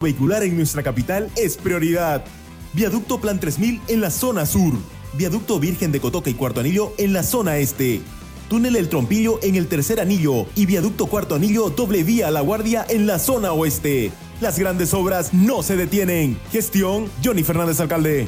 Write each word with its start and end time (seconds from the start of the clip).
vehicular 0.00 0.42
en 0.42 0.56
nuestra 0.56 0.82
capital 0.82 1.30
es 1.36 1.58
prioridad. 1.58 2.24
Viaducto 2.72 3.20
Plan 3.20 3.38
3000 3.38 3.82
en 3.88 4.00
la 4.00 4.10
zona 4.10 4.46
sur. 4.46 4.72
Viaducto 5.12 5.60
Virgen 5.60 5.92
de 5.92 6.00
Cotoca 6.00 6.30
y 6.30 6.34
Cuarto 6.34 6.60
Anillo 6.60 6.94
en 6.96 7.12
la 7.12 7.22
zona 7.22 7.58
este. 7.58 8.00
Túnel 8.48 8.76
El 8.76 8.88
Trompillo 8.88 9.38
en 9.42 9.56
el 9.56 9.68
tercer 9.68 10.00
anillo 10.00 10.46
y 10.56 10.64
Viaducto 10.64 11.06
Cuarto 11.06 11.34
Anillo 11.34 11.68
doble 11.68 12.02
vía 12.02 12.30
La 12.30 12.40
Guardia 12.40 12.86
en 12.88 13.06
la 13.06 13.18
zona 13.18 13.52
oeste. 13.52 14.10
Las 14.40 14.58
grandes 14.58 14.94
obras 14.94 15.34
no 15.34 15.62
se 15.62 15.76
detienen. 15.76 16.38
Gestión 16.50 17.10
Johnny 17.22 17.42
Fernández 17.42 17.78
Alcalde. 17.80 18.26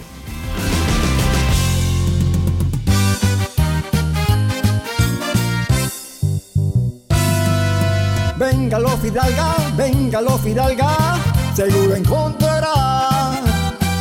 Venga 8.42 8.78
lo 8.80 8.88
Fidalga, 8.98 9.54
venga 9.76 10.20
lo 10.20 10.36
Fidalga, 10.36 10.96
seguro 11.54 11.94
encontrará 11.94 13.40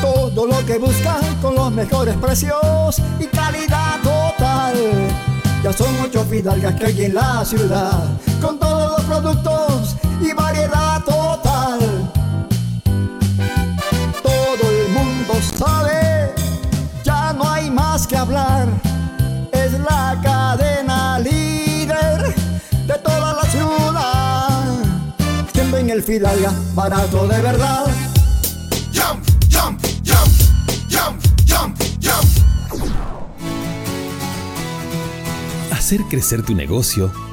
todo 0.02 0.48
lo 0.48 0.66
que 0.66 0.78
busca 0.78 1.18
con 1.42 1.56
los 1.56 1.72
mejores 1.72 2.16
precios 2.18 3.02
y 3.20 3.26
calidad 3.28 4.00
total. 4.02 4.76
Ya 5.64 5.74
son 5.74 5.94
ocho 6.04 6.26
Fidalgas 6.26 6.76
que 6.76 6.86
hay 6.86 7.06
en 7.06 7.16
la 7.16 7.46
ciudad, 7.46 8.04
con 8.42 8.58
todos 8.58 8.98
los 8.98 9.02
productos 9.02 9.96
y 10.22 10.34
variedad 10.34 11.04
total. 11.04 11.80
Todo 14.24 14.72
el 14.72 14.90
mundo 14.94 15.34
sabe, 15.58 16.34
ya 17.04 17.34
no 17.34 17.48
hay 17.48 17.70
más 17.70 18.08
que 18.08 18.18
hablar, 18.18 18.68
el 25.92 26.04
Fidalga, 26.04 26.54
barato 26.74 27.28
de 27.28 27.42
verdad. 27.42 27.86
Jump, 28.94 29.26
jump, 29.50 29.82
jump, 30.04 30.32
jump, 30.90 31.22
jump, 31.46 31.78
jump. 32.00 32.32
Hacer 35.72 36.02
crecer 36.10 36.44
tu 36.44 36.56
negocio, 36.56 37.12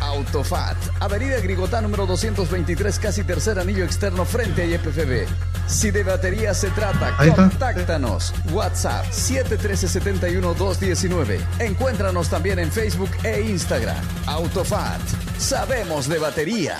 Autofat, 0.00 0.76
Avenida 1.00 1.40
Grigotá 1.40 1.80
número 1.80 2.04
223, 2.06 2.98
casi 2.98 3.24
tercer 3.24 3.58
anillo 3.58 3.84
externo 3.84 4.24
frente 4.24 4.62
a 4.62 4.66
IPFB. 4.66 5.26
Si 5.66 5.90
de 5.90 6.02
batería 6.02 6.54
se 6.54 6.70
trata, 6.70 7.16
contáctanos. 7.34 8.32
WhatsApp 8.52 9.06
713-71-219. 9.06 11.60
Encuéntranos 11.60 12.28
también 12.28 12.58
en 12.58 12.70
Facebook 12.70 13.08
e 13.24 13.40
Instagram. 13.42 13.96
Autofat, 14.26 15.00
sabemos 15.38 16.06
de 16.08 16.18
batería. 16.18 16.76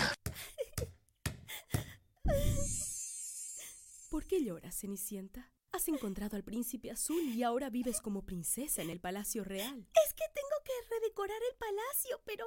¿Por 4.10 4.26
qué 4.26 4.44
lloras, 4.44 4.76
Cenicienta? 4.78 5.50
Has 5.72 5.88
encontrado 5.88 6.36
al 6.36 6.44
príncipe 6.44 6.90
azul 6.92 7.20
y 7.34 7.42
ahora 7.42 7.68
vives 7.68 8.00
como 8.00 8.24
princesa 8.24 8.80
en 8.80 8.90
el 8.90 9.00
palacio 9.00 9.42
real. 9.42 9.88
Es 10.06 10.14
que 10.14 10.22
tengo 10.32 10.62
que 10.64 10.72
redecorar 10.88 11.40
el 11.50 11.56
palacio, 11.58 12.20
pero 12.24 12.46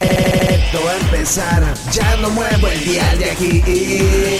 Esto 0.00 0.84
va 0.84 0.90
a 0.90 0.96
empezar, 0.96 1.62
ya 1.92 2.16
no 2.16 2.30
muevo 2.30 2.66
el 2.68 2.84
día 2.84 3.14
de 3.16 3.30
aquí. 3.30 3.62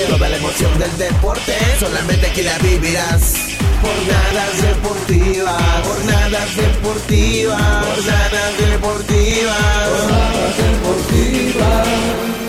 Toda 0.08 0.28
la 0.28 0.36
emoción 0.36 0.78
del 0.78 0.98
deporte, 0.98 1.56
solamente 1.78 2.26
aquí 2.26 2.42
la 2.42 2.58
vivirás. 2.58 3.34
Jornadas 3.80 4.62
deportivas, 4.62 5.86
jornadas 5.86 6.56
deportivas, 6.56 7.86
jornadas 7.86 8.58
deportivas, 8.58 9.56
jornadas 9.90 10.56
deportivas. 10.56 12.41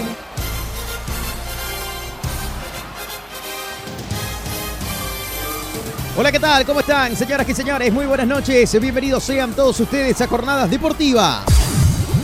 Hola, 6.16 6.32
¿qué 6.32 6.40
tal? 6.40 6.64
¿Cómo 6.64 6.82
están, 6.82 7.16
señoras 7.16 7.50
y 7.50 7.56
señores? 7.56 7.92
Muy 7.92 8.06
buenas 8.06 8.28
noches. 8.28 8.80
Bienvenidos 8.80 9.24
sean 9.24 9.52
todos 9.54 9.80
ustedes 9.80 10.22
a 10.22 10.28
Jornadas 10.28 10.70
Deportivas. 10.70 11.44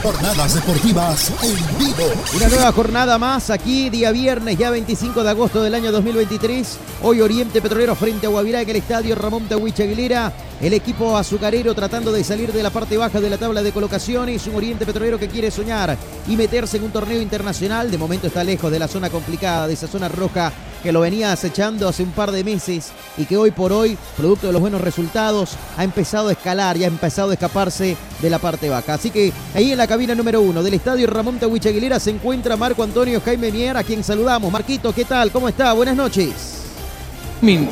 Jornadas 0.03 0.53
deportivas 0.53 1.33
en 1.41 1.77
vivo. 1.80 2.13
Una 2.36 2.50
nueva 2.50 2.71
jornada 2.71 3.18
más 3.18 3.50
aquí, 3.50 3.89
día 3.89 4.12
viernes, 4.12 4.59
ya 4.59 4.69
25 4.69 5.24
de 5.24 5.30
agosto 5.31 5.63
del 5.63 5.74
año 5.74 5.91
2023. 5.91 6.77
Hoy 7.01 7.21
Oriente 7.21 7.63
Petrolero 7.63 7.95
frente 7.95 8.27
a 8.27 8.30
Guavirá 8.30 8.62
en 8.62 8.69
el 8.69 8.75
estadio 8.75 9.15
Ramón 9.15 9.47
Tawich 9.47 9.80
Aguilera. 9.80 10.31
El 10.62 10.74
equipo 10.74 11.18
azucarero 11.18 11.74
tratando 11.74 12.12
de 12.12 12.24
salir 12.24 12.53
de 12.53 12.62
la 12.62 12.69
parte 12.69 12.95
baja 12.95 13.19
de 13.19 13.30
la 13.31 13.39
tabla 13.39 13.63
de 13.63 13.71
colocaciones. 13.71 14.45
Un 14.45 14.56
Oriente 14.56 14.86
Petrolero 14.86 15.18
que 15.18 15.30
quiere 15.30 15.50
soñar 15.50 15.97
y 16.27 16.38
meterse 16.38 16.77
en 16.77 16.83
un 16.83 16.91
torneo 16.91 17.19
internacional. 17.19 17.89
De 17.89 17.97
momento 17.97 18.27
está 18.27 18.44
lejos 18.44 18.71
de 18.71 18.77
la 18.77 18.88
zona 18.88 19.09
complicada, 19.09 19.68
de 19.68 19.74
esa 19.74 19.88
zona 19.88 20.07
roja 20.09 20.53
que 20.81 20.91
lo 20.91 21.01
venía 21.01 21.31
acechando 21.31 21.87
hace 21.87 22.03
un 22.03 22.11
par 22.11 22.31
de 22.31 22.43
meses 22.43 22.91
y 23.17 23.25
que 23.25 23.37
hoy 23.37 23.51
por 23.51 23.71
hoy, 23.71 23.97
producto 24.17 24.47
de 24.47 24.53
los 24.53 24.61
buenos 24.61 24.81
resultados, 24.81 25.55
ha 25.77 25.83
empezado 25.83 26.29
a 26.29 26.31
escalar 26.31 26.77
y 26.77 26.83
ha 26.83 26.87
empezado 26.87 27.31
a 27.31 27.33
escaparse 27.33 27.97
de 28.21 28.29
la 28.29 28.39
parte 28.39 28.69
baja. 28.69 28.93
Así 28.93 29.11
que 29.11 29.31
ahí 29.53 29.71
en 29.71 29.77
la 29.77 29.87
cabina 29.87 30.15
número 30.15 30.41
uno 30.41 30.63
del 30.63 30.73
estadio 30.73 31.07
Ramón 31.07 31.39
Tawich 31.39 31.67
Aguilera 31.67 31.99
se 31.99 32.11
encuentra 32.11 32.57
Marco 32.57 32.83
Antonio 32.83 33.21
Jaime 33.23 33.51
Mier, 33.51 33.77
a 33.77 33.83
quien 33.83 34.03
saludamos. 34.03 34.51
Marquito, 34.51 34.93
¿qué 34.93 35.05
tal? 35.05 35.31
¿Cómo 35.31 35.49
está? 35.49 35.73
Buenas 35.73 35.95
noches. 35.95 36.59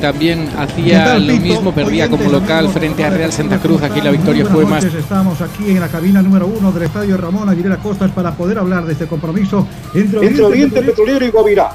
También 0.00 0.48
hacía 0.56 1.18
lo 1.18 1.34
mismo, 1.34 1.74
perdía 1.74 2.08
como 2.08 2.30
local 2.30 2.70
frente 2.70 3.04
a 3.04 3.10
Real 3.10 3.30
Santa 3.30 3.58
Cruz. 3.58 3.82
Aquí 3.82 4.00
la 4.00 4.10
victoria 4.10 4.46
fue 4.46 4.64
más. 4.64 4.82
Estamos 4.82 5.42
aquí 5.42 5.70
en 5.70 5.80
la 5.80 5.88
cabina 5.88 6.22
número 6.22 6.46
uno 6.46 6.72
del 6.72 6.84
estadio 6.84 7.18
Ramón 7.18 7.50
Aguilera 7.50 7.76
Costas 7.76 8.10
para 8.12 8.32
poder 8.32 8.58
hablar 8.58 8.86
de 8.86 8.94
este 8.94 9.06
compromiso 9.06 9.66
entre, 9.94 10.26
entre 10.26 10.42
Oriente 10.42 10.80
Petrolero 10.80 11.24
y 11.24 11.30
Guavirá. 11.30 11.70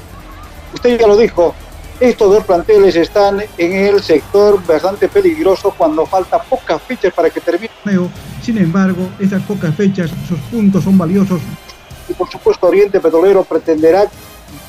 Usted 0.74 0.98
ya 0.98 1.06
lo 1.06 1.16
dijo, 1.16 1.54
estos 2.00 2.30
dos 2.30 2.44
planteles 2.44 2.96
están 2.96 3.40
en 3.56 3.72
el 3.72 4.02
sector 4.02 4.64
bastante 4.66 5.08
peligroso 5.08 5.72
cuando 5.78 6.04
falta 6.04 6.42
pocas 6.42 6.82
fechas 6.82 7.12
para 7.14 7.30
que 7.30 7.40
termine. 7.40 7.70
Sin 8.42 8.58
embargo, 8.58 9.08
esas 9.18 9.40
pocas 9.42 9.74
fechas, 9.74 10.10
esos 10.24 10.38
puntos 10.50 10.84
son 10.84 10.98
valiosos. 10.98 11.40
Y 12.08 12.12
por 12.12 12.28
supuesto, 12.28 12.66
Oriente 12.66 13.00
Petrolero 13.00 13.44
pretenderá 13.44 14.06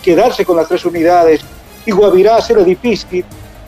quedarse 0.02 0.46
con 0.46 0.56
las 0.56 0.68
tres 0.68 0.86
unidades 0.86 1.42
y 1.86 1.92
Guavirá 1.92 2.38
el 2.48 2.64
difícil. 2.64 3.26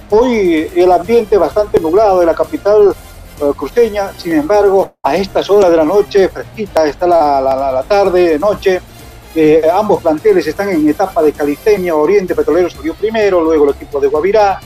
Hoy 0.09 0.71
el 0.75 0.91
ambiente 0.91 1.37
bastante 1.37 1.79
nublado 1.79 2.19
de 2.19 2.27
la 2.27 2.33
capital 2.33 2.95
uh, 3.41 3.53
cruceña, 3.53 4.11
sin 4.17 4.33
embargo, 4.33 4.93
a 5.03 5.17
estas 5.17 5.49
horas 5.49 5.69
de 5.69 5.77
la 5.77 5.83
noche, 5.83 6.29
fresquita, 6.29 6.85
está 6.85 7.05
la, 7.07 7.41
la, 7.41 7.71
la 7.71 7.83
tarde, 7.83 8.39
noche, 8.39 8.79
eh, 9.35 9.61
ambos 9.71 10.01
planteles 10.01 10.47
están 10.47 10.69
en 10.69 10.87
etapa 10.87 11.21
de 11.21 11.33
calistenia, 11.33 11.95
Oriente 11.95 12.35
Petrolero 12.35 12.69
salió 12.69 12.93
primero, 12.95 13.41
luego 13.41 13.65
el 13.65 13.75
equipo 13.75 13.99
de 13.99 14.07
Guavirá, 14.07 14.59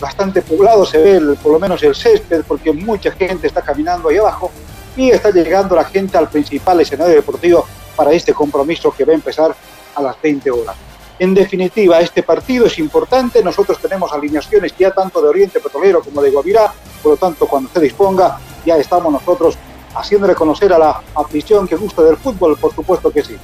bastante 0.00 0.42
poblado 0.42 0.84
se 0.84 0.98
ve 0.98 1.36
por 1.42 1.52
lo 1.52 1.58
menos 1.58 1.82
el 1.82 1.94
césped, 1.94 2.42
porque 2.46 2.72
mucha 2.72 3.10
gente 3.12 3.46
está 3.46 3.62
caminando 3.62 4.08
ahí 4.08 4.18
abajo 4.18 4.50
y 4.96 5.10
está 5.10 5.30
llegando 5.30 5.76
la 5.76 5.84
gente 5.84 6.18
al 6.18 6.28
principal 6.28 6.80
escenario 6.80 7.14
deportivo 7.14 7.66
para 7.96 8.12
este 8.12 8.32
compromiso 8.32 8.92
que 8.96 9.04
va 9.04 9.12
a 9.12 9.16
empezar 9.16 9.54
a 9.94 10.02
las 10.02 10.20
20 10.20 10.50
horas. 10.50 10.76
En 11.18 11.34
definitiva, 11.34 12.00
este 12.00 12.22
partido 12.22 12.66
es 12.66 12.78
importante, 12.78 13.42
nosotros 13.42 13.78
tenemos 13.80 14.12
alineaciones 14.12 14.72
ya 14.78 14.92
tanto 14.92 15.20
de 15.20 15.28
Oriente 15.28 15.58
Petrolero 15.58 16.00
como 16.00 16.22
de 16.22 16.30
Guavirá, 16.30 16.72
por 17.02 17.12
lo 17.12 17.16
tanto, 17.16 17.46
cuando 17.46 17.70
se 17.70 17.80
disponga, 17.80 18.38
ya 18.64 18.76
estamos 18.76 19.12
nosotros 19.12 19.56
haciéndole 19.94 20.34
conocer 20.34 20.72
a 20.72 20.78
la 20.78 21.02
afición 21.16 21.66
que 21.66 21.74
gusta 21.74 22.02
del 22.02 22.16
fútbol, 22.16 22.56
por 22.56 22.72
supuesto 22.72 23.10
que 23.10 23.24
sí. 23.24 23.36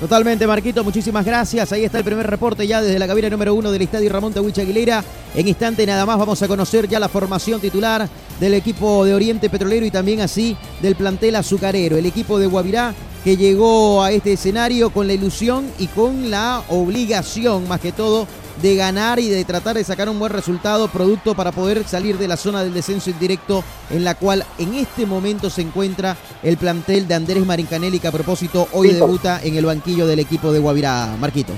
Totalmente, 0.00 0.46
Marquito, 0.46 0.84
muchísimas 0.84 1.24
gracias. 1.24 1.72
Ahí 1.72 1.84
está 1.84 1.96
el 1.96 2.04
primer 2.04 2.26
reporte 2.26 2.66
ya 2.66 2.82
desde 2.82 2.98
la 2.98 3.06
cabina 3.06 3.30
número 3.30 3.54
uno 3.54 3.72
del 3.72 3.80
Estadio 3.80 4.10
Ramón 4.10 4.34
Tawich 4.34 4.58
Aguilera. 4.58 5.02
En 5.34 5.48
instante 5.48 5.86
nada 5.86 6.04
más 6.04 6.18
vamos 6.18 6.42
a 6.42 6.48
conocer 6.48 6.86
ya 6.86 7.00
la 7.00 7.08
formación 7.08 7.62
titular 7.62 8.06
del 8.38 8.52
equipo 8.52 9.06
de 9.06 9.14
Oriente 9.14 9.48
Petrolero 9.48 9.86
y 9.86 9.90
también 9.90 10.20
así 10.20 10.54
del 10.82 10.96
plantel 10.96 11.36
azucarero. 11.36 11.96
El 11.96 12.04
equipo 12.04 12.38
de 12.38 12.46
Guavirá 12.46 12.94
que 13.24 13.38
llegó 13.38 14.02
a 14.02 14.12
este 14.12 14.34
escenario 14.34 14.90
con 14.90 15.06
la 15.06 15.14
ilusión 15.14 15.64
y 15.78 15.86
con 15.86 16.30
la 16.30 16.62
obligación, 16.68 17.66
más 17.66 17.80
que 17.80 17.90
todo, 17.90 18.26
de 18.62 18.76
ganar 18.76 19.18
y 19.18 19.28
de 19.28 19.44
tratar 19.44 19.76
de 19.76 19.84
sacar 19.84 20.08
un 20.08 20.18
buen 20.18 20.32
resultado, 20.32 20.88
producto 20.88 21.34
para 21.34 21.52
poder 21.52 21.84
salir 21.86 22.18
de 22.18 22.28
la 22.28 22.36
zona 22.36 22.62
del 22.62 22.74
descenso 22.74 23.10
indirecto 23.10 23.62
en 23.90 24.04
la 24.04 24.14
cual 24.14 24.44
en 24.58 24.74
este 24.74 25.06
momento 25.06 25.50
se 25.50 25.62
encuentra 25.62 26.16
el 26.42 26.56
plantel 26.56 27.06
de 27.06 27.14
Andrés 27.14 27.44
Marincanelli, 27.44 27.98
que 27.98 28.08
a 28.08 28.12
propósito 28.12 28.68
hoy 28.72 28.90
debuta 28.90 29.40
en 29.42 29.56
el 29.56 29.66
banquillo 29.66 30.06
del 30.06 30.20
equipo 30.20 30.52
de 30.52 30.58
Guavirá. 30.58 31.16
Marquito. 31.18 31.52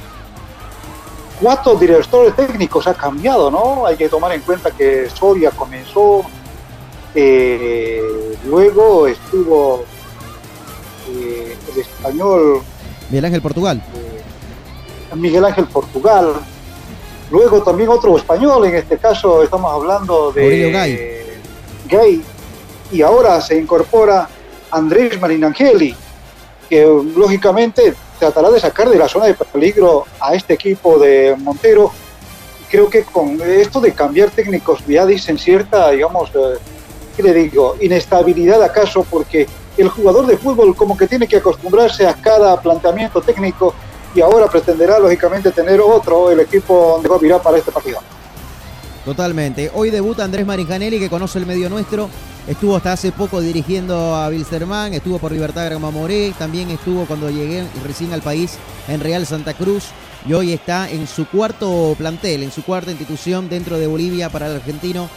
cuatro 1.40 1.76
directores 1.76 2.34
técnicos 2.34 2.86
ha 2.86 2.94
cambiado, 2.94 3.50
¿no? 3.50 3.86
Hay 3.86 3.96
que 3.96 4.08
tomar 4.08 4.32
en 4.32 4.40
cuenta 4.40 4.70
que 4.72 5.08
Soria 5.10 5.50
comenzó, 5.52 6.22
eh, 7.14 8.02
luego 8.44 9.06
estuvo 9.06 9.84
eh, 11.10 11.56
el 11.72 11.80
español 11.80 12.62
Miguel 13.10 13.24
Ángel 13.24 13.40
Portugal. 13.42 13.82
Miguel 15.14 15.44
Ángel 15.46 15.66
Portugal, 15.66 16.34
luego 17.30 17.62
también 17.62 17.88
otro 17.88 18.16
español, 18.16 18.64
en 18.66 18.76
este 18.76 18.99
caso 18.99 19.42
estamos 19.42 19.73
hablando 19.73 20.32
de 20.32 20.70
Gay. 20.70 21.18
Gay, 21.88 22.23
y 22.90 23.02
ahora 23.02 23.40
se 23.40 23.56
incorpora 23.56 24.28
Andrés 24.70 25.20
Marinangeli, 25.20 25.94
que 26.68 26.85
lógicamente 27.16 27.94
tratará 28.18 28.50
de 28.50 28.61
sacar 28.61 28.88
de 28.88 28.99
la 28.99 29.08
zona 29.08 29.26
de 29.26 29.35
peligro 29.35 30.06
a 30.20 30.35
este 30.35 30.54
equipo 30.54 30.99
de 30.99 31.35
Montero. 31.38 31.90
Creo 32.70 32.90
que 32.90 33.02
con 33.04 33.40
esto 33.40 33.80
de 33.80 33.92
cambiar 33.92 34.30
técnicos 34.30 34.85
ya 34.87 35.06
dicen 35.06 35.38
cierta, 35.38 35.90
digamos, 35.90 36.30
eh, 36.30 36.58
¿qué 37.16 37.23
le 37.23 37.32
digo? 37.32 37.76
Inestabilidad 37.80 38.62
acaso, 38.62 39.06
porque 39.08 39.47
el 39.78 39.88
jugador 39.88 40.26
de 40.26 40.37
fútbol 40.37 40.75
como 40.75 40.97
que 40.97 41.06
tiene 41.06 41.26
que 41.26 41.37
acostumbrarse 41.37 42.06
a 42.06 42.14
cada 42.14 42.61
planteamiento 42.61 43.23
técnico 43.23 43.75
y 44.18 44.20
ahora 44.20 44.48
pretenderá 44.48 44.98
lógicamente 44.98 45.52
tener 45.52 45.80
otro 45.80 46.32
el 46.32 46.40
equipo 46.40 47.00
donde 47.00 47.25
virar 47.25 47.40
para 47.40 47.56
este 47.56 47.70
partido. 47.70 48.00
Totalmente. 49.04 49.70
Hoy 49.72 49.90
debuta 49.90 50.25
Andrés 50.25 50.44
Marijanelli, 50.44 50.98
que 50.98 51.08
conoce 51.08 51.38
el 51.38 51.46
medio 51.46 51.70
nuestro. 51.70 52.10
Estuvo 52.48 52.75
hasta 52.75 52.92
hace 52.92 53.12
poco 53.12 53.40
dirigiendo 53.40 54.16
a 54.16 54.28
Wilstermann, 54.28 54.92
estuvo 54.92 55.18
por 55.18 55.30
Libertad 55.30 55.66
Grama 55.66 55.90
Moré, 55.92 56.34
también 56.37 56.70
estuvo 56.70 57.04
cuando 57.06 57.30
llegué 57.30 57.64
recién 57.84 58.12
al 58.12 58.22
país 58.22 58.58
en 58.88 59.00
Real 59.00 59.25
Santa 59.25 59.54
Cruz 59.54 59.84
y 60.26 60.32
hoy 60.32 60.52
está 60.52 60.90
en 60.90 61.06
su 61.06 61.28
cuarto 61.28 61.94
plantel, 61.96 62.42
en 62.42 62.50
su 62.50 62.64
cuarta 62.64 62.90
institución 62.90 63.48
dentro 63.48 63.78
de 63.78 63.87
Bolivia 63.87 64.30
para 64.30 64.48
el 64.48 64.56
argentino, 64.56 65.08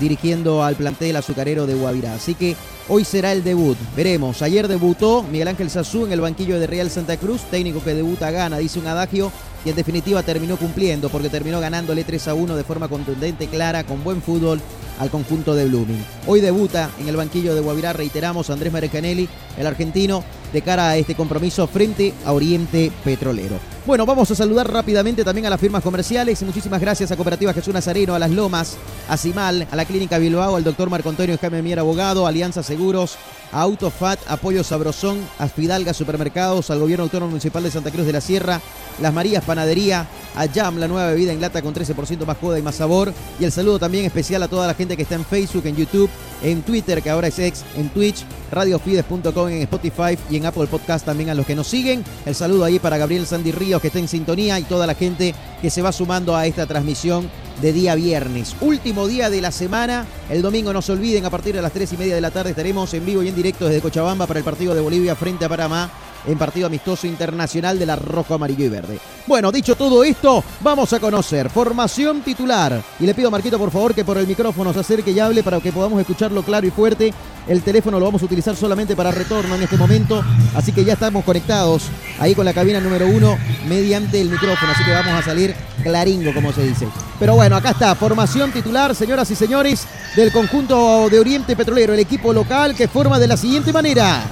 dirigiendo 0.00 0.62
al 0.62 0.76
plantel 0.76 1.16
azucarero 1.16 1.66
de 1.66 1.74
Guavirá. 1.74 2.14
Así 2.14 2.34
que 2.34 2.56
hoy 2.88 3.04
será 3.04 3.32
el 3.32 3.44
debut, 3.44 3.76
veremos. 3.96 4.42
Ayer 4.42 4.68
debutó 4.68 5.22
Miguel 5.22 5.48
Ángel 5.48 5.70
Sazú 5.70 6.06
en 6.06 6.12
el 6.12 6.20
banquillo 6.20 6.58
de 6.58 6.66
Real 6.66 6.90
Santa 6.90 7.16
Cruz, 7.16 7.42
técnico 7.50 7.82
que 7.82 7.94
debuta 7.94 8.30
gana, 8.30 8.58
dice 8.58 8.78
un 8.78 8.86
adagio, 8.86 9.32
y 9.64 9.70
en 9.70 9.76
definitiva 9.76 10.22
terminó 10.22 10.56
cumpliendo 10.56 11.08
porque 11.08 11.30
terminó 11.30 11.60
ganándole 11.60 12.04
3 12.04 12.28
a 12.28 12.34
1 12.34 12.56
de 12.56 12.64
forma 12.64 12.88
contundente, 12.88 13.48
clara, 13.48 13.84
con 13.84 14.04
buen 14.04 14.20
fútbol 14.20 14.60
al 14.98 15.10
conjunto 15.10 15.54
de 15.54 15.66
Blooming. 15.66 16.04
Hoy 16.26 16.40
debuta 16.40 16.90
en 17.00 17.08
el 17.08 17.16
banquillo 17.16 17.54
de 17.54 17.60
Guavirá, 17.60 17.92
reiteramos, 17.92 18.50
Andrés 18.50 18.72
Marecanelli, 18.72 19.28
el 19.58 19.66
argentino, 19.66 20.22
de 20.54 20.62
cara 20.62 20.90
a 20.90 20.96
este 20.96 21.14
compromiso 21.16 21.66
frente 21.66 22.14
a 22.24 22.32
Oriente 22.32 22.90
Petrolero. 23.04 23.58
Bueno, 23.84 24.06
vamos 24.06 24.30
a 24.30 24.34
saludar 24.34 24.72
rápidamente 24.72 25.24
también 25.24 25.46
a 25.46 25.50
las 25.50 25.60
firmas 25.60 25.82
comerciales. 25.82 26.42
Muchísimas 26.42 26.80
gracias 26.80 27.10
a 27.10 27.16
Cooperativa 27.16 27.52
Jesús 27.52 27.74
Nazareno, 27.74 28.14
a 28.14 28.18
Las 28.18 28.30
Lomas, 28.30 28.76
a 29.08 29.16
Cimal, 29.16 29.66
a 29.70 29.76
la 29.76 29.84
Clínica 29.84 30.16
Bilbao, 30.16 30.56
al 30.56 30.64
doctor 30.64 30.88
Marco 30.88 31.10
Antonio 31.10 31.36
Jaime 31.38 31.60
Mier, 31.60 31.80
abogado, 31.80 32.26
Alianza 32.26 32.62
Seguros, 32.62 33.18
a 33.54 33.60
Autofat, 33.60 34.18
Apoyo 34.26 34.64
Sabrosón, 34.64 35.20
a 35.38 35.48
Supermercados, 35.94 36.70
al 36.70 36.80
Gobierno 36.80 37.04
Autónomo 37.04 37.30
Municipal 37.30 37.62
de 37.62 37.70
Santa 37.70 37.92
Cruz 37.92 38.04
de 38.04 38.12
la 38.12 38.20
Sierra, 38.20 38.60
Las 39.00 39.14
Marías 39.14 39.44
Panadería, 39.44 40.08
a 40.34 40.48
Jam, 40.48 40.78
la 40.78 40.88
nueva 40.88 41.10
bebida 41.10 41.32
en 41.32 41.40
lata 41.40 41.62
con 41.62 41.72
13% 41.72 42.26
más 42.26 42.36
joda 42.38 42.58
y 42.58 42.62
más 42.62 42.74
sabor. 42.74 43.12
Y 43.38 43.44
el 43.44 43.52
saludo 43.52 43.78
también 43.78 44.04
especial 44.04 44.42
a 44.42 44.48
toda 44.48 44.66
la 44.66 44.74
gente 44.74 44.96
que 44.96 45.04
está 45.04 45.14
en 45.14 45.24
Facebook, 45.24 45.66
en 45.66 45.76
YouTube, 45.76 46.10
en 46.42 46.62
Twitter, 46.62 47.00
que 47.00 47.10
ahora 47.10 47.28
es 47.28 47.38
ex, 47.38 47.64
en 47.76 47.90
Twitch, 47.90 48.24
radiofides.com, 48.50 49.48
en 49.48 49.62
Spotify 49.62 50.18
y 50.28 50.36
en 50.36 50.46
Apple 50.46 50.66
Podcast 50.66 51.06
también 51.06 51.30
a 51.30 51.34
los 51.34 51.46
que 51.46 51.54
nos 51.54 51.68
siguen. 51.68 52.04
El 52.26 52.34
saludo 52.34 52.64
ahí 52.64 52.80
para 52.80 52.98
Gabriel 52.98 53.24
Sandy 53.24 53.52
Ríos 53.52 53.80
que 53.80 53.86
está 53.86 54.00
en 54.00 54.08
sintonía 54.08 54.58
y 54.58 54.64
toda 54.64 54.86
la 54.86 54.96
gente 54.96 55.32
que 55.62 55.70
se 55.70 55.80
va 55.80 55.92
sumando 55.92 56.34
a 56.34 56.46
esta 56.46 56.66
transmisión 56.66 57.30
de 57.60 57.72
día 57.72 57.94
viernes. 57.94 58.56
Último 58.60 59.06
día 59.06 59.30
de 59.30 59.40
la 59.40 59.52
semana. 59.52 60.06
El 60.30 60.42
domingo 60.42 60.72
no 60.72 60.82
se 60.82 60.92
olviden, 60.92 61.24
a 61.24 61.30
partir 61.30 61.54
de 61.54 61.62
las 61.62 61.72
3 61.72 61.92
y 61.92 61.96
media 61.96 62.14
de 62.14 62.20
la 62.20 62.30
tarde 62.30 62.50
estaremos 62.50 62.92
en 62.94 63.06
vivo 63.06 63.22
y 63.22 63.28
en 63.28 63.34
directo 63.34 63.66
desde 63.66 63.80
Cochabamba 63.80 64.26
para 64.26 64.38
el 64.38 64.44
partido 64.44 64.74
de 64.74 64.80
Bolivia 64.80 65.14
frente 65.14 65.44
a 65.44 65.48
Panamá 65.48 65.90
en 66.26 66.38
partido 66.38 66.66
amistoso 66.66 67.06
internacional 67.06 67.78
de 67.78 67.86
la 67.86 67.96
rojo, 67.96 68.34
amarillo 68.34 68.64
y 68.64 68.68
verde. 68.68 68.98
Bueno, 69.26 69.50
dicho 69.50 69.74
todo 69.74 70.04
esto, 70.04 70.44
vamos 70.60 70.92
a 70.92 71.00
conocer 71.00 71.48
formación 71.48 72.22
titular. 72.22 72.82
Y 73.00 73.06
le 73.06 73.14
pido 73.14 73.28
a 73.28 73.30
Marquito, 73.30 73.58
por 73.58 73.70
favor, 73.70 73.94
que 73.94 74.04
por 74.04 74.18
el 74.18 74.26
micrófono 74.26 74.72
se 74.72 74.80
acerque 74.80 75.12
y 75.12 75.20
hable 75.20 75.42
para 75.42 75.60
que 75.60 75.72
podamos 75.72 76.00
escucharlo 76.00 76.42
claro 76.42 76.66
y 76.66 76.70
fuerte. 76.70 77.12
El 77.48 77.62
teléfono 77.62 77.98
lo 77.98 78.06
vamos 78.06 78.22
a 78.22 78.24
utilizar 78.24 78.56
solamente 78.56 78.96
para 78.96 79.10
retorno 79.10 79.54
en 79.54 79.62
este 79.62 79.76
momento. 79.76 80.22
Así 80.54 80.72
que 80.72 80.84
ya 80.84 80.94
estamos 80.94 81.24
conectados 81.24 81.84
ahí 82.18 82.34
con 82.34 82.44
la 82.44 82.54
cabina 82.54 82.80
número 82.80 83.06
uno 83.06 83.38
mediante 83.66 84.20
el 84.20 84.30
micrófono. 84.30 84.72
Así 84.72 84.84
que 84.84 84.92
vamos 84.92 85.12
a 85.12 85.22
salir 85.22 85.54
claringo, 85.82 86.32
como 86.34 86.52
se 86.52 86.62
dice. 86.62 86.88
Pero 87.18 87.34
bueno, 87.34 87.56
acá 87.56 87.70
está, 87.70 87.94
formación 87.94 88.52
titular, 88.52 88.94
señoras 88.94 89.30
y 89.30 89.34
señores, 89.34 89.86
del 90.16 90.32
conjunto 90.32 91.08
de 91.08 91.20
Oriente 91.20 91.56
Petrolero, 91.56 91.94
el 91.94 92.00
equipo 92.00 92.32
local 92.32 92.74
que 92.74 92.88
forma 92.88 93.18
de 93.18 93.28
la 93.28 93.36
siguiente 93.36 93.72
manera. 93.72 94.22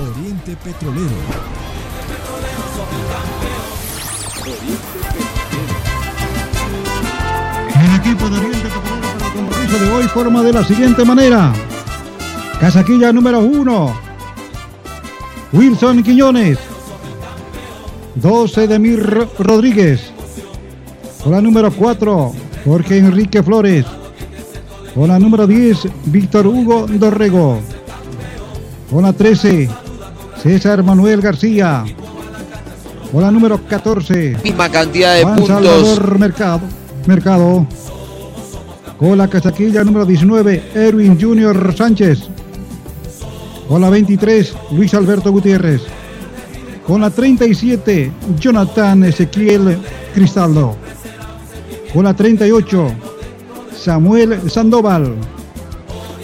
Oriente 0.00 0.56
Petrolero. 0.64 1.16
El 7.74 8.00
equipo 8.00 8.28
de 8.30 8.38
Oriente 8.38 8.68
Petrolero 8.68 9.08
para 9.12 9.26
el 9.26 9.32
compromiso 9.32 9.78
de 9.78 9.90
hoy 9.90 10.04
forma 10.04 10.42
de 10.42 10.52
la 10.52 10.64
siguiente 10.64 11.04
manera. 11.04 11.52
Casaquilla 12.58 13.12
número 13.12 13.40
uno. 13.40 13.94
Wilson 15.52 16.02
Quiñones. 16.02 16.58
12 18.14 18.66
de 18.68 18.78
Mir 18.78 19.28
Rodríguez. 19.38 20.12
Con 21.22 21.32
la 21.32 21.42
número 21.42 21.70
4, 21.70 22.32
Jorge 22.64 22.98
Enrique 22.98 23.42
Flores. 23.42 23.84
Con 24.94 25.08
la 25.08 25.18
número 25.18 25.46
10, 25.46 25.88
Víctor 26.06 26.46
Hugo 26.46 26.86
Dorrego. 26.88 27.60
Con 28.90 29.04
la 29.04 29.12
13, 29.12 29.68
César 30.42 30.82
Manuel 30.82 31.20
García. 31.20 31.84
Con 33.12 33.22
la 33.22 33.30
número 33.30 33.58
14, 33.66 34.36
Misma 34.44 34.68
cantidad 34.68 35.16
de 35.16 35.22
Juan 35.22 35.36
puntos. 35.36 35.56
Salvador 35.56 36.18
Mercado. 36.18 36.60
Mercado. 37.06 37.66
Con 38.98 39.18
la 39.18 39.28
casaquilla 39.28 39.82
número 39.82 40.06
19, 40.06 40.62
Erwin 40.74 41.20
Junior 41.20 41.74
Sánchez. 41.76 42.20
Con 43.68 43.80
la 43.80 43.90
23, 43.90 44.54
Luis 44.72 44.94
Alberto 44.94 45.32
Gutiérrez. 45.32 45.82
Con 46.86 47.00
la 47.00 47.10
37, 47.10 48.12
Jonathan 48.38 49.04
Ezequiel 49.04 49.78
Cristaldo. 50.14 50.76
Con 51.92 52.04
la 52.04 52.14
38, 52.14 52.92
Samuel 53.76 54.50
Sandoval. 54.50 55.14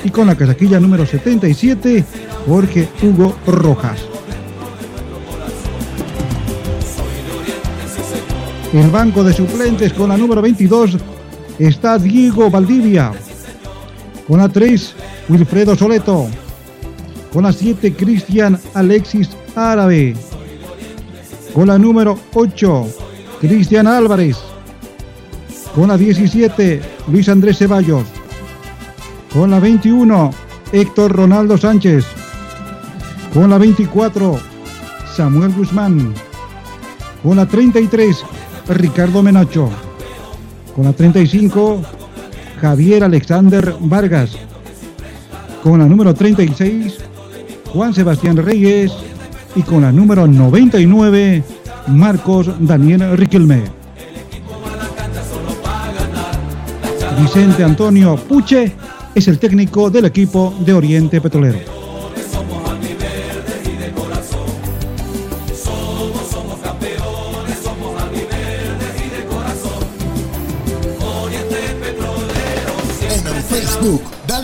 Y 0.05 0.11
con 0.11 0.27
la 0.27 0.37
casaquilla 0.37 0.79
número 0.79 1.05
77, 1.05 2.05
Jorge 2.47 2.89
Hugo 3.03 3.35
Rojas. 3.47 4.01
El 8.73 8.91
banco 8.91 9.25
de 9.25 9.33
suplentes 9.33 9.93
con 9.93 10.11
la 10.11 10.17
número 10.17 10.43
22 10.43 10.99
está 11.59 11.99
Diego 11.99 12.51
Valdivia. 12.51 13.13
Con 14.29 14.39
la 14.39 14.49
3, 14.49 14.95
Wilfredo 15.29 15.77
Soleto. 15.77 16.27
Con 17.33 17.45
la 17.45 17.53
7, 17.53 17.95
Cristian 17.95 18.59
Alexis 18.75 19.31
Árabe. 19.55 20.15
Con 21.53 21.69
la 21.69 21.79
número 21.79 22.19
8, 22.35 22.87
Cristian 23.41 23.87
Álvarez. 23.87 24.37
Con 25.75 25.89
la 25.89 25.97
17, 25.97 26.81
Luis 27.09 27.29
Andrés 27.29 27.59
Ceballos. 27.59 28.07
Con 29.33 29.51
la 29.51 29.61
21, 29.61 30.31
Héctor 30.73 31.13
Ronaldo 31.13 31.57
Sánchez. 31.57 32.05
Con 33.37 33.51
la 33.51 33.59
24, 33.59 34.39
Samuel 35.15 35.53
Guzmán. 35.53 36.15
Con 37.23 37.37
la 37.37 37.45
33, 37.45 38.25
Ricardo 38.69 39.23
Menacho. 39.23 39.69
Con 40.75 40.85
la 40.85 40.95
35, 40.95 41.83
Javier 42.63 43.05
Alexander 43.05 43.75
Vargas. 43.79 44.39
Con 45.63 45.81
la 45.81 45.85
número 45.85 46.15
36, 46.15 46.97
Juan 47.75 47.93
Sebastián 47.93 48.39
Reyes. 48.39 48.95
Y 49.55 49.61
con 49.61 49.83
la 49.83 49.93
número 49.93 50.27
99, 50.27 51.45
Marcos 51.89 52.49
Daniel 52.59 53.19
Riquelme. 53.19 53.65
Vicente 57.21 57.63
Antonio 57.63 58.17
Puche 58.17 58.73
es 59.15 59.29
el 59.29 59.39
técnico 59.39 59.91
del 59.91 60.07
equipo 60.07 60.55
de 60.61 60.73
Oriente 60.73 61.21
Petrolero. 61.21 61.76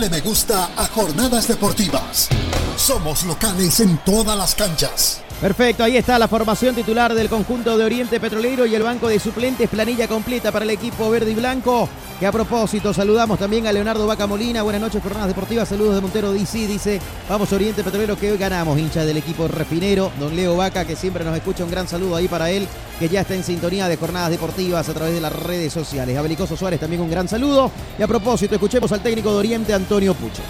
Me 0.08 0.20
gusta 0.20 0.70
a 0.76 0.86
Jornadas 0.86 1.46
Deportivas. 1.46 2.41
Somos 2.76 3.24
locales 3.24 3.80
en 3.80 3.96
todas 3.98 4.36
las 4.36 4.54
canchas. 4.54 5.20
Perfecto, 5.40 5.84
ahí 5.84 5.96
está 5.96 6.18
la 6.18 6.28
formación 6.28 6.74
titular 6.74 7.14
del 7.14 7.28
conjunto 7.28 7.76
de 7.76 7.84
Oriente 7.84 8.18
Petrolero 8.18 8.64
y 8.64 8.74
el 8.74 8.82
banco 8.82 9.08
de 9.08 9.18
suplentes, 9.18 9.68
planilla 9.68 10.08
completa 10.08 10.52
para 10.52 10.64
el 10.64 10.70
equipo 10.70 11.10
verde 11.10 11.32
y 11.32 11.34
blanco. 11.34 11.88
Que 12.18 12.26
a 12.26 12.32
propósito, 12.32 12.94
saludamos 12.94 13.38
también 13.38 13.66
a 13.66 13.72
Leonardo 13.72 14.06
Vaca 14.06 14.26
Molina. 14.26 14.62
Buenas 14.62 14.80
noches, 14.80 15.02
jornadas 15.02 15.28
deportivas. 15.28 15.68
Saludos 15.68 15.96
de 15.96 16.00
Montero 16.00 16.32
DC. 16.32 16.66
Dice, 16.68 17.00
vamos 17.28 17.52
Oriente 17.52 17.82
Petrolero 17.82 18.16
que 18.16 18.30
hoy 18.30 18.38
ganamos, 18.38 18.78
hincha 18.78 19.04
del 19.04 19.16
equipo 19.16 19.48
refinero. 19.48 20.12
Don 20.20 20.34
Leo 20.34 20.56
Vaca, 20.56 20.84
que 20.84 20.94
siempre 20.94 21.24
nos 21.24 21.36
escucha. 21.36 21.64
Un 21.64 21.70
gran 21.70 21.88
saludo 21.88 22.14
ahí 22.14 22.28
para 22.28 22.50
él, 22.50 22.68
que 23.00 23.08
ya 23.08 23.22
está 23.22 23.34
en 23.34 23.42
sintonía 23.42 23.88
de 23.88 23.96
jornadas 23.96 24.30
deportivas 24.30 24.88
a 24.88 24.94
través 24.94 25.14
de 25.14 25.20
las 25.20 25.32
redes 25.32 25.72
sociales. 25.72 26.16
A 26.16 26.22
Belicoso 26.22 26.56
Suárez 26.56 26.78
también 26.78 27.02
un 27.02 27.10
gran 27.10 27.28
saludo. 27.28 27.70
Y 27.98 28.02
a 28.02 28.06
propósito, 28.06 28.54
escuchemos 28.54 28.92
al 28.92 29.02
técnico 29.02 29.32
de 29.32 29.38
Oriente, 29.38 29.74
Antonio 29.74 30.14
Pucho 30.14 30.42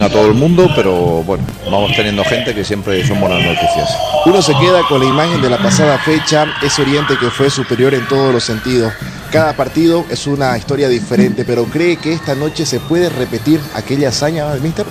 a 0.00 0.08
todo 0.08 0.26
el 0.26 0.34
mundo, 0.34 0.66
pero 0.74 1.22
bueno, 1.22 1.44
vamos 1.70 1.92
teniendo 1.94 2.24
gente 2.24 2.54
que 2.54 2.64
siempre 2.64 3.06
son 3.06 3.20
buenas 3.20 3.44
noticias. 3.44 3.94
Uno 4.24 4.40
se 4.40 4.54
queda 4.54 4.80
con 4.88 5.00
la 5.00 5.06
imagen 5.06 5.42
de 5.42 5.50
la 5.50 5.58
pasada 5.58 5.98
fecha, 5.98 6.46
ese 6.62 6.82
Oriente 6.82 7.18
que 7.18 7.28
fue 7.28 7.50
superior 7.50 7.92
en 7.92 8.08
todos 8.08 8.32
los 8.32 8.42
sentidos. 8.42 8.92
Cada 9.30 9.52
partido 9.52 10.06
es 10.10 10.26
una 10.26 10.56
historia 10.56 10.88
diferente, 10.88 11.44
pero 11.44 11.64
¿cree 11.64 11.98
que 11.98 12.14
esta 12.14 12.34
noche 12.34 12.64
se 12.64 12.80
puede 12.80 13.10
repetir 13.10 13.60
aquella 13.74 14.08
hazaña, 14.08 14.46
mister? 14.54 14.86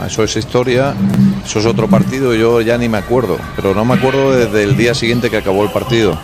Ah, 0.00 0.06
eso 0.06 0.24
es 0.24 0.34
historia, 0.34 0.94
eso 1.44 1.60
es 1.60 1.66
otro 1.66 1.86
partido, 1.86 2.34
yo 2.34 2.60
ya 2.62 2.78
ni 2.78 2.88
me 2.88 2.98
acuerdo, 2.98 3.38
pero 3.54 3.74
no 3.74 3.84
me 3.84 3.94
acuerdo 3.94 4.32
desde 4.32 4.64
el 4.64 4.76
día 4.76 4.94
siguiente 4.94 5.30
que 5.30 5.36
acabó 5.36 5.62
el 5.62 5.70
partido. 5.70 6.18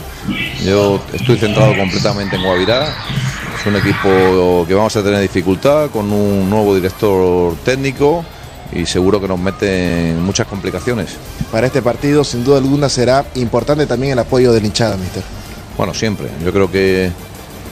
Yo 0.65 1.01
estoy 1.13 1.37
centrado 1.39 1.77
completamente 1.77 2.37
en 2.37 2.43
Guavirá, 2.43 2.93
es 3.61 3.67
un 3.67 3.77
equipo 3.77 4.65
que 4.67 4.73
vamos 4.73 4.97
a 4.97 5.03
tener 5.03 5.21
dificultad 5.21 5.91
con 5.91 6.11
un 6.11 6.49
nuevo 6.49 6.75
director 6.75 7.55
técnico 7.63 8.25
y 8.73 8.87
seguro 8.87 9.21
que 9.21 9.29
nos 9.29 9.39
mete 9.39 10.11
en 10.11 10.23
muchas 10.23 10.47
complicaciones. 10.47 11.11
Para 11.53 11.67
este 11.67 11.83
partido, 11.83 12.25
sin 12.25 12.43
duda 12.43 12.57
alguna, 12.57 12.89
será 12.89 13.27
importante 13.35 13.87
también 13.87 14.15
el 14.15 14.19
apoyo 14.19 14.53
del 14.53 14.65
hinchada, 14.65 14.97
mister. 14.97 15.23
Bueno, 15.77 15.93
siempre. 15.93 16.29
Yo 16.43 16.53
creo 16.53 16.71
que 16.71 17.11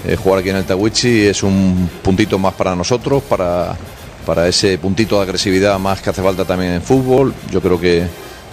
eh, 0.05 0.17
jugar 0.17 0.41
aquí 0.41 0.51
en 0.51 0.57
el 0.57 0.65
Tawichi 0.65 1.27
es 1.27 1.43
un 1.43 1.89
puntito 2.03 2.39
más 2.39 2.53
para 2.53 2.77
nosotros, 2.77 3.23
para, 3.23 3.75
para 4.27 4.47
ese 4.47 4.77
puntito 4.77 5.17
de 5.17 5.23
agresividad 5.23 5.79
más 5.79 6.03
que 6.03 6.11
hace 6.11 6.23
falta 6.23 6.45
también 6.45 6.75
en 6.75 6.83
fútbol. 6.83 7.33
Yo 7.51 7.63
creo 7.63 7.81
que 7.81 8.07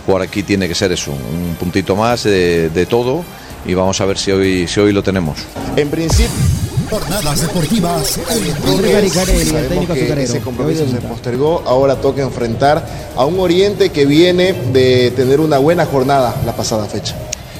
jugar 0.06 0.22
aquí 0.22 0.44
tiene 0.44 0.70
que 0.70 0.76
ser 0.76 0.92
eso, 0.94 1.12
un 1.12 1.56
puntito 1.60 1.98
más 1.98 2.24
de, 2.24 2.70
de 2.70 2.86
todo 2.86 3.26
y 3.66 3.74
vamos 3.74 4.00
a 4.00 4.06
ver 4.06 4.18
si 4.18 4.32
hoy, 4.32 4.68
si 4.68 4.80
hoy 4.80 4.94
lo 4.94 5.04
tenemos. 5.04 5.40
En 5.76 5.90
principio. 5.90 6.65
Jornadas 6.90 7.42
deportivas. 7.42 8.20
Sabemos 8.28 9.90
que 9.90 10.24
ese 10.24 10.42
compromiso 10.42 10.88
se 10.88 10.98
postergó. 10.98 11.64
Ahora 11.66 11.96
toca 11.96 12.22
enfrentar 12.22 12.86
a 13.16 13.26
un 13.26 13.40
Oriente 13.40 13.90
que 13.90 14.06
viene 14.06 14.54
de 14.54 15.12
tener 15.12 15.40
una 15.40 15.58
buena 15.58 15.86
jornada 15.86 16.36
la 16.46 16.56
pasada 16.56 16.86
fecha. 16.86 17.16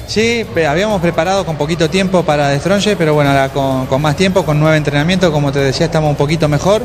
Sí, 0.06 0.46
habíamos 0.68 1.00
preparado 1.00 1.44
con 1.44 1.56
poquito 1.56 1.90
tiempo 1.90 2.22
para 2.22 2.48
Destronche, 2.48 2.96
pero 2.96 3.14
bueno, 3.14 3.30
ahora 3.30 3.48
con, 3.48 3.86
con, 3.86 4.00
más 4.00 4.16
tiempo, 4.16 4.44
con 4.44 4.60
nueve 4.60 4.76
entrenamientos, 4.76 5.32
como 5.32 5.50
te 5.50 5.58
decía, 5.58 5.86
estamos 5.86 6.10
un 6.10 6.16
poquito 6.16 6.48
mejor. 6.48 6.82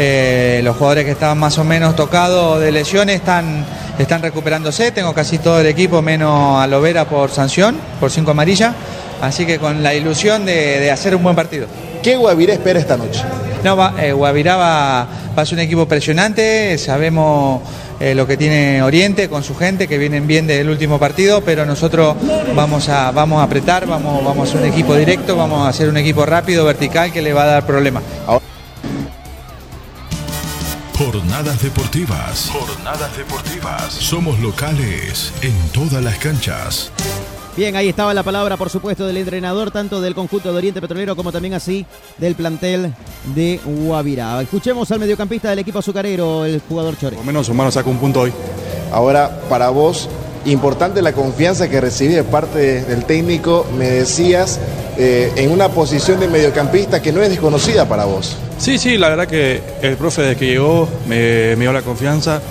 Eh, 0.00 0.60
los 0.62 0.76
jugadores 0.76 1.04
que 1.04 1.10
estaban 1.10 1.38
más 1.38 1.58
o 1.58 1.64
menos 1.64 1.96
tocados 1.96 2.60
de 2.60 2.70
lesiones 2.70 3.16
están, 3.16 3.66
están 3.98 4.22
recuperándose. 4.22 4.92
Tengo 4.92 5.12
casi 5.12 5.38
todo 5.38 5.60
el 5.60 5.66
equipo 5.66 6.00
menos 6.02 6.62
a 6.62 6.68
Lovera 6.68 7.04
por 7.06 7.30
sanción, 7.30 7.76
por 7.98 8.12
cinco 8.12 8.30
amarillas. 8.30 8.74
Así 9.20 9.44
que 9.44 9.58
con 9.58 9.82
la 9.82 9.94
ilusión 9.94 10.46
de, 10.46 10.78
de 10.78 10.90
hacer 10.92 11.16
un 11.16 11.24
buen 11.24 11.34
partido. 11.34 11.66
¿Qué 12.00 12.16
Guavirá 12.16 12.52
espera 12.52 12.78
esta 12.78 12.96
noche? 12.96 13.22
No, 13.64 13.76
va, 13.76 13.94
eh, 14.00 14.12
Guavirá 14.12 14.56
va, 14.56 15.08
va, 15.36 15.42
a 15.42 15.44
ser 15.44 15.58
un 15.58 15.64
equipo 15.64 15.86
presionante, 15.86 16.78
sabemos 16.78 17.60
eh, 17.98 18.14
lo 18.14 18.24
que 18.24 18.36
tiene 18.36 18.82
Oriente 18.82 19.28
con 19.28 19.42
su 19.42 19.56
gente, 19.56 19.88
que 19.88 19.98
vienen 19.98 20.28
bien 20.28 20.46
del 20.46 20.70
último 20.70 21.00
partido, 21.00 21.40
pero 21.40 21.66
nosotros 21.66 22.14
vamos 22.54 22.88
a, 22.88 23.10
vamos 23.10 23.40
a 23.40 23.42
apretar, 23.42 23.86
vamos, 23.86 24.24
vamos 24.24 24.48
a 24.48 24.52
ser 24.52 24.60
un 24.60 24.68
equipo 24.68 24.94
directo, 24.94 25.36
vamos 25.36 25.68
a 25.68 25.72
ser 25.72 25.88
un 25.88 25.96
equipo 25.96 26.24
rápido, 26.24 26.64
vertical, 26.64 27.12
que 27.12 27.20
le 27.20 27.32
va 27.32 27.42
a 27.42 27.46
dar 27.46 27.66
problemas. 27.66 28.04
Jornadas 31.28 31.62
deportivas. 31.62 32.50
Jornadas 32.50 33.14
deportivas. 33.14 33.92
Somos 33.92 34.40
locales 34.40 35.30
en 35.42 35.52
todas 35.74 36.02
las 36.02 36.16
canchas. 36.16 36.90
Bien, 37.54 37.76
ahí 37.76 37.90
estaba 37.90 38.14
la 38.14 38.22
palabra, 38.22 38.56
por 38.56 38.70
supuesto, 38.70 39.06
del 39.06 39.18
entrenador, 39.18 39.70
tanto 39.70 40.00
del 40.00 40.14
conjunto 40.14 40.50
de 40.50 40.56
Oriente 40.56 40.80
Petrolero 40.80 41.14
como 41.16 41.30
también 41.30 41.52
así 41.52 41.84
del 42.16 42.34
plantel 42.34 42.94
de 43.34 43.60
Guavirá. 43.62 44.40
Escuchemos 44.40 44.90
al 44.90 45.00
mediocampista 45.00 45.50
del 45.50 45.58
equipo 45.58 45.80
azucarero, 45.80 46.46
el 46.46 46.62
jugador 46.66 46.96
Chore. 46.96 47.16
Por 47.16 47.26
lo 47.26 47.32
menos 47.32 47.46
humano 47.50 47.70
saca 47.70 47.90
un 47.90 47.98
punto 47.98 48.20
hoy. 48.20 48.32
Ahora, 48.90 49.42
para 49.50 49.68
vos, 49.68 50.08
importante 50.46 51.02
la 51.02 51.12
confianza 51.12 51.68
que 51.68 51.78
recibí 51.78 52.14
de 52.14 52.24
parte 52.24 52.84
del 52.84 53.04
técnico, 53.04 53.66
me 53.76 53.90
decías, 53.90 54.58
eh, 55.00 55.32
en 55.36 55.52
una 55.52 55.68
posición 55.68 56.18
de 56.18 56.26
mediocampista 56.26 57.00
que 57.00 57.12
no 57.12 57.22
es 57.22 57.28
desconocida 57.28 57.88
para 57.88 58.04
vos. 58.04 58.36
Sí, 58.58 58.78
sí, 58.78 58.98
la 58.98 59.08
verdad 59.08 59.28
que 59.28 59.62
el 59.80 59.96
profe 59.96 60.22
desde 60.22 60.36
que 60.36 60.46
llegó 60.46 60.88
me, 61.06 61.54
me 61.56 61.64
dio 61.64 61.72
la 61.72 61.82
confianza, 61.82 62.42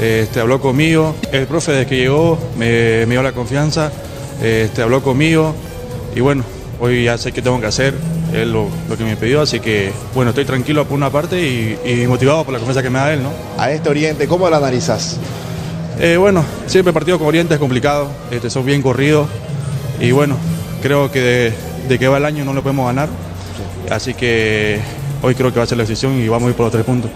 este, 0.00 0.38
habló 0.38 0.60
conmigo, 0.60 1.16
el 1.32 1.48
profe 1.48 1.72
desde 1.72 1.86
que 1.86 1.96
llegó 1.96 2.38
me, 2.56 3.04
me 3.06 3.14
dio 3.14 3.22
la 3.24 3.32
confianza, 3.32 3.90
este, 4.40 4.82
habló 4.82 5.02
conmigo 5.02 5.52
y 6.14 6.20
bueno, 6.20 6.44
hoy 6.78 7.04
ya 7.04 7.18
sé 7.18 7.32
qué 7.32 7.42
tengo 7.42 7.60
que 7.60 7.66
hacer, 7.66 7.94
él 8.32 8.52
lo, 8.52 8.68
lo, 8.88 8.96
que 8.96 9.02
me 9.02 9.16
pidió, 9.16 9.40
así 9.40 9.58
que 9.58 9.90
bueno, 10.14 10.30
estoy 10.30 10.44
tranquilo 10.44 10.84
por 10.84 10.96
una 10.96 11.10
parte 11.10 11.40
y, 11.40 11.76
y, 11.84 12.06
motivado 12.06 12.44
por 12.44 12.52
la 12.52 12.60
confianza 12.60 12.84
que 12.84 12.90
me 12.90 13.00
da 13.00 13.12
él, 13.12 13.22
¿no? 13.24 13.30
A 13.58 13.72
este 13.72 13.88
Oriente, 13.88 14.28
¿cómo 14.28 14.48
lo 14.48 14.54
analizas? 14.54 15.16
Eh, 15.98 16.16
bueno, 16.16 16.44
siempre 16.68 16.92
partido 16.92 17.18
con 17.18 17.26
Oriente 17.26 17.54
es 17.54 17.60
complicado, 17.60 18.08
este, 18.30 18.48
son 18.48 18.64
bien 18.64 18.80
corridos 18.80 19.28
y 19.98 20.12
bueno, 20.12 20.36
creo 20.82 21.10
que 21.10 21.20
de, 21.20 21.52
de, 21.88 21.98
que 21.98 22.08
va 22.08 22.18
el 22.18 22.24
año 22.24 22.44
no 22.44 22.52
lo 22.52 22.62
podemos 22.62 22.86
ganar, 22.86 23.08
así 23.90 24.14
que 24.14 24.80
hoy 25.22 25.34
creo 25.34 25.52
que 25.52 25.58
va 25.58 25.64
a 25.64 25.66
ser 25.66 25.78
la 25.78 25.84
decisión 25.84 26.20
y 26.20 26.28
vamos 26.28 26.48
a 26.48 26.50
ir 26.50 26.56
por 26.56 26.66
los 26.66 26.72
tres 26.72 26.84
puntos. 26.84 27.10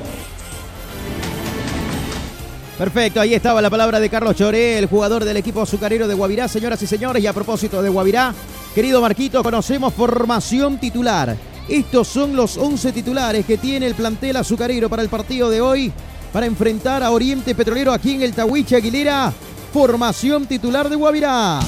Perfecto, 2.80 3.20
ahí 3.20 3.34
estaba 3.34 3.60
la 3.60 3.68
palabra 3.68 4.00
de 4.00 4.08
Carlos 4.08 4.34
Choré, 4.34 4.78
el 4.78 4.86
jugador 4.86 5.22
del 5.26 5.36
equipo 5.36 5.60
azucarero 5.60 6.08
de 6.08 6.14
Guavirá, 6.14 6.48
señoras 6.48 6.80
y 6.80 6.86
señores. 6.86 7.22
Y 7.22 7.26
a 7.26 7.34
propósito 7.34 7.82
de 7.82 7.90
Guavirá, 7.90 8.32
querido 8.74 9.02
Marquito, 9.02 9.42
conocemos 9.42 9.92
formación 9.92 10.78
titular. 10.78 11.36
Estos 11.68 12.08
son 12.08 12.34
los 12.34 12.56
11 12.56 12.92
titulares 12.92 13.44
que 13.44 13.58
tiene 13.58 13.86
el 13.86 13.94
plantel 13.94 14.36
azucarero 14.36 14.88
para 14.88 15.02
el 15.02 15.10
partido 15.10 15.50
de 15.50 15.60
hoy, 15.60 15.92
para 16.32 16.46
enfrentar 16.46 17.02
a 17.02 17.10
Oriente 17.10 17.54
Petrolero 17.54 17.92
aquí 17.92 18.14
en 18.14 18.22
el 18.22 18.32
Tahuiche 18.32 18.76
Aguilera. 18.76 19.30
Formación 19.74 20.46
titular 20.46 20.88
de 20.88 20.96
Guavirá. 20.96 21.60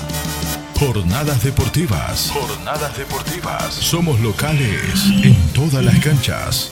Jornadas 0.85 1.45
deportivas. 1.45 2.33
Jornadas 2.35 2.97
deportivas. 2.99 3.73
Somos 3.73 4.19
locales 4.19 4.83
en 5.23 5.37
todas 5.55 5.85
las 5.85 5.97
canchas. 6.01 6.71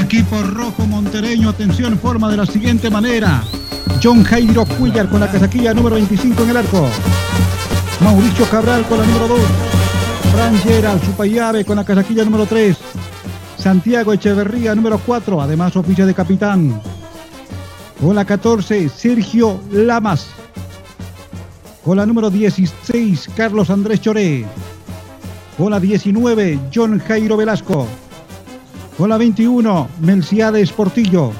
Equipo 0.00 0.40
rojo 0.40 0.86
montereño, 0.86 1.48
atención, 1.48 1.98
forma 1.98 2.30
de 2.30 2.36
la 2.36 2.46
siguiente 2.46 2.90
manera. 2.90 3.42
John 4.00 4.22
Jairo 4.22 4.64
Cuellar 4.66 5.08
con 5.08 5.18
la 5.18 5.28
casaquilla 5.28 5.74
número 5.74 5.96
25 5.96 6.44
en 6.44 6.50
el 6.50 6.56
arco. 6.58 6.88
Mauricio 8.04 8.48
Cabral 8.48 8.84
con 8.86 9.00
la 9.00 9.06
número 9.06 9.26
2. 9.26 9.40
Fran 10.32 10.56
Gerald 10.58 11.04
Chupayave 11.04 11.64
con 11.64 11.74
la 11.74 11.84
casaquilla 11.84 12.24
número 12.24 12.46
3. 12.46 12.76
Santiago 13.58 14.12
Echeverría 14.12 14.76
número 14.76 15.00
4, 15.04 15.42
además 15.42 15.74
oficio 15.74 16.06
de 16.06 16.14
capitán. 16.14 16.80
Con 18.00 18.14
la 18.14 18.24
14, 18.24 18.88
Sergio 18.88 19.60
Lamas. 19.72 20.43
Con 21.84 21.98
la 21.98 22.06
número 22.06 22.30
16, 22.30 23.28
Carlos 23.36 23.68
Andrés 23.68 24.00
Choré. 24.00 24.46
Con 25.58 25.70
la 25.70 25.78
19, 25.78 26.58
John 26.74 26.98
Jairo 26.98 27.36
Velasco. 27.36 27.86
Con 28.96 29.10
la 29.10 29.18
21, 29.18 29.88
Melciades 30.00 30.72
Portillo. 30.72 31.32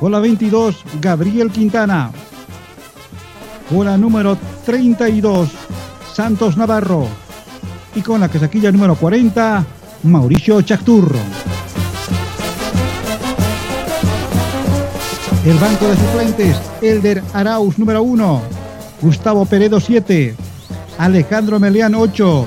Con 0.00 0.10
la 0.10 0.18
22, 0.18 0.82
Gabriel 1.00 1.52
Quintana. 1.52 2.10
Con 3.70 3.86
la 3.86 3.96
número 3.96 4.36
32, 4.64 5.48
Santos 6.12 6.56
Navarro. 6.56 7.06
Y 7.94 8.02
con 8.02 8.20
la 8.20 8.28
casaquilla 8.28 8.72
número 8.72 8.96
40, 8.96 9.64
Mauricio 10.02 10.60
Chacturro. 10.62 11.20
El 15.44 15.56
banco 15.58 15.86
de 15.86 15.96
suplentes, 15.96 16.60
Elder 16.82 17.22
Arauz 17.32 17.78
número 17.78 18.02
1, 18.02 18.55
Gustavo 19.06 19.46
Peredo 19.46 19.78
7, 19.78 20.34
Alejandro 20.98 21.60
Melián 21.60 21.94
8, 21.94 22.44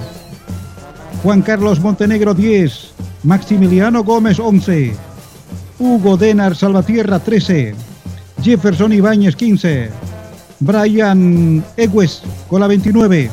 Juan 1.24 1.42
Carlos 1.42 1.80
Montenegro 1.80 2.34
10, 2.34 2.92
Maximiliano 3.24 4.04
Gómez 4.04 4.42
11, 4.42 4.94
Hugo 5.80 6.18
Denar 6.18 6.58
Salvatierra 6.58 7.20
13, 7.20 7.76
Jefferson 8.44 8.92
Ibáñez 8.92 9.38
15, 9.38 9.90
Brian 10.60 11.64
Egues 11.78 12.24
con 12.50 12.60
la 12.60 12.68
29, 12.68 13.32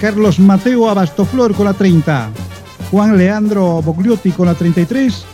Carlos 0.00 0.40
Mateo 0.40 0.90
Abastoflor 0.90 1.54
con 1.54 1.66
la 1.66 1.74
30, 1.74 2.30
Juan 2.90 3.16
Leandro 3.16 3.80
Bogliotti 3.82 4.32
con 4.32 4.46
la 4.46 4.54
33 4.54 5.24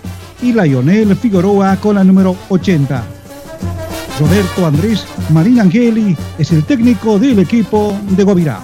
y 0.42 0.52
Lionel 0.52 1.16
Figueroa 1.16 1.76
con 1.76 1.94
la 1.94 2.04
número 2.04 2.36
80. 2.50 3.19
Roberto 4.20 4.66
Andrés 4.66 5.06
Marín 5.30 5.60
Angeli 5.60 6.14
es 6.36 6.52
el 6.52 6.62
técnico 6.64 7.18
del 7.18 7.38
equipo 7.38 7.98
de 8.10 8.22
Guavirá. 8.22 8.60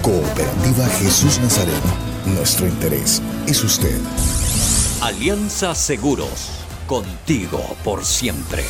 Cooperativa 0.00 0.86
Jesús 1.00 1.40
Nazareno. 1.40 1.76
Nuestro 2.36 2.68
interés 2.68 3.20
es 3.48 3.64
usted. 3.64 3.98
Alianza 5.02 5.74
Seguros. 5.74 6.60
Contigo 6.86 7.60
por 7.82 8.04
siempre. 8.04 8.62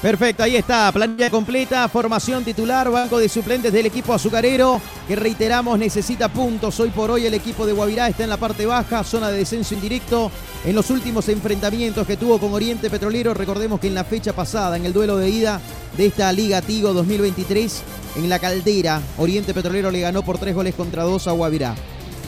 Perfecto, 0.00 0.44
ahí 0.44 0.54
está, 0.54 0.92
planilla 0.92 1.28
completa, 1.28 1.88
formación 1.88 2.44
titular, 2.44 2.88
banco 2.88 3.18
de 3.18 3.28
suplentes 3.28 3.72
del 3.72 3.86
equipo 3.86 4.14
azucarero, 4.14 4.80
que 5.08 5.16
reiteramos 5.16 5.76
necesita 5.76 6.28
puntos. 6.28 6.78
Hoy 6.78 6.90
por 6.90 7.10
hoy 7.10 7.26
el 7.26 7.34
equipo 7.34 7.66
de 7.66 7.72
Guavirá 7.72 8.06
está 8.06 8.22
en 8.22 8.30
la 8.30 8.36
parte 8.36 8.64
baja, 8.64 9.02
zona 9.02 9.28
de 9.28 9.38
descenso 9.38 9.74
indirecto. 9.74 10.30
En 10.64 10.76
los 10.76 10.90
últimos 10.90 11.28
enfrentamientos 11.28 12.06
que 12.06 12.16
tuvo 12.16 12.38
con 12.38 12.54
Oriente 12.54 12.90
Petrolero, 12.90 13.34
recordemos 13.34 13.80
que 13.80 13.88
en 13.88 13.94
la 13.94 14.04
fecha 14.04 14.32
pasada, 14.32 14.76
en 14.76 14.86
el 14.86 14.92
duelo 14.92 15.16
de 15.16 15.30
ida 15.30 15.60
de 15.96 16.06
esta 16.06 16.32
Liga 16.32 16.62
Tigo 16.62 16.92
2023, 16.92 17.82
en 18.18 18.28
la 18.28 18.38
caldera, 18.38 19.02
Oriente 19.16 19.52
Petrolero 19.52 19.90
le 19.90 19.98
ganó 19.98 20.22
por 20.22 20.38
tres 20.38 20.54
goles 20.54 20.76
contra 20.76 21.02
dos 21.02 21.26
a 21.26 21.32
Guavirá. 21.32 21.74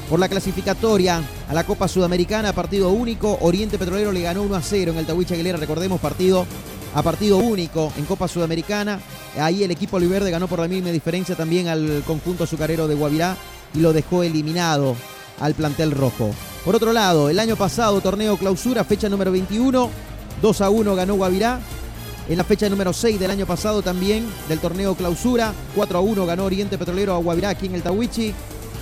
Por 0.08 0.18
la 0.18 0.28
clasificatoria 0.28 1.22
a 1.48 1.54
la 1.54 1.62
Copa 1.62 1.86
Sudamericana, 1.86 2.52
partido 2.52 2.88
único, 2.88 3.38
Oriente 3.42 3.78
Petrolero 3.78 4.10
le 4.10 4.22
ganó 4.22 4.42
1 4.42 4.56
a 4.56 4.60
0 4.60 4.90
en 4.90 4.98
el 4.98 5.06
Tahuicha 5.06 5.34
Aguilera, 5.34 5.56
recordemos, 5.56 6.00
partido 6.00 6.48
a 6.94 7.02
partido 7.02 7.38
único 7.38 7.92
en 7.96 8.04
Copa 8.04 8.28
Sudamericana. 8.28 9.00
Ahí 9.38 9.62
el 9.62 9.70
equipo 9.70 9.96
Oliverde 9.96 10.30
ganó 10.30 10.48
por 10.48 10.58
la 10.58 10.68
misma 10.68 10.90
diferencia 10.90 11.36
también 11.36 11.68
al 11.68 12.02
conjunto 12.06 12.44
azucarero 12.44 12.88
de 12.88 12.94
Guavirá 12.94 13.36
y 13.74 13.80
lo 13.80 13.92
dejó 13.92 14.22
eliminado 14.22 14.96
al 15.40 15.54
plantel 15.54 15.92
rojo. 15.92 16.30
Por 16.64 16.76
otro 16.76 16.92
lado, 16.92 17.30
el 17.30 17.38
año 17.38 17.56
pasado, 17.56 18.00
torneo 18.00 18.36
clausura, 18.36 18.84
fecha 18.84 19.08
número 19.08 19.32
21, 19.32 19.90
2 20.42 20.60
a 20.60 20.70
1 20.70 20.94
ganó 20.94 21.14
Guavirá. 21.14 21.60
En 22.28 22.36
la 22.36 22.44
fecha 22.44 22.68
número 22.68 22.92
6 22.92 23.18
del 23.18 23.30
año 23.30 23.46
pasado 23.46 23.82
también 23.82 24.26
del 24.48 24.60
torneo 24.60 24.94
clausura, 24.94 25.52
4 25.74 25.98
a 25.98 26.00
1 26.00 26.26
ganó 26.26 26.44
Oriente 26.44 26.78
Petrolero 26.78 27.14
a 27.14 27.18
Guavirá 27.18 27.50
aquí 27.50 27.66
en 27.66 27.74
el 27.74 27.82
Tawichi. 27.82 28.34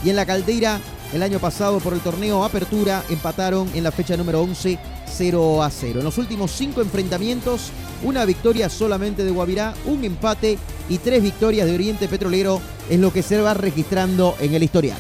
Y 0.05 0.11
en 0.11 0.17
la 0.17 0.27
Caldera, 0.27 0.81
el 1.13 1.23
año 1.23 1.39
pasado 1.39 1.79
por 1.79 1.93
el 1.93 2.01
torneo 2.01 2.45
Apertura, 2.45 3.03
empataron 3.09 3.71
en 3.75 3.85
la 3.85 3.93
fecha 3.93 4.17
número 4.17 4.43
11 4.43 4.79
0 5.09 5.63
a 5.63 5.71
0. 5.71 6.01
En 6.01 6.05
los 6.05 6.19
últimos 6.19 6.51
cinco 6.53 6.81
enfrentamientos, 6.81 7.71
una 8.03 8.25
victoria 8.25 8.69
solamente 8.69 9.25
de 9.25 9.31
Guavirá, 9.31 9.75
un 9.87 10.05
empate 10.05 10.59
y 10.89 10.99
tres 10.99 11.23
victorias 11.23 11.67
de 11.67 11.75
Oriente 11.75 12.09
Petrolero 12.09 12.61
es 12.89 12.99
lo 12.99 13.13
que 13.13 13.23
se 13.23 13.41
va 13.41 13.55
registrando 13.55 14.37
en 14.41 14.55
el 14.55 14.63
historial. 14.63 14.99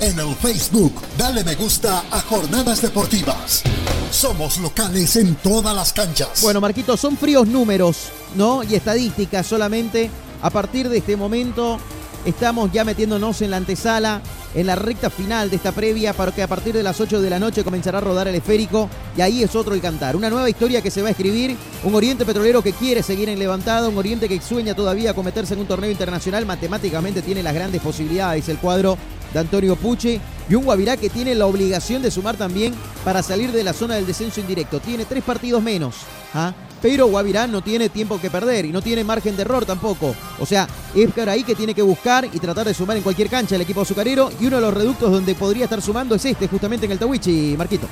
En 0.00 0.18
el 0.18 0.34
Facebook, 0.36 0.94
dale 1.16 1.42
me 1.42 1.56
gusta 1.56 2.04
a 2.10 2.20
Jornadas 2.20 2.82
Deportivas. 2.82 3.62
Somos 4.10 4.58
locales 4.58 5.16
en 5.16 5.34
todas 5.36 5.74
las 5.74 5.92
canchas. 5.92 6.40
Bueno, 6.40 6.60
Marquito, 6.60 6.96
son 6.96 7.16
fríos 7.16 7.46
números, 7.48 8.10
¿no? 8.36 8.62
Y 8.62 8.74
estadísticas 8.74 9.46
solamente. 9.46 10.10
A 10.40 10.50
partir 10.50 10.88
de 10.88 10.98
este 10.98 11.16
momento 11.16 11.78
estamos 12.24 12.70
ya 12.72 12.84
metiéndonos 12.84 13.42
en 13.42 13.50
la 13.50 13.56
antesala, 13.56 14.22
en 14.54 14.66
la 14.66 14.74
recta 14.74 15.10
final 15.10 15.50
de 15.50 15.56
esta 15.56 15.72
previa, 15.72 16.12
para 16.12 16.32
que 16.32 16.42
a 16.42 16.46
partir 16.46 16.74
de 16.74 16.82
las 16.82 17.00
8 17.00 17.20
de 17.20 17.30
la 17.30 17.38
noche 17.38 17.64
comenzará 17.64 17.98
a 17.98 18.00
rodar 18.00 18.28
el 18.28 18.34
esférico 18.34 18.88
y 19.16 19.20
ahí 19.20 19.42
es 19.42 19.54
otro 19.54 19.74
el 19.74 19.80
cantar. 19.80 20.16
Una 20.16 20.30
nueva 20.30 20.48
historia 20.48 20.82
que 20.82 20.90
se 20.90 21.02
va 21.02 21.08
a 21.08 21.10
escribir, 21.10 21.56
un 21.84 21.94
Oriente 21.94 22.24
Petrolero 22.24 22.62
que 22.62 22.72
quiere 22.72 23.02
seguir 23.02 23.28
en 23.28 23.38
levantada, 23.38 23.88
un 23.88 23.98
Oriente 23.98 24.28
que 24.28 24.40
sueña 24.40 24.74
todavía 24.74 25.14
con 25.14 25.24
meterse 25.24 25.54
en 25.54 25.60
un 25.60 25.66
torneo 25.66 25.90
internacional, 25.90 26.46
matemáticamente 26.46 27.22
tiene 27.22 27.42
las 27.42 27.54
grandes 27.54 27.80
posibilidades 27.80 28.48
el 28.48 28.58
cuadro 28.58 28.96
de 29.32 29.40
Antonio 29.40 29.76
Puche 29.76 30.20
y 30.48 30.54
un 30.54 30.64
Guavirá 30.64 30.96
que 30.96 31.10
tiene 31.10 31.34
la 31.34 31.46
obligación 31.46 32.02
de 32.02 32.10
sumar 32.10 32.36
también 32.36 32.74
para 33.04 33.22
salir 33.22 33.52
de 33.52 33.64
la 33.64 33.72
zona 33.72 33.96
del 33.96 34.06
descenso 34.06 34.40
indirecto. 34.40 34.80
Tiene 34.80 35.04
tres 35.04 35.22
partidos 35.22 35.62
menos, 35.62 35.96
¿ah? 36.34 36.52
Pero 36.80 37.06
Guavirá 37.06 37.46
no 37.46 37.60
tiene 37.60 37.88
tiempo 37.88 38.20
que 38.20 38.30
perder 38.30 38.64
y 38.64 38.72
no 38.72 38.82
tiene 38.82 39.04
margen 39.04 39.36
de 39.36 39.42
error 39.42 39.64
tampoco. 39.64 40.14
O 40.38 40.46
sea, 40.46 40.66
es 40.94 41.28
ahí 41.28 41.42
que 41.42 41.54
tiene 41.54 41.74
que 41.74 41.82
buscar 41.82 42.28
y 42.32 42.38
tratar 42.38 42.66
de 42.66 42.74
sumar 42.74 42.96
en 42.96 43.02
cualquier 43.02 43.28
cancha 43.28 43.56
el 43.56 43.62
equipo 43.62 43.80
azucarero 43.80 44.30
y 44.40 44.46
uno 44.46 44.56
de 44.56 44.62
los 44.62 44.74
reductos 44.74 45.10
donde 45.10 45.34
podría 45.34 45.64
estar 45.64 45.82
sumando 45.82 46.14
es 46.14 46.24
este, 46.24 46.48
justamente 46.48 46.86
en 46.86 46.92
el 46.92 46.98
Tawichi, 46.98 47.54
Marquito. 47.56 47.86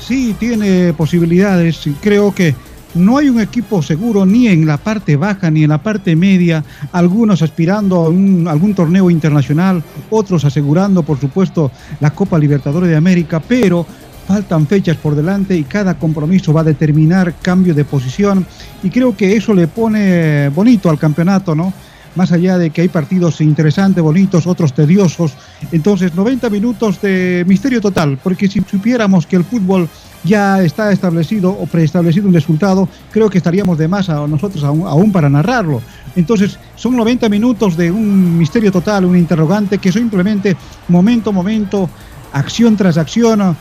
Sí, 0.00 0.36
tiene 0.38 0.92
posibilidades. 0.92 1.80
Creo 2.00 2.34
que 2.34 2.54
no 2.94 3.18
hay 3.18 3.28
un 3.28 3.40
equipo 3.40 3.82
seguro 3.82 4.24
ni 4.24 4.48
en 4.48 4.66
la 4.66 4.76
parte 4.76 5.16
baja 5.16 5.50
ni 5.50 5.64
en 5.64 5.70
la 5.70 5.82
parte 5.82 6.14
media, 6.14 6.64
algunos 6.92 7.42
aspirando 7.42 8.04
a 8.04 8.50
algún 8.52 8.74
torneo 8.74 9.10
internacional, 9.10 9.82
otros 10.10 10.44
asegurando, 10.44 11.02
por 11.02 11.18
supuesto, 11.18 11.72
la 12.00 12.10
Copa 12.10 12.38
Libertadores 12.38 12.88
de 12.88 12.96
América, 12.96 13.40
pero 13.40 13.86
faltan 14.26 14.66
fechas 14.66 14.96
por 14.96 15.14
delante 15.14 15.56
y 15.56 15.64
cada 15.64 15.98
compromiso 15.98 16.52
va 16.52 16.62
a 16.62 16.64
determinar 16.64 17.34
cambio 17.42 17.74
de 17.74 17.84
posición 17.84 18.46
y 18.82 18.90
creo 18.90 19.16
que 19.16 19.36
eso 19.36 19.54
le 19.54 19.68
pone 19.68 20.48
bonito 20.48 20.90
al 20.90 20.98
campeonato, 20.98 21.54
¿no? 21.54 21.72
Más 22.16 22.30
allá 22.30 22.58
de 22.58 22.70
que 22.70 22.82
hay 22.82 22.88
partidos 22.88 23.40
interesantes, 23.40 24.02
bonitos, 24.02 24.46
otros 24.46 24.72
tediosos. 24.72 25.32
Entonces, 25.72 26.14
90 26.14 26.48
minutos 26.48 27.00
de 27.02 27.44
misterio 27.46 27.80
total, 27.80 28.18
porque 28.22 28.46
si 28.46 28.60
supiéramos 28.60 29.26
que 29.26 29.34
el 29.34 29.44
fútbol 29.44 29.88
ya 30.22 30.62
está 30.62 30.92
establecido 30.92 31.50
o 31.50 31.66
preestablecido 31.66 32.28
un 32.28 32.34
resultado, 32.34 32.88
creo 33.10 33.28
que 33.28 33.38
estaríamos 33.38 33.78
de 33.78 33.88
más 33.88 34.08
a 34.08 34.26
nosotros 34.28 34.62
aún, 34.62 34.86
aún 34.86 35.10
para 35.10 35.28
narrarlo. 35.28 35.82
Entonces, 36.14 36.56
son 36.76 36.96
90 36.96 37.28
minutos 37.28 37.76
de 37.76 37.90
un 37.90 38.38
misterio 38.38 38.70
total, 38.70 39.04
un 39.04 39.18
interrogante 39.18 39.78
que 39.78 39.90
simplemente 39.90 40.56
momento 40.86 41.30
a 41.30 41.32
momento, 41.32 41.90
acción 42.32 42.76
tras 42.76 42.96
acción, 42.96 43.56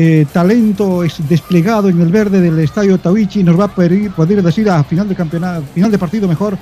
eh, 0.00 0.26
talento 0.32 1.02
es 1.02 1.28
desplegado 1.28 1.88
en 1.88 2.00
el 2.00 2.12
verde 2.12 2.40
del 2.40 2.56
estadio 2.60 2.98
Tawichi 2.98 3.42
nos 3.42 3.58
va 3.58 3.64
a 3.64 3.68
poder, 3.68 4.12
poder 4.12 4.40
decir 4.44 4.70
a 4.70 4.84
final 4.84 5.08
de 5.08 5.16
campeonato, 5.16 5.64
final 5.74 5.90
de 5.90 5.98
partido 5.98 6.28
mejor, 6.28 6.56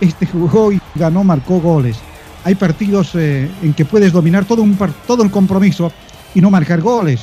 este 0.00 0.24
jugó 0.24 0.72
y 0.72 0.80
ganó, 0.94 1.22
marcó 1.22 1.60
goles. 1.60 1.98
Hay 2.44 2.54
partidos 2.54 3.14
eh, 3.14 3.50
en 3.62 3.74
que 3.74 3.84
puedes 3.84 4.10
dominar 4.10 4.46
todo, 4.46 4.62
un 4.62 4.78
todo 5.06 5.22
el 5.22 5.30
compromiso 5.30 5.92
y 6.34 6.40
no 6.40 6.50
marcar 6.50 6.80
goles. 6.80 7.20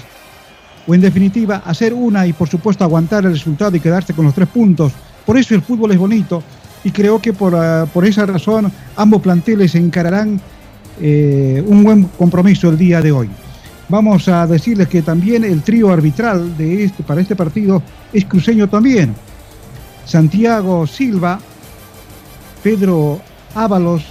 O 0.86 0.94
en 0.94 1.02
definitiva, 1.02 1.64
hacer 1.66 1.96
una 1.96 2.28
y 2.28 2.34
por 2.34 2.48
supuesto 2.48 2.84
aguantar 2.84 3.26
el 3.26 3.32
resultado 3.32 3.76
y 3.76 3.80
quedarse 3.80 4.14
con 4.14 4.26
los 4.26 4.36
tres 4.36 4.50
puntos. 4.50 4.94
Por 5.26 5.36
eso 5.36 5.56
el 5.56 5.64
fútbol 5.64 5.92
es 5.92 5.98
bonito 5.98 6.44
y 6.84 6.92
creo 6.92 7.20
que 7.20 7.34
por, 7.34 7.56
ah, 7.56 7.88
por 7.92 8.06
esa 8.06 8.24
razón 8.28 8.72
ambos 8.96 9.20
planteles 9.20 9.74
encararán 9.74 10.40
eh, 11.02 11.64
un 11.66 11.84
buen 11.84 12.04
compromiso 12.04 12.70
el 12.70 12.78
día 12.78 13.02
de 13.02 13.12
hoy. 13.12 13.30
Vamos 13.90 14.28
a 14.28 14.46
decirles 14.46 14.88
que 14.88 15.02
también 15.02 15.44
el 15.44 15.64
trío 15.64 15.92
arbitral 15.92 16.56
de 16.56 16.84
este, 16.84 17.02
para 17.02 17.22
este 17.22 17.36
partido 17.36 17.82
es 18.14 18.24
cruceño 18.26 18.70
también. 18.70 19.16
Santiago 20.06 20.86
Silva, 20.86 21.40
Pedro 22.62 23.20
Ábalos 23.56 24.04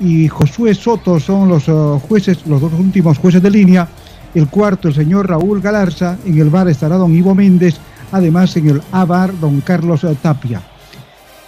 y 0.00 0.26
Josué 0.26 0.74
Soto 0.74 1.20
son 1.20 1.48
los 1.48 1.68
eh, 1.68 1.72
jueces, 2.08 2.44
los 2.46 2.60
dos 2.60 2.72
últimos 2.72 3.18
jueces 3.18 3.40
de 3.40 3.50
línea. 3.50 3.88
El 4.34 4.48
cuarto, 4.48 4.88
el 4.88 4.94
señor 4.94 5.28
Raúl 5.28 5.60
Galarza. 5.60 6.18
En 6.26 6.38
el 6.38 6.50
bar 6.50 6.68
estará 6.68 6.96
don 6.96 7.14
Ivo 7.14 7.34
Méndez. 7.34 7.76
Además, 8.10 8.56
en 8.56 8.68
el 8.70 8.82
A-Bar, 8.90 9.38
don 9.38 9.60
Carlos 9.60 10.02
eh, 10.02 10.16
Tapia. 10.20 10.60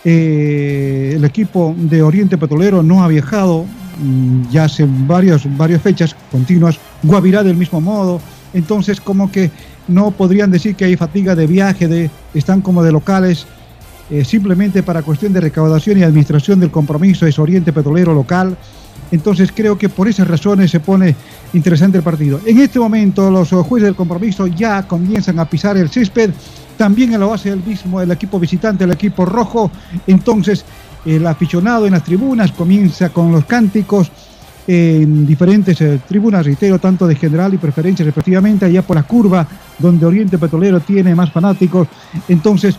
Eh, 0.04 1.14
el 1.16 1.24
equipo 1.24 1.74
de 1.76 2.02
Oriente 2.02 2.38
Petrolero 2.38 2.82
no 2.82 3.02
ha 3.02 3.08
viajado 3.08 3.64
ya 4.50 4.64
hace 4.64 4.87
varios, 4.88 5.42
varias 5.57 5.83
fechas 5.83 6.16
continuas. 6.30 6.78
Guavirá 7.02 7.42
del 7.42 7.57
mismo 7.57 7.80
modo. 7.80 8.20
Entonces, 8.52 9.00
como 9.00 9.30
que 9.30 9.50
no 9.88 10.11
podrían 10.11 10.50
decir 10.50 10.74
que 10.74 10.85
hay 10.85 10.96
fatiga 10.96 11.35
de 11.35 11.46
viaje, 11.46 11.88
de, 11.88 12.11
están 12.33 12.61
como 12.61 12.83
de 12.83 12.92
locales. 12.92 13.46
Eh, 14.11 14.24
simplemente 14.24 14.83
para 14.83 15.02
cuestión 15.02 15.33
de 15.33 15.40
recaudación 15.40 15.98
y 15.98 16.02
administración 16.02 16.61
del 16.61 16.70
compromiso 16.70 17.26
es 17.26 17.38
Oriente 17.38 17.72
Petrolero 17.72 18.12
local. 18.12 18.57
Entonces 19.11 19.50
creo 19.54 19.78
que 19.78 19.88
por 19.88 20.09
esas 20.09 20.28
razones 20.28 20.70
se 20.70 20.80
pone 20.80 21.14
interesante 21.52 21.98
el 21.98 22.04
partido. 22.04 22.40
En 22.44 22.59
este 22.59 22.78
momento 22.78 23.30
los 23.30 23.50
jueces 23.50 23.87
del 23.87 23.94
compromiso 23.94 24.46
ya 24.46 24.83
comienzan 24.87 25.38
a 25.38 25.44
pisar 25.44 25.76
el 25.76 25.88
césped. 25.88 26.30
También 26.76 27.18
lo 27.18 27.33
hace 27.33 27.50
el 27.50 27.62
mismo 27.62 28.00
el 28.00 28.11
equipo 28.11 28.38
visitante, 28.38 28.85
el 28.85 28.92
equipo 28.92 29.24
rojo. 29.24 29.70
Entonces 30.07 30.64
el 31.04 31.26
aficionado 31.26 31.86
en 31.86 31.92
las 31.92 32.04
tribunas 32.04 32.52
comienza 32.52 33.10
con 33.10 33.32
los 33.32 33.44
cánticos 33.44 34.10
en 34.66 35.26
diferentes 35.26 35.80
eh, 35.80 36.00
tribunas, 36.08 36.44
reitero, 36.44 36.78
tanto 36.78 37.06
de 37.06 37.16
general 37.16 37.52
y 37.52 37.58
preferencia 37.58 38.04
respectivamente, 38.04 38.64
allá 38.64 38.82
por 38.82 38.96
la 38.96 39.02
curva 39.02 39.46
donde 39.78 40.06
Oriente 40.06 40.38
Petrolero 40.38 40.80
tiene 40.80 41.14
más 41.14 41.30
fanáticos. 41.30 41.88
Entonces 42.28 42.76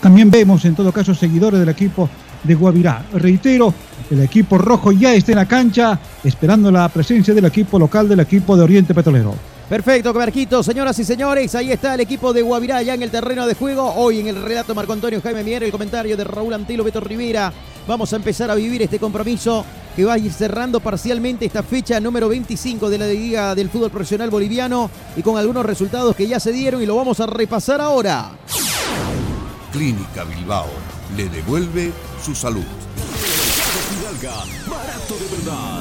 también 0.00 0.30
vemos 0.30 0.64
en 0.64 0.74
todo 0.74 0.92
caso 0.92 1.14
seguidores 1.14 1.60
del 1.60 1.68
equipo 1.68 2.08
de 2.42 2.54
Guavirá. 2.54 3.04
Reitero, 3.14 3.72
el 4.10 4.20
equipo 4.20 4.58
rojo 4.58 4.92
ya 4.92 5.14
está 5.14 5.32
en 5.32 5.38
la 5.38 5.46
cancha 5.46 5.98
esperando 6.22 6.70
la 6.70 6.88
presencia 6.88 7.34
del 7.34 7.46
equipo 7.46 7.78
local 7.78 8.08
del 8.08 8.20
equipo 8.20 8.56
de 8.56 8.62
Oriente 8.62 8.94
Petrolero. 8.94 9.34
Perfecto, 9.68 10.12
Coberquito. 10.12 10.62
Señoras 10.62 10.98
y 10.98 11.04
señores, 11.04 11.54
ahí 11.54 11.72
está 11.72 11.94
el 11.94 12.00
equipo 12.00 12.32
de 12.34 12.42
Guavirá 12.42 12.82
ya 12.82 12.94
en 12.94 13.02
el 13.02 13.10
terreno 13.10 13.46
de 13.46 13.54
juego. 13.54 13.94
Hoy 13.96 14.20
en 14.20 14.26
el 14.26 14.42
relato 14.42 14.74
Marco 14.74 14.92
Antonio 14.92 15.22
Jaime 15.22 15.42
Mier, 15.42 15.64
el 15.64 15.72
comentario 15.72 16.16
de 16.16 16.24
Raúl 16.24 16.52
Antilo 16.52 16.84
Beto 16.84 17.00
Rivera. 17.00 17.50
Vamos 17.88 18.12
a 18.12 18.16
empezar 18.16 18.50
a 18.50 18.54
vivir 18.54 18.82
este 18.82 18.98
compromiso 18.98 19.64
que 19.96 20.04
va 20.04 20.14
a 20.14 20.18
ir 20.18 20.32
cerrando 20.32 20.80
parcialmente 20.80 21.46
esta 21.46 21.62
fecha 21.62 21.98
número 21.98 22.28
25 22.28 22.90
de 22.90 22.98
la 22.98 23.06
Liga 23.06 23.54
del 23.54 23.70
Fútbol 23.70 23.90
Profesional 23.90 24.28
Boliviano 24.28 24.90
y 25.16 25.22
con 25.22 25.38
algunos 25.38 25.64
resultados 25.64 26.14
que 26.14 26.26
ya 26.26 26.40
se 26.40 26.52
dieron 26.52 26.82
y 26.82 26.86
lo 26.86 26.96
vamos 26.96 27.20
a 27.20 27.26
repasar 27.26 27.80
ahora. 27.80 28.32
Clínica 29.72 30.24
Bilbao 30.24 30.68
le 31.16 31.28
devuelve 31.28 31.90
su 32.22 32.34
salud. 32.34 32.64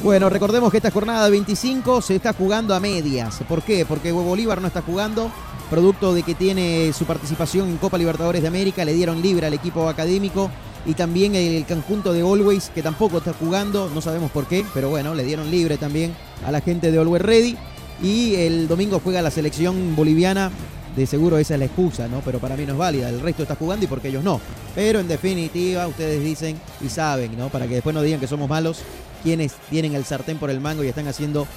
Bueno, 0.04 0.30
recordemos 0.30 0.70
que 0.72 0.78
esta 0.78 0.92
jornada 0.92 1.30
25 1.30 2.02
se 2.02 2.16
está 2.16 2.34
jugando 2.34 2.76
a 2.76 2.80
medias. 2.80 3.40
¿Por 3.48 3.62
qué? 3.62 3.86
Porque 3.86 4.12
Bolívar 4.12 4.62
no 4.62 4.68
está 4.68 4.82
jugando, 4.82 5.32
producto 5.70 6.14
de 6.14 6.24
que 6.24 6.36
tiene 6.36 6.92
su 6.94 7.06
participación 7.06 7.70
en 7.70 7.78
Copa 7.78 7.98
Libertadores 7.98 8.42
de 8.42 8.48
América, 8.48 8.84
le 8.84 8.94
dieron 8.94 9.22
libre 9.22 9.48
al 9.48 9.54
equipo 9.54 9.88
académico 9.88 10.52
y 10.86 10.94
también 10.94 11.36
el 11.36 11.66
conjunto 11.66 12.12
de 12.12 12.22
Always, 12.22 12.70
que 12.76 12.84
tampoco 12.84 13.20
está 13.20 13.34
jugando, 13.34 13.90
no 13.94 14.02
sabemos 14.02 14.32
por 14.32 14.46
qué, 14.48 14.66
pero 14.74 14.90
bueno, 14.90 15.16
le 15.16 15.24
dieron 15.24 15.50
libre 15.50 15.78
también 15.78 16.14
a 16.46 16.52
la 16.52 16.60
gente 16.60 16.92
de 16.92 17.00
Always 17.00 17.22
Ready. 17.22 17.58
Y 18.02 18.36
el 18.36 18.68
domingo 18.68 19.00
juega 19.02 19.22
la 19.22 19.32
selección 19.32 19.96
boliviana. 19.96 20.52
De 20.96 21.08
seguro 21.08 21.40
esa 21.40 21.56
es 21.56 21.60
la 21.60 21.66
excusa, 21.66 22.08
¿no? 22.08 22.22
Pero 22.24 22.38
para 22.40 22.56
mí 22.56 22.66
no 22.66 22.74
es 22.74 22.78
válida. 22.78 23.10
El 23.10 23.22
resto 23.22 23.42
está 23.44 23.56
jugando 23.56 23.86
y 23.86 23.88
porque 23.88 24.10
ellos 24.10 24.24
no. 24.24 24.40
Pero 24.76 25.00
en 25.00 25.08
definitiva, 25.08 25.88
ustedes 25.88 26.22
dicen 26.22 26.60
y 26.82 26.90
saben, 26.90 27.36
¿no? 27.38 27.50
Para 27.50 27.66
que 27.66 27.76
después 27.76 27.96
no 27.96 28.02
digan 28.02 28.20
que 28.20 28.28
somos 28.28 28.48
malos, 28.48 28.84
quienes 29.24 29.54
tienen 29.70 29.96
el 29.96 30.06
sartén 30.06 30.38
por 30.38 30.50
el 30.50 30.60
mango 30.60 30.84
y 30.84 30.88
están 30.88 31.08
haciendo 31.08 31.48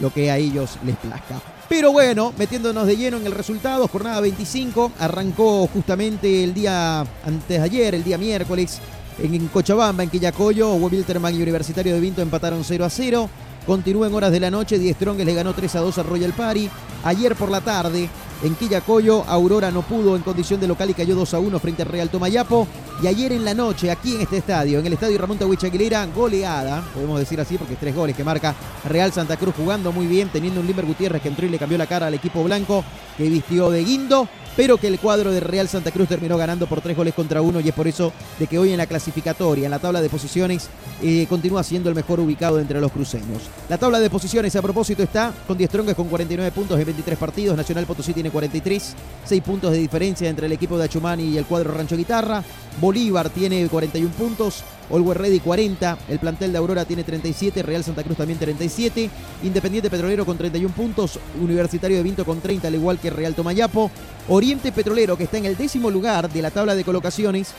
lo 0.00 0.12
que 0.12 0.30
a 0.30 0.38
ellos 0.38 0.78
les 0.84 0.96
plazca. 0.96 1.40
Pero 1.68 1.92
bueno, 1.92 2.32
metiéndonos 2.36 2.86
de 2.86 2.96
lleno 2.96 3.18
en 3.18 3.26
el 3.26 3.32
resultado, 3.32 3.86
jornada 3.86 4.20
25, 4.20 4.92
arrancó 4.98 5.68
justamente 5.68 6.42
el 6.42 6.52
día 6.52 7.00
antes 7.00 7.48
de 7.48 7.60
ayer, 7.60 7.94
el 7.94 8.02
día 8.02 8.18
miércoles, 8.18 8.80
en 9.22 9.48
Cochabamba, 9.48 10.02
en 10.02 10.10
Quillacoyo, 10.10 10.74
Wilterman 10.74 11.34
y 11.34 11.42
Universitario 11.42 11.94
de 11.94 12.00
Vinto 12.00 12.22
empataron 12.22 12.64
0 12.64 12.84
a 12.84 12.90
0. 12.90 13.30
Continúa 13.66 14.06
en 14.08 14.14
horas 14.14 14.32
de 14.32 14.40
la 14.40 14.50
noche, 14.50 14.78
Die 14.78 14.94
Strong 14.94 15.18
le 15.18 15.34
ganó 15.34 15.52
3 15.52 15.76
a 15.76 15.80
2 15.80 15.98
a 15.98 16.02
Royal 16.02 16.32
Party. 16.32 16.68
Ayer 17.04 17.36
por 17.36 17.50
la 17.50 17.60
tarde, 17.60 18.08
en 18.42 18.54
Quillacoyo, 18.54 19.24
Aurora 19.26 19.70
no 19.70 19.82
pudo 19.82 20.16
en 20.16 20.22
condición 20.22 20.60
de 20.60 20.68
local 20.68 20.90
y 20.90 20.94
cayó 20.94 21.14
2 21.14 21.34
a 21.34 21.38
1 21.38 21.58
frente 21.58 21.82
al 21.82 21.88
Real 21.88 22.08
Tomayapo. 22.08 22.66
Y 23.02 23.06
ayer 23.06 23.32
en 23.32 23.44
la 23.44 23.54
noche, 23.54 23.90
aquí 23.90 24.14
en 24.14 24.22
este 24.22 24.38
estadio, 24.38 24.78
en 24.78 24.86
el 24.86 24.92
estadio 24.92 25.18
Ramón 25.18 25.38
Tawich 25.38 25.64
Aguilera, 25.64 26.06
goleada, 26.06 26.82
podemos 26.94 27.18
decir 27.18 27.40
así 27.40 27.56
porque 27.56 27.74
es 27.74 27.80
tres 27.80 27.94
goles 27.94 28.16
que 28.16 28.24
marca 28.24 28.54
Real 28.84 29.12
Santa 29.12 29.36
Cruz 29.36 29.54
jugando 29.56 29.92
muy 29.92 30.06
bien, 30.06 30.28
teniendo 30.28 30.60
un 30.60 30.66
Limber 30.66 30.86
Gutiérrez 30.86 31.22
que 31.22 31.28
entró 31.28 31.46
y 31.46 31.50
le 31.50 31.58
cambió 31.58 31.78
la 31.78 31.86
cara 31.86 32.06
al 32.06 32.14
equipo 32.14 32.42
blanco 32.44 32.84
que 33.16 33.28
vistió 33.28 33.70
de 33.70 33.84
guindo 33.84 34.28
pero 34.56 34.76
que 34.76 34.88
el 34.88 34.98
cuadro 34.98 35.30
de 35.30 35.40
Real 35.40 35.68
Santa 35.68 35.90
Cruz 35.90 36.08
terminó 36.08 36.36
ganando 36.36 36.66
por 36.66 36.80
tres 36.80 36.96
goles 36.96 37.14
contra 37.14 37.42
uno 37.42 37.60
y 37.60 37.68
es 37.68 37.74
por 37.74 37.88
eso 37.88 38.12
de 38.38 38.46
que 38.46 38.58
hoy 38.58 38.72
en 38.72 38.78
la 38.78 38.86
clasificatoria, 38.86 39.66
en 39.66 39.70
la 39.70 39.78
tabla 39.78 40.00
de 40.00 40.08
posiciones, 40.08 40.68
eh, 41.02 41.26
continúa 41.28 41.62
siendo 41.62 41.88
el 41.88 41.94
mejor 41.94 42.20
ubicado 42.20 42.58
entre 42.58 42.80
los 42.80 42.92
cruceños. 42.92 43.42
La 43.68 43.78
tabla 43.78 44.00
de 44.00 44.10
posiciones 44.10 44.54
a 44.56 44.62
propósito 44.62 45.02
está 45.02 45.32
con 45.46 45.56
10 45.56 45.70
troncos 45.70 45.94
con 45.94 46.08
49 46.08 46.50
puntos 46.52 46.78
en 46.78 46.84
23 46.84 47.18
partidos, 47.18 47.56
Nacional 47.56 47.86
Potosí 47.86 48.12
tiene 48.12 48.30
43, 48.30 48.94
6 49.24 49.42
puntos 49.42 49.72
de 49.72 49.78
diferencia 49.78 50.28
entre 50.28 50.46
el 50.46 50.52
equipo 50.52 50.78
de 50.78 50.84
Achumani 50.84 51.24
y 51.24 51.38
el 51.38 51.44
cuadro 51.44 51.72
Rancho 51.72 51.96
Guitarra, 51.96 52.42
Bolívar 52.80 53.30
tiene 53.30 53.66
41 53.68 54.12
puntos, 54.14 54.64
Olwer 54.90 55.18
Ready 55.18 55.40
40, 55.40 55.98
el 56.08 56.18
plantel 56.18 56.52
de 56.52 56.58
Aurora 56.58 56.84
tiene 56.84 57.04
37, 57.04 57.62
Real 57.62 57.84
Santa 57.84 58.02
Cruz 58.02 58.16
también 58.16 58.38
37, 58.38 59.08
Independiente 59.44 59.88
Petrolero 59.88 60.26
con 60.26 60.36
31 60.36 60.74
puntos, 60.74 61.18
Universitario 61.40 61.96
de 61.96 62.02
Vinto 62.02 62.24
con 62.24 62.40
30, 62.40 62.68
al 62.68 62.74
igual 62.74 62.98
que 62.98 63.10
Real 63.10 63.34
Tomayapo, 63.34 63.90
Oriente 64.28 64.72
Petrolero 64.72 65.16
que 65.16 65.24
está 65.24 65.38
en 65.38 65.46
el 65.46 65.56
décimo 65.56 65.90
lugar 65.90 66.30
de 66.30 66.42
la 66.42 66.50
tabla 66.50 66.74
de 66.74 66.84
colocaciones, 66.84 67.52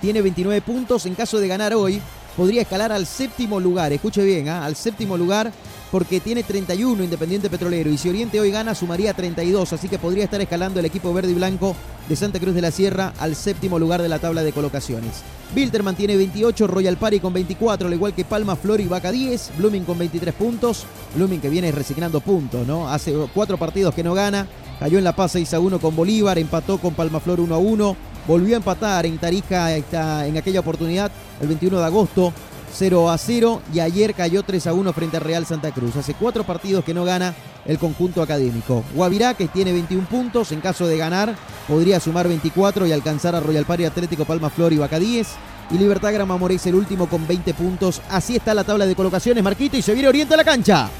tiene 0.00 0.20
29 0.20 0.60
puntos, 0.62 1.06
en 1.06 1.14
caso 1.14 1.38
de 1.38 1.48
ganar 1.48 1.74
hoy 1.74 2.00
podría 2.36 2.62
escalar 2.62 2.92
al 2.92 3.06
séptimo 3.06 3.60
lugar, 3.60 3.92
escuche 3.92 4.24
bien, 4.24 4.48
¿ah? 4.48 4.64
al 4.64 4.76
séptimo 4.76 5.16
lugar 5.16 5.52
porque 5.92 6.20
tiene 6.20 6.42
31 6.42 7.04
Independiente 7.04 7.50
Petrolero 7.50 7.90
y 7.90 7.98
si 7.98 8.08
Oriente 8.08 8.40
hoy 8.40 8.50
gana 8.50 8.74
sumaría 8.74 9.12
32, 9.12 9.74
así 9.74 9.90
que 9.90 9.98
podría 9.98 10.24
estar 10.24 10.40
escalando 10.40 10.80
el 10.80 10.86
equipo 10.86 11.12
verde 11.12 11.32
y 11.32 11.34
blanco 11.34 11.76
de 12.08 12.16
Santa 12.16 12.40
Cruz 12.40 12.54
de 12.54 12.62
la 12.62 12.70
Sierra 12.70 13.12
al 13.20 13.36
séptimo 13.36 13.78
lugar 13.78 14.00
de 14.00 14.08
la 14.08 14.18
tabla 14.18 14.42
de 14.42 14.52
colocaciones. 14.52 15.22
Bilterman 15.54 15.94
tiene 15.94 16.16
28, 16.16 16.66
Royal 16.66 16.96
Party 16.96 17.20
con 17.20 17.34
24, 17.34 17.88
al 17.88 17.94
igual 17.94 18.14
que 18.14 18.24
Palma, 18.24 18.56
Flor 18.56 18.80
y 18.80 18.86
Vaca 18.86 19.12
10, 19.12 19.52
Blooming 19.58 19.84
con 19.84 19.98
23 19.98 20.34
puntos, 20.34 20.86
Blooming 21.14 21.42
que 21.42 21.50
viene 21.50 21.70
resignando 21.70 22.22
puntos, 22.22 22.66
¿no? 22.66 22.88
Hace 22.88 23.14
cuatro 23.34 23.58
partidos 23.58 23.94
que 23.94 24.02
no 24.02 24.14
gana, 24.14 24.46
cayó 24.80 24.96
en 24.96 25.04
La 25.04 25.14
Paz 25.14 25.32
6 25.32 25.52
a 25.52 25.60
1 25.60 25.78
con 25.78 25.94
Bolívar, 25.94 26.38
empató 26.38 26.78
con 26.78 26.94
Palma 26.94 27.20
Flor 27.20 27.38
1 27.38 27.54
a 27.54 27.58
1, 27.58 27.96
volvió 28.26 28.54
a 28.54 28.56
empatar 28.56 29.04
en 29.04 29.18
Tarija 29.18 29.76
en 29.76 30.38
aquella 30.38 30.60
oportunidad 30.60 31.12
el 31.38 31.48
21 31.48 31.78
de 31.80 31.84
agosto 31.84 32.32
0 32.72 33.10
a 33.10 33.18
0 33.18 33.62
y 33.72 33.80
ayer 33.80 34.14
cayó 34.14 34.42
3 34.42 34.66
a 34.66 34.72
1 34.72 34.92
frente 34.92 35.16
a 35.16 35.20
Real 35.20 35.46
Santa 35.46 35.70
Cruz. 35.70 35.96
Hace 35.96 36.14
cuatro 36.14 36.44
partidos 36.44 36.84
que 36.84 36.94
no 36.94 37.04
gana 37.04 37.34
el 37.64 37.78
conjunto 37.78 38.22
académico. 38.22 38.82
Guavirá, 38.94 39.34
que 39.34 39.48
tiene 39.48 39.72
21 39.72 40.06
puntos, 40.08 40.52
en 40.52 40.60
caso 40.60 40.86
de 40.86 40.96
ganar, 40.96 41.36
podría 41.68 42.00
sumar 42.00 42.28
24 42.28 42.86
y 42.86 42.92
alcanzar 42.92 43.34
a 43.34 43.40
Royal 43.40 43.64
Party 43.64 43.84
Atlético 43.84 44.24
Palma 44.24 44.50
Flor 44.50 44.72
y 44.72 44.78
Vaca 44.78 44.98
10. 44.98 45.28
Y 45.70 45.78
Libertad 45.78 46.12
Grama 46.12 46.36
Morés 46.36 46.66
el 46.66 46.74
último 46.74 47.08
con 47.08 47.26
20 47.26 47.54
puntos. 47.54 48.02
Así 48.10 48.36
está 48.36 48.52
la 48.52 48.64
tabla 48.64 48.84
de 48.84 48.94
colocaciones, 48.94 49.42
Marquito, 49.42 49.76
y 49.76 49.82
se 49.82 49.94
viene 49.94 50.08
Oriente 50.08 50.34
a 50.34 50.36
la 50.36 50.44
cancha. 50.44 50.90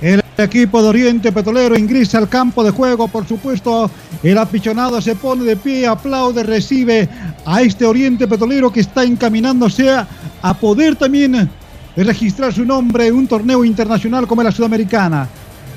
El 0.00 0.22
equipo 0.36 0.82
de 0.82 0.88
Oriente 0.88 1.32
Petrolero 1.32 1.76
ingresa 1.76 2.18
al 2.18 2.28
campo 2.28 2.62
de 2.62 2.70
juego, 2.70 3.08
por 3.08 3.26
supuesto, 3.26 3.90
el 4.22 4.36
aficionado 4.36 5.00
se 5.00 5.16
pone 5.16 5.44
de 5.44 5.56
pie, 5.56 5.86
aplaude, 5.86 6.42
recibe 6.42 7.08
a 7.44 7.62
este 7.62 7.86
Oriente 7.86 8.28
Petrolero 8.28 8.70
que 8.70 8.80
está 8.80 9.04
encaminándose 9.04 9.90
a, 9.90 10.06
poder 10.60 10.96
también 10.96 11.48
registrar 11.96 12.52
su 12.52 12.64
nombre 12.64 13.06
en 13.06 13.14
un 13.14 13.26
torneo 13.26 13.64
internacional 13.64 14.26
como 14.26 14.42
la 14.42 14.52
Sudamericana. 14.52 15.28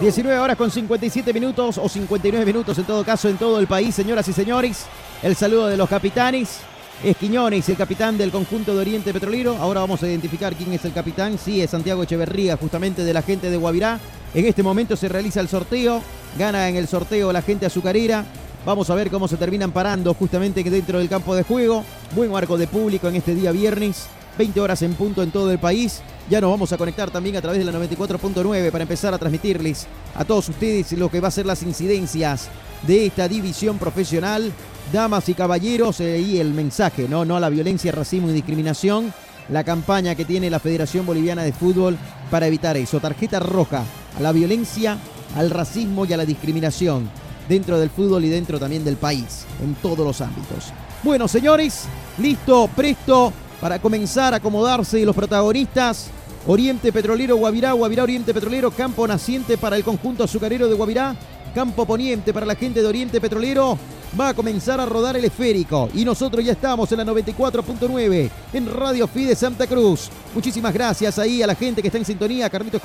19 0.00 0.38
horas 0.38 0.56
con 0.56 0.70
57 0.70 1.30
minutos 1.34 1.76
o 1.76 1.90
59 1.90 2.46
minutos 2.46 2.78
en 2.78 2.84
todo 2.84 3.04
caso 3.04 3.28
en 3.28 3.36
todo 3.36 3.60
el 3.60 3.66
país, 3.66 3.94
señoras 3.94 4.26
y 4.28 4.32
señores. 4.32 4.86
El 5.22 5.36
saludo 5.36 5.66
de 5.66 5.76
los 5.76 5.90
capitanes. 5.90 6.60
Es 7.04 7.18
Quiñones, 7.18 7.68
el 7.68 7.76
capitán 7.76 8.16
del 8.16 8.30
conjunto 8.30 8.74
de 8.74 8.80
Oriente 8.80 9.12
Petrolero. 9.12 9.58
Ahora 9.58 9.80
vamos 9.80 10.02
a 10.02 10.08
identificar 10.08 10.54
quién 10.54 10.72
es 10.72 10.86
el 10.86 10.94
capitán. 10.94 11.36
Sí, 11.36 11.60
es 11.60 11.68
Santiago 11.68 12.04
Echeverría, 12.04 12.56
justamente 12.56 13.04
de 13.04 13.12
la 13.12 13.20
gente 13.20 13.50
de 13.50 13.58
Guavirá. 13.58 14.00
En 14.32 14.46
este 14.46 14.62
momento 14.62 14.96
se 14.96 15.08
realiza 15.08 15.40
el 15.40 15.48
sorteo. 15.48 16.00
Gana 16.38 16.68
en 16.68 16.76
el 16.76 16.88
sorteo 16.88 17.32
la 17.32 17.42
gente 17.42 17.66
azucarera. 17.66 18.24
Vamos 18.64 18.90
a 18.90 18.94
ver 18.94 19.10
cómo 19.10 19.28
se 19.28 19.36
terminan 19.36 19.72
parando 19.72 20.14
justamente 20.14 20.62
dentro 20.62 20.98
del 20.98 21.08
campo 21.08 21.34
de 21.34 21.42
juego. 21.42 21.84
Buen 22.14 22.30
marco 22.30 22.56
de 22.56 22.66
público 22.66 23.08
en 23.08 23.16
este 23.16 23.34
día 23.34 23.52
viernes. 23.52 24.06
20 24.38 24.60
horas 24.60 24.80
en 24.82 24.94
punto 24.94 25.22
en 25.22 25.30
todo 25.30 25.50
el 25.50 25.58
país. 25.58 26.00
Ya 26.30 26.40
nos 26.40 26.50
vamos 26.50 26.72
a 26.72 26.78
conectar 26.78 27.10
también 27.10 27.36
a 27.36 27.42
través 27.42 27.58
de 27.58 27.70
la 27.70 27.78
94.9 27.78 28.70
para 28.70 28.82
empezar 28.82 29.12
a 29.12 29.18
transmitirles 29.18 29.86
a 30.14 30.24
todos 30.24 30.48
ustedes 30.48 30.92
lo 30.92 31.10
que 31.10 31.20
va 31.20 31.28
a 31.28 31.32
ser 31.32 31.44
las 31.44 31.62
incidencias 31.62 32.48
de 32.86 33.06
esta 33.06 33.28
división 33.28 33.78
profesional 33.78 34.52
damas 34.90 35.28
y 35.28 35.34
caballeros, 35.34 36.00
eh, 36.00 36.18
y 36.18 36.38
el 36.38 36.52
mensaje, 36.52 37.08
¿no? 37.08 37.24
No 37.24 37.36
a 37.36 37.40
la 37.40 37.48
violencia, 37.48 37.92
racismo 37.92 38.30
y 38.30 38.34
discriminación. 38.34 39.12
La 39.48 39.64
campaña 39.64 40.14
que 40.14 40.24
tiene 40.24 40.50
la 40.50 40.60
Federación 40.60 41.04
Boliviana 41.04 41.42
de 41.42 41.52
Fútbol 41.52 41.98
para 42.30 42.46
evitar 42.46 42.76
eso. 42.76 43.00
Tarjeta 43.00 43.40
roja 43.40 43.84
a 44.16 44.20
la 44.20 44.32
violencia, 44.32 44.98
al 45.36 45.50
racismo 45.50 46.04
y 46.04 46.12
a 46.12 46.16
la 46.16 46.24
discriminación 46.24 47.10
dentro 47.48 47.78
del 47.78 47.90
fútbol 47.90 48.24
y 48.24 48.28
dentro 48.28 48.58
también 48.58 48.84
del 48.84 48.96
país, 48.96 49.46
en 49.62 49.74
todos 49.76 49.98
los 49.98 50.20
ámbitos. 50.20 50.72
Bueno, 51.02 51.26
señores, 51.28 51.84
listo, 52.18 52.68
presto 52.74 53.32
para 53.60 53.78
comenzar 53.78 54.34
a 54.34 54.38
acomodarse 54.38 55.04
los 55.04 55.14
protagonistas. 55.14 56.10
Oriente 56.46 56.92
Petrolero 56.92 57.36
Guavirá, 57.36 57.72
Guavirá 57.72 58.02
Oriente 58.02 58.34
Petrolero, 58.34 58.70
campo 58.72 59.06
naciente 59.06 59.56
para 59.56 59.76
el 59.76 59.84
conjunto 59.84 60.24
azucarero 60.24 60.68
de 60.68 60.74
Guavirá, 60.74 61.14
campo 61.54 61.86
poniente 61.86 62.32
para 62.32 62.46
la 62.46 62.56
gente 62.56 62.82
de 62.82 62.88
Oriente 62.88 63.20
Petrolero. 63.20 63.78
Va 64.18 64.30
a 64.30 64.34
comenzar 64.34 64.78
a 64.80 64.86
rodar 64.86 65.16
el 65.16 65.24
esférico 65.24 65.88
y 65.94 66.04
nosotros 66.04 66.44
ya 66.44 66.52
estamos 66.52 66.90
en 66.92 66.98
la 66.98 67.04
94.9 67.04 68.30
en 68.52 68.66
Radio 68.74 69.06
Fide 69.06 69.34
Santa 69.34 69.66
Cruz. 69.66 70.10
Muchísimas 70.34 70.74
gracias 70.74 71.18
ahí 71.18 71.42
a 71.42 71.46
la 71.46 71.54
gente 71.54 71.80
que 71.80 71.88
está 71.88 71.98
en 71.98 72.04
sintonía, 72.04 72.50
Carlitos 72.50 72.82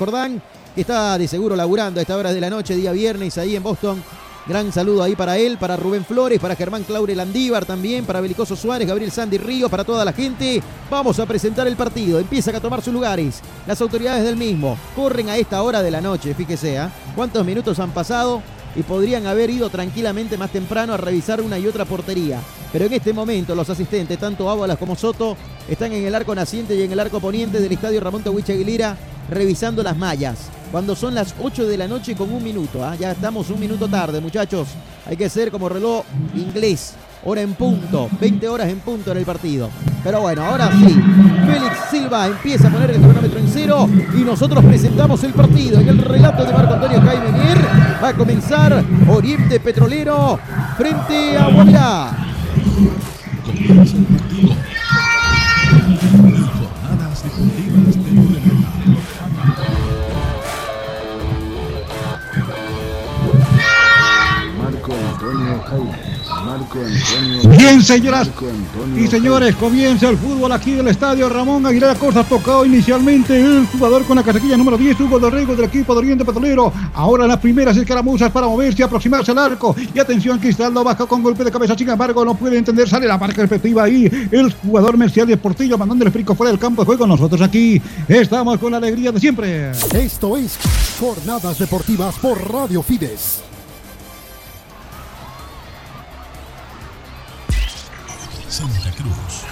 está 0.80 1.18
de 1.18 1.28
seguro 1.28 1.56
laburando 1.56 1.98
a 1.98 2.02
esta 2.02 2.16
hora 2.16 2.32
de 2.32 2.40
la 2.40 2.50
noche, 2.50 2.76
día 2.76 2.92
viernes, 2.92 3.38
ahí 3.38 3.56
en 3.56 3.62
Boston. 3.62 4.02
Gran 4.46 4.72
saludo 4.72 5.02
ahí 5.02 5.14
para 5.14 5.36
él, 5.36 5.58
para 5.58 5.76
Rubén 5.76 6.04
Flores, 6.04 6.40
para 6.40 6.56
Germán 6.56 6.84
Claure 6.84 7.14
Landívar 7.14 7.66
también, 7.66 8.06
para 8.06 8.20
Belicoso 8.20 8.56
Suárez, 8.56 8.88
Gabriel 8.88 9.10
Sandy 9.10 9.36
Ríos, 9.36 9.70
para 9.70 9.84
toda 9.84 10.04
la 10.04 10.12
gente. 10.12 10.62
Vamos 10.90 11.18
a 11.18 11.26
presentar 11.26 11.66
el 11.66 11.76
partido. 11.76 12.18
Empiezan 12.18 12.56
a 12.56 12.60
tomar 12.60 12.80
sus 12.80 12.94
lugares. 12.94 13.42
Las 13.66 13.80
autoridades 13.82 14.24
del 14.24 14.36
mismo 14.36 14.78
corren 14.96 15.28
a 15.28 15.36
esta 15.36 15.62
hora 15.62 15.82
de 15.82 15.90
la 15.90 16.00
noche, 16.00 16.32
fíjese, 16.32 16.78
¿ah? 16.78 16.90
¿Cuántos 17.14 17.44
minutos 17.44 17.78
han 17.78 17.90
pasado? 17.90 18.42
y 18.76 18.82
podrían 18.82 19.26
haber 19.26 19.50
ido 19.50 19.70
tranquilamente 19.70 20.36
más 20.36 20.50
temprano 20.50 20.94
a 20.94 20.98
revisar 20.98 21.40
una 21.40 21.58
y 21.58 21.66
otra 21.66 21.84
portería. 21.84 22.40
Pero 22.72 22.84
en 22.84 22.92
este 22.92 23.12
momento 23.12 23.54
los 23.54 23.68
asistentes, 23.68 24.18
tanto 24.18 24.48
Ábalas 24.48 24.78
como 24.78 24.94
Soto, 24.94 25.36
están 25.68 25.92
en 25.92 26.04
el 26.04 26.14
arco 26.14 26.34
naciente 26.34 26.76
y 26.76 26.82
en 26.82 26.92
el 26.92 27.00
arco 27.00 27.18
poniente 27.18 27.60
del 27.60 27.72
estadio 27.72 27.98
Ramón 27.98 28.22
Tawich 28.22 28.50
Aguilera 28.50 28.96
revisando 29.30 29.82
las 29.82 29.96
mallas. 29.96 30.50
Cuando 30.70 30.94
son 30.94 31.14
las 31.14 31.34
8 31.40 31.66
de 31.66 31.78
la 31.78 31.88
noche 31.88 32.14
con 32.14 32.30
un 32.32 32.42
minuto, 32.42 32.84
¿ah? 32.84 32.94
ya 32.94 33.12
estamos 33.12 33.48
un 33.48 33.58
minuto 33.58 33.88
tarde, 33.88 34.20
muchachos. 34.20 34.68
Hay 35.06 35.16
que 35.16 35.30
ser 35.30 35.50
como 35.50 35.68
reloj 35.68 36.04
inglés 36.34 36.94
hora 37.24 37.40
en 37.40 37.54
punto, 37.54 38.08
20 38.20 38.48
horas 38.48 38.68
en 38.68 38.78
punto 38.80 39.12
en 39.12 39.18
el 39.18 39.24
partido. 39.24 39.70
Pero 40.04 40.20
bueno, 40.20 40.44
ahora 40.44 40.70
sí, 40.70 40.94
Félix 41.46 41.76
Silva 41.90 42.26
empieza 42.26 42.68
a 42.68 42.70
poner 42.70 42.90
el 42.90 43.00
cronómetro 43.00 43.38
en 43.38 43.48
cero 43.48 43.88
y 44.14 44.22
nosotros 44.22 44.64
presentamos 44.64 45.24
el 45.24 45.32
partido. 45.32 45.80
En 45.80 45.88
el 45.88 45.98
relato 45.98 46.44
de 46.44 46.52
Marco 46.52 46.74
Antonio 46.74 47.00
Jaime 47.00 47.32
Mier 47.32 47.58
va 48.02 48.08
a 48.08 48.14
comenzar 48.14 48.84
Oriente 49.08 49.60
Petrolero 49.60 50.38
frente 50.76 51.36
a 51.36 51.48
Guavirá. 51.48 52.10
Marco 53.66 54.67
Bien, 67.56 67.82
señoras 67.82 68.30
y 68.96 69.06
señores, 69.06 69.54
comienza 69.56 70.08
el 70.08 70.16
fútbol 70.16 70.52
aquí 70.52 70.72
del 70.72 70.88
estadio 70.88 71.28
Ramón 71.28 71.66
Aguilera 71.66 71.94
Costa. 71.94 72.24
Tocado 72.24 72.64
inicialmente 72.64 73.38
el 73.38 73.66
jugador 73.66 74.04
con 74.04 74.16
la 74.16 74.22
casaquilla 74.22 74.56
número 74.56 74.78
10, 74.78 75.00
Hugo 75.00 75.18
Dorrego 75.18 75.54
del 75.54 75.66
equipo 75.66 75.94
de 75.94 76.00
Oriente 76.00 76.24
Petrolero. 76.24 76.72
Ahora 76.94 77.26
las 77.26 77.38
primeras 77.38 77.76
escaramuzas 77.76 78.30
para 78.30 78.46
moverse 78.46 78.80
y 78.80 78.84
aproximarse 78.84 79.30
al 79.32 79.38
arco. 79.38 79.74
Y 79.94 79.98
atención, 79.98 80.38
Cristaldo 80.38 80.82
baja 80.82 81.06
con 81.06 81.22
golpe 81.22 81.44
de 81.44 81.50
cabeza. 81.50 81.76
Sin 81.76 81.88
embargo, 81.88 82.24
no 82.24 82.34
puede 82.34 82.58
entender, 82.58 82.88
sale 82.88 83.06
la 83.06 83.18
marca 83.18 83.42
respectiva 83.42 83.84
ahí. 83.84 84.28
El 84.30 84.52
jugador 84.52 84.96
Mercedes 84.96 85.36
Portillo 85.38 85.76
mandando 85.76 86.04
el 86.04 86.12
frico 86.12 86.34
fuera 86.34 86.50
del 86.50 86.60
campo 86.60 86.82
de 86.82 86.86
juego. 86.86 87.06
Nosotros 87.06 87.40
aquí 87.40 87.80
estamos 88.06 88.58
con 88.58 88.72
la 88.72 88.78
alegría 88.78 89.12
de 89.12 89.20
siempre. 89.20 89.70
Esto 89.92 90.36
es 90.36 90.58
Jornadas 90.98 91.58
Deportivas 91.58 92.14
por 92.18 92.52
Radio 92.52 92.82
Fides. 92.82 93.42
Santa 98.58 98.90
Cruz. 98.90 99.44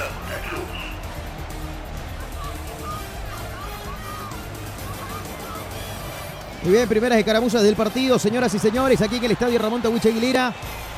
Muy 6.65 6.73
bien, 6.73 6.89
primeras 6.89 7.17
escaramuzas 7.17 7.63
del 7.63 7.77
partido, 7.77 8.19
señoras 8.19 8.53
y 8.55 8.59
señores, 8.59 9.01
aquí 9.01 9.19
en 9.19 9.25
el 9.27 9.31
estadio 9.31 9.61
Ramón 9.61 9.81
Tahuicha 9.81 10.09
Aguilera. 10.09 10.53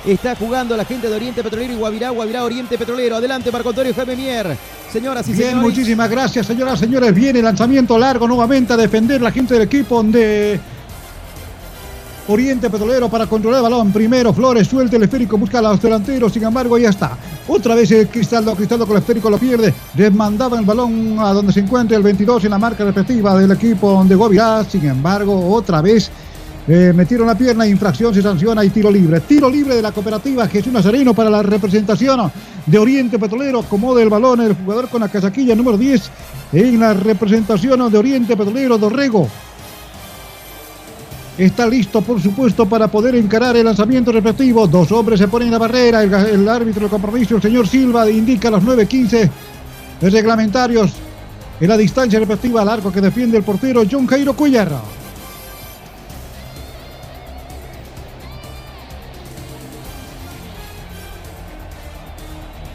Está 0.06 0.34
jugando 0.36 0.74
la 0.74 0.86
gente 0.86 1.10
de 1.10 1.16
Oriente 1.16 1.42
Petrolero 1.42 1.74
y 1.74 1.76
Guavirá, 1.76 2.08
Guavirá 2.08 2.44
Oriente 2.44 2.78
Petrolero. 2.78 3.16
Adelante, 3.16 3.52
Marco 3.52 3.68
Antonio 3.68 3.92
Jaime 3.94 4.16
Mier. 4.16 4.56
Señoras 4.90 5.28
y 5.28 5.32
Bien, 5.32 5.48
señores. 5.50 5.68
muchísimas 5.68 6.08
gracias, 6.08 6.46
señoras 6.46 6.78
y 6.78 6.84
señores. 6.84 7.14
Viene 7.14 7.40
el 7.40 7.44
lanzamiento 7.44 7.98
largo 7.98 8.26
nuevamente 8.26 8.72
a 8.72 8.78
defender 8.78 9.20
la 9.20 9.32
gente 9.32 9.52
del 9.52 9.64
equipo 9.64 10.02
de 10.02 10.58
Oriente 12.28 12.68
Petrolero 12.68 13.08
para 13.08 13.26
controlar 13.26 13.64
el 13.64 13.70
balón. 13.70 13.90
Primero 13.90 14.34
Flores 14.34 14.68
suelta 14.68 14.96
el 14.96 15.02
esférico, 15.02 15.38
busca 15.38 15.60
a 15.60 15.62
los 15.62 15.80
delanteros. 15.80 16.32
Sin 16.32 16.44
embargo, 16.44 16.76
ya 16.76 16.90
está. 16.90 17.16
Otra 17.48 17.74
vez 17.74 17.90
el 17.90 18.06
Cristaldo, 18.08 18.54
Cristaldo 18.54 18.86
con 18.86 18.96
el 18.96 19.02
esférico 19.02 19.30
lo 19.30 19.38
pierde. 19.38 19.72
Les 19.96 20.12
mandaba 20.12 20.58
el 20.58 20.66
balón 20.66 21.16
a 21.18 21.32
donde 21.32 21.54
se 21.54 21.60
encuentra 21.60 21.96
el 21.96 22.02
22 22.02 22.44
en 22.44 22.50
la 22.50 22.58
marca 22.58 22.84
respectiva 22.84 23.38
del 23.38 23.50
equipo 23.52 24.04
de 24.04 24.14
Guavirá. 24.14 24.62
Sin 24.64 24.84
embargo, 24.84 25.54
otra 25.54 25.80
vez 25.80 26.10
eh, 26.68 26.92
metieron 26.94 27.26
la 27.26 27.34
pierna, 27.34 27.66
infracción, 27.66 28.12
se 28.12 28.20
sanciona 28.20 28.62
y 28.62 28.68
tiro 28.68 28.90
libre. 28.90 29.20
Tiro 29.20 29.48
libre 29.48 29.74
de 29.74 29.80
la 29.80 29.92
cooperativa 29.92 30.46
Jesús 30.48 30.70
Nazareno 30.70 31.14
para 31.14 31.30
la 31.30 31.42
representación 31.42 32.30
de 32.66 32.78
Oriente 32.78 33.18
Petrolero. 33.18 33.60
Acomoda 33.60 34.02
el 34.02 34.10
balón 34.10 34.42
el 34.42 34.54
jugador 34.54 34.90
con 34.90 35.00
la 35.00 35.08
casaquilla 35.08 35.54
número 35.54 35.78
10 35.78 36.10
en 36.52 36.78
la 36.78 36.92
representación 36.92 37.90
de 37.90 37.96
Oriente 37.96 38.36
Petrolero, 38.36 38.76
Dorrego. 38.76 39.28
Está 41.38 41.66
listo, 41.66 42.02
por 42.02 42.20
supuesto, 42.20 42.66
para 42.68 42.88
poder 42.88 43.14
encarar 43.14 43.56
el 43.56 43.64
lanzamiento 43.64 44.10
respectivo. 44.10 44.66
Dos 44.66 44.90
hombres 44.90 45.20
se 45.20 45.28
ponen 45.28 45.46
en 45.48 45.52
la 45.52 45.58
barrera. 45.58 46.02
El, 46.02 46.12
el 46.12 46.48
árbitro 46.48 46.82
del 46.82 46.90
compromiso, 46.90 47.36
el 47.36 47.42
señor 47.42 47.68
Silva, 47.68 48.10
indica 48.10 48.50
los 48.50 48.62
9.15 48.64 49.30
reglamentarios 50.00 50.92
en 51.60 51.68
la 51.68 51.76
distancia 51.76 52.18
respectiva 52.18 52.62
al 52.62 52.68
arco 52.68 52.92
que 52.92 53.00
defiende 53.00 53.36
el 53.36 53.44
portero 53.44 53.82
John 53.88 54.06
Jairo 54.06 54.34
Cuellar. 54.34 54.72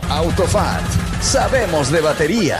Autofat, 0.10 0.84
sabemos 1.21 1.91
de 1.91 2.02
batería. 2.02 2.60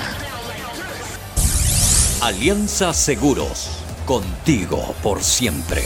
Alianza 2.22 2.94
Seguros, 2.94 3.83
contigo 4.06 4.94
por 5.02 5.22
siempre. 5.24 5.84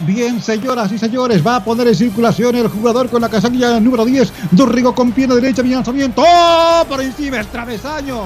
Bien, 0.00 0.42
señoras 0.42 0.90
y 0.92 0.98
señores, 0.98 1.46
va 1.46 1.56
a 1.56 1.64
poner 1.64 1.86
en 1.86 1.94
circulación 1.94 2.56
el 2.56 2.68
jugador 2.68 3.08
con 3.08 3.22
la 3.22 3.28
casaquilla 3.28 3.78
número 3.80 4.04
10. 4.04 4.32
Dorrigo 4.50 4.94
con 4.94 5.12
pierna 5.12 5.36
derecha, 5.36 5.62
bien 5.62 5.76
lanzamiento. 5.76 6.22
¡Oh! 6.26 6.84
Por 6.88 7.00
encima, 7.00 7.40
es 7.40 7.46
travesaño. 7.46 8.20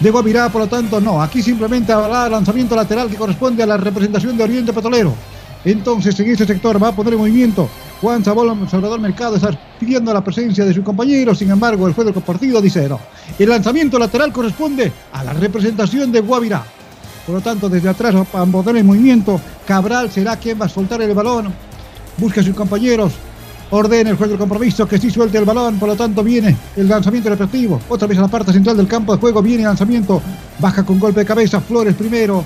de 0.00 0.10
Guavirá, 0.10 0.50
por 0.50 0.62
lo 0.62 0.66
tanto, 0.66 1.00
no. 1.00 1.22
Aquí 1.22 1.42
simplemente 1.42 1.92
habrá 1.92 2.28
lanzamiento 2.28 2.76
lateral 2.76 3.08
que 3.08 3.16
corresponde 3.16 3.62
a 3.62 3.66
la 3.66 3.78
representación 3.78 4.36
de 4.36 4.44
Oriente 4.44 4.72
Petrolero. 4.74 5.14
Entonces, 5.64 6.18
en 6.20 6.30
ese 6.30 6.44
sector 6.44 6.82
va 6.82 6.88
a 6.88 6.92
poner 6.92 7.14
en 7.14 7.20
movimiento 7.20 7.70
Juan 8.04 8.22
Salvador 8.22 9.00
Mercado, 9.00 9.36
está 9.36 9.58
pidiendo 9.80 10.12
la 10.12 10.22
presencia 10.22 10.62
de 10.66 10.74
su 10.74 10.84
compañero. 10.84 11.34
Sin 11.34 11.50
embargo, 11.50 11.88
el 11.88 11.94
juez 11.94 12.04
del 12.04 12.22
partido 12.22 12.60
dice 12.60 12.86
no. 12.86 13.00
El 13.38 13.48
lanzamiento 13.48 13.98
lateral 13.98 14.30
corresponde 14.30 14.92
a 15.10 15.24
la 15.24 15.32
representación 15.32 16.12
de 16.12 16.20
Guavirá. 16.20 16.62
Por 17.24 17.36
lo 17.36 17.40
tanto, 17.40 17.66
desde 17.66 17.88
atrás 17.88 18.14
va 18.14 18.42
a 18.42 18.44
poner 18.44 18.76
en 18.76 18.86
movimiento. 18.86 19.40
Cabral 19.66 20.10
será 20.10 20.36
quien 20.36 20.60
va 20.60 20.66
a 20.66 20.68
soltar 20.68 21.00
el 21.00 21.14
balón. 21.14 21.50
Busca 22.18 22.42
a 22.42 22.44
sus 22.44 22.54
compañeros. 22.54 23.14
Ordena 23.70 24.10
el 24.10 24.16
juez 24.16 24.28
del 24.28 24.38
compromiso 24.38 24.86
que 24.86 24.98
sí 24.98 25.10
suelte 25.10 25.38
el 25.38 25.46
balón. 25.46 25.78
Por 25.78 25.88
lo 25.88 25.96
tanto, 25.96 26.22
viene 26.22 26.54
el 26.76 26.86
lanzamiento 26.86 27.30
repetitivo. 27.30 27.80
Otra 27.88 28.06
vez 28.06 28.18
a 28.18 28.20
la 28.20 28.28
parte 28.28 28.52
central 28.52 28.76
del 28.76 28.86
campo 28.86 29.14
de 29.14 29.18
juego. 29.18 29.40
Viene 29.40 29.62
el 29.62 29.68
lanzamiento. 29.68 30.20
Baja 30.58 30.84
con 30.84 31.00
golpe 31.00 31.20
de 31.20 31.26
cabeza. 31.26 31.58
Flores 31.58 31.94
primero 31.94 32.44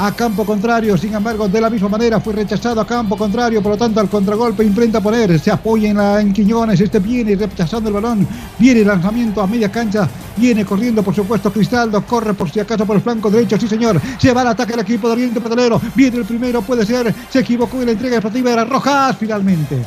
a 0.00 0.12
campo 0.12 0.46
contrario, 0.46 0.96
sin 0.96 1.12
embargo, 1.12 1.48
de 1.48 1.60
la 1.60 1.68
misma 1.68 1.88
manera 1.88 2.20
fue 2.20 2.32
rechazado 2.32 2.80
a 2.80 2.86
campo 2.86 3.16
contrario, 3.16 3.60
por 3.60 3.72
lo 3.72 3.78
tanto, 3.78 3.98
al 3.98 4.08
contragolpe 4.08 4.62
intenta 4.62 5.00
poner, 5.00 5.40
se 5.40 5.50
apoya 5.50 5.90
en, 5.90 5.96
la, 5.96 6.20
en 6.20 6.32
Quiñones, 6.32 6.80
este 6.80 7.00
viene 7.00 7.34
rechazando 7.34 7.88
el 7.88 7.94
balón, 7.94 8.26
viene 8.60 8.82
el 8.82 8.86
lanzamiento 8.86 9.42
a 9.42 9.48
media 9.48 9.72
cancha, 9.72 10.08
viene 10.36 10.64
corriendo, 10.64 11.02
por 11.02 11.16
supuesto, 11.16 11.52
Cristaldo, 11.52 12.06
corre 12.06 12.32
por 12.32 12.48
si 12.48 12.60
acaso 12.60 12.86
por 12.86 12.94
el 12.94 13.02
flanco 13.02 13.28
derecho, 13.28 13.58
sí 13.58 13.66
señor, 13.66 14.00
se 14.18 14.32
va 14.32 14.42
al 14.42 14.48
ataque 14.48 14.74
el 14.74 14.80
equipo 14.80 15.08
de 15.08 15.14
Oriente 15.14 15.40
Petrolero, 15.40 15.80
viene 15.96 16.18
el 16.18 16.24
primero, 16.24 16.62
puede 16.62 16.86
ser, 16.86 17.12
se 17.28 17.40
equivocó 17.40 17.80
en 17.80 17.86
la 17.86 17.92
entrega 17.92 18.14
deportiva, 18.14 18.52
era 18.52 18.64
Rojas 18.64 19.16
finalmente. 19.18 19.82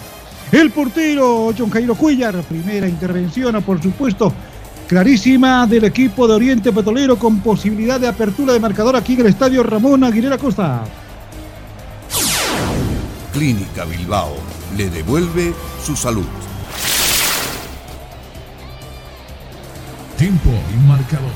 El 0.51 0.71
portero, 0.71 1.53
John 1.57 1.69
Jairo 1.69 1.95
Cuellar, 1.95 2.35
primera 2.43 2.85
intervención, 2.85 3.63
por 3.63 3.81
supuesto, 3.81 4.33
clarísima 4.91 5.65
del 5.67 5.85
equipo 5.85 6.27
de 6.27 6.33
Oriente 6.33 6.69
Petrolero 6.73 7.17
con 7.17 7.39
posibilidad 7.39 7.97
de 7.97 8.09
apertura 8.09 8.51
de 8.51 8.59
marcador 8.59 8.93
aquí 8.97 9.13
en 9.13 9.21
el 9.21 9.27
estadio 9.27 9.63
Ramón 9.63 10.03
Aguilera 10.03 10.37
Costa. 10.37 10.83
Clínica 13.31 13.85
Bilbao 13.85 14.35
le 14.75 14.89
devuelve 14.89 15.53
su 15.81 15.95
salud. 15.95 16.25
Tiempo 20.17 20.49
y 20.49 20.87
marcador. 20.89 21.31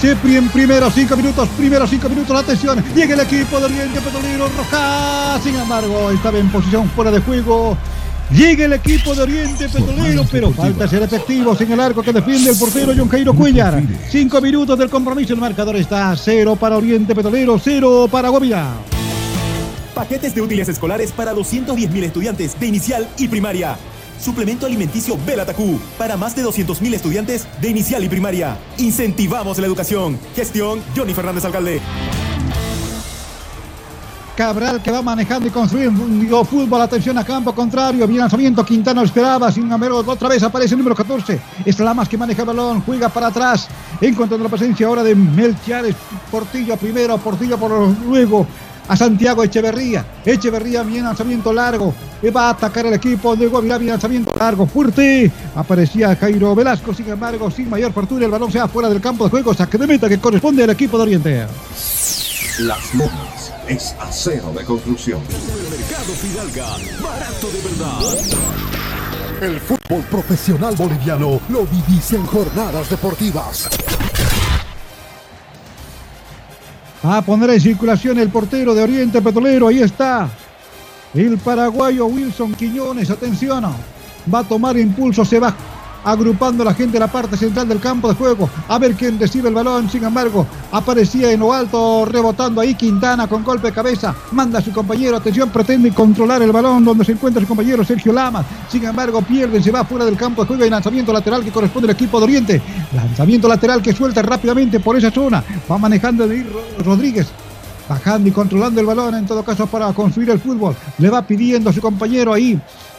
Siempre 0.00 0.38
en 0.38 0.48
primeros 0.48 0.94
cinco 0.94 1.14
minutos, 1.14 1.46
primeros 1.58 1.90
cinco 1.90 2.08
minutos, 2.08 2.40
atención, 2.40 2.82
llega 2.94 3.12
el 3.12 3.20
equipo 3.20 3.58
de 3.58 3.66
Oriente 3.66 4.00
Petrolero 4.00 4.48
Rojas, 4.56 5.42
sin 5.42 5.56
embargo, 5.56 6.10
estaba 6.10 6.38
en 6.38 6.48
posición 6.48 6.88
fuera 6.88 7.10
de 7.10 7.20
juego, 7.20 7.76
Llega 8.32 8.64
el 8.64 8.72
equipo 8.74 9.14
de 9.14 9.22
Oriente 9.22 9.68
Petrolero, 9.68 10.24
pero 10.30 10.52
falta 10.52 10.86
ser 10.86 11.02
efectivos 11.02 11.60
en 11.60 11.72
el 11.72 11.80
arco 11.80 12.02
que 12.02 12.12
defiende 12.12 12.50
el 12.50 12.56
portero 12.56 12.92
John 12.96 13.08
Jairo 13.08 13.34
Cuellar. 13.34 13.82
Cinco 14.08 14.40
minutos 14.40 14.78
del 14.78 14.88
compromiso, 14.88 15.34
el 15.34 15.40
marcador 15.40 15.76
está 15.76 16.14
cero 16.16 16.54
para 16.54 16.76
Oriente 16.76 17.14
Petrolero, 17.14 17.58
cero 17.58 18.08
para 18.10 18.28
Guavirá. 18.28 18.74
Paquetes 19.94 20.34
de 20.34 20.42
útiles 20.42 20.68
escolares 20.68 21.10
para 21.10 21.34
210.000 21.34 22.04
estudiantes 22.04 22.58
de 22.58 22.66
inicial 22.66 23.08
y 23.18 23.26
primaria. 23.26 23.76
Suplemento 24.20 24.66
alimenticio 24.66 25.18
Belatacú 25.26 25.80
para 25.98 26.16
más 26.16 26.36
de 26.36 26.44
200.000 26.44 26.94
estudiantes 26.94 27.48
de 27.60 27.68
inicial 27.68 28.04
y 28.04 28.08
primaria. 28.08 28.56
Incentivamos 28.78 29.58
la 29.58 29.66
educación. 29.66 30.18
Gestión 30.36 30.80
Johnny 30.94 31.14
Fernández 31.14 31.44
Alcalde. 31.44 31.80
Cabral 34.40 34.80
que 34.80 34.90
va 34.90 35.02
manejando 35.02 35.48
y 35.48 35.50
construyendo 35.50 36.42
fútbol. 36.46 36.80
Atención 36.80 37.18
a 37.18 37.24
campo 37.24 37.54
contrario. 37.54 38.06
Bien 38.06 38.20
lanzamiento. 38.20 38.64
Quintana 38.64 39.02
esperaba. 39.02 39.52
Sin 39.52 39.70
embargo, 39.70 39.98
otra 39.98 40.30
vez 40.30 40.42
aparece 40.42 40.72
el 40.72 40.78
número 40.78 40.96
14. 40.96 41.38
Es 41.62 41.78
Lamas 41.78 42.08
que 42.08 42.16
maneja 42.16 42.40
el 42.40 42.46
balón. 42.46 42.80
Juega 42.80 43.10
para 43.10 43.26
atrás. 43.26 43.68
Encontrando 44.00 44.42
la 44.42 44.48
presencia 44.48 44.86
ahora 44.86 45.02
de 45.02 45.14
Melchiares. 45.14 45.94
Portillo 46.30 46.78
primero. 46.78 47.18
Portillo 47.18 47.58
por 47.58 47.70
luego. 48.06 48.46
A 48.88 48.96
Santiago 48.96 49.44
Echeverría. 49.44 50.06
Echeverría, 50.24 50.84
bien 50.84 51.04
lanzamiento 51.04 51.52
largo. 51.52 51.92
Va 52.34 52.46
a 52.46 52.50
atacar 52.52 52.86
el 52.86 52.94
equipo 52.94 53.36
de 53.36 53.46
Guavirá. 53.46 53.76
Bien 53.76 53.90
lanzamiento 53.90 54.32
largo, 54.38 54.64
fuerte. 54.64 55.30
Aparecía 55.54 56.16
Jairo 56.16 56.54
Velasco. 56.54 56.94
Sin 56.94 57.10
embargo, 57.10 57.50
sin 57.50 57.68
mayor 57.68 57.92
fortuna, 57.92 58.24
el 58.24 58.30
balón 58.30 58.50
se 58.50 58.58
va 58.58 58.68
fuera 58.68 58.88
del 58.88 59.02
campo 59.02 59.24
de 59.24 59.30
juego. 59.32 59.52
Saque 59.52 59.76
de 59.76 59.86
meta 59.86 60.08
que 60.08 60.18
corresponde 60.18 60.64
al 60.64 60.70
equipo 60.70 60.96
de 60.96 61.02
Oriente. 61.02 61.46
Las 62.60 62.94
Lomas 62.94 63.29
es 63.70 63.94
acero 64.00 64.52
de 64.52 64.64
construcción. 64.64 65.20
Mercado 65.70 66.12
Fidalga. 66.14 66.76
Barato 67.00 67.46
de 67.52 67.60
verdad. 67.62 68.00
El 69.40 69.60
fútbol 69.60 70.02
profesional 70.10 70.74
boliviano 70.74 71.40
lo 71.48 71.66
vivís 71.66 72.12
en 72.12 72.26
jornadas 72.26 72.90
deportivas. 72.90 73.70
A 77.04 77.22
poner 77.22 77.50
en 77.50 77.60
circulación 77.60 78.18
el 78.18 78.28
portero 78.30 78.74
de 78.74 78.82
Oriente 78.82 79.22
Petrolero. 79.22 79.68
Ahí 79.68 79.82
está. 79.82 80.28
El 81.14 81.38
paraguayo 81.38 82.06
Wilson 82.06 82.54
Quiñones. 82.54 83.08
Atención. 83.08 83.64
Va 84.32 84.40
a 84.40 84.44
tomar 84.44 84.76
impulso. 84.78 85.24
Se 85.24 85.38
va 85.38 85.54
agrupando 86.04 86.64
la 86.64 86.74
gente 86.74 86.96
en 86.96 87.00
la 87.00 87.08
parte 87.08 87.36
central 87.36 87.68
del 87.68 87.80
campo 87.80 88.08
de 88.08 88.14
juego. 88.14 88.48
A 88.68 88.78
ver 88.78 88.94
quién 88.94 89.18
recibe 89.18 89.48
el 89.48 89.54
balón. 89.54 89.88
Sin 89.90 90.04
embargo, 90.04 90.46
aparecía 90.72 91.32
en 91.32 91.40
lo 91.40 91.52
alto, 91.52 92.04
rebotando 92.04 92.60
ahí 92.60 92.74
Quintana 92.74 93.26
con 93.26 93.44
golpe 93.44 93.68
de 93.68 93.72
cabeza. 93.72 94.14
Manda 94.32 94.58
a 94.58 94.62
su 94.62 94.72
compañero. 94.72 95.16
Atención, 95.16 95.50
pretende 95.50 95.92
controlar 95.92 96.42
el 96.42 96.52
balón 96.52 96.84
donde 96.84 97.04
se 97.04 97.12
encuentra 97.12 97.40
su 97.40 97.48
compañero 97.48 97.84
Sergio 97.84 98.12
Lamas. 98.12 98.46
Sin 98.68 98.84
embargo, 98.84 99.22
pierde, 99.22 99.62
se 99.62 99.70
va 99.70 99.84
fuera 99.84 100.04
del 100.04 100.16
campo 100.16 100.42
de 100.42 100.48
juego 100.48 100.64
y 100.64 100.70
lanzamiento 100.70 101.12
lateral 101.12 101.44
que 101.44 101.50
corresponde 101.50 101.88
al 101.88 101.94
equipo 101.94 102.18
de 102.18 102.24
Oriente. 102.24 102.62
Lanzamiento 102.92 103.48
lateral 103.48 103.82
que 103.82 103.92
suelta 103.92 104.22
rápidamente 104.22 104.80
por 104.80 104.96
esa 104.96 105.10
zona. 105.10 105.42
Va 105.70 105.78
manejando 105.78 106.26
de 106.26 106.46
Rodríguez 106.84 107.28
bajando 107.90 108.28
y 108.28 108.32
controlando 108.32 108.80
el 108.80 108.86
balón 108.86 109.16
en 109.16 109.26
todo 109.26 109.42
caso 109.42 109.66
para 109.66 109.92
construir 109.92 110.30
el 110.30 110.38
fútbol. 110.38 110.76
Le 110.98 111.10
va 111.10 111.22
pidiendo 111.22 111.70
a 111.70 111.72
su 111.72 111.80
compañero 111.80 112.32
ahí 112.32 112.56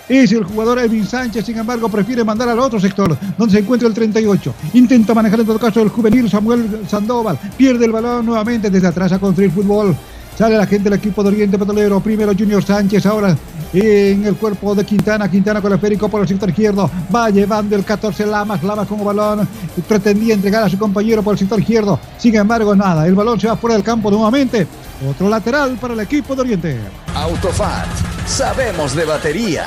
es 0.09 0.31
el 0.31 0.43
jugador 0.43 0.79
Edwin 0.79 1.05
Sánchez, 1.05 1.45
sin 1.45 1.57
embargo, 1.57 1.89
prefiere 1.89 2.23
mandar 2.23 2.49
al 2.49 2.59
otro 2.59 2.79
sector, 2.79 3.17
donde 3.37 3.53
se 3.53 3.59
encuentra 3.59 3.87
el 3.87 3.93
38. 3.93 4.53
Intenta 4.73 5.13
manejar 5.13 5.39
en 5.39 5.45
todo 5.45 5.59
caso 5.59 5.81
el 5.81 5.89
juvenil 5.89 6.29
Samuel 6.29 6.81
Sandoval. 6.87 7.39
Pierde 7.57 7.85
el 7.85 7.91
balón 7.91 8.25
nuevamente 8.25 8.69
desde 8.69 8.87
atrás 8.87 9.11
a 9.11 9.19
construir 9.19 9.51
fútbol. 9.51 9.95
Sale 10.37 10.57
la 10.57 10.65
gente 10.65 10.89
del 10.89 10.97
equipo 10.97 11.21
de 11.23 11.29
Oriente 11.29 11.57
Petrolero. 11.57 11.99
Primero 11.99 12.33
Junior 12.37 12.63
Sánchez, 12.63 13.05
ahora 13.05 13.35
en 13.73 14.25
el 14.25 14.35
cuerpo 14.35 14.73
de 14.73 14.85
Quintana. 14.85 15.29
Quintana 15.29 15.61
con 15.61 15.71
el 15.71 15.75
esférico 15.75 16.09
por 16.09 16.21
el 16.21 16.27
sector 16.27 16.49
izquierdo. 16.49 16.89
Va 17.13 17.29
llevando 17.29 17.75
el 17.75 17.83
14 17.83 18.25
Lamas. 18.25 18.63
Lamas 18.63 18.87
como 18.87 19.03
balón. 19.03 19.47
Pretendía 19.87 20.33
entregar 20.33 20.63
a 20.63 20.69
su 20.69 20.77
compañero 20.77 21.21
por 21.21 21.33
el 21.33 21.39
sector 21.39 21.59
izquierdo. 21.59 21.99
Sin 22.17 22.35
embargo, 22.35 22.75
nada. 22.75 23.05
El 23.07 23.15
balón 23.15 23.39
se 23.39 23.47
va 23.47 23.55
fuera 23.55 23.75
del 23.75 23.83
campo 23.83 24.09
nuevamente. 24.09 24.67
Otro 25.09 25.29
lateral 25.29 25.77
para 25.81 25.95
el 25.95 25.99
equipo 26.01 26.35
de 26.35 26.41
Oriente. 26.41 26.79
Autofat. 27.15 27.87
Sabemos 28.27 28.95
de 28.95 29.03
batería. 29.05 29.65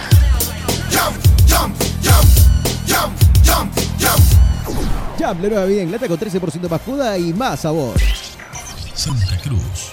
Jam, 5.19 5.43
la 5.43 5.49
nueva 5.49 5.65
vida 5.65 5.83
en 5.83 5.91
lata 5.91 6.07
con 6.07 6.19
13% 6.19 6.69
más 6.69 6.83
juda 6.83 7.19
y 7.19 7.33
más 7.33 7.61
sabor. 7.61 7.97
Santa 8.95 9.37
Cruz. 9.43 9.93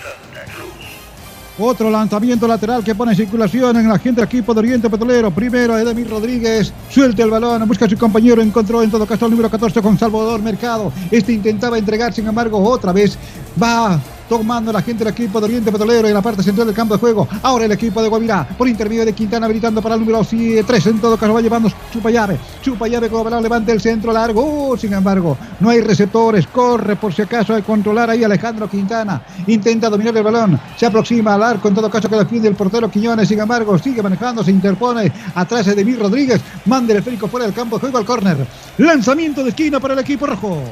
Otro 1.58 1.90
lanzamiento 1.90 2.48
lateral 2.48 2.84
que 2.84 2.94
pone 2.94 3.12
en 3.12 3.18
circulación 3.18 3.76
en 3.78 3.88
la 3.88 3.98
gente 3.98 4.22
del 4.22 4.28
equipo 4.28 4.54
de 4.54 4.60
Oriente 4.60 4.90
Petrolero. 4.90 5.32
Primero 5.32 5.78
Edemir 5.78 6.10
Rodríguez. 6.10 6.72
Suelta 6.90 7.24
el 7.24 7.32
balón. 7.32 7.68
Busca 7.68 7.86
a 7.86 7.90
su 7.90 7.98
compañero. 7.98 8.42
Encontró 8.42 8.84
en 8.84 8.92
todo 8.92 9.08
caso 9.08 9.26
el 9.26 9.32
número 9.32 9.50
14 9.50 9.82
con 9.82 9.98
Salvador 9.98 10.42
Mercado. 10.42 10.94
Este 11.10 11.34
intentaba 11.34 11.78
entregar, 11.78 12.14
sin 12.14 12.28
embargo, 12.28 12.62
otra 12.64 12.92
vez 12.92 13.18
va 13.62 14.00
tomando 14.32 14.72
la 14.72 14.82
gente 14.82 15.04
del 15.04 15.12
equipo 15.12 15.42
de 15.42 15.48
Oriente 15.48 15.74
Petrolero 15.74 16.08
en 16.08 16.14
la 16.14 16.22
parte 16.22 16.42
central 16.42 16.66
del 16.66 16.74
campo 16.74 16.94
de 16.94 17.02
juego. 17.02 17.28
Ahora 17.44 17.66
el 17.66 17.72
equipo 17.74 18.02
de 18.02 18.08
Guavirá, 18.08 18.48
por 18.58 18.66
intermedio 18.66 19.04
de 19.04 19.12
Quintana, 19.12 19.46
habilitando 19.46 19.82
para 19.82 19.96
el 19.96 20.00
número 20.00 20.24
3. 20.24 20.88
En 20.88 21.02
todo 21.02 21.18
caso, 21.18 21.34
va 21.34 21.42
llevando 21.42 21.70
chupa 21.92 22.10
llave. 22.10 22.40
Chupa 22.62 22.88
llave 22.88 23.10
como 23.10 23.26
balón, 23.26 23.44
levanta 23.44 23.74
el 23.74 23.82
centro 23.82 24.14
largo. 24.14 24.70
Oh, 24.72 24.78
sin 24.78 24.94
embargo, 24.94 25.38
no 25.60 25.70
hay 25.70 25.82
receptores. 25.82 26.48
Corre 26.48 26.96
por 26.96 27.14
si 27.14 27.24
acaso 27.24 27.54
a 27.54 27.62
controlar 27.62 28.10
ahí 28.10 28.24
Alejandro 28.24 28.70
Quintana. 28.70 29.22
Intenta 29.48 29.90
dominar 29.90 30.16
el 30.16 30.24
balón. 30.24 30.58
Se 30.78 30.86
aproxima 30.86 31.34
al 31.36 31.44
arco. 31.44 31.68
En 31.68 31.76
todo 31.76 31.90
caso, 31.90 32.08
que 32.08 32.16
defiende 32.16 32.48
el 32.48 32.56
portero 32.56 32.90
Quiñones. 32.90 33.28
Sin 33.28 33.40
embargo, 33.42 33.78
sigue 33.80 34.02
manejando. 34.02 34.46
Se 34.46 34.52
interpone 34.52 35.12
atrás 35.36 35.66
de 35.66 35.76
David 35.76 36.00
Rodríguez. 36.00 36.40
Manda 36.68 36.94
el 36.94 37.00
esférico 37.00 37.28
fuera 37.28 37.48
del 37.48 37.54
campo 37.54 37.76
de 37.76 37.82
juego 37.82 37.98
al 37.98 38.06
córner. 38.06 38.48
Lanzamiento 38.78 39.44
de 39.44 39.50
esquina 39.50 39.82
para 39.82 39.94
el 39.94 40.00
equipo 40.00 40.26
rojo. 40.26 40.64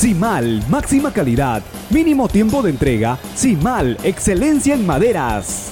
Simal, 0.00 0.62
máxima 0.70 1.12
calidad, 1.12 1.62
mínimo 1.90 2.26
tiempo 2.26 2.62
de 2.62 2.70
entrega. 2.70 3.18
Simal, 3.34 3.98
excelencia 4.02 4.72
en 4.74 4.86
maderas. 4.86 5.70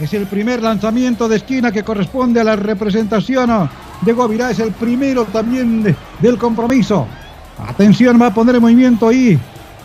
Es 0.00 0.14
el 0.14 0.26
primer 0.26 0.62
lanzamiento 0.62 1.28
de 1.28 1.36
esquina 1.36 1.70
que 1.70 1.82
corresponde 1.82 2.40
a 2.40 2.44
la 2.44 2.56
representación 2.56 3.68
de 4.00 4.12
Guavirá. 4.14 4.52
Es 4.52 4.58
el 4.60 4.72
primero 4.72 5.26
también 5.26 5.82
de- 5.82 5.94
del 6.18 6.38
compromiso. 6.38 7.06
Atención, 7.58 8.18
va 8.18 8.28
a 8.28 8.34
poner 8.34 8.54
en 8.54 8.62
movimiento 8.62 9.08
ahí 9.08 9.38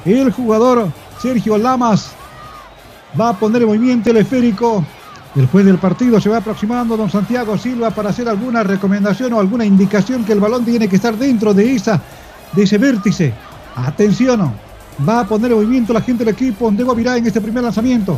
el 0.06 0.32
jugador 0.32 0.90
Sergio 1.22 1.58
Lamas. 1.58 2.12
Va 3.20 3.32
a 3.32 3.34
poner 3.38 3.64
en 3.64 3.68
movimiento 3.68 4.12
el 4.12 4.16
esférico. 4.16 4.86
Después 5.36 5.66
del 5.66 5.78
partido 5.78 6.22
se 6.22 6.30
va 6.30 6.38
aproximando 6.38 6.96
don 6.96 7.12
Santiago 7.12 7.58
Silva 7.58 7.92
para 7.92 8.10
hacer 8.10 8.30
alguna 8.30 8.64
recomendación 8.64 9.34
o 9.34 9.40
alguna 9.40 9.66
indicación 9.66 10.24
que 10.24 10.32
el 10.32 10.40
balón 10.40 10.64
tiene 10.64 10.88
que 10.88 10.96
estar 10.96 11.18
dentro 11.18 11.54
de, 11.54 11.76
esa, 11.76 12.02
de 12.54 12.64
ese 12.64 12.78
vértice. 12.78 13.34
Atención, 13.76 14.54
va 15.08 15.20
a 15.20 15.28
poner 15.28 15.52
en 15.52 15.58
movimiento 15.58 15.92
la 15.92 16.00
gente 16.00 16.24
del 16.24 16.34
equipo 16.34 16.72
de 16.72 16.84
Guavirá 16.84 17.18
en 17.18 17.28
este 17.28 17.42
primer 17.42 17.64
lanzamiento. 17.64 18.18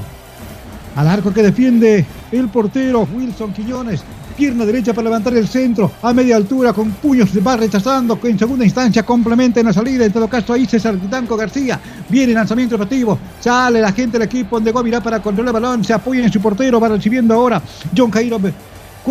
Al 0.95 1.07
arco 1.07 1.33
que 1.33 1.41
defiende 1.41 2.05
el 2.31 2.49
portero 2.49 3.07
Wilson 3.11 3.51
Quiñones. 3.51 4.03
Pierna 4.37 4.67
derecha 4.67 4.93
para 4.93 5.05
levantar 5.05 5.35
el 5.35 5.47
centro 5.47 5.91
a 5.99 6.13
media 6.13 6.35
altura 6.35 6.71
con 6.71 6.91
puños 6.91 7.31
se 7.31 7.39
va 7.39 7.57
rechazando 7.57 8.21
que 8.21 8.29
en 8.29 8.37
segunda 8.37 8.63
instancia 8.63 9.01
complementa 9.01 9.59
en 9.59 9.65
la 9.65 9.73
salida. 9.73 10.05
En 10.05 10.13
todo 10.13 10.27
caso 10.27 10.53
ahí 10.53 10.67
César 10.67 10.95
Danco 11.09 11.35
García. 11.35 11.79
Viene 12.07 12.33
lanzamiento 12.33 12.75
efectivo. 12.75 13.17
Sale 13.39 13.81
la 13.81 13.91
gente 13.91 14.19
del 14.19 14.27
equipo 14.27 14.59
de 14.59 14.71
Guavirá 14.71 15.01
para 15.01 15.19
controlar 15.23 15.55
el 15.55 15.61
balón. 15.61 15.83
Se 15.83 15.93
apoya 15.93 16.23
en 16.23 16.31
su 16.31 16.39
portero. 16.39 16.79
Va 16.79 16.87
recibiendo 16.87 17.33
ahora 17.33 17.59
John 17.97 18.11
Jairo 18.11 18.39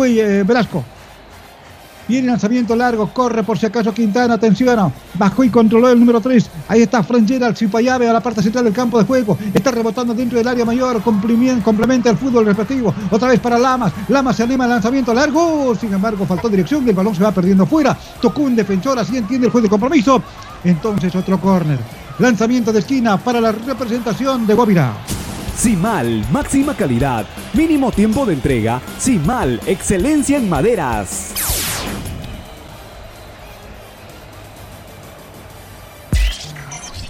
eh, 0.05 0.43
Velasco. 0.47 0.85
Viene 2.07 2.27
lanzamiento 2.27 2.75
largo, 2.75 3.09
corre 3.13 3.43
por 3.43 3.57
si 3.57 3.65
acaso 3.65 3.93
Quintana, 3.93 4.35
atención, 4.35 4.91
bajó 5.15 5.43
y 5.43 5.49
controló 5.49 5.89
el 5.89 5.99
número 5.99 6.21
3. 6.21 6.49
Ahí 6.69 6.81
está 6.81 7.03
Fran 7.03 7.27
Gerald, 7.27 7.57
llave 7.81 8.09
a 8.09 8.13
la 8.13 8.21
parte 8.21 8.41
central 8.41 8.65
del 8.65 8.73
campo 8.73 8.97
de 8.97 9.05
juego. 9.05 9.37
Está 9.53 9.71
rebotando 9.71 10.13
dentro 10.13 10.37
del 10.37 10.47
área 10.47 10.65
mayor, 10.65 11.01
complementa 11.01 12.09
el 12.09 12.17
fútbol 12.17 12.45
respectivo. 12.45 12.93
Otra 13.11 13.29
vez 13.29 13.39
para 13.39 13.57
Lamas, 13.57 13.93
Lamas 14.07 14.35
se 14.35 14.43
anima 14.43 14.63
al 14.63 14.71
lanzamiento 14.71 15.13
largo, 15.13 15.75
sin 15.75 15.93
embargo 15.93 16.25
faltó 16.25 16.49
dirección 16.49 16.87
el 16.87 16.95
balón 16.95 17.15
se 17.15 17.23
va 17.23 17.31
perdiendo 17.31 17.65
fuera. 17.65 17.97
Tocó 18.21 18.43
un 18.43 18.55
defensor, 18.55 18.97
así 18.99 19.17
entiende 19.17 19.47
el 19.47 19.51
juez 19.51 19.63
de 19.63 19.69
compromiso. 19.69 20.21
Entonces 20.63 21.13
otro 21.15 21.39
córner. 21.39 21.79
Lanzamiento 22.19 22.71
de 22.71 22.79
esquina 22.79 23.17
para 23.17 23.41
la 23.41 23.51
representación 23.51 24.47
de 24.47 24.53
Guavirá. 24.53 24.93
Simal, 25.55 26.25
máxima 26.31 26.75
calidad, 26.75 27.25
mínimo 27.53 27.91
tiempo 27.91 28.25
de 28.25 28.33
entrega. 28.33 28.79
Simal, 28.99 29.59
excelencia 29.65 30.37
en 30.37 30.49
maderas. 30.49 31.66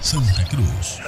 Santa 0.07 0.45
Cruz. 0.45 1.01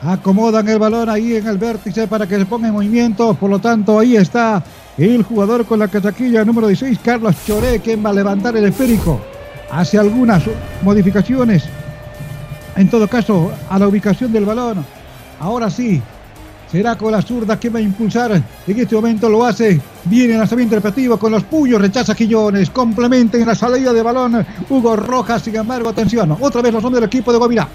Acomodan 0.00 0.68
el 0.68 0.78
balón 0.78 1.08
ahí 1.08 1.34
en 1.34 1.48
el 1.48 1.58
vértice 1.58 2.06
para 2.06 2.24
que 2.24 2.36
se 2.38 2.46
ponga 2.46 2.68
en 2.68 2.74
movimiento. 2.74 3.34
Por 3.34 3.50
lo 3.50 3.58
tanto, 3.58 3.98
ahí 3.98 4.14
está 4.14 4.62
el 4.96 5.24
jugador 5.24 5.66
con 5.66 5.80
la 5.80 5.88
casaquilla 5.88 6.44
número 6.44 6.68
16, 6.68 7.00
Carlos 7.02 7.34
Choré, 7.44 7.80
quien 7.80 8.06
va 8.06 8.10
a 8.10 8.12
levantar 8.12 8.56
el 8.56 8.66
esférico. 8.66 9.20
Hace 9.68 9.98
algunas 9.98 10.44
modificaciones. 10.82 11.64
En 12.76 12.88
todo 12.88 13.08
caso, 13.08 13.50
a 13.68 13.80
la 13.80 13.88
ubicación 13.88 14.32
del 14.32 14.44
balón. 14.44 14.86
Ahora 15.40 15.68
sí, 15.68 16.00
será 16.70 16.96
con 16.96 17.12
la 17.12 17.22
zurda 17.22 17.58
que 17.58 17.70
va 17.70 17.78
a 17.78 17.82
impulsar. 17.82 18.32
En 18.32 18.78
este 18.78 18.94
momento 18.94 19.28
lo 19.28 19.44
hace. 19.44 19.80
Viene 20.04 20.34
el 20.34 20.38
lanzamiento 20.38 20.74
repetitivo 20.74 21.18
con 21.18 21.32
los 21.32 21.44
puños. 21.44 21.80
Rechaza 21.80 22.14
Quillones. 22.14 22.70
Complementa 22.70 23.38
en 23.38 23.46
la 23.46 23.54
salida 23.54 23.92
de 23.92 24.02
balón. 24.02 24.46
Hugo 24.68 24.96
Rojas, 24.96 25.42
sin 25.42 25.56
embargo, 25.56 25.88
atención. 25.88 26.36
Otra 26.40 26.62
vez 26.62 26.72
los 26.72 26.84
hombres 26.84 27.00
del 27.00 27.08
equipo 27.08 27.32
de 27.32 27.38
Guavirá. 27.38 27.68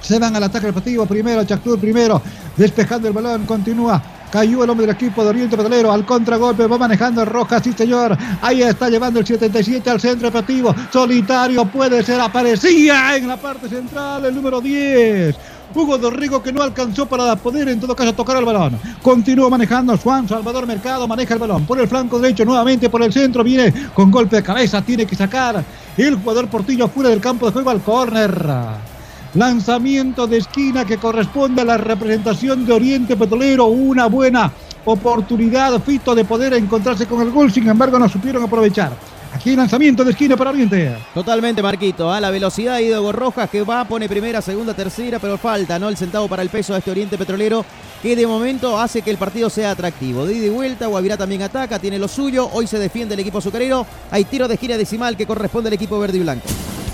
Se 0.00 0.18
van 0.18 0.34
al 0.36 0.42
ataque 0.42 0.66
repetitivo. 0.66 1.06
Primero, 1.06 1.44
Chactur 1.44 1.78
primero. 1.78 2.20
Despejando 2.56 3.08
el 3.08 3.14
balón. 3.14 3.46
Continúa. 3.46 4.02
Cayó 4.30 4.62
el 4.62 4.70
hombre 4.70 4.86
del 4.86 4.94
equipo 4.94 5.22
de 5.22 5.30
Oriente 5.30 5.56
Petrolero 5.56 5.90
al 5.90 6.04
contragolpe, 6.04 6.66
va 6.66 6.76
manejando 6.76 7.24
Rojas, 7.24 7.62
sí 7.62 7.72
señor. 7.72 8.16
Ahí 8.42 8.62
está 8.62 8.90
llevando 8.90 9.20
el 9.20 9.26
77 9.26 9.88
al 9.88 10.00
centro 10.00 10.28
repetitivo. 10.30 10.74
Solitario 10.92 11.64
puede 11.64 12.02
ser, 12.02 12.20
aparecía 12.20 13.16
en 13.16 13.26
la 13.26 13.36
parte 13.36 13.68
central 13.68 14.24
el 14.26 14.34
número 14.34 14.60
10. 14.60 15.34
Hugo 15.74 15.98
Dorrigo 15.98 16.42
que 16.42 16.52
no 16.52 16.62
alcanzó 16.62 17.06
para 17.06 17.36
poder 17.36 17.68
en 17.68 17.80
todo 17.80 17.94
caso 17.94 18.12
tocar 18.12 18.36
el 18.36 18.44
balón. 18.44 18.78
Continúa 19.02 19.48
manejando 19.48 19.96
Juan 19.96 20.28
Salvador 20.28 20.66
Mercado, 20.66 21.06
maneja 21.06 21.34
el 21.34 21.40
balón 21.40 21.66
por 21.66 21.78
el 21.78 21.88
flanco 21.88 22.18
derecho, 22.18 22.44
nuevamente 22.44 22.88
por 22.88 23.02
el 23.02 23.12
centro, 23.12 23.44
viene 23.44 23.72
con 23.94 24.10
golpe 24.10 24.36
de 24.36 24.42
cabeza, 24.42 24.82
tiene 24.82 25.06
que 25.06 25.16
sacar 25.16 25.64
el 25.96 26.16
jugador 26.16 26.48
Portillo 26.48 26.88
fuera 26.88 27.10
del 27.10 27.20
campo 27.20 27.46
de 27.46 27.52
juego 27.52 27.70
al 27.70 27.80
córner. 27.82 28.97
Lanzamiento 29.38 30.26
de 30.26 30.38
esquina 30.38 30.84
que 30.84 30.98
corresponde 30.98 31.62
a 31.62 31.64
la 31.64 31.76
representación 31.76 32.66
de 32.66 32.72
Oriente 32.72 33.16
Petrolero. 33.16 33.66
Una 33.66 34.06
buena 34.06 34.50
oportunidad, 34.84 35.80
Fito, 35.80 36.12
de 36.12 36.24
poder 36.24 36.54
encontrarse 36.54 37.06
con 37.06 37.22
el 37.22 37.30
gol. 37.30 37.52
Sin 37.52 37.68
embargo, 37.68 38.00
no 38.00 38.08
supieron 38.08 38.42
aprovechar. 38.42 38.90
Aquí 39.32 39.54
lanzamiento 39.54 40.02
de 40.02 40.10
esquina 40.10 40.36
para 40.36 40.50
Oriente. 40.50 40.96
Totalmente, 41.14 41.62
Marquito. 41.62 42.12
¿ah? 42.12 42.20
La 42.20 42.30
velocidad 42.30 42.78
de 42.78 42.86
Ido 42.86 43.12
Rojas 43.12 43.48
que 43.48 43.62
va, 43.62 43.84
pone 43.84 44.08
primera, 44.08 44.42
segunda, 44.42 44.74
tercera, 44.74 45.20
pero 45.20 45.38
falta, 45.38 45.78
¿no? 45.78 45.88
El 45.88 45.96
centavo 45.96 46.26
para 46.26 46.42
el 46.42 46.48
peso 46.48 46.72
de 46.72 46.80
este 46.80 46.90
Oriente 46.90 47.16
Petrolero 47.16 47.64
que 48.02 48.16
de 48.16 48.26
momento 48.26 48.76
hace 48.76 49.02
que 49.02 49.10
el 49.12 49.18
partido 49.18 49.48
sea 49.50 49.70
atractivo. 49.70 50.26
De 50.26 50.34
ida 50.34 50.46
y 50.46 50.50
vuelta, 50.50 50.88
Guavirá 50.88 51.16
también 51.16 51.42
ataca, 51.42 51.78
tiene 51.78 52.00
lo 52.00 52.08
suyo. 52.08 52.50
Hoy 52.52 52.66
se 52.66 52.80
defiende 52.80 53.14
el 53.14 53.20
equipo 53.20 53.38
azucarero. 53.38 53.86
Hay 54.10 54.24
tiro 54.24 54.48
de 54.48 54.54
esquina 54.54 54.76
decimal 54.76 55.16
que 55.16 55.26
corresponde 55.26 55.68
al 55.68 55.74
equipo 55.74 55.96
verde 56.00 56.18
y 56.18 56.22
blanco. 56.22 56.48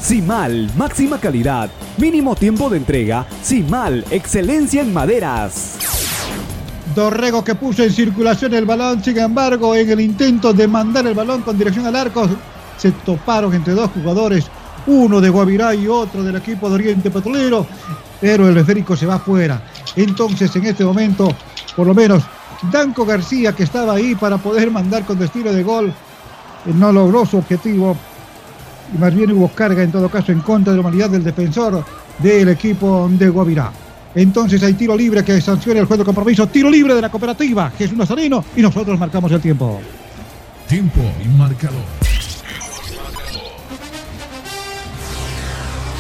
Simal, 0.05 0.70
máxima 0.76 1.18
calidad, 1.18 1.70
mínimo 1.96 2.36
tiempo 2.36 2.68
de 2.68 2.76
entrega. 2.76 3.24
Simal, 3.40 4.05
excelencia 4.11 4.82
en 4.82 4.92
maderas. 4.92 5.78
Dorrego 6.94 7.42
que 7.42 7.55
puso 7.55 7.82
en 7.82 7.90
circulación 7.90 8.52
el 8.52 8.66
balón, 8.66 9.02
sin 9.02 9.16
embargo, 9.16 9.74
en 9.74 9.88
el 9.88 10.02
intento 10.02 10.52
de 10.52 10.68
mandar 10.68 11.07
el 11.07 11.14
balón 11.14 11.40
con 11.40 11.57
dirección 11.57 11.86
al 11.86 11.96
arco, 11.96 12.28
se 12.76 12.92
toparon 12.92 13.55
entre 13.55 13.72
dos 13.72 13.92
jugadores, 13.92 14.44
uno 14.88 15.22
de 15.22 15.30
Guavirá 15.30 15.74
y 15.74 15.88
otro 15.88 16.22
del 16.22 16.36
equipo 16.36 16.68
de 16.68 16.74
Oriente 16.74 17.11
Petrolero, 17.11 17.66
pero 18.20 18.46
el 18.46 18.59
esférico 18.59 18.94
se 18.94 19.07
va 19.07 19.14
afuera. 19.14 19.62
Entonces, 19.96 20.55
en 20.55 20.66
este 20.66 20.84
momento, 20.84 21.34
por 21.74 21.86
lo 21.86 21.94
menos, 21.94 22.24
Danco 22.70 23.07
García, 23.07 23.55
que 23.55 23.62
estaba 23.62 23.94
ahí 23.94 24.14
para 24.14 24.36
poder 24.36 24.70
mandar 24.70 25.07
con 25.07 25.18
destino 25.18 25.50
de 25.50 25.62
gol, 25.62 25.88
eh, 25.88 26.72
no 26.74 26.92
logró 26.92 27.24
su 27.24 27.38
objetivo 27.38 27.96
y 28.93 28.99
más 28.99 29.14
bien 29.14 29.32
hubo 29.32 29.49
carga 29.49 29.82
en 29.82 29.93
todo 29.93 30.09
caso 30.09 30.32
en 30.32 30.41
contra 30.41 30.72
de 30.72 30.78
la 30.78 30.80
humanidad 30.80 31.11
del 31.11 31.24
defensor 31.24 31.85
del 32.18 32.49
equipo 32.49 33.09
de 33.11 33.28
Guavirá. 33.28 33.70
Entonces 34.14 34.62
hay 34.62 34.74
tiro 34.74 34.97
libre 34.97 35.24
que 35.24 35.41
sanciona 35.41 35.80
el 35.80 35.87
juego 35.87 36.03
de 36.03 36.07
compromiso. 36.07 36.47
Tiro 36.47 36.70
libre 36.70 36.95
de 36.95 37.01
la 37.01 37.09
cooperativa 37.09 37.72
Jesús 37.76 37.97
Nazareno 37.97 38.45
y 38.57 38.62
nosotros 38.62 38.99
marcamos 38.99 39.30
el 39.32 39.41
tiempo. 39.41 39.80
Tiempo 40.68 41.01
y 41.24 41.28
marcador. 41.28 41.82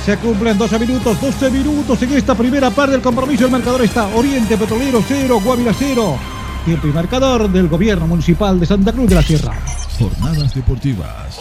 Se 0.04 0.18
cumplen 0.18 0.58
12 0.58 0.78
minutos, 0.78 1.18
12 1.18 1.50
minutos 1.50 2.02
en 2.02 2.12
esta 2.12 2.34
primera 2.34 2.70
parte 2.70 2.92
del 2.92 3.00
compromiso. 3.00 3.46
El 3.46 3.50
marcador 3.50 3.82
está 3.82 4.06
Oriente 4.08 4.56
Petrolero 4.58 5.02
0, 5.06 5.40
Guavirá 5.42 5.72
0. 5.76 6.18
Tiempo 6.66 6.86
y 6.86 6.92
marcador 6.92 7.50
del 7.50 7.68
gobierno 7.68 8.06
municipal 8.06 8.60
de 8.60 8.66
Santa 8.66 8.92
Cruz 8.92 9.08
de 9.08 9.14
la 9.14 9.22
Sierra. 9.22 9.58
Jornadas 9.98 10.54
deportivas. 10.54 11.38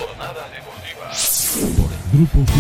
Por 1.63 1.91
el 1.91 2.27
Grupo. 2.27 2.51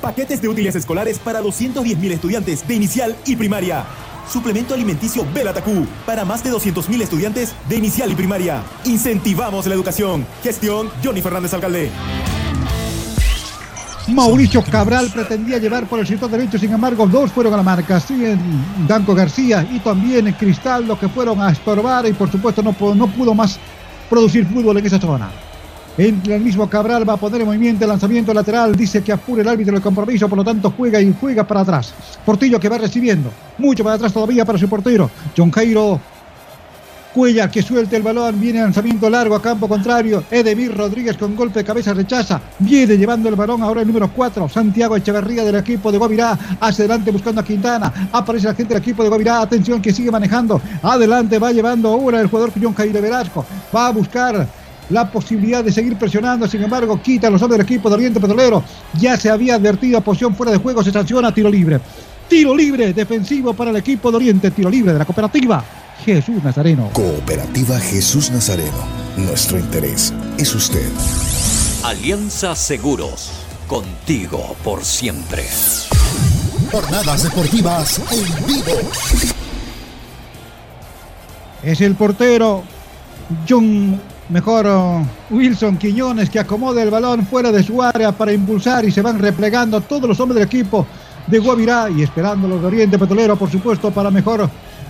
Paquetes 0.00 0.40
de 0.40 0.48
útiles 0.48 0.74
escolares 0.76 1.18
para 1.18 1.42
210.000 1.42 2.12
estudiantes 2.12 2.66
de 2.66 2.74
inicial 2.74 3.16
y 3.26 3.36
primaria. 3.36 3.84
Suplemento 4.30 4.74
alimenticio 4.74 5.26
Belatacú 5.34 5.86
para 6.06 6.24
más 6.24 6.44
de 6.44 6.50
200.000 6.52 7.02
estudiantes 7.02 7.54
de 7.68 7.76
inicial 7.76 8.12
y 8.12 8.14
primaria. 8.14 8.62
Incentivamos 8.84 9.66
la 9.66 9.74
educación. 9.74 10.26
Gestión 10.42 10.90
Johnny 11.02 11.22
Fernández 11.22 11.54
Alcalde. 11.54 11.90
Mauricio 14.08 14.62
Cabral 14.62 15.10
pretendía 15.12 15.58
llevar 15.58 15.86
por 15.86 15.98
el 15.98 16.06
sector 16.06 16.30
derecho, 16.30 16.58
sin 16.58 16.72
embargo, 16.72 17.06
dos 17.06 17.32
fueron 17.32 17.54
a 17.54 17.56
la 17.56 17.62
marca. 17.62 17.98
Siguen 17.98 18.38
Danco 18.86 19.14
García 19.14 19.66
y 19.72 19.80
también 19.80 20.30
Cristaldo 20.34 20.98
que 20.98 21.08
fueron 21.08 21.40
a 21.40 21.50
estorbar 21.50 22.06
y 22.06 22.12
por 22.12 22.30
supuesto 22.30 22.62
no, 22.62 22.76
no 22.94 23.06
pudo 23.08 23.34
más 23.34 23.58
producir 24.08 24.46
fútbol 24.46 24.76
en 24.78 24.86
esa 24.86 25.00
zona. 25.00 25.30
El 25.96 26.40
mismo 26.40 26.68
Cabral 26.68 27.08
va 27.08 27.12
a 27.12 27.16
poner 27.16 27.42
en 27.42 27.46
movimiento 27.46 27.84
el 27.84 27.90
lanzamiento 27.90 28.34
lateral. 28.34 28.74
Dice 28.74 29.02
que 29.02 29.12
apure 29.12 29.42
el 29.42 29.48
árbitro 29.48 29.76
el 29.76 29.82
compromiso, 29.82 30.28
por 30.28 30.38
lo 30.38 30.44
tanto 30.44 30.72
juega 30.76 31.00
y 31.00 31.14
juega 31.20 31.44
para 31.44 31.60
atrás. 31.60 31.94
Portillo 32.24 32.58
que 32.58 32.68
va 32.68 32.78
recibiendo. 32.78 33.30
Mucho 33.58 33.84
para 33.84 33.96
atrás 33.96 34.12
todavía 34.12 34.44
para 34.44 34.58
su 34.58 34.68
portero. 34.68 35.08
John 35.36 35.52
Jairo 35.52 36.00
Cuellar 37.14 37.48
que 37.48 37.62
suelte 37.62 37.94
el 37.94 38.02
balón, 38.02 38.40
viene 38.40 38.60
lanzamiento 38.60 39.08
largo 39.08 39.36
a 39.36 39.40
campo 39.40 39.68
contrario. 39.68 40.24
Edemir 40.28 40.76
Rodríguez 40.76 41.16
con 41.16 41.36
golpe 41.36 41.60
de 41.60 41.64
cabeza 41.64 41.94
rechaza. 41.94 42.40
Viene 42.58 42.98
llevando 42.98 43.28
el 43.28 43.36
balón 43.36 43.62
ahora 43.62 43.82
el 43.82 43.86
número 43.86 44.10
4. 44.10 44.48
Santiago 44.48 44.96
Echeverría 44.96 45.44
del 45.44 45.54
equipo 45.54 45.92
de 45.92 45.98
Guavirá. 45.98 46.36
Hacia 46.60 46.86
adelante 46.86 47.12
buscando 47.12 47.40
a 47.40 47.44
Quintana. 47.44 48.08
Aparece 48.10 48.48
la 48.48 48.54
gente 48.56 48.74
del 48.74 48.82
equipo 48.82 49.04
de 49.04 49.10
Guavirá. 49.10 49.42
Atención 49.42 49.80
que 49.80 49.92
sigue 49.92 50.10
manejando. 50.10 50.60
Adelante 50.82 51.38
va 51.38 51.52
llevando 51.52 51.90
ahora 51.90 52.20
el 52.20 52.26
jugador 52.26 52.50
John 52.60 52.74
Jairo 52.74 53.00
Velasco. 53.00 53.46
Va 53.72 53.86
a 53.86 53.92
buscar 53.92 54.48
la 54.90 55.10
posibilidad 55.10 55.64
de 55.64 55.72
seguir 55.72 55.96
presionando, 55.96 56.46
sin 56.46 56.62
embargo, 56.62 57.00
quita 57.00 57.28
a 57.28 57.30
los 57.30 57.40
hombres 57.42 57.58
del 57.58 57.66
equipo 57.66 57.88
de 57.88 57.94
Oriente 57.96 58.20
Petrolero. 58.20 58.62
Ya 58.98 59.16
se 59.16 59.30
había 59.30 59.54
advertido 59.54 59.98
a 59.98 60.00
posición 60.00 60.34
fuera 60.34 60.52
de 60.52 60.58
juego, 60.58 60.82
se 60.82 60.92
sanciona 60.92 61.32
tiro 61.32 61.50
libre. 61.50 61.80
Tiro 62.28 62.56
libre 62.56 62.92
defensivo 62.92 63.54
para 63.54 63.70
el 63.70 63.76
equipo 63.76 64.10
de 64.10 64.16
Oriente, 64.16 64.50
tiro 64.50 64.70
libre 64.70 64.92
de 64.92 64.98
la 64.98 65.04
cooperativa 65.04 65.64
Jesús 66.04 66.42
Nazareno. 66.42 66.90
Cooperativa 66.92 67.78
Jesús 67.78 68.30
Nazareno. 68.30 68.86
Nuestro 69.16 69.58
interés 69.58 70.12
es 70.38 70.54
usted. 70.54 70.88
Alianza 71.82 72.54
Seguros. 72.54 73.30
Contigo 73.66 74.54
por 74.62 74.84
siempre. 74.84 75.44
Jornadas 76.70 77.22
deportivas 77.22 78.00
en 78.12 78.46
vivo. 78.46 78.72
Es 81.62 81.80
el 81.80 81.94
portero 81.94 82.62
John, 83.48 84.00
mejor 84.28 84.66
uh, 84.66 85.34
Wilson 85.34 85.76
Quiñones 85.76 86.30
que 86.30 86.38
acomoda 86.38 86.82
el 86.82 86.90
balón 86.90 87.26
fuera 87.26 87.52
de 87.52 87.62
su 87.62 87.82
área 87.82 88.12
para 88.12 88.32
impulsar 88.32 88.84
y 88.84 88.90
se 88.90 89.02
van 89.02 89.18
replegando 89.18 89.80
todos 89.82 90.08
los 90.08 90.18
hombres 90.20 90.36
del 90.36 90.46
equipo 90.46 90.86
de 91.26 91.38
Guavirá 91.38 91.88
y 91.90 92.02
esperando 92.02 92.48
los 92.48 92.60
de 92.60 92.66
Oriente 92.66 92.98
Petrolero, 92.98 93.36
por 93.36 93.50
supuesto, 93.50 93.90
para 93.90 94.10
mejor 94.10 94.48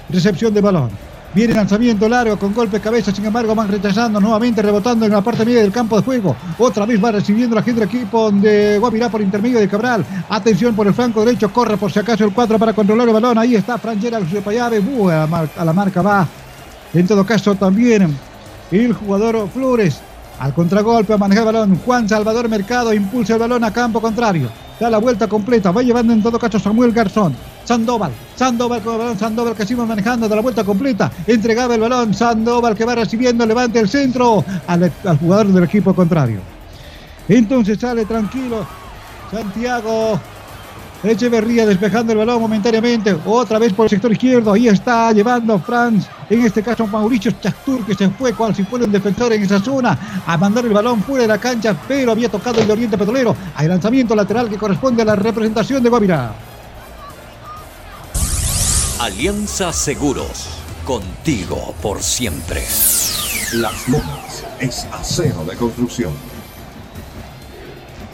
recepción 0.08 0.52
de 0.52 0.60
balón. 0.60 0.90
Viene 1.34 1.52
lanzamiento 1.52 2.08
largo 2.08 2.38
con 2.38 2.54
golpe 2.54 2.78
de 2.78 2.82
cabeza, 2.82 3.12
sin 3.12 3.24
embargo 3.24 3.56
van 3.56 3.66
rechazando 3.66 4.20
nuevamente, 4.20 4.62
rebotando 4.62 5.04
en 5.04 5.10
la 5.10 5.20
parte 5.20 5.44
media 5.44 5.62
del 5.62 5.72
campo 5.72 5.96
de 5.96 6.04
juego. 6.04 6.36
Otra 6.58 6.86
vez 6.86 7.02
va 7.02 7.10
recibiendo 7.10 7.56
la 7.56 7.62
gente 7.62 7.80
del 7.80 7.88
equipo 7.88 8.30
de 8.30 8.78
Guavirá 8.78 9.08
por 9.08 9.20
intermedio 9.20 9.58
de 9.58 9.68
Cabral. 9.68 10.04
Atención 10.28 10.76
por 10.76 10.86
el 10.86 10.94
flanco 10.94 11.24
derecho, 11.24 11.52
corre 11.52 11.76
por 11.76 11.90
si 11.90 11.98
acaso 11.98 12.24
el 12.24 12.32
4 12.32 12.56
para 12.56 12.72
controlar 12.72 13.08
el 13.08 13.14
balón. 13.14 13.36
Ahí 13.36 13.56
está 13.56 13.78
Frangera 13.78 14.20
Payave, 14.44 14.78
uh, 14.78 15.08
a 15.08 15.64
la 15.64 15.72
marca 15.72 16.02
va. 16.02 16.24
En 16.92 17.04
todo 17.08 17.26
caso 17.26 17.56
también 17.56 18.16
el 18.70 18.92
jugador 18.92 19.48
Flores 19.48 20.00
al 20.38 20.52
contragolpe 20.52 21.12
a 21.12 21.18
manejar 21.18 21.46
el 21.46 21.52
balón. 21.52 21.78
Juan 21.84 22.08
Salvador 22.08 22.48
Mercado 22.48 22.92
impulsa 22.92 23.34
el 23.34 23.40
balón 23.40 23.64
a 23.64 23.72
campo 23.72 24.00
contrario. 24.00 24.48
Da 24.80 24.90
la 24.90 24.98
vuelta 24.98 25.28
completa. 25.28 25.70
Va 25.70 25.82
llevando 25.82 26.12
en 26.12 26.22
todo 26.22 26.38
caso 26.38 26.58
Samuel 26.58 26.92
Garzón. 26.92 27.36
Sandoval, 27.64 28.12
Sandoval 28.36 28.82
con 28.82 28.92
el 28.94 28.98
balón, 28.98 29.18
Sandoval 29.18 29.54
que 29.54 29.64
sigue 29.64 29.82
manejando 29.82 30.28
de 30.28 30.36
la 30.36 30.42
vuelta 30.42 30.64
completa, 30.64 31.10
entregaba 31.26 31.74
el 31.74 31.80
balón, 31.80 32.12
Sandoval 32.12 32.76
que 32.76 32.84
va 32.84 32.94
recibiendo, 32.94 33.46
levante 33.46 33.78
el 33.80 33.88
centro 33.88 34.44
al, 34.66 34.92
al 35.04 35.18
jugador 35.18 35.46
del 35.46 35.64
equipo 35.64 35.94
contrario. 35.94 36.40
Entonces 37.26 37.78
sale 37.78 38.04
tranquilo 38.04 38.66
Santiago 39.30 40.20
Echeverría 41.04 41.66
despejando 41.66 42.12
el 42.12 42.18
balón 42.18 42.40
momentáneamente, 42.40 43.14
otra 43.26 43.58
vez 43.58 43.74
por 43.74 43.84
el 43.84 43.90
sector 43.90 44.10
izquierdo, 44.10 44.52
ahí 44.52 44.68
está 44.68 45.12
llevando 45.12 45.58
Franz, 45.58 46.06
en 46.30 46.46
este 46.46 46.62
caso 46.62 46.86
Mauricio 46.86 47.30
Chastur 47.32 47.84
que 47.84 47.94
se 47.94 48.08
fue 48.08 48.32
cual 48.32 48.54
si 48.54 48.64
fuera 48.64 48.86
un 48.86 48.92
defensor 48.92 49.32
en 49.34 49.42
esa 49.42 49.60
zona 49.60 50.22
a 50.26 50.36
mandar 50.38 50.64
el 50.64 50.72
balón 50.72 51.02
fuera 51.02 51.22
de 51.22 51.28
la 51.28 51.38
cancha, 51.38 51.76
pero 51.86 52.12
había 52.12 52.30
tocado 52.30 52.60
el 52.60 52.66
de 52.66 52.72
Oriente 52.72 52.96
Petrolero, 52.96 53.36
hay 53.54 53.68
lanzamiento 53.68 54.14
lateral 54.14 54.48
que 54.48 54.56
corresponde 54.56 55.02
a 55.02 55.04
la 55.04 55.16
representación 55.16 55.82
de 55.82 55.90
Guavirá. 55.90 56.34
Alianza 58.98 59.72
Seguros. 59.72 60.48
Contigo 60.86 61.74
por 61.82 62.02
siempre. 62.02 62.62
Las 63.54 63.88
Lomas 63.88 64.44
es 64.60 64.86
acero 64.92 65.44
de 65.44 65.56
construcción. 65.56 66.12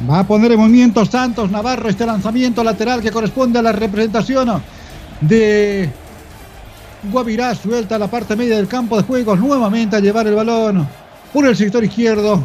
Va 0.08 0.20
a 0.20 0.26
poner 0.26 0.52
en 0.52 0.58
movimiento 0.58 1.04
Santos 1.04 1.50
Navarro 1.50 1.88
este 1.88 2.06
lanzamiento 2.06 2.64
lateral 2.64 3.02
que 3.02 3.10
corresponde 3.10 3.58
a 3.58 3.62
la 3.62 3.72
representación 3.72 4.62
de 5.20 5.90
Guavirá. 7.10 7.54
Suelta 7.54 7.98
la 7.98 8.08
parte 8.08 8.34
media 8.34 8.56
del 8.56 8.66
campo 8.66 8.96
de 8.96 9.02
juego. 9.02 9.36
Nuevamente 9.36 9.96
a 9.96 10.00
llevar 10.00 10.26
el 10.26 10.34
balón 10.34 10.88
por 11.32 11.46
el 11.46 11.56
sector 11.56 11.84
izquierdo. 11.84 12.42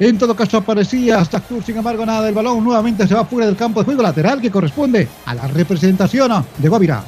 En 0.00 0.18
todo 0.18 0.34
caso 0.34 0.56
aparecía 0.56 1.18
hasta 1.18 1.42
sin 1.64 1.76
embargo 1.76 2.04
nada. 2.04 2.28
El 2.28 2.34
balón 2.34 2.64
nuevamente 2.64 3.06
se 3.06 3.14
va 3.14 3.24
fuera 3.24 3.46
del 3.46 3.56
campo 3.56 3.80
de 3.80 3.84
juego 3.84 4.02
lateral 4.02 4.40
que 4.40 4.50
corresponde 4.50 5.06
a 5.26 5.34
la 5.34 5.46
representación 5.46 6.44
de 6.58 6.68
Guavirá. 6.68 7.04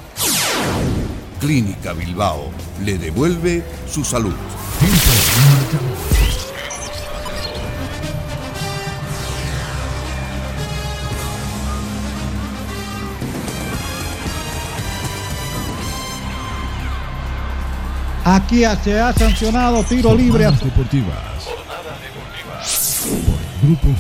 Clínica 1.41 1.93
Bilbao 1.93 2.51
le 2.85 2.99
devuelve 2.99 3.65
su 3.91 4.05
salud. 4.05 4.35
Aquí 18.25 18.63
se 18.85 19.01
ha 19.01 19.13
sancionado 19.13 19.83
tiro 19.85 20.15
libre. 20.15 20.45
Deportivas. 20.45 21.49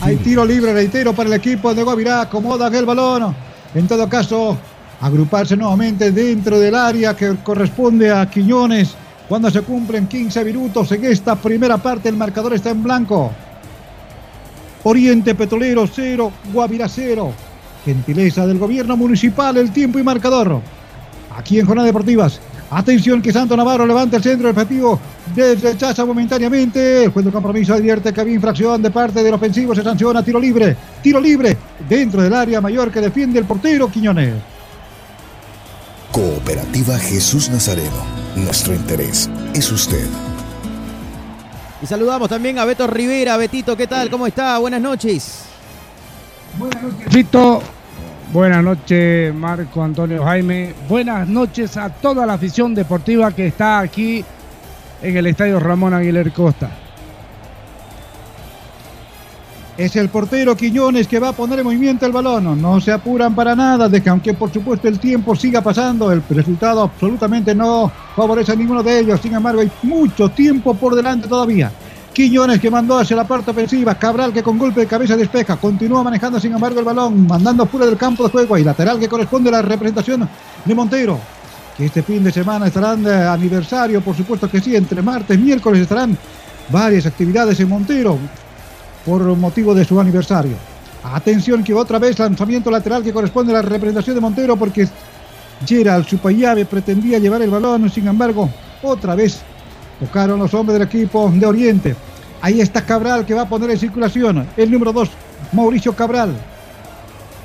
Hay 0.00 0.16
tiro 0.16 0.44
libre, 0.44 0.72
reitero, 0.72 1.12
para 1.12 1.28
el 1.28 1.34
equipo 1.34 1.74
de 1.74 1.82
Guavirá. 1.82 2.22
Acomodan 2.22 2.72
el 2.74 2.86
balón. 2.86 3.34
En 3.74 3.88
todo 3.88 4.08
caso, 4.08 4.56
agruparse 5.00 5.56
nuevamente 5.56 6.12
dentro 6.12 6.60
del 6.60 6.74
área 6.74 7.16
que 7.16 7.36
corresponde 7.42 8.12
a 8.12 8.30
Quiñones. 8.30 8.94
Cuando 9.28 9.50
se 9.50 9.62
cumplen 9.62 10.06
15 10.06 10.44
minutos 10.44 10.92
en 10.92 11.04
esta 11.04 11.34
primera 11.34 11.78
parte, 11.78 12.08
el 12.08 12.16
marcador 12.16 12.54
está 12.54 12.70
en 12.70 12.82
blanco. 12.82 13.32
Oriente 14.84 15.34
Petrolero 15.34 15.88
0, 15.92 16.32
Guavirá 16.52 16.88
0. 16.88 17.32
Gentileza 17.84 18.46
del 18.46 18.58
gobierno 18.58 18.96
municipal, 18.96 19.56
el 19.56 19.72
tiempo 19.72 19.98
y 19.98 20.04
marcador. 20.04 20.60
Aquí 21.36 21.58
en 21.58 21.66
Jornada 21.66 21.86
Deportivas. 21.86 22.40
Atención 22.74 23.20
que 23.20 23.30
Santo 23.30 23.54
Navarro 23.54 23.84
levanta 23.84 24.16
el 24.16 24.22
centro 24.22 24.48
efectivo, 24.48 24.98
rechaza 25.36 26.06
momentáneamente. 26.06 27.04
El 27.04 27.10
juez 27.10 27.26
de 27.26 27.30
compromiso 27.30 27.74
advierte 27.74 28.14
que 28.14 28.20
había 28.22 28.34
infracción 28.34 28.80
de 28.80 28.90
parte 28.90 29.22
del 29.22 29.34
ofensivo, 29.34 29.74
se 29.74 29.82
sanciona 29.82 30.24
tiro 30.24 30.40
libre. 30.40 30.74
Tiro 31.02 31.20
libre 31.20 31.54
dentro 31.86 32.22
del 32.22 32.32
área 32.32 32.62
mayor 32.62 32.90
que 32.90 33.02
defiende 33.02 33.38
el 33.38 33.44
portero 33.44 33.90
Quiñones. 33.90 34.36
Cooperativa 36.10 36.98
Jesús 36.98 37.50
Nazareno. 37.50 38.06
Nuestro 38.36 38.74
interés 38.74 39.28
es 39.52 39.70
usted. 39.70 40.06
Y 41.82 41.86
saludamos 41.86 42.30
también 42.30 42.58
a 42.58 42.64
Beto 42.64 42.86
Rivera. 42.86 43.36
Betito, 43.36 43.76
¿qué 43.76 43.86
tal? 43.86 44.08
¿Cómo 44.08 44.26
está? 44.26 44.56
Buenas 44.56 44.80
noches. 44.80 45.42
Buenas 46.58 46.82
noches. 46.82 47.06
Fito, 47.10 47.62
buenas 48.32 48.64
noches 48.64 49.34
Marco 49.34 49.82
Antonio 49.82 50.24
Jaime. 50.24 50.74
Buenas 50.88 51.28
noches 51.28 51.76
a 51.76 51.90
toda 51.90 52.24
la 52.26 52.34
afición 52.34 52.74
deportiva 52.74 53.30
que 53.32 53.48
está 53.48 53.80
aquí 53.80 54.24
en 55.02 55.16
el 55.16 55.26
Estadio 55.26 55.60
Ramón 55.60 55.94
Aguilar 55.94 56.32
Costa. 56.32 56.70
Es 59.76 59.96
el 59.96 60.08
portero 60.08 60.56
Quiñones 60.56 61.08
que 61.08 61.18
va 61.18 61.30
a 61.30 61.32
poner 61.32 61.58
en 61.58 61.64
movimiento 61.64 62.06
el 62.06 62.12
balón. 62.12 62.60
No 62.60 62.80
se 62.80 62.92
apuran 62.92 63.34
para 63.34 63.56
nada, 63.56 63.88
de 63.88 64.02
que 64.02 64.34
por 64.34 64.52
supuesto 64.52 64.86
el 64.88 64.98
tiempo 64.98 65.34
siga 65.34 65.60
pasando, 65.60 66.12
el 66.12 66.22
resultado 66.28 66.82
absolutamente 66.82 67.54
no 67.54 67.90
favorece 68.14 68.52
a 68.52 68.56
ninguno 68.56 68.82
de 68.82 69.00
ellos. 69.00 69.20
Sin 69.20 69.34
embargo, 69.34 69.60
hay 69.60 69.70
mucho 69.82 70.28
tiempo 70.28 70.74
por 70.74 70.94
delante 70.94 71.26
todavía. 71.26 71.72
Quiñones 72.12 72.60
que 72.60 72.70
mandó 72.70 72.98
hacia 72.98 73.16
la 73.16 73.26
parte 73.26 73.52
ofensiva. 73.52 73.94
Cabral 73.94 74.34
que 74.34 74.42
con 74.42 74.58
golpe 74.58 74.80
de 74.80 74.86
cabeza 74.86 75.16
despeja. 75.16 75.56
Continúa 75.56 76.02
manejando 76.02 76.38
sin 76.38 76.52
embargo 76.52 76.78
el 76.78 76.84
balón. 76.84 77.26
Mandando 77.26 77.64
fuera 77.64 77.86
del 77.86 77.96
campo 77.96 78.24
de 78.24 78.30
juego. 78.30 78.58
Y 78.58 78.64
lateral 78.64 79.00
que 79.00 79.08
corresponde 79.08 79.48
a 79.48 79.52
la 79.52 79.62
representación 79.62 80.28
de 80.64 80.74
Montero. 80.74 81.18
Que 81.76 81.86
este 81.86 82.02
fin 82.02 82.22
de 82.22 82.30
semana 82.30 82.66
estarán 82.66 83.02
de 83.02 83.14
aniversario. 83.14 84.02
Por 84.02 84.14
supuesto 84.14 84.50
que 84.50 84.60
sí. 84.60 84.76
Entre 84.76 85.00
martes 85.00 85.38
y 85.38 85.40
miércoles 85.40 85.80
estarán 85.80 86.16
varias 86.68 87.06
actividades 87.06 87.58
en 87.60 87.70
Montero. 87.70 88.18
Por 89.06 89.22
motivo 89.36 89.74
de 89.74 89.86
su 89.86 89.98
aniversario. 89.98 90.56
Atención 91.04 91.64
que 91.64 91.72
otra 91.72 91.98
vez 91.98 92.18
lanzamiento 92.18 92.70
lateral 92.70 93.02
que 93.02 93.12
corresponde 93.12 93.52
a 93.52 93.56
la 93.56 93.62
representación 93.62 94.16
de 94.16 94.20
Montero. 94.20 94.56
Porque 94.58 94.86
Gerald 95.64 96.06
Supayave 96.06 96.66
pretendía 96.66 97.18
llevar 97.18 97.40
el 97.40 97.48
balón. 97.48 97.88
Sin 97.88 98.06
embargo, 98.06 98.50
otra 98.82 99.14
vez 99.14 99.40
Tocaron 100.02 100.40
los 100.40 100.52
hombres 100.52 100.76
del 100.80 100.88
equipo 100.88 101.30
de 101.32 101.46
Oriente. 101.46 101.94
Ahí 102.40 102.60
está 102.60 102.84
Cabral 102.84 103.24
que 103.24 103.34
va 103.34 103.42
a 103.42 103.48
poner 103.48 103.70
en 103.70 103.78
circulación. 103.78 104.48
El 104.56 104.68
número 104.68 104.92
2, 104.92 105.08
Mauricio 105.52 105.94
Cabral. 105.94 106.34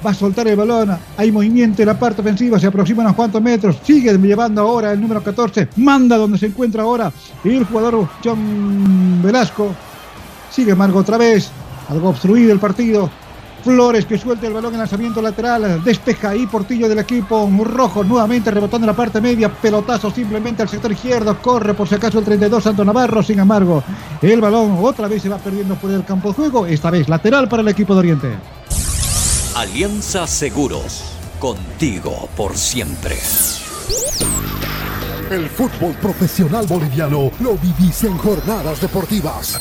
Va 0.03 0.09
a 0.09 0.13
soltar 0.15 0.47
el 0.47 0.55
balón. 0.55 0.97
Hay 1.17 1.31
movimiento 1.31 1.83
en 1.83 1.87
la 1.87 1.99
parte 1.99 2.21
ofensiva. 2.21 2.59
Se 2.59 2.65
aproxima 2.65 3.03
unos 3.03 3.15
cuantos 3.15 3.43
metros. 3.43 3.77
Sigue 3.83 4.11
llevando 4.17 4.61
ahora 4.61 4.91
el 4.91 4.99
número 4.99 5.21
14. 5.21 5.69
Manda 5.75 6.17
donde 6.17 6.39
se 6.39 6.47
encuentra 6.47 6.81
ahora 6.81 7.11
el 7.43 7.63
jugador 7.63 8.09
John 8.23 9.21
Velasco. 9.21 9.75
Sigue 10.49 10.73
Margo 10.73 10.97
otra 10.97 11.19
vez. 11.19 11.51
Algo 11.89 12.09
obstruido 12.09 12.51
el 12.51 12.59
partido. 12.59 13.11
Flores 13.67 14.05
que 14.05 14.17
suelta 14.17 14.47
el 14.47 14.53
balón 14.53 14.75
en 14.75 14.79
lanzamiento 14.79 15.21
lateral. 15.21 15.83
Despeja 15.83 16.29
ahí 16.29 16.47
Portillo 16.47 16.87
del 16.87 16.99
equipo 16.99 17.51
rojo. 17.65 18.01
Nuevamente 18.01 18.49
rebotando 18.49 18.85
en 18.85 18.91
la 18.91 18.95
parte 18.95 19.19
media. 19.19 19.51
Pelotazo 19.51 20.09
simplemente 20.09 20.61
al 20.61 20.69
sector 20.69 20.89
izquierdo. 20.89 21.37
Corre 21.41 21.73
por 21.73 21.85
si 21.85 21.95
acaso 21.95 22.19
el 22.19 22.23
32 22.23 22.63
Santo 22.63 22.85
Navarro. 22.85 23.21
Sin 23.21 23.39
embargo, 23.39 23.83
el 24.21 24.39
balón 24.39 24.77
otra 24.81 25.09
vez 25.09 25.21
se 25.21 25.27
va 25.27 25.37
perdiendo 25.37 25.75
por 25.75 25.91
el 25.91 26.05
campo 26.05 26.29
de 26.29 26.35
juego. 26.35 26.65
Esta 26.65 26.89
vez 26.89 27.09
lateral 27.09 27.49
para 27.49 27.61
el 27.61 27.67
equipo 27.67 27.93
de 27.93 27.99
Oriente. 27.99 28.37
Alianza 29.53 30.25
Seguros. 30.27 31.03
Contigo 31.37 32.29
por 32.37 32.55
siempre. 32.55 33.17
El 35.29 35.49
fútbol 35.49 35.93
profesional 36.01 36.65
boliviano 36.67 37.31
lo 37.41 37.57
vivís 37.57 38.05
en 38.05 38.17
jornadas 38.17 38.79
deportivas. 38.79 39.59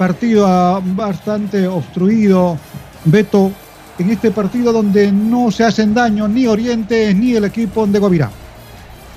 Partido 0.00 0.46
ah, 0.46 0.80
bastante 0.82 1.68
obstruido, 1.68 2.56
Beto, 3.04 3.52
en 3.98 4.08
este 4.08 4.30
partido 4.30 4.72
donde 4.72 5.12
no 5.12 5.50
se 5.50 5.62
hacen 5.62 5.92
daño 5.92 6.26
ni 6.26 6.46
Oriente 6.46 7.12
ni 7.12 7.34
el 7.34 7.44
equipo 7.44 7.86
de 7.86 7.98
Guavirá. 7.98 8.30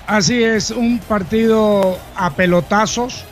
Así 0.07 0.43
es, 0.43 0.71
un 0.71 0.99
partido 0.99 1.97
a 2.17 2.31
pelotazos, 2.31 3.23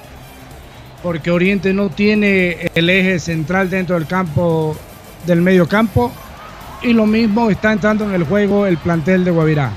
porque 1.04 1.30
Oriente 1.30 1.74
no 1.74 1.90
tiene 1.90 2.72
el 2.74 2.90
eje 2.90 3.20
central 3.20 3.70
dentro 3.70 3.96
del 3.96 4.08
campo, 4.08 4.78
del 5.28 5.42
medio 5.42 5.68
campo, 5.68 6.10
y 6.82 6.94
lo 6.94 7.06
mismo 7.06 7.50
está 7.50 7.74
entrando 7.74 8.06
en 8.06 8.14
el 8.14 8.24
juego 8.24 8.66
el 8.66 8.78
plantel 8.78 9.26
de 9.26 9.32
Guavirá. 9.32 9.74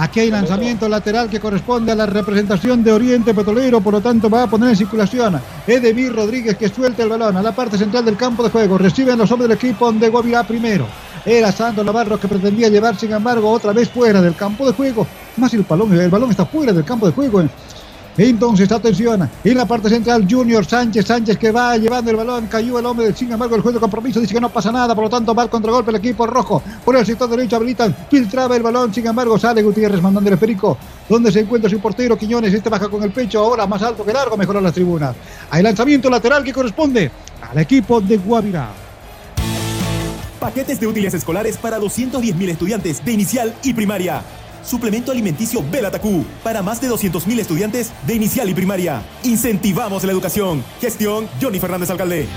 Aquí 0.00 0.20
hay 0.20 0.30
lanzamiento 0.30 0.88
lateral 0.88 1.28
que 1.28 1.40
corresponde 1.40 1.90
a 1.90 1.96
la 1.96 2.06
representación 2.06 2.84
de 2.84 2.92
Oriente 2.92 3.34
Petrolero, 3.34 3.80
por 3.80 3.94
lo 3.94 4.00
tanto 4.00 4.30
va 4.30 4.44
a 4.44 4.46
poner 4.46 4.68
en 4.68 4.76
circulación 4.76 5.40
Edemir 5.66 6.14
Rodríguez 6.14 6.56
que 6.56 6.68
suelta 6.68 7.02
el 7.02 7.08
balón 7.08 7.36
a 7.36 7.42
la 7.42 7.50
parte 7.50 7.76
central 7.76 8.04
del 8.04 8.16
campo 8.16 8.44
de 8.44 8.50
juego. 8.50 8.78
Reciben 8.78 9.18
los 9.18 9.28
hombres 9.32 9.48
del 9.48 9.58
equipo 9.58 9.90
de 9.90 10.08
Guavirá 10.08 10.44
primero. 10.44 10.86
Era 11.26 11.50
Santos 11.50 11.84
Navarro 11.84 12.18
que 12.20 12.28
pretendía 12.28 12.68
llevar, 12.68 12.96
sin 12.96 13.12
embargo, 13.12 13.50
otra 13.50 13.72
vez 13.72 13.88
fuera 13.90 14.22
del 14.22 14.36
campo 14.36 14.64
de 14.64 14.72
juego. 14.72 15.04
Más 15.36 15.52
el 15.52 15.62
balón, 15.62 15.92
el 15.92 16.10
balón 16.10 16.30
está 16.30 16.46
fuera 16.46 16.72
del 16.72 16.84
campo 16.84 17.06
de 17.06 17.12
juego. 17.12 17.42
Entonces, 18.18 18.70
atención, 18.72 19.30
en 19.44 19.56
la 19.56 19.64
parte 19.64 19.88
central, 19.88 20.26
Junior 20.28 20.66
Sánchez, 20.66 21.06
Sánchez 21.06 21.38
que 21.38 21.52
va 21.52 21.76
llevando 21.76 22.10
el 22.10 22.16
balón, 22.16 22.48
cayó 22.48 22.80
el 22.80 22.84
hombre, 22.84 23.14
sin 23.14 23.30
embargo, 23.30 23.54
el 23.54 23.62
juez 23.62 23.74
de 23.74 23.80
compromiso 23.80 24.18
dice 24.18 24.34
que 24.34 24.40
no 24.40 24.48
pasa 24.48 24.72
nada, 24.72 24.92
por 24.92 25.04
lo 25.04 25.10
tanto 25.10 25.32
va 25.32 25.44
al 25.44 25.48
contragolpe 25.48 25.92
el 25.92 25.98
equipo 25.98 26.26
rojo, 26.26 26.60
por 26.84 26.96
el 26.96 27.06
sector 27.06 27.30
derecho 27.30 27.54
habilitan, 27.54 27.94
filtraba 28.10 28.56
el 28.56 28.62
balón, 28.64 28.92
sin 28.92 29.06
embargo, 29.06 29.38
sale 29.38 29.62
Gutiérrez 29.62 30.02
mandando 30.02 30.28
el 30.28 30.34
esférico, 30.34 30.76
donde 31.08 31.30
se 31.30 31.40
encuentra 31.40 31.70
su 31.70 31.78
portero 31.78 32.18
Quiñones, 32.18 32.52
este 32.52 32.68
baja 32.68 32.88
con 32.88 33.04
el 33.04 33.12
pecho, 33.12 33.38
ahora 33.38 33.68
más 33.68 33.82
alto 33.82 34.04
que 34.04 34.12
largo, 34.12 34.36
mejoró 34.36 34.60
las 34.60 34.74
tribunas. 34.74 35.14
Hay 35.50 35.62
lanzamiento 35.62 36.10
lateral 36.10 36.42
que 36.42 36.52
corresponde 36.52 37.12
al 37.48 37.58
equipo 37.58 38.00
de 38.00 38.16
Guavirá. 38.16 38.70
Paquetes 40.40 40.80
de 40.80 40.88
útiles 40.88 41.14
escolares 41.14 41.56
para 41.56 41.78
210.000 41.78 42.48
estudiantes 42.48 43.04
de 43.04 43.12
inicial 43.12 43.54
y 43.62 43.74
primaria. 43.74 44.22
Suplemento 44.68 45.10
alimenticio 45.12 45.64
Belatacú 45.70 46.26
para 46.44 46.60
más 46.60 46.78
de 46.78 46.90
200.000 46.90 47.40
estudiantes 47.40 47.90
de 48.06 48.14
inicial 48.14 48.50
y 48.50 48.54
primaria. 48.54 49.02
Incentivamos 49.24 50.04
la 50.04 50.12
educación. 50.12 50.62
Gestión 50.78 51.26
Johnny 51.40 51.58
Fernández 51.58 51.88
Alcalde. 51.88 52.28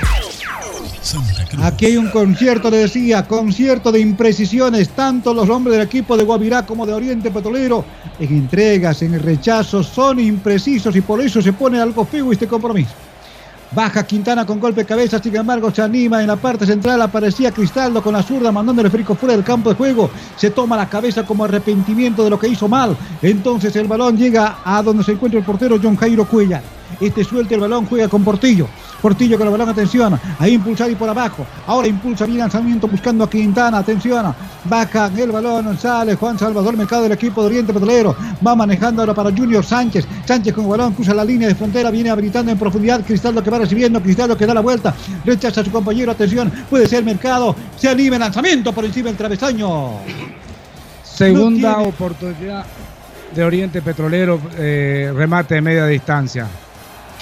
Aquí 1.63 1.87
hay 1.87 1.97
un 1.97 2.11
concierto, 2.11 2.71
le 2.71 2.77
decía, 2.79 3.27
concierto 3.27 3.91
de 3.91 3.99
imprecisiones, 4.01 4.91
tanto 4.91 5.35
los 5.35 5.49
hombres 5.49 5.77
del 5.77 5.87
equipo 5.87 6.17
de 6.17 6.23
Guavirá 6.23 6.65
como 6.65 6.87
de 6.87 6.93
Oriente 6.93 7.33
Petrolero, 7.33 7.85
en 8.21 8.29
entregas, 8.29 9.03
en 9.03 9.21
rechazos, 9.21 9.89
son 9.89 10.21
imprecisos 10.21 10.95
y 10.95 11.01
por 11.01 11.21
eso 11.21 11.43
se 11.43 11.53
pone 11.53 11.81
algo 11.81 12.05
feo 12.05 12.31
este 12.31 12.47
compromiso. 12.47 12.93
Baja 13.73 14.07
Quintana 14.07 14.47
con 14.47 14.61
golpe 14.61 14.83
de 14.83 14.87
cabeza, 14.87 15.19
sin 15.21 15.35
embargo 15.35 15.71
se 15.73 15.83
anima 15.83 16.21
en 16.21 16.29
la 16.29 16.37
parte 16.37 16.65
central, 16.67 17.03
aparecía 17.03 17.51
Cristaldo 17.51 18.03
con 18.03 18.13
la 18.13 18.23
zurda 18.23 18.53
mandando 18.53 18.83
el 18.83 18.91
frico 18.91 19.15
fuera 19.15 19.35
del 19.35 19.45
campo 19.45 19.71
de 19.71 19.77
juego, 19.77 20.11
se 20.37 20.51
toma 20.51 20.77
la 20.77 20.89
cabeza 20.89 21.25
como 21.25 21.45
arrepentimiento 21.45 22.23
de 22.23 22.31
lo 22.31 22.39
que 22.39 22.49
hizo 22.49 22.69
mal, 22.69 22.97
entonces 23.21 23.75
el 23.77 23.89
balón 23.89 24.17
llega 24.17 24.59
a 24.65 24.83
donde 24.83 25.03
se 25.03 25.13
encuentra 25.13 25.41
el 25.41 25.47
portero 25.47 25.79
John 25.83 25.97
Jairo 25.97 26.25
Cuellar, 26.25 26.63
este 27.01 27.25
suelta 27.25 27.55
el 27.55 27.61
balón, 27.61 27.87
juega 27.87 28.09
con 28.09 28.23
Portillo, 28.23 28.69
Portillo 29.05 29.37
con 29.37 29.47
el 29.47 29.53
balón, 29.53 29.69
atención, 29.69 30.19
ahí 30.39 30.55
impulsar 30.55 30.91
y 30.91 30.95
por 30.95 31.11
abajo, 31.11 31.45
ahora 31.67 31.87
impulsa 31.87 32.25
bien 32.25 32.39
lanzamiento 32.39 32.89
buscando 32.89 33.25
a 33.25 33.29
Quintana, 33.29 33.77
atención, 33.77 34.35
baja 34.65 35.11
el 35.15 35.31
balón, 35.31 35.77
sale 35.77 36.15
Juan 36.15 36.39
Salvador 36.39 36.75
Mercado 36.75 37.03
del 37.03 37.13
equipo 37.13 37.43
de 37.43 37.49
Oriente 37.49 37.75
Petrolero, 37.75 38.17
va 38.45 38.57
manejando 38.57 39.03
ahora 39.03 39.13
para 39.13 39.31
Junior 39.31 39.63
Sánchez, 39.63 40.07
Sánchez 40.25 40.55
con 40.55 40.65
el 40.65 40.71
balón, 40.71 40.95
cruza 40.95 41.13
la 41.13 41.23
línea 41.23 41.49
de 41.49 41.55
frontera, 41.55 41.91
viene 41.91 42.09
habilitando 42.09 42.51
en 42.51 42.57
profundidad, 42.57 43.05
Cristaldo 43.05 43.43
que 43.43 43.51
va 43.51 43.59
recibiendo, 43.59 44.01
Cristaldo 44.01 44.39
que 44.39 44.47
da 44.47 44.55
la 44.55 44.63
vuelta, 44.63 44.95
rechaza 45.23 45.61
a 45.61 45.65
su 45.65 45.71
compañero, 45.71 46.11
atención, 46.11 46.51
puede 46.71 46.89
ser 46.89 47.05
Mercado, 47.05 47.55
se 47.77 47.91
anima 47.91 48.17
el 48.17 48.21
lanzamiento 48.21 48.73
por 48.73 48.87
encima 48.87 49.09
del 49.09 49.19
travesaño. 49.19 49.99
Segunda 51.03 51.73
No 51.73 51.83
oportunidad 51.83 52.65
de 53.35 53.45
Oriente 53.45 53.83
Petrolero, 53.83 54.41
eh, 54.57 55.13
remate 55.15 55.57
de 55.57 55.61
media 55.61 55.85
distancia. 55.85 56.49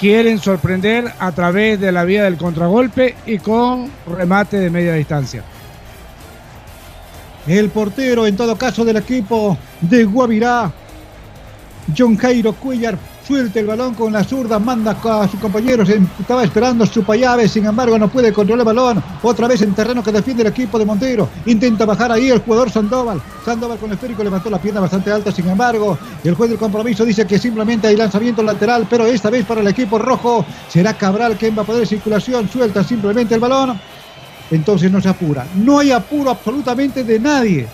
Quieren 0.03 0.37
sorprender 0.37 1.13
a 1.17 1.31
través 1.31 1.79
de 1.79 1.89
la 1.93 2.03
vía 2.03 2.25
del 2.25 2.35
contragolpe 2.35 3.15
y 3.25 3.37
con 3.37 3.89
remate 4.05 4.57
de 4.59 4.69
media 4.69 4.95
distancia. 4.95 5.45
El 7.47 7.69
portero, 7.69 8.27
en 8.27 8.35
todo 8.35 8.57
caso, 8.57 8.83
del 8.83 8.97
equipo 8.97 9.57
de 9.79 10.03
Guavirá, 10.03 10.69
John 11.97 12.17
Jairo 12.17 12.51
Cuellar, 12.51 12.97
suelta 13.25 13.59
el 13.59 13.65
balón 13.65 13.93
con 13.93 14.11
la 14.11 14.23
zurda, 14.23 14.59
manda 14.59 14.91
a 14.91 15.27
su 15.27 15.39
compañero, 15.39 15.85
se 15.85 16.01
estaba 16.19 16.43
esperando 16.43 16.85
su 16.85 17.03
payave, 17.03 17.47
sin 17.47 17.65
embargo 17.65 17.97
no 17.97 18.09
puede 18.09 18.33
controlar 18.33 18.67
el 18.67 18.75
balón, 18.75 19.03
otra 19.21 19.47
vez 19.47 19.61
en 19.61 19.73
terreno 19.73 20.03
que 20.03 20.11
defiende 20.11 20.43
el 20.43 20.49
equipo 20.49 20.77
de 20.77 20.85
Montero, 20.85 21.29
intenta 21.45 21.85
bajar 21.85 22.11
ahí 22.11 22.29
el 22.29 22.39
jugador 22.39 22.69
Sandoval, 22.69 23.21
Sandoval 23.45 23.77
con 23.77 23.89
el 23.89 23.95
esférico 23.95 24.23
levantó 24.23 24.49
la 24.49 24.61
pierna 24.61 24.81
bastante 24.81 25.11
alta, 25.11 25.31
sin 25.31 25.47
embargo, 25.47 25.97
el 26.23 26.35
juez 26.35 26.49
del 26.49 26.59
compromiso 26.59 27.05
dice 27.05 27.25
que 27.25 27.39
simplemente 27.39 27.87
hay 27.87 27.95
lanzamiento 27.95 28.43
lateral, 28.43 28.87
pero 28.89 29.05
esta 29.05 29.29
vez 29.29 29.45
para 29.45 29.61
el 29.61 29.67
equipo 29.67 29.97
rojo 29.97 30.45
será 30.67 30.93
Cabral 30.93 31.37
quien 31.37 31.57
va 31.57 31.61
a 31.61 31.65
poder 31.65 31.87
circulación, 31.87 32.49
suelta 32.49 32.83
simplemente 32.83 33.35
el 33.35 33.39
balón, 33.39 33.79
entonces 34.51 34.91
no 34.91 35.01
se 35.01 35.09
apura. 35.09 35.47
No 35.55 35.79
hay 35.79 35.91
apuro 35.91 36.29
absolutamente 36.29 37.03
de 37.03 37.19
nadie. 37.19 37.67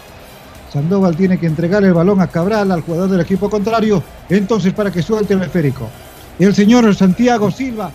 Sandoval 0.71 1.15
tiene 1.15 1.37
que 1.37 1.47
entregar 1.47 1.83
el 1.83 1.93
balón 1.93 2.21
a 2.21 2.27
Cabral, 2.27 2.71
al 2.71 2.81
jugador 2.81 3.09
del 3.09 3.21
equipo 3.21 3.49
contrario, 3.49 4.03
entonces 4.29 4.73
para 4.73 4.91
que 4.91 5.01
suelte 5.01 5.33
el 5.33 5.41
esférico. 5.41 5.89
El 6.37 6.53
señor 6.53 6.93
Santiago 6.95 7.49
Silva 7.51 7.91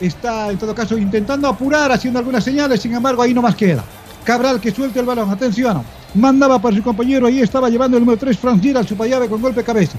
está 0.00 0.50
en 0.50 0.58
todo 0.58 0.74
caso 0.74 0.98
intentando 0.98 1.48
apurar, 1.48 1.92
haciendo 1.92 2.18
algunas 2.18 2.44
señales, 2.44 2.80
sin 2.80 2.94
embargo 2.94 3.22
ahí 3.22 3.32
no 3.32 3.42
más 3.42 3.54
queda. 3.54 3.84
Cabral 4.24 4.60
que 4.60 4.72
suelte 4.72 5.00
el 5.00 5.06
balón, 5.06 5.30
atención, 5.30 5.82
mandaba 6.14 6.58
para 6.58 6.76
su 6.76 6.82
compañero, 6.82 7.26
ahí 7.26 7.40
estaba 7.40 7.70
llevando 7.70 7.96
el 7.96 8.02
número 8.02 8.18
3 8.18 8.36
Franz 8.36 8.60
Giral, 8.60 8.86
su 8.86 8.96
payave 8.96 9.28
con 9.28 9.40
golpe 9.40 9.62
cabeza. 9.62 9.98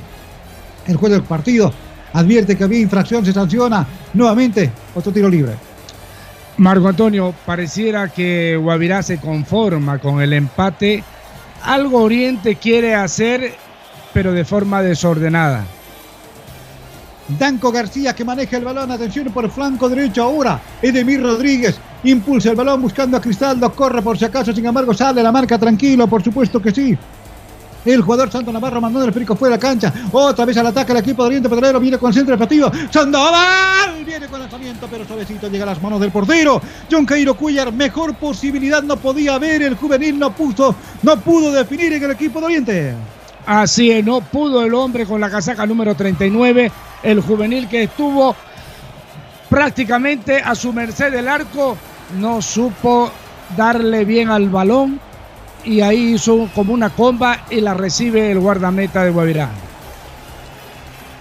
El 0.88 0.98
juez 0.98 1.12
del 1.12 1.24
partido 1.24 1.72
advierte 2.14 2.56
que 2.58 2.64
había 2.64 2.80
infracción, 2.80 3.26
se 3.26 3.34
sanciona 3.34 3.86
nuevamente 4.14 4.72
otro 4.96 5.12
tiro 5.12 5.30
libre. 5.30 5.54
Marco 6.58 6.90
Antonio, 6.90 7.34
pareciera 7.46 8.10
que 8.10 8.58
Guavirá 8.58 9.02
se 9.02 9.18
conforma 9.18 9.98
con 9.98 10.22
el 10.22 10.34
empate. 10.34 11.04
Algo 11.64 12.02
Oriente 12.04 12.56
quiere 12.56 12.96
hacer, 12.96 13.56
pero 14.14 14.32
de 14.32 14.46
forma 14.46 14.82
desordenada. 14.82 15.66
Danco 17.38 17.72
García 17.72 18.16
que 18.16 18.26
maneja 18.26 18.58
el 18.58 18.64
balón, 18.64 18.90
atención 18.92 19.28
por 19.32 19.46
el 19.46 19.52
flanco 19.52 19.88
derecho 19.88 20.24
ahora. 20.24 20.60
Edemir 20.82 21.22
Rodríguez 21.22 21.80
impulsa 22.04 22.50
el 22.50 22.56
balón 22.56 22.82
buscando 22.82 23.18
a 23.18 23.22
Cristaldo, 23.22 23.72
corre 23.74 24.02
por 24.02 24.18
si 24.18 24.26
acaso, 24.26 24.52
sin 24.52 24.66
embargo 24.66 24.94
sale 24.94 25.22
la 25.22 25.32
marca 25.32 25.60
tranquilo, 25.60 26.08
por 26.08 26.24
supuesto 26.24 26.60
que 26.62 26.72
sí. 26.72 26.98
El 27.86 28.02
jugador 28.02 28.32
Santo 28.32 28.52
Navarro 28.52 28.82
mandando 28.82 29.08
el 29.08 29.14
frico 29.14 29.36
fuera 29.36 29.56
de 29.56 29.62
la 29.62 29.70
cancha. 29.70 29.94
Otra 30.12 30.46
vez 30.46 30.58
al 30.58 30.68
ataque 30.68 30.92
el 30.92 30.98
equipo 31.00 31.24
de 31.24 31.28
Oriente 31.28 31.50
Petrolero. 31.50 31.80
Viene 31.80 31.98
con 31.98 32.14
centro 32.14 32.38
partido. 32.38 32.72
Sandoval 32.92 34.04
viene 34.06 34.28
con 34.28 34.40
lanzamiento, 34.40 34.88
pero 34.90 35.06
suavecito 35.06 35.48
llega 35.50 35.64
a 35.64 35.68
las 35.68 35.82
manos 35.82 36.00
del 36.00 36.12
portero. 36.12 36.62
John 36.92 37.06
Cairo 37.06 37.36
Cuellar. 37.36 37.72
Mejor 37.72 38.16
posibilidad 38.16 38.84
no 38.84 38.98
podía 38.98 39.36
haber. 39.36 39.62
El 39.62 39.76
juvenil 39.76 40.20
no 40.20 40.32
puso, 40.32 40.76
no 41.04 41.20
pudo 41.20 41.52
definir 41.52 41.94
en 41.94 42.04
el 42.04 42.12
equipo 42.12 42.40
de 42.40 42.46
Oriente. 42.46 42.96
Así 43.46 43.90
es, 43.90 44.06
no 44.06 44.22
pudo 44.22 44.64
el 44.64 44.74
hombre 44.74 45.06
con 45.06 45.20
la 45.20 45.30
casaca 45.30 45.66
número 45.66 45.96
39, 45.96 46.72
el 47.02 47.22
juvenil 47.22 47.68
que 47.68 47.84
estuvo 47.84 48.36
prácticamente 49.50 50.38
a 50.38 50.54
su 50.54 50.72
merced 50.72 51.12
del 51.12 51.28
arco, 51.28 51.76
no 52.20 52.44
supo 52.44 53.10
darle 53.58 54.06
bien 54.06 54.30
al 54.30 54.50
balón 54.50 55.00
y 55.64 55.82
ahí 55.82 56.14
hizo 56.16 56.50
como 56.56 56.74
una 56.74 56.90
comba 56.90 57.46
y 57.50 57.62
la 57.62 57.74
recibe 57.74 58.32
el 58.32 58.40
guardameta 58.40 59.04
de 59.04 59.12
Guavirá. 59.12 59.50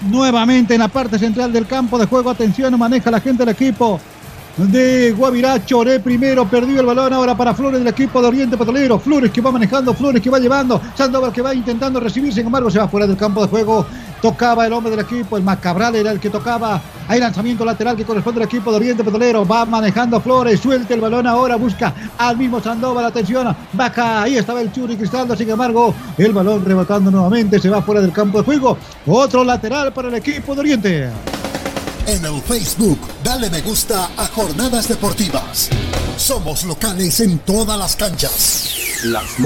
nuevamente 0.02 0.74
en 0.74 0.80
la 0.80 0.88
parte 0.88 1.18
central 1.18 1.52
del 1.52 1.66
campo 1.66 1.98
de 1.98 2.06
juego. 2.06 2.30
Atención, 2.30 2.78
maneja 2.78 3.10
la 3.10 3.20
gente 3.20 3.44
del 3.44 3.54
equipo 3.54 4.00
de 4.58 5.12
Guavirá. 5.12 5.64
Choré 5.64 6.00
primero, 6.00 6.48
perdió 6.48 6.80
el 6.80 6.86
balón 6.86 7.12
ahora 7.12 7.36
para 7.36 7.54
Flores 7.54 7.80
del 7.80 7.88
equipo 7.88 8.20
de 8.20 8.28
Oriente 8.28 8.56
Petrolero. 8.56 8.98
Flores 8.98 9.30
que 9.30 9.40
va 9.40 9.52
manejando, 9.52 9.94
Flores 9.94 10.20
que 10.20 10.30
va 10.30 10.38
llevando. 10.38 10.80
Sandoval 10.94 11.32
que 11.32 11.42
va 11.42 11.54
intentando 11.54 12.00
recibir, 12.00 12.32
sin 12.32 12.46
embargo 12.46 12.70
se 12.70 12.78
va 12.78 12.88
fuera 12.88 13.06
del 13.06 13.16
campo 13.16 13.42
de 13.42 13.48
juego. 13.48 13.86
Tocaba 14.20 14.66
el 14.66 14.72
hombre 14.72 14.90
del 14.90 15.00
equipo, 15.00 15.36
el 15.36 15.44
Macabral 15.44 15.94
era 15.94 16.10
el 16.10 16.18
que 16.18 16.28
tocaba. 16.28 16.80
Hay 17.06 17.20
lanzamiento 17.20 17.64
lateral 17.64 17.96
que 17.96 18.04
corresponde 18.04 18.42
al 18.42 18.48
equipo 18.48 18.70
de 18.70 18.78
Oriente 18.78 19.04
Petrolero. 19.04 19.46
Va 19.46 19.64
manejando 19.64 20.20
Flores, 20.20 20.60
suelta 20.60 20.92
el 20.92 21.00
balón 21.00 21.26
ahora, 21.26 21.56
busca 21.56 21.94
al 22.18 22.36
mismo 22.36 22.60
Sandoval. 22.60 23.04
Atención, 23.04 23.56
baja, 23.72 24.22
ahí 24.22 24.36
estaba 24.36 24.60
el 24.60 24.72
Churi 24.72 24.96
Cristaldo. 24.96 25.36
Sin 25.36 25.48
embargo, 25.48 25.94
el 26.16 26.32
balón 26.32 26.64
rebotando 26.64 27.10
nuevamente, 27.10 27.60
se 27.60 27.70
va 27.70 27.80
fuera 27.80 28.00
del 28.00 28.12
campo 28.12 28.38
de 28.38 28.44
juego. 28.44 28.76
Otro 29.06 29.44
lateral 29.44 29.92
para 29.92 30.08
el 30.08 30.14
equipo 30.14 30.54
de 30.54 30.60
Oriente. 30.60 31.10
En 32.08 32.24
el 32.24 32.40
Facebook, 32.40 32.98
dale 33.22 33.50
me 33.50 33.60
gusta 33.60 34.08
a 34.16 34.26
Jornadas 34.28 34.88
Deportivas. 34.88 35.68
Somos 36.16 36.64
locales 36.64 37.20
en 37.20 37.38
todas 37.40 37.78
las 37.78 37.96
canchas. 37.96 38.74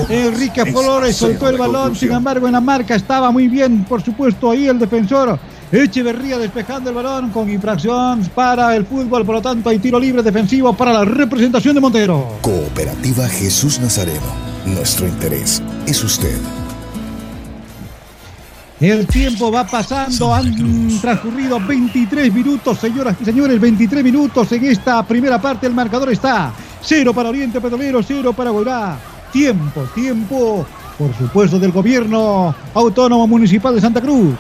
Enrique 0.08 0.64
Flores 0.66 1.16
soltó 1.16 1.48
el 1.48 1.58
balón, 1.58 1.96
sin 1.96 2.12
embargo 2.12 2.46
en 2.46 2.52
la 2.52 2.60
marca 2.60 2.94
estaba 2.94 3.32
muy 3.32 3.48
bien, 3.48 3.84
por 3.84 4.00
supuesto, 4.00 4.52
ahí 4.52 4.68
el 4.68 4.78
defensor. 4.78 5.40
Echeverría 5.72 6.38
despejando 6.38 6.90
el 6.90 6.94
balón 6.94 7.30
con 7.30 7.50
infracción 7.50 8.30
para 8.32 8.76
el 8.76 8.86
fútbol, 8.86 9.26
por 9.26 9.34
lo 9.34 9.42
tanto 9.42 9.68
hay 9.68 9.80
tiro 9.80 9.98
libre 9.98 10.22
defensivo 10.22 10.72
para 10.72 10.92
la 10.92 11.04
representación 11.04 11.74
de 11.74 11.80
Montero. 11.80 12.38
Cooperativa 12.42 13.28
Jesús 13.28 13.80
Nazareno. 13.80 14.52
Nuestro 14.66 15.08
interés 15.08 15.60
es 15.88 16.04
usted. 16.04 16.38
El 18.83 19.07
tiempo 19.07 19.53
va 19.53 19.64
pasando, 19.64 20.35
han 20.35 20.99
transcurrido 21.01 21.61
23 21.61 22.35
minutos, 22.35 22.80
señoras 22.80 23.16
y 23.20 23.24
señores, 23.24 23.61
23 23.61 24.03
minutos 24.03 24.51
en 24.51 24.64
esta 24.64 25.07
primera 25.07 25.41
parte. 25.41 25.68
El 25.68 25.72
marcador 25.72 26.11
está 26.11 26.53
cero 26.80 27.14
para 27.14 27.28
Oriente 27.28 27.61
Petrolero, 27.61 28.03
cero 28.03 28.33
para 28.33 28.51
Guairá. 28.51 28.99
Tiempo, 29.33 29.83
tiempo, 29.95 30.66
por 30.99 31.16
supuesto, 31.16 31.61
del 31.61 31.70
gobierno 31.70 32.53
autónomo 32.74 33.28
municipal 33.28 33.72
de 33.72 33.80
Santa 33.80 34.01
Cruz. 34.01 34.35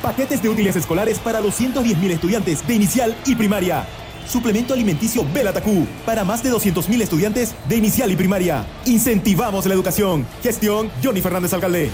Paquetes 0.00 0.42
de 0.42 0.48
útiles 0.48 0.74
escolares 0.74 1.18
para 1.18 1.42
los 1.42 1.60
110.000 1.60 2.10
estudiantes 2.12 2.66
de 2.66 2.74
inicial 2.74 3.14
y 3.26 3.34
primaria. 3.34 3.84
Suplemento 4.26 4.72
alimenticio 4.72 5.26
Belatacú 5.30 5.86
para 6.06 6.24
más 6.24 6.42
de 6.42 6.50
200.000 6.50 7.02
estudiantes 7.02 7.54
de 7.68 7.76
inicial 7.76 8.10
y 8.10 8.16
primaria. 8.16 8.64
Incentivamos 8.86 9.66
la 9.66 9.74
educación. 9.74 10.26
Gestión 10.42 10.90
Johnny 11.04 11.20
Fernández 11.20 11.52
Alcalde. 11.52 11.90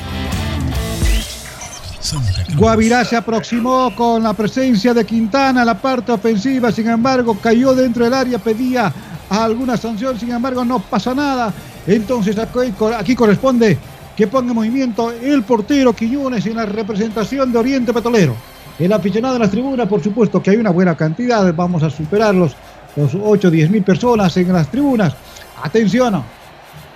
Guavirá 2.56 3.04
se 3.04 3.16
aproximó 3.16 3.94
con 3.96 4.22
la 4.22 4.34
presencia 4.34 4.92
de 4.92 5.04
Quintana 5.04 5.62
a 5.62 5.64
la 5.64 5.80
parte 5.80 6.12
ofensiva, 6.12 6.70
sin 6.70 6.88
embargo 6.88 7.38
cayó 7.40 7.74
dentro 7.74 8.04
del 8.04 8.14
área, 8.14 8.38
pedía 8.38 8.92
alguna 9.30 9.76
sanción, 9.76 10.18
sin 10.18 10.30
embargo 10.30 10.64
no 10.64 10.80
pasa 10.80 11.14
nada. 11.14 11.52
Entonces 11.86 12.36
aquí 12.38 13.14
corresponde 13.14 13.78
que 14.16 14.26
ponga 14.26 14.50
en 14.50 14.54
movimiento 14.54 15.10
el 15.10 15.42
portero 15.42 15.92
Quiñones 15.92 16.46
en 16.46 16.56
la 16.56 16.66
representación 16.66 17.52
de 17.52 17.58
Oriente 17.58 17.92
Petrolero. 17.92 18.36
El 18.78 18.92
aficionado 18.92 19.34
de 19.34 19.40
las 19.40 19.50
tribunas, 19.50 19.88
por 19.88 20.02
supuesto 20.02 20.42
que 20.42 20.50
hay 20.50 20.56
una 20.56 20.70
buena 20.70 20.96
cantidad, 20.96 21.54
vamos 21.54 21.82
a 21.82 21.90
superar 21.90 22.34
los, 22.34 22.54
los 22.96 23.14
8 23.14 23.48
o 23.48 23.50
10 23.50 23.70
mil 23.70 23.82
personas 23.82 24.36
en 24.36 24.52
las 24.52 24.68
tribunas. 24.68 25.14
Atención, 25.62 26.22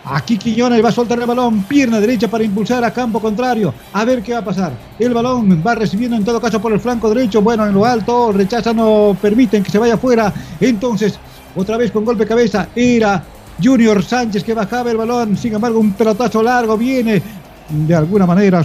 Aquí 0.05 0.39
Quiñones 0.39 0.83
va 0.83 0.89
a 0.89 0.93
soltar 0.93 1.19
el 1.19 1.27
balón, 1.27 1.65
pierna 1.65 2.01
derecha 2.01 2.29
para 2.29 2.45
impulsar 2.45 2.83
a 2.85 2.93
campo 2.93 3.21
contrario. 3.21 3.75
A 3.93 4.05
ver 4.05 4.23
qué 4.23 4.33
va 4.33 4.39
a 4.39 4.45
pasar. 4.45 4.73
El 4.99 5.13
balón 5.13 5.63
va 5.67 5.75
recibiendo 5.75 6.17
en 6.17 6.25
todo 6.25 6.41
caso 6.41 6.61
por 6.61 6.73
el 6.73 6.81
flanco 6.81 7.09
derecho. 7.11 7.43
Bueno, 7.43 7.67
en 7.67 7.75
lo 7.75 7.85
alto, 7.85 8.33
rechaza, 8.33 8.73
no 8.73 9.17
permiten 9.21 9.63
que 9.63 9.71
se 9.71 9.79
vaya 9.79 9.95
afuera. 9.95 10.33
Entonces, 10.61 11.19
otra 11.55 11.77
vez 11.77 11.91
con 11.91 12.05
golpe 12.05 12.25
de 12.25 12.29
cabeza, 12.29 12.69
era 12.75 13.23
Junior 13.63 14.03
Sánchez 14.03 14.45
que 14.45 14.55
bajaba 14.55 14.91
el 14.91 14.97
balón. 14.97 15.37
Sin 15.37 15.55
embargo, 15.55 15.79
un 15.79 15.93
pelotazo 15.93 16.43
largo 16.43 16.79
viene 16.79 17.21
de 17.69 17.95
alguna 17.95 18.25
manera 18.25 18.65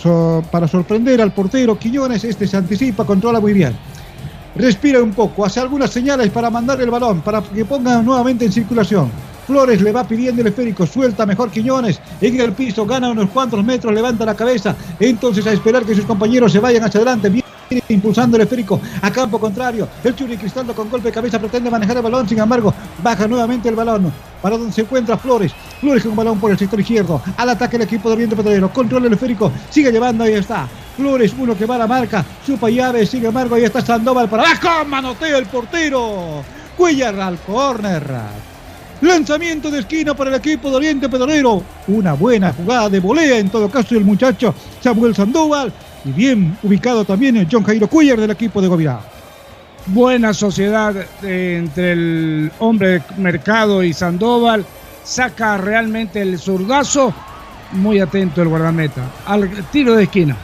para 0.50 0.68
sorprender 0.68 1.22
al 1.22 1.34
portero 1.34 1.78
Quiñones. 1.78 2.24
Este 2.24 2.48
se 2.48 2.56
anticipa, 2.56 3.06
controla 3.06 3.42
muy 3.42 3.52
bien. 3.52 3.76
Respira 4.56 5.02
un 5.02 5.12
poco, 5.12 5.44
hace 5.44 5.60
algunas 5.60 5.90
señales 5.90 6.30
para 6.30 6.50
mandar 6.50 6.80
el 6.80 6.92
balón, 6.92 7.22
para 7.22 7.42
que 7.42 7.66
ponga 7.66 8.02
nuevamente 8.02 8.46
en 8.46 8.52
circulación. 8.52 9.33
Flores 9.46 9.82
le 9.82 9.92
va 9.92 10.08
pidiendo 10.08 10.42
el 10.42 10.48
esférico, 10.48 10.86
suelta 10.86 11.26
mejor 11.26 11.52
Quiñones 11.52 12.00
en 12.22 12.40
el 12.40 12.54
piso, 12.54 12.86
gana 12.86 13.10
unos 13.10 13.30
cuantos 13.30 13.64
metros, 13.64 13.94
levanta 13.94 14.26
la 14.26 14.36
cabeza, 14.36 14.76
entonces 15.00 15.46
a 15.48 15.52
esperar 15.52 15.84
que 15.84 15.96
sus 15.96 16.06
compañeros 16.06 16.52
se 16.52 16.60
vayan 16.60 16.84
hacia 16.84 17.00
adelante, 17.00 17.30
viene 17.30 17.44
impulsando 17.90 18.38
el 18.38 18.44
esférico 18.44 18.80
a 19.02 19.12
campo 19.12 19.40
contrario, 19.40 19.88
el 20.04 20.16
Churi 20.16 20.38
Cristaldo 20.38 20.74
con 20.74 20.90
golpe 20.90 21.10
de 21.10 21.14
cabeza 21.14 21.40
pretende 21.40 21.70
manejar 21.70 21.98
el 21.98 22.04
balón, 22.04 22.28
sin 22.28 22.40
embargo, 22.40 22.74
baja 23.04 23.28
nuevamente 23.28 23.68
el 23.68 23.76
balón, 23.76 24.14
para 24.42 24.58
donde 24.58 24.74
se 24.74 24.82
encuentra 24.82 25.18
Flores, 25.18 25.52
Flores 25.82 26.04
con 26.04 26.16
balón 26.16 26.40
por 26.40 26.52
el 26.52 26.58
sector 26.58 26.80
izquierdo, 26.80 27.22
al 27.36 27.50
ataque 27.50 27.76
el 27.76 27.82
equipo 27.82 28.10
de 28.10 28.16
Oriente 28.16 28.36
Petrolero, 28.36 28.72
controla 28.72 29.08
el 29.08 29.14
esférico, 29.14 29.52
sigue 29.70 29.92
llevando, 29.92 30.24
ahí 30.24 30.34
está, 30.34 30.68
Flores, 30.96 31.34
uno 31.38 31.58
que 31.58 31.66
va 31.66 31.76
a 31.76 31.80
la 31.80 31.88
marca, 31.88 32.24
supa 32.46 32.70
llave, 32.70 33.06
sin 33.06 33.26
embargo, 33.26 33.56
ahí 33.56 33.64
está 33.64 33.82
Sandoval 33.82 34.30
para 34.30 34.44
abajo, 34.44 34.86
manotea 34.86 35.38
el 35.38 35.48
portero, 35.48 36.44
Cuellar 36.78 37.20
al 37.20 37.38
córner. 37.38 38.53
Lanzamiento 39.04 39.70
de 39.70 39.82
esquina 39.82 40.14
para 40.14 40.30
el 40.30 40.38
equipo 40.38 40.70
de 40.70 40.78
Oriente 40.78 41.10
Petrolero. 41.10 41.62
Una 41.88 42.14
buena 42.14 42.54
jugada 42.54 42.88
de 42.88 43.02
volea 43.02 43.38
en 43.38 43.50
todo 43.50 43.70
caso 43.70 43.96
el 43.96 44.06
muchacho 44.06 44.56
Samuel 44.80 45.14
Sandoval. 45.14 45.74
Y 46.06 46.12
bien 46.14 46.58
ubicado 46.64 47.04
también 47.04 47.36
el 47.36 47.50
John 47.52 47.66
Jairo 47.66 47.90
Cuellar 47.90 48.18
del 48.18 48.32
equipo 48.32 48.62
de 48.62 48.70
Govirá. 48.70 49.02
Buena 49.88 50.34
sociedad 50.34 50.96
entre 51.22 51.92
el 51.92 52.52
hombre 52.60 52.88
de 52.88 53.02
mercado 53.18 53.84
y 53.84 53.92
Sandoval. 53.92 54.66
Saca 55.04 55.58
realmente 55.58 56.22
el 56.22 56.40
zurdazo. 56.40 57.14
Muy 57.74 58.00
atento 58.00 58.42
el 58.42 58.48
guardameta. 58.48 59.02
Al 59.26 59.50
tiro 59.66 59.96
de 59.96 60.04
esquina. 60.04 60.38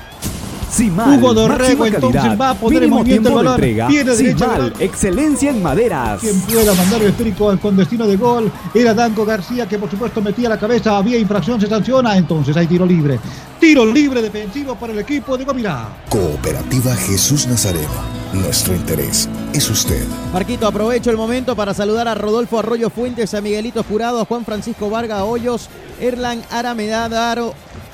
Simal, 0.70 1.18
Hugo 1.18 1.34
Dorrego 1.34 1.86
entonces 1.86 2.22
calidad, 2.22 2.38
va 2.40 2.50
a 2.52 2.54
poner 2.56 2.84
en 2.84 2.90
mínimo 2.90 3.00
movimiento 3.00 3.30
el 3.30 3.34
tiempo 3.34 3.40
de 3.40 3.46
balón. 3.46 3.54
entrega. 3.56 4.16
Simal, 4.16 4.50
balón. 4.50 4.74
excelencia 4.80 5.50
en 5.50 5.64
maderas. 5.64 6.20
Quien 6.22 6.40
pueda 6.42 6.74
mandar 6.74 7.02
el 7.02 7.10
esférico 7.10 7.58
con 7.60 7.76
destino 7.76 8.08
de 8.08 8.18
gol 8.18 8.52
era 8.74 8.94
Danco 8.94 9.26
García, 9.26 9.68
que 9.68 9.78
por 9.78 9.90
supuesto 9.90 10.22
metía 10.22 10.50
la 10.50 10.60
cabeza, 10.60 10.98
había 10.98 11.18
infracción, 11.18 11.60
se 11.60 11.68
sanciona, 11.68 12.18
entonces 12.18 12.56
hay 12.56 12.68
tiro 12.68 12.86
libre. 12.86 13.20
Tiro 13.60 13.86
libre 13.86 14.22
defensivo 14.22 14.76
para 14.76 14.94
el 14.94 15.00
equipo 15.00 15.38
de 15.38 15.44
Gomirá. 15.44 15.90
Cooperativa 16.10 16.96
Jesús 16.96 17.48
Nazareno. 17.48 18.20
Nuestro 18.32 18.76
interés 18.76 19.28
es 19.54 19.70
usted. 19.70 20.06
Marquito, 20.32 20.68
aprovecho 20.68 21.10
el 21.10 21.18
momento 21.18 21.56
para 21.56 21.74
saludar 21.74 22.08
a 22.08 22.16
Rodolfo 22.16 22.60
Arroyo 22.60 22.90
Fuentes, 22.90 23.34
a 23.34 23.42
Miguelito 23.42 23.84
Jurado, 23.84 24.22
a 24.22 24.26
Juan 24.26 24.46
Francisco 24.46 24.90
Vargas 24.90 25.24
Hoyos, 25.24 25.68
Erlan 26.00 26.42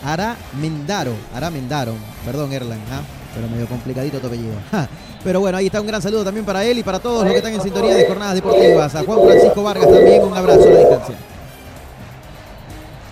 Aramedaro, 0.04 0.36
Aramendaro, 0.62 1.16
Aramendaro, 1.34 1.93
perdón 2.26 2.54
Erlan, 2.54 2.80
¿ah? 2.91 3.02
pero 3.34 3.50
medio 3.50 3.68
complicadito 3.68 4.20
tu 4.20 4.28
apellido. 4.28 4.54
Pero 5.24 5.39
bueno, 5.39 5.58
ahí 5.58 5.66
está 5.66 5.82
un 5.82 5.88
gran 5.88 6.04
saludo 6.04 6.24
también 6.24 6.46
para 6.46 6.64
él 6.64 6.78
y 6.78 6.84
para 6.84 7.00
todos 7.00 7.24
los 7.24 7.32
que 7.32 7.38
están 7.38 7.52
en 7.52 7.60
sintonía 7.60 7.96
de 7.96 8.06
jornadas 8.06 8.36
deportivas. 8.36 8.93
A 8.93 9.04
Juan 9.04 9.20
Francisco 9.26 9.64
Vargas 9.64 9.89
también 9.89 10.24
un 10.24 10.38
abrazo 10.38 10.68
a 10.68 10.70
la 10.70 10.80
distancia. 10.80 11.16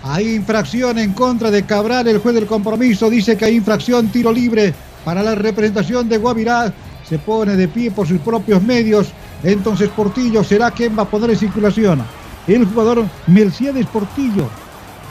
Hay 0.04 0.34
infracción 0.34 0.98
en 0.98 1.12
contra 1.12 1.50
de 1.50 1.64
Cabral, 1.64 2.06
el 2.06 2.18
juez 2.18 2.36
del 2.36 2.46
compromiso 2.46 3.10
dice 3.10 3.36
que 3.36 3.46
hay 3.46 3.56
infracción, 3.56 4.08
tiro 4.08 4.30
libre 4.30 4.72
para 5.04 5.24
la 5.24 5.34
representación 5.34 6.08
de 6.08 6.18
Guavirá. 6.18 6.72
Se 7.08 7.18
pone 7.18 7.56
de 7.56 7.66
pie 7.66 7.90
por 7.90 8.06
sus 8.06 8.20
propios 8.20 8.62
medios. 8.62 9.08
Entonces 9.42 9.88
Portillo 9.90 10.44
será 10.44 10.70
quien 10.70 10.96
va 10.96 11.02
a 11.02 11.08
poner 11.08 11.30
en 11.30 11.38
circulación. 11.38 12.02
El 12.46 12.64
jugador 12.66 13.04
Mercedes 13.26 13.86
Portillo, 13.86 14.48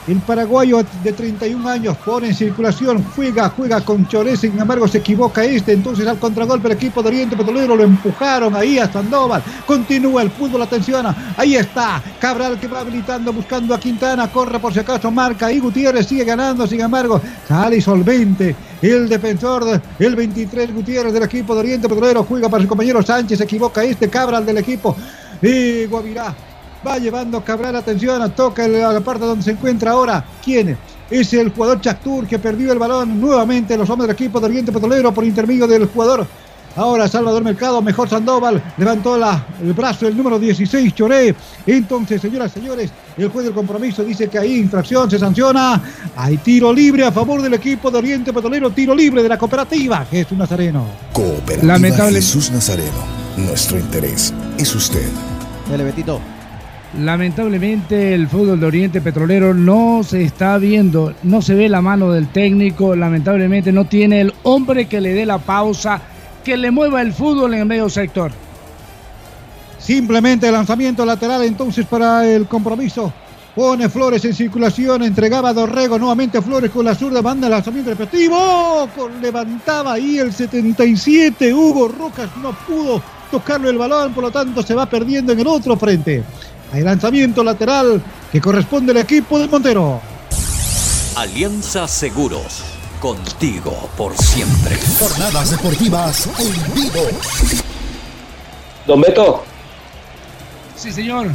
el 0.06 0.18
paraguayo 0.20 0.82
de 1.02 1.12
31 1.12 1.66
años, 1.68 1.96
pone 2.04 2.28
en 2.28 2.34
circulación, 2.34 3.02
juega, 3.16 3.48
juega 3.48 3.80
con 3.80 4.06
Chorés, 4.06 4.40
sin 4.40 4.58
embargo 4.60 4.86
se 4.86 4.98
equivoca 4.98 5.44
este, 5.44 5.72
entonces 5.72 6.06
al 6.06 6.18
contragolpe 6.18 6.68
el 6.68 6.74
equipo 6.74 7.02
de 7.02 7.08
Oriente 7.08 7.36
Petrolero 7.36 7.74
lo 7.74 7.84
empujaron 7.84 8.54
ahí 8.54 8.78
a 8.78 8.90
Sandoval, 8.92 9.42
continúa 9.66 10.22
el 10.22 10.30
fútbol, 10.30 10.62
atención, 10.62 11.06
ahí 11.36 11.56
está, 11.56 12.02
Cabral 12.20 12.60
que 12.60 12.68
va 12.68 12.80
habilitando, 12.80 13.32
buscando 13.32 13.74
a 13.74 13.80
Quintana, 13.80 14.30
corre 14.30 14.58
por 14.58 14.72
si 14.72 14.80
acaso, 14.80 15.10
marca 15.10 15.50
y 15.50 15.58
Gutiérrez 15.60 16.06
sigue 16.06 16.24
ganando, 16.24 16.66
sin 16.66 16.80
embargo, 16.82 17.20
sale 17.48 17.80
solvente, 17.80 18.54
el 18.82 19.08
defensor, 19.08 19.64
de- 19.64 19.80
el 20.06 20.14
23 20.16 20.74
Gutiérrez 20.74 21.12
del 21.14 21.22
equipo 21.22 21.54
de 21.54 21.60
Oriente 21.60 21.88
Petrolero, 21.88 22.24
juega 22.24 22.48
para 22.50 22.62
su 22.62 22.68
compañero 22.68 23.02
Sánchez, 23.02 23.38
se 23.38 23.44
equivoca 23.44 23.82
este, 23.82 24.10
Cabral 24.10 24.44
del 24.44 24.58
equipo, 24.58 24.94
y 25.40 25.86
Guavirá 25.86 26.34
Va 26.86 26.98
llevando 26.98 27.42
Cabral, 27.42 27.76
atención, 27.76 28.30
toca 28.32 28.64
el- 28.66 28.82
a 28.84 28.92
la 28.92 29.00
parte 29.00 29.24
donde 29.24 29.42
se 29.44 29.52
encuentra 29.52 29.92
ahora. 29.92 30.24
¿Quién? 30.44 30.76
Es 31.10 31.32
el 31.34 31.50
jugador 31.50 31.80
Chactur 31.80 32.26
que 32.26 32.38
perdió 32.38 32.72
el 32.72 32.78
balón 32.78 33.20
nuevamente. 33.20 33.76
Los 33.76 33.88
hombres 33.90 34.08
del 34.08 34.14
equipo 34.14 34.40
de 34.40 34.46
Oriente 34.46 34.72
Petrolero 34.72 35.12
por 35.12 35.24
intermedio 35.24 35.66
del 35.66 35.86
jugador 35.86 36.26
Ahora 36.76 37.06
Salvador 37.06 37.44
Mercado, 37.44 37.80
mejor 37.80 38.08
Sandoval, 38.08 38.60
levantó 38.78 39.16
la, 39.16 39.46
el 39.62 39.72
brazo 39.74 40.08
el 40.08 40.16
número 40.16 40.40
16, 40.40 40.92
Choré. 40.92 41.32
Entonces, 41.64 42.20
señoras 42.20 42.50
y 42.50 42.58
señores, 42.58 42.90
el 43.16 43.28
juez 43.28 43.44
del 43.44 43.54
compromiso 43.54 44.02
dice 44.02 44.26
que 44.28 44.40
hay 44.40 44.56
infracción, 44.58 45.08
se 45.08 45.16
sanciona. 45.20 45.80
Hay 46.16 46.36
tiro 46.38 46.72
libre 46.72 47.04
a 47.06 47.12
favor 47.12 47.40
del 47.40 47.54
equipo 47.54 47.92
de 47.92 47.98
Oriente 47.98 48.32
Petrolero, 48.32 48.70
tiro 48.72 48.92
libre 48.92 49.22
de 49.22 49.28
la 49.28 49.38
cooperativa 49.38 50.04
Jesús 50.10 50.36
Nazareno. 50.36 50.84
Cooperativa 51.12 51.74
Lamentable- 51.78 52.16
Jesús 52.16 52.50
Nazareno. 52.50 52.90
Nuestro 53.36 53.78
interés 53.78 54.34
es 54.58 54.74
usted. 54.74 55.08
Dale, 55.70 55.84
Betito. 55.84 56.18
Lamentablemente 57.00 58.14
el 58.14 58.28
fútbol 58.28 58.60
de 58.60 58.66
Oriente 58.66 59.00
Petrolero 59.00 59.52
no 59.52 60.02
se 60.04 60.22
está 60.22 60.58
viendo, 60.58 61.12
no 61.24 61.42
se 61.42 61.54
ve 61.54 61.68
la 61.68 61.82
mano 61.82 62.12
del 62.12 62.28
técnico, 62.28 62.94
lamentablemente 62.94 63.72
no 63.72 63.86
tiene 63.86 64.20
el 64.20 64.32
hombre 64.44 64.86
que 64.86 65.00
le 65.00 65.12
dé 65.12 65.26
la 65.26 65.38
pausa, 65.38 66.00
que 66.44 66.56
le 66.56 66.70
mueva 66.70 67.02
el 67.02 67.12
fútbol 67.12 67.54
en 67.54 67.60
el 67.60 67.66
medio 67.66 67.90
sector. 67.90 68.30
Simplemente 69.76 70.52
lanzamiento 70.52 71.04
lateral 71.04 71.42
entonces 71.42 71.84
para 71.84 72.26
el 72.26 72.46
compromiso. 72.46 73.12
Pone 73.56 73.88
Flores 73.88 74.24
en 74.24 74.34
circulación, 74.34 75.02
entregaba 75.02 75.48
a 75.48 75.52
Dorrego 75.52 75.98
nuevamente 75.98 76.40
Flores 76.42 76.70
con 76.70 76.84
la 76.84 76.94
zurda, 76.94 77.20
banda 77.20 77.48
lanzamiento 77.48 77.90
repetitivo. 77.90 78.88
Levantaba 79.20 79.94
ahí 79.94 80.18
el 80.18 80.32
77. 80.32 81.52
Hugo 81.52 81.88
Rojas 81.88 82.30
no 82.40 82.52
pudo 82.52 83.02
tocarlo 83.32 83.68
el 83.68 83.78
balón, 83.78 84.12
por 84.12 84.24
lo 84.24 84.30
tanto 84.30 84.62
se 84.62 84.74
va 84.74 84.86
perdiendo 84.86 85.32
en 85.32 85.40
el 85.40 85.46
otro 85.46 85.76
frente. 85.76 86.22
Hay 86.74 86.82
lanzamiento 86.82 87.44
lateral 87.44 88.02
que 88.32 88.40
corresponde 88.40 88.90
al 88.90 88.98
equipo 88.98 89.38
de 89.38 89.46
Montero. 89.46 90.00
Alianza 91.14 91.86
Seguros. 91.86 92.64
Contigo 92.98 93.88
por 93.96 94.16
siempre. 94.16 94.76
Jornadas 94.98 95.52
deportivas 95.52 96.28
en 96.36 96.74
vivo. 96.74 97.06
Don 98.88 99.00
Beto. 99.00 99.44
Sí, 100.74 100.90
señor. 100.90 101.28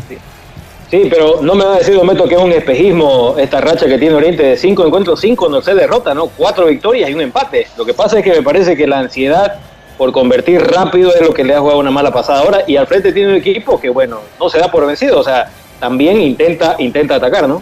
Sí, 0.92 1.08
pero 1.10 1.42
no 1.42 1.56
me 1.56 1.64
va 1.64 1.76
a 1.76 1.78
decir, 1.78 1.96
Don 1.96 2.08
Beto, 2.08 2.28
que 2.28 2.36
es 2.36 2.42
un 2.42 2.52
espejismo 2.52 3.36
esta 3.38 3.62
racha 3.62 3.88
que 3.88 3.98
tiene 3.98 4.16
Oriente 4.16 4.44
de 4.44 4.58
cinco 4.58 4.86
encuentros, 4.86 5.22
cinco 5.22 5.48
no 5.48 5.62
se 5.62 5.74
derrota, 5.74 6.14
¿no? 6.14 6.28
Cuatro 6.28 6.66
victorias 6.66 7.10
y 7.10 7.14
un 7.14 7.22
empate. 7.22 7.68
Lo 7.78 7.86
que 7.86 7.94
pasa 7.94 8.20
es 8.20 8.26
que 8.26 8.32
me 8.32 8.44
parece 8.44 8.76
que 8.76 8.86
la 8.86 9.00
ansiedad 9.00 9.58
por 10.00 10.14
convertir 10.14 10.62
rápido 10.62 11.14
es 11.14 11.22
lo 11.22 11.34
que 11.34 11.44
le 11.44 11.54
ha 11.54 11.60
jugado 11.60 11.78
una 11.78 11.92
mala 11.92 12.10
pasada 12.10 12.40
ahora 12.40 12.60
y 12.66 12.78
al 12.78 12.88
frente 12.88 13.12
tiene 13.12 13.32
un 13.32 13.36
equipo 13.36 13.78
que, 13.82 13.90
bueno, 13.90 14.22
no 14.40 14.50
se 14.50 14.58
da 14.58 14.72
por 14.72 14.88
vencido, 14.88 15.20
o 15.20 15.24
sea, 15.26 15.52
también 15.78 16.22
intenta, 16.22 16.78
intenta 16.80 17.16
atacar, 17.16 17.50
¿no? 17.50 17.62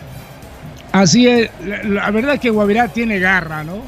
Así 0.92 1.28
es, 1.28 1.50
la, 1.66 2.12
verdad 2.12 2.36
es 2.36 2.40
que 2.40 2.52
Guavirá 2.52 2.90
tiene 2.90 3.18
garra, 3.18 3.64
¿no? 3.64 3.80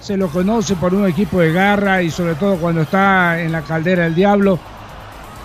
Se 0.00 0.16
lo 0.16 0.26
conoce 0.26 0.74
por 0.74 0.92
un 0.92 1.06
equipo 1.06 1.38
de 1.38 1.52
garra 1.52 2.02
y 2.02 2.10
sobre 2.10 2.34
todo 2.34 2.56
cuando 2.56 2.82
está 2.82 3.40
en 3.40 3.52
la 3.52 3.62
caldera 3.62 4.02
del 4.02 4.16
diablo. 4.16 4.58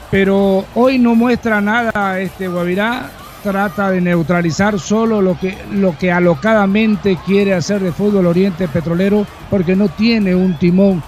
Pero 0.09 0.65
hoy 0.73 0.97
no 0.97 1.13
muestra 1.13 1.61
nada 1.61 2.19
este 2.19 2.47
Guavirá, 2.47 3.11
trata 3.43 3.91
de 3.91 4.01
neutralizar 4.01 4.79
solo 4.79 5.21
lo 5.21 5.39
que, 5.39 5.55
lo 5.71 5.95
que 5.99 6.11
alocadamente 6.11 7.15
quiere 7.27 7.53
hacer 7.53 7.79
de 7.79 7.91
fútbol 7.91 8.25
Oriente 8.25 8.67
Petrolero 8.67 9.27
porque 9.51 9.75
no 9.75 9.87
tiene 9.87 10.33
un 10.33 10.57
timón, 10.57 11.03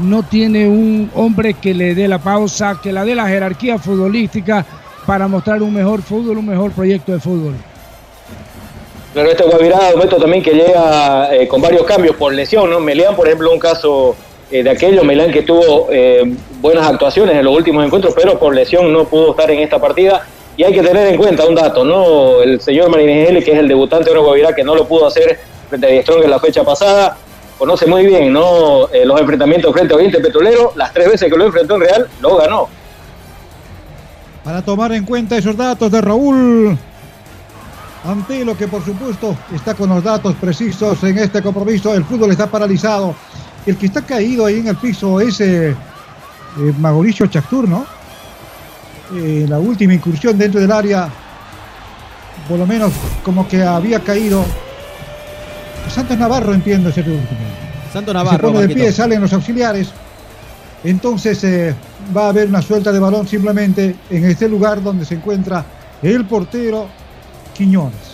no 0.00 0.22
tiene 0.22 0.68
un 0.68 1.10
hombre 1.14 1.54
que 1.54 1.74
le 1.74 1.94
dé 1.94 2.08
la 2.08 2.18
pausa, 2.18 2.78
que 2.82 2.92
le 2.92 3.04
dé 3.04 3.14
la 3.14 3.28
jerarquía 3.28 3.78
futbolística 3.78 4.64
para 5.06 5.28
mostrar 5.28 5.62
un 5.62 5.72
mejor 5.72 6.02
fútbol, 6.02 6.38
un 6.38 6.46
mejor 6.46 6.72
proyecto 6.72 7.12
de 7.12 7.20
fútbol. 7.20 7.54
Pero 9.12 9.28
este 9.28 9.42
Guavirá, 9.42 9.92
Beto, 10.00 10.16
también 10.16 10.42
que 10.42 10.52
llega 10.52 11.34
eh, 11.34 11.48
con 11.48 11.60
varios 11.60 11.82
cambios 11.82 12.14
por 12.14 12.32
lesión, 12.32 12.70
¿no? 12.70 12.78
Melián, 12.78 13.16
por 13.16 13.26
ejemplo, 13.26 13.52
un 13.52 13.58
caso 13.58 14.14
eh, 14.50 14.62
de 14.62 14.70
aquello, 14.70 15.02
Melián 15.02 15.32
que 15.32 15.42
tuvo 15.42 15.88
eh, 15.90 16.22
buenas 16.60 16.86
actuaciones 16.86 17.34
en 17.36 17.44
los 17.44 17.54
últimos 17.54 17.84
encuentros, 17.84 18.14
pero 18.14 18.38
por 18.38 18.54
lesión 18.54 18.92
no 18.92 19.04
pudo 19.06 19.32
estar 19.32 19.50
en 19.50 19.60
esta 19.60 19.80
partida. 19.80 20.24
Y 20.56 20.62
hay 20.62 20.72
que 20.72 20.82
tener 20.82 21.08
en 21.08 21.16
cuenta 21.16 21.44
un 21.44 21.54
dato, 21.54 21.84
¿no? 21.84 22.40
El 22.42 22.60
señor 22.60 22.88
Marinelli, 22.88 23.42
que 23.42 23.52
es 23.52 23.58
el 23.58 23.66
debutante 23.66 24.12
de 24.12 24.18
Guavirá, 24.18 24.54
que 24.54 24.62
no 24.62 24.76
lo 24.76 24.86
pudo 24.86 25.06
hacer 25.06 25.40
frente 25.68 25.86
a 25.86 25.90
Diestrong 25.90 26.22
en 26.22 26.30
la 26.30 26.38
fecha 26.38 26.62
pasada, 26.62 27.16
conoce 27.60 27.86
muy 27.86 28.06
bien, 28.06 28.32
¿no? 28.32 28.88
Eh, 28.88 29.04
los 29.04 29.20
enfrentamientos 29.20 29.70
frente 29.74 29.92
a 29.92 29.96
Oriente 29.98 30.18
Petrolero, 30.18 30.72
las 30.76 30.94
tres 30.94 31.10
veces 31.10 31.30
que 31.30 31.36
lo 31.36 31.44
enfrentó 31.44 31.74
en 31.74 31.82
Real, 31.82 32.08
lo 32.22 32.38
ganó. 32.38 32.68
Para 34.42 34.62
tomar 34.62 34.92
en 34.92 35.04
cuenta 35.04 35.36
esos 35.36 35.54
datos 35.54 35.92
de 35.92 36.00
Raúl 36.00 36.78
Antelo, 38.02 38.56
que 38.56 38.66
por 38.66 38.82
supuesto 38.82 39.36
está 39.54 39.74
con 39.74 39.90
los 39.90 40.02
datos 40.02 40.34
precisos 40.36 41.04
en 41.04 41.18
este 41.18 41.42
compromiso. 41.42 41.94
El 41.94 42.04
fútbol 42.04 42.30
está 42.30 42.46
paralizado. 42.46 43.14
El 43.66 43.76
que 43.76 43.84
está 43.84 44.00
caído 44.00 44.46
ahí 44.46 44.60
en 44.60 44.68
el 44.68 44.76
piso 44.76 45.20
es 45.20 45.38
eh, 45.42 45.68
eh, 45.68 45.76
Mauricio 46.78 47.26
Chactur, 47.26 47.68
¿no? 47.68 47.84
La 49.12 49.58
última 49.58 49.92
incursión 49.92 50.38
dentro 50.38 50.60
del 50.60 50.70
área, 50.70 51.10
por 52.48 52.58
lo 52.58 52.64
menos 52.64 52.92
como 53.22 53.46
que 53.46 53.62
había 53.62 54.00
caído. 54.00 54.46
Santos 55.88 56.18
Navarro, 56.18 56.54
entiendo 56.54 56.90
ese 56.90 57.00
último. 57.00 57.24
Santo 57.92 58.12
Se 58.12 58.14
Navarro. 58.14 58.38
pone 58.48 58.60
de 58.60 58.66
Marquito. 58.66 58.80
pie, 58.80 58.92
salen 58.92 59.20
los 59.20 59.32
auxiliares. 59.32 59.88
Entonces 60.84 61.42
eh, 61.44 61.74
va 62.16 62.26
a 62.26 62.28
haber 62.30 62.48
una 62.48 62.62
suelta 62.62 62.92
de 62.92 62.98
balón 62.98 63.26
simplemente 63.26 63.96
en 64.08 64.24
este 64.24 64.48
lugar 64.48 64.82
donde 64.82 65.04
se 65.04 65.14
encuentra 65.14 65.64
el 66.02 66.24
portero 66.24 66.86
Quiñones. 67.54 68.10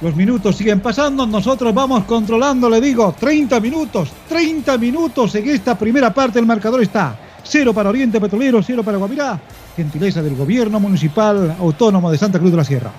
Los 0.00 0.16
minutos 0.16 0.56
siguen 0.56 0.80
pasando, 0.80 1.26
nosotros 1.26 1.74
vamos 1.74 2.04
controlando, 2.04 2.70
le 2.70 2.80
digo, 2.80 3.14
30 3.20 3.60
minutos, 3.60 4.08
30 4.30 4.78
minutos 4.78 5.34
en 5.34 5.50
esta 5.50 5.76
primera 5.78 6.12
parte, 6.12 6.38
el 6.38 6.46
marcador 6.46 6.82
está 6.82 7.14
cero 7.42 7.74
para 7.74 7.90
Oriente 7.90 8.18
Petrolero, 8.20 8.62
cero 8.62 8.82
para 8.82 8.96
Guavirá, 8.96 9.38
gentileza 9.76 10.22
del 10.22 10.36
gobierno 10.36 10.80
municipal 10.80 11.54
autónomo 11.58 12.10
de 12.10 12.16
Santa 12.16 12.38
Cruz 12.38 12.50
de 12.50 12.56
la 12.56 12.64
Sierra. 12.64 12.90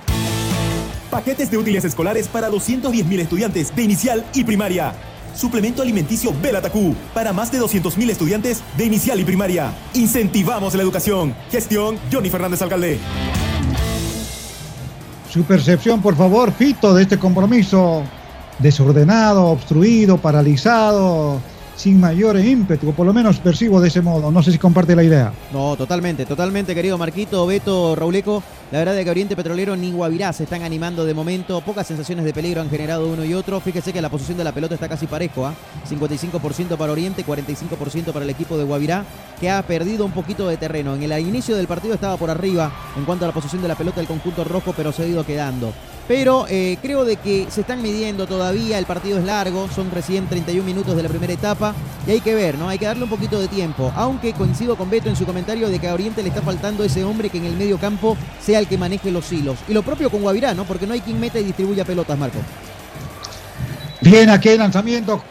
Paquetes 1.11 1.51
de 1.51 1.57
útiles 1.57 1.83
escolares 1.83 2.29
para 2.29 2.49
210.000 2.49 3.19
estudiantes 3.19 3.75
de 3.75 3.83
inicial 3.83 4.25
y 4.33 4.45
primaria. 4.45 4.93
Suplemento 5.35 5.81
alimenticio 5.81 6.33
Belatacú 6.41 6.95
para 7.13 7.33
más 7.33 7.51
de 7.51 7.59
200.000 7.59 8.09
estudiantes 8.11 8.63
de 8.77 8.85
inicial 8.85 9.19
y 9.19 9.25
primaria. 9.25 9.73
Incentivamos 9.93 10.73
la 10.73 10.83
educación. 10.83 11.35
Gestión 11.51 11.97
Johnny 12.09 12.29
Fernández 12.29 12.61
Alcalde. 12.61 12.97
Su 15.29 15.43
percepción, 15.43 16.01
por 16.01 16.15
favor, 16.15 16.53
Fito, 16.53 16.93
de 16.93 17.03
este 17.03 17.19
compromiso 17.19 18.03
desordenado, 18.59 19.47
obstruido, 19.47 20.17
paralizado, 20.17 21.41
sin 21.81 21.99
mayor 21.99 22.39
ímpetu, 22.39 22.93
por 22.93 23.07
lo 23.07 23.11
menos 23.11 23.39
percibo 23.39 23.81
de 23.81 23.87
ese 23.87 24.01
modo. 24.01 24.29
No 24.29 24.43
sé 24.43 24.51
si 24.51 24.59
comparte 24.59 24.95
la 24.95 25.03
idea. 25.03 25.33
No, 25.51 25.75
totalmente, 25.75 26.27
totalmente, 26.27 26.75
querido 26.75 26.95
Marquito, 26.95 27.47
Beto, 27.47 27.95
Rauleco. 27.95 28.43
La 28.71 28.77
verdad 28.77 28.97
es 28.99 29.03
que 29.03 29.09
Oriente 29.09 29.35
Petrolero 29.35 29.75
ni 29.75 29.91
Guavirá 29.91 30.31
se 30.31 30.43
están 30.43 30.61
animando 30.61 31.05
de 31.05 31.15
momento. 31.15 31.59
Pocas 31.61 31.87
sensaciones 31.87 32.23
de 32.23 32.33
peligro 32.33 32.61
han 32.61 32.69
generado 32.69 33.07
uno 33.07 33.25
y 33.25 33.33
otro. 33.33 33.59
Fíjese 33.59 33.91
que 33.91 34.01
la 34.01 34.09
posición 34.09 34.37
de 34.37 34.43
la 34.43 34.51
pelota 34.51 34.75
está 34.75 34.87
casi 34.87 35.07
parejo. 35.07 35.47
¿ah? 35.47 35.55
55% 35.89 36.77
para 36.77 36.91
Oriente, 36.91 37.25
45% 37.25 38.13
para 38.13 38.25
el 38.25 38.29
equipo 38.29 38.59
de 38.59 38.63
Guavirá, 38.63 39.03
que 39.39 39.49
ha 39.49 39.63
perdido 39.63 40.05
un 40.05 40.11
poquito 40.11 40.47
de 40.47 40.57
terreno. 40.57 40.93
En 40.93 41.01
el 41.01 41.19
inicio 41.19 41.57
del 41.57 41.65
partido 41.65 41.95
estaba 41.95 42.15
por 42.15 42.29
arriba 42.29 42.71
en 42.95 43.05
cuanto 43.05 43.25
a 43.25 43.27
la 43.27 43.33
posición 43.33 43.63
de 43.63 43.67
la 43.67 43.75
pelota 43.75 43.97
del 43.97 44.07
conjunto 44.07 44.43
rojo, 44.43 44.71
pero 44.77 44.91
se 44.91 45.01
ha 45.01 45.07
ido 45.07 45.25
quedando. 45.25 45.73
Pero 46.07 46.45
eh, 46.49 46.77
creo 46.81 47.05
de 47.05 47.15
que 47.15 47.47
se 47.49 47.61
están 47.61 47.81
midiendo 47.81 48.27
todavía, 48.27 48.77
el 48.77 48.85
partido 48.85 49.19
es 49.19 49.23
largo, 49.23 49.69
son 49.73 49.91
recién 49.91 50.27
31 50.27 50.63
minutos 50.63 50.95
de 50.95 51.03
la 51.03 51.09
primera 51.09 51.31
etapa 51.31 51.73
y 52.05 52.11
hay 52.11 52.21
que 52.21 52.35
ver, 52.35 52.57
¿no? 52.57 52.67
Hay 52.67 52.79
que 52.79 52.85
darle 52.85 53.03
un 53.03 53.09
poquito 53.09 53.39
de 53.39 53.47
tiempo. 53.47 53.91
Aunque 53.95 54.33
coincido 54.33 54.75
con 54.75 54.89
Beto 54.89 55.09
en 55.09 55.15
su 55.15 55.25
comentario 55.25 55.69
de 55.69 55.79
que 55.79 55.87
a 55.87 55.93
Oriente 55.93 56.21
le 56.23 56.29
está 56.29 56.41
faltando 56.41 56.83
ese 56.83 57.03
hombre 57.03 57.29
que 57.29 57.37
en 57.37 57.45
el 57.45 57.55
medio 57.55 57.77
campo 57.77 58.17
sea 58.43 58.59
el 58.59 58.67
que 58.67 58.77
maneje 58.77 59.11
los 59.11 59.31
hilos. 59.31 59.57
Y 59.67 59.73
lo 59.73 59.83
propio 59.83 60.09
con 60.09 60.21
Guavirá, 60.21 60.53
¿no? 60.53 60.65
Porque 60.65 60.87
no 60.87 60.93
hay 60.93 61.01
quien 61.01 61.19
meta 61.19 61.39
y 61.39 61.43
distribuya 61.43 61.85
pelotas, 61.85 62.17
Marco. 62.17 62.39
Bien, 64.01 64.29
aquí 64.29 64.49
el 64.49 64.57
lanzamiento 64.57 65.21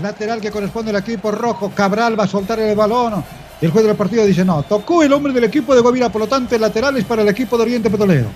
lateral 0.00 0.40
que 0.40 0.50
corresponde 0.50 0.90
al 0.90 0.96
equipo 0.96 1.30
rojo. 1.32 1.72
Cabral 1.74 2.18
va 2.18 2.24
a 2.24 2.28
soltar 2.28 2.60
el 2.60 2.76
balón. 2.76 3.24
El 3.60 3.70
juez 3.70 3.84
del 3.84 3.96
partido 3.96 4.24
dice 4.24 4.44
no. 4.44 4.62
Tocó 4.62 5.02
el 5.02 5.12
hombre 5.12 5.32
del 5.32 5.44
equipo 5.44 5.74
de 5.74 5.80
Guavirá, 5.80 6.08
por 6.08 6.20
lo 6.20 6.28
tanto, 6.28 6.54
el 6.54 6.60
lateral 6.60 6.96
es 6.96 7.04
para 7.04 7.22
el 7.22 7.28
equipo 7.28 7.56
de 7.56 7.62
Oriente 7.64 7.90
Petrolero. 7.90 8.28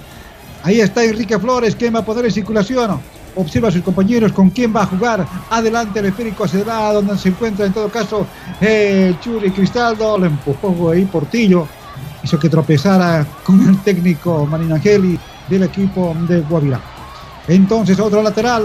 Ahí 0.66 0.80
está 0.80 1.04
Enrique 1.04 1.38
Flores, 1.38 1.76
quien 1.76 1.94
va 1.94 2.00
a 2.00 2.04
poner 2.04 2.24
en 2.24 2.32
circulación. 2.32 3.00
Observa 3.36 3.68
a 3.68 3.70
sus 3.70 3.82
compañeros 3.82 4.32
con 4.32 4.50
quién 4.50 4.74
va 4.74 4.82
a 4.82 4.86
jugar. 4.86 5.24
Adelante 5.48 6.00
el 6.00 6.06
esférico 6.06 6.48
se 6.48 6.64
da 6.64 6.92
donde 6.92 7.16
se 7.16 7.28
encuentra 7.28 7.66
en 7.66 7.72
todo 7.72 7.88
caso 7.88 8.26
eh, 8.60 9.14
Churi 9.20 9.52
Cristaldo. 9.52 10.18
Lo 10.18 10.26
empujó 10.26 10.90
ahí 10.90 11.04
Portillo. 11.04 11.68
Hizo 12.20 12.36
que 12.36 12.48
tropezara 12.48 13.24
con 13.44 13.64
el 13.68 13.78
técnico 13.82 14.44
Marin 14.44 14.72
Angeli 14.72 15.16
del 15.48 15.62
equipo 15.62 16.16
de 16.26 16.40
Guavirá. 16.40 16.80
Entonces 17.46 18.00
otro 18.00 18.20
lateral. 18.20 18.64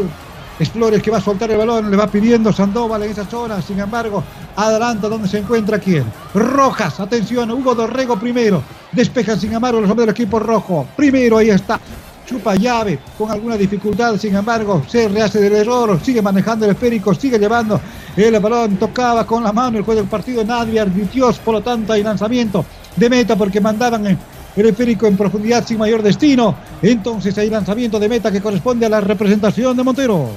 Es 0.59 0.71
que 1.01 1.11
va 1.11 1.17
a 1.17 1.21
soltar 1.21 1.49
el 1.49 1.57
balón, 1.57 1.89
le 1.89 1.97
va 1.97 2.07
pidiendo 2.07 2.53
Sandoval 2.53 3.01
en 3.03 3.11
esa 3.11 3.25
zona. 3.25 3.61
Sin 3.61 3.79
embargo, 3.79 4.23
adelanta 4.55 5.09
donde 5.09 5.27
se 5.27 5.39
encuentra 5.39 5.79
quién. 5.79 6.05
Rojas, 6.33 6.99
atención, 6.99 7.49
Hugo 7.51 7.73
Dorrego 7.73 8.19
primero. 8.19 8.61
Despejan 8.91 9.39
sin 9.39 9.53
embargo 9.53 9.81
los 9.81 9.89
hombres 9.89 10.07
del 10.07 10.15
equipo 10.15 10.37
rojo. 10.37 10.85
Primero 10.95 11.37
ahí 11.37 11.49
está. 11.49 11.79
chupa 12.25 12.55
llave 12.55 12.99
con 13.17 13.31
alguna 13.31 13.57
dificultad, 13.57 14.15
sin 14.17 14.35
embargo, 14.35 14.83
se 14.87 15.09
rehace 15.09 15.39
del 15.39 15.53
error, 15.53 15.99
sigue 16.01 16.21
manejando 16.21 16.65
el 16.65 16.71
esférico, 16.71 17.13
sigue 17.13 17.37
llevando 17.37 17.81
el 18.15 18.39
balón, 18.39 18.77
tocaba 18.77 19.25
con 19.25 19.43
la 19.43 19.51
mano 19.51 19.79
el 19.79 19.83
juego 19.83 20.01
del 20.01 20.09
partido, 20.09 20.43
nadie 20.43 20.79
advirtió, 20.79 21.31
por 21.43 21.55
lo 21.55 21.61
tanto 21.61 21.91
hay 21.93 22.03
lanzamiento 22.03 22.63
de 22.95 23.09
meta 23.09 23.35
porque 23.35 23.59
mandaban 23.59 24.05
el 24.07 24.17
esférico 24.55 25.07
en 25.07 25.17
profundidad 25.17 25.65
sin 25.65 25.77
mayor 25.77 26.01
destino, 26.01 26.55
entonces 26.81 27.37
hay 27.37 27.49
lanzamiento 27.49 27.99
de 27.99 28.09
meta 28.09 28.31
que 28.31 28.41
corresponde 28.41 28.85
a 28.85 28.89
la 28.89 29.01
representación 29.01 29.77
de 29.77 29.83
Montero. 29.83 30.29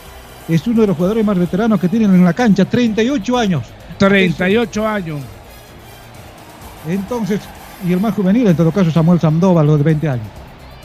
es 0.46 0.66
uno 0.66 0.82
de 0.82 0.88
los 0.88 0.96
jugadores 0.96 1.24
más 1.24 1.38
veteranos 1.38 1.80
que 1.80 1.88
tienen 1.88 2.14
en 2.14 2.24
la 2.24 2.34
cancha. 2.34 2.66
38 2.66 3.38
años. 3.38 3.62
38 3.98 4.86
años. 4.86 5.20
Entonces, 6.88 7.40
y 7.86 7.92
el 7.92 8.00
más 8.00 8.14
juvenil, 8.14 8.46
en 8.46 8.56
todo 8.56 8.72
caso, 8.72 8.90
Samuel 8.90 9.20
Sandoval, 9.20 9.66
de 9.66 9.82
20 9.82 10.08
años. 10.08 10.26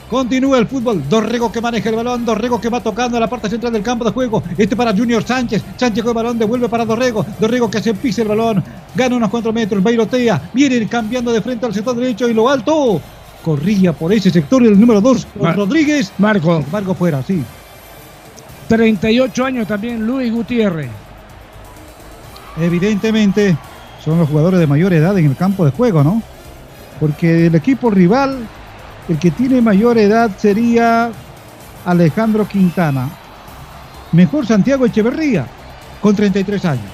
Continúa 0.08 0.58
el 0.58 0.66
fútbol. 0.66 1.06
Dorrego 1.06 1.52
que 1.52 1.60
maneja 1.60 1.90
el 1.90 1.96
balón. 1.96 2.24
Dorrego 2.24 2.58
que 2.58 2.70
va 2.70 2.80
tocando 2.80 3.18
a 3.18 3.20
la 3.20 3.26
parte 3.28 3.50
central 3.50 3.72
del 3.72 3.82
campo 3.82 4.06
de 4.06 4.10
juego. 4.10 4.42
Este 4.56 4.74
para 4.74 4.96
Junior 4.96 5.22
Sánchez. 5.22 5.62
Sánchez 5.76 6.02
con 6.02 6.10
el 6.10 6.14
balón. 6.14 6.38
Devuelve 6.38 6.68
para 6.68 6.86
Dorrego. 6.86 7.26
Dorrego 7.38 7.70
que 7.70 7.82
se 7.82 7.92
pisa 7.92 8.22
el 8.22 8.28
balón. 8.28 8.64
Gana 8.94 9.16
unos 9.16 9.28
cuantos 9.28 9.52
metros. 9.52 9.82
Bailotea. 9.82 10.50
Viene 10.54 10.86
cambiando 10.88 11.30
de 11.30 11.42
frente 11.42 11.66
al 11.66 11.74
sector 11.74 11.94
derecho 11.94 12.26
y 12.26 12.32
lo 12.32 12.48
alto. 12.48 13.02
Corría 13.44 13.92
por 13.92 14.10
ese 14.10 14.30
sector 14.30 14.62
el 14.62 14.80
número 14.80 15.02
2. 15.02 15.26
Rodríguez. 15.54 16.10
Marco. 16.16 16.64
Marco 16.72 16.94
fuera, 16.94 17.22
sí. 17.22 17.44
38 18.68 19.44
años 19.44 19.66
también 19.66 20.06
Luis 20.06 20.32
Gutiérrez. 20.32 20.88
Evidentemente 22.60 23.56
son 24.04 24.18
los 24.18 24.28
jugadores 24.28 24.58
de 24.58 24.66
mayor 24.66 24.92
edad 24.92 25.16
en 25.18 25.26
el 25.26 25.36
campo 25.36 25.64
de 25.64 25.70
juego, 25.70 26.02
¿no? 26.02 26.22
Porque 26.98 27.46
el 27.46 27.54
equipo 27.54 27.90
rival, 27.90 28.38
el 29.08 29.18
que 29.18 29.30
tiene 29.30 29.62
mayor 29.62 29.98
edad 29.98 30.30
sería 30.36 31.10
Alejandro 31.84 32.46
Quintana. 32.46 33.08
Mejor 34.12 34.46
Santiago 34.46 34.86
Echeverría, 34.86 35.46
con 36.00 36.16
33 36.16 36.64
años. 36.64 36.86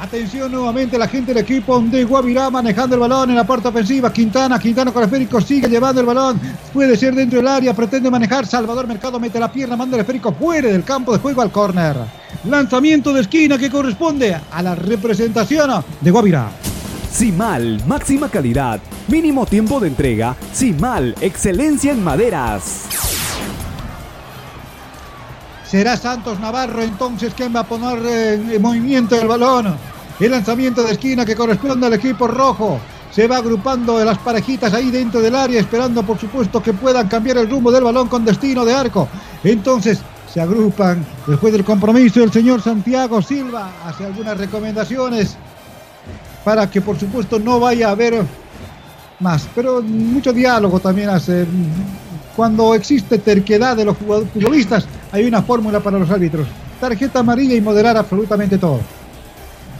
Atención 0.00 0.50
nuevamente 0.50 0.96
la 0.96 1.08
gente 1.08 1.34
del 1.34 1.42
equipo 1.42 1.78
de 1.78 2.04
Guavirá 2.04 2.48
manejando 2.48 2.94
el 2.94 3.00
balón 3.00 3.30
en 3.30 3.36
la 3.36 3.44
parte 3.44 3.68
ofensiva. 3.68 4.10
Quintana, 4.10 4.58
Quintana 4.58 4.92
con 4.92 5.02
el 5.02 5.08
esférico 5.08 5.40
sigue 5.42 5.68
llevando 5.68 6.00
el 6.00 6.06
balón. 6.06 6.40
Puede 6.72 6.96
ser 6.96 7.14
dentro 7.14 7.38
del 7.38 7.48
área, 7.48 7.74
pretende 7.74 8.10
manejar. 8.10 8.46
Salvador 8.46 8.86
Mercado 8.86 9.20
mete 9.20 9.38
la 9.38 9.52
pierna, 9.52 9.76
manda 9.76 9.96
el 9.96 10.00
esférico 10.00 10.32
fuera 10.32 10.68
del 10.68 10.84
campo 10.84 11.12
de 11.12 11.18
juego 11.18 11.42
al 11.42 11.50
córner. 11.52 12.19
Lanzamiento 12.44 13.12
de 13.12 13.20
esquina 13.20 13.58
que 13.58 13.68
corresponde 13.68 14.34
a 14.34 14.62
la 14.62 14.74
representación 14.74 15.84
de 16.00 16.10
Guavirá. 16.10 16.50
Simal, 17.12 17.82
máxima 17.86 18.30
calidad, 18.30 18.80
mínimo 19.08 19.44
tiempo 19.44 19.78
de 19.78 19.88
entrega. 19.88 20.34
Simal, 20.50 21.14
excelencia 21.20 21.92
en 21.92 22.02
maderas. 22.02 22.86
Será 25.66 25.98
Santos 25.98 26.40
Navarro 26.40 26.82
entonces 26.82 27.34
quien 27.34 27.54
va 27.54 27.60
a 27.60 27.64
poner 27.64 28.06
en 28.06 28.62
movimiento 28.62 29.20
el 29.20 29.28
balón. 29.28 29.76
El 30.18 30.30
lanzamiento 30.30 30.82
de 30.82 30.92
esquina 30.92 31.26
que 31.26 31.36
corresponde 31.36 31.88
al 31.88 31.92
equipo 31.92 32.26
rojo. 32.26 32.80
Se 33.10 33.26
va 33.26 33.36
agrupando 33.36 34.02
las 34.02 34.16
parejitas 34.16 34.72
ahí 34.72 34.90
dentro 34.90 35.20
del 35.20 35.34
área, 35.34 35.60
esperando 35.60 36.02
por 36.04 36.18
supuesto 36.18 36.62
que 36.62 36.72
puedan 36.72 37.06
cambiar 37.06 37.36
el 37.36 37.50
rumbo 37.50 37.70
del 37.70 37.84
balón 37.84 38.08
con 38.08 38.24
destino 38.24 38.64
de 38.64 38.72
arco. 38.72 39.08
Entonces 39.44 40.00
se 40.32 40.40
agrupan 40.40 41.04
después 41.26 41.52
del 41.52 41.64
compromiso 41.64 42.22
el 42.22 42.32
señor 42.32 42.62
Santiago 42.62 43.20
Silva 43.20 43.70
hace 43.84 44.06
algunas 44.06 44.38
recomendaciones 44.38 45.36
para 46.44 46.70
que 46.70 46.80
por 46.80 46.98
supuesto 46.98 47.38
no 47.38 47.60
vaya 47.60 47.88
a 47.88 47.92
haber 47.92 48.24
más, 49.20 49.46
pero 49.54 49.82
mucho 49.82 50.32
diálogo 50.32 50.80
también 50.80 51.10
hace. 51.10 51.46
Cuando 52.34 52.74
existe 52.74 53.18
terquedad 53.18 53.76
de 53.76 53.84
los 53.84 53.96
futbolistas, 53.98 54.86
hay 55.12 55.26
una 55.26 55.42
fórmula 55.42 55.80
para 55.80 55.98
los 55.98 56.10
árbitros. 56.10 56.46
Tarjeta 56.80 57.18
amarilla 57.18 57.54
y 57.54 57.60
moderar 57.60 57.96
absolutamente 57.98 58.56
todo. 58.56 58.80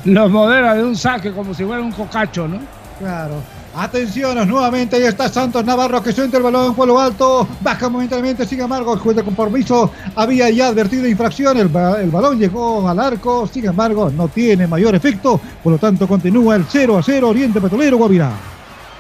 Los 0.05 0.31
modera 0.31 0.75
de 0.75 0.85
un 0.85 0.97
saque 0.97 1.33
como 1.33 1.55
si 1.55 1.65
fuera 1.65 1.83
un 1.83 1.93
cocacho, 1.93 2.47
¿no? 2.47 2.59
Claro. 2.99 3.37
Atención, 3.75 4.49
nuevamente 4.49 4.97
ahí 4.97 5.05
está 5.05 5.29
Santos 5.29 5.65
Navarro 5.65 6.03
que 6.03 6.13
suelta 6.13 6.37
el 6.37 6.43
balón 6.43 6.75
por 6.75 6.89
lo 6.89 6.99
alto, 6.99 7.47
baja 7.61 7.89
momentáneamente, 7.89 8.45
sin 8.45 8.61
embargo, 8.61 8.95
el 8.95 8.99
juez 8.99 9.17
de 9.17 9.23
compromiso 9.23 9.93
había 10.17 10.51
ya 10.51 10.69
advertido 10.69 11.07
infracción, 11.07 11.57
el, 11.57 11.71
el, 12.01 12.11
balón 12.11 12.39
llegó 12.39 12.89
al 12.89 12.99
arco, 12.99 13.49
sin 13.53 13.67
embargo, 13.67 14.11
no 14.11 14.27
tiene 14.29 14.67
mayor 14.67 14.97
efecto, 14.97 15.41
por 15.63 15.73
lo 15.73 15.79
tanto 15.79 16.09
continúa 16.09 16.57
el 16.57 16.67
0 16.69 16.99
a 16.99 17.03
0 17.03 17.29
Oriente 17.29 17.61
Petrolero 17.61 17.97
Guavirá. 17.97 18.33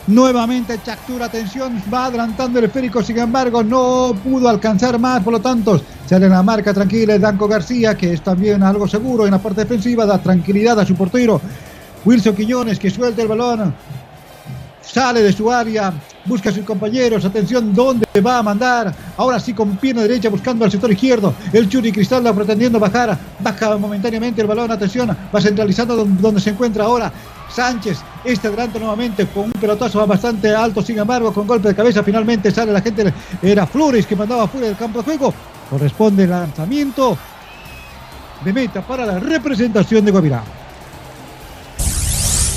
Nuevamente 0.07 0.79
Chactura, 0.81 1.27
atención, 1.27 1.83
va 1.93 2.07
adelantando 2.07 2.61
el 2.61 2.67
esférico, 2.67 3.03
sin 3.03 3.19
embargo 3.19 3.65
no 3.65 4.15
pudo 4.23 4.49
alcanzar 4.49 5.01
más, 5.01 5.21
por 5.25 5.33
lo 5.33 5.41
tanto 5.41 5.83
sale 6.07 6.27
en 6.27 6.33
la 6.33 6.45
marca 6.45 6.73
tranquila 6.73 7.19
Danco 7.19 7.49
García, 7.49 7.97
que 7.97 8.13
es 8.13 8.23
también 8.23 8.63
algo 8.63 8.87
seguro 8.87 9.25
en 9.25 9.33
la 9.33 9.39
parte 9.39 9.63
defensiva, 9.63 10.07
da 10.07 10.19
tranquilidad 10.19 10.79
a 10.79 10.87
su 10.87 10.95
portero. 10.95 11.41
Wilson 12.05 12.35
Quiñones 12.35 12.79
que 12.79 12.91
suelta 12.91 13.23
el 13.23 13.29
balón, 13.29 13.75
sale 14.83 15.23
de 15.23 15.33
su 15.33 15.51
área, 15.51 15.93
busca 16.25 16.51
a 16.51 16.53
sus 16.53 16.65
compañeros, 16.65 17.25
atención, 17.25 17.75
¿dónde 17.75 18.07
va 18.21 18.39
a 18.39 18.43
mandar? 18.43 18.93
Ahora 19.17 19.39
sí 19.39 19.53
con 19.53 19.77
pierna 19.77 20.03
derecha 20.03 20.29
buscando 20.29 20.65
al 20.65 20.71
sector 20.71 20.91
izquierdo, 20.91 21.35
el 21.53 21.69
Churi 21.69 21.93
Cristaldo 21.93 22.35
pretendiendo 22.35 22.81
bajar, 22.81 23.17
baja 23.39 23.77
momentáneamente 23.77 24.41
el 24.41 24.47
balón, 24.47 24.71
atención, 24.71 25.17
va 25.35 25.41
centralizando 25.41 26.05
donde, 26.05 26.41
se 26.41 26.51
encuentra 26.51 26.85
ahora 26.85 27.13
Sánchez, 27.55 27.99
este 28.25 28.49
adelante 28.49 28.79
nuevamente 28.79 29.27
con 29.27 29.45
un 29.45 29.53
pelotazo 29.53 30.07
bastante 30.07 30.55
alto, 30.55 30.83
sin 30.83 30.99
embargo, 30.99 31.33
con 31.33 31.47
golpe 31.47 31.69
de 31.69 31.75
cabeza 31.75 32.03
finalmente 32.03 32.51
sale 32.51 32.73
la 32.73 32.81
gente, 32.81 33.13
era 33.43 33.67
Flores 33.67 34.07
que 34.07 34.17
mandaba 34.17 34.49
fuera 34.49 34.69
del 34.69 34.77
campo 34.77 35.01
de 35.01 35.05
juego, 35.05 35.35
corresponde 35.69 36.25
el 36.25 36.31
lanzamiento 36.31 37.19
de 38.45 38.53
meta 38.53 38.81
para 38.81 39.05
la 39.05 39.19
representación 39.19 40.05
de 40.05 40.11
Guavirá. 40.11 40.60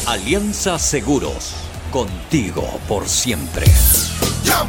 Alianza 0.06 0.78
Seguros, 0.78 1.54
contigo 1.90 2.78
por 2.90 3.08
siempre. 3.08 3.66
Jam, 4.44 4.68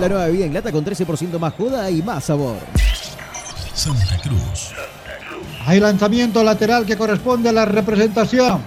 la 0.00 0.08
nueva 0.08 0.26
bebida 0.26 0.44
en 0.44 0.52
lata 0.52 0.70
con 0.70 0.84
13% 0.84 1.38
más 1.38 1.54
joda 1.54 1.90
y 1.90 2.02
más 2.02 2.24
sabor. 2.24 2.56
Santa 3.72 4.18
Cruz. 4.22 4.72
Hay 5.64 5.80
lanzamiento 5.80 6.44
lateral 6.44 6.84
que 6.84 6.98
corresponde 6.98 7.48
a 7.48 7.52
la 7.52 7.64
representación 7.64 8.60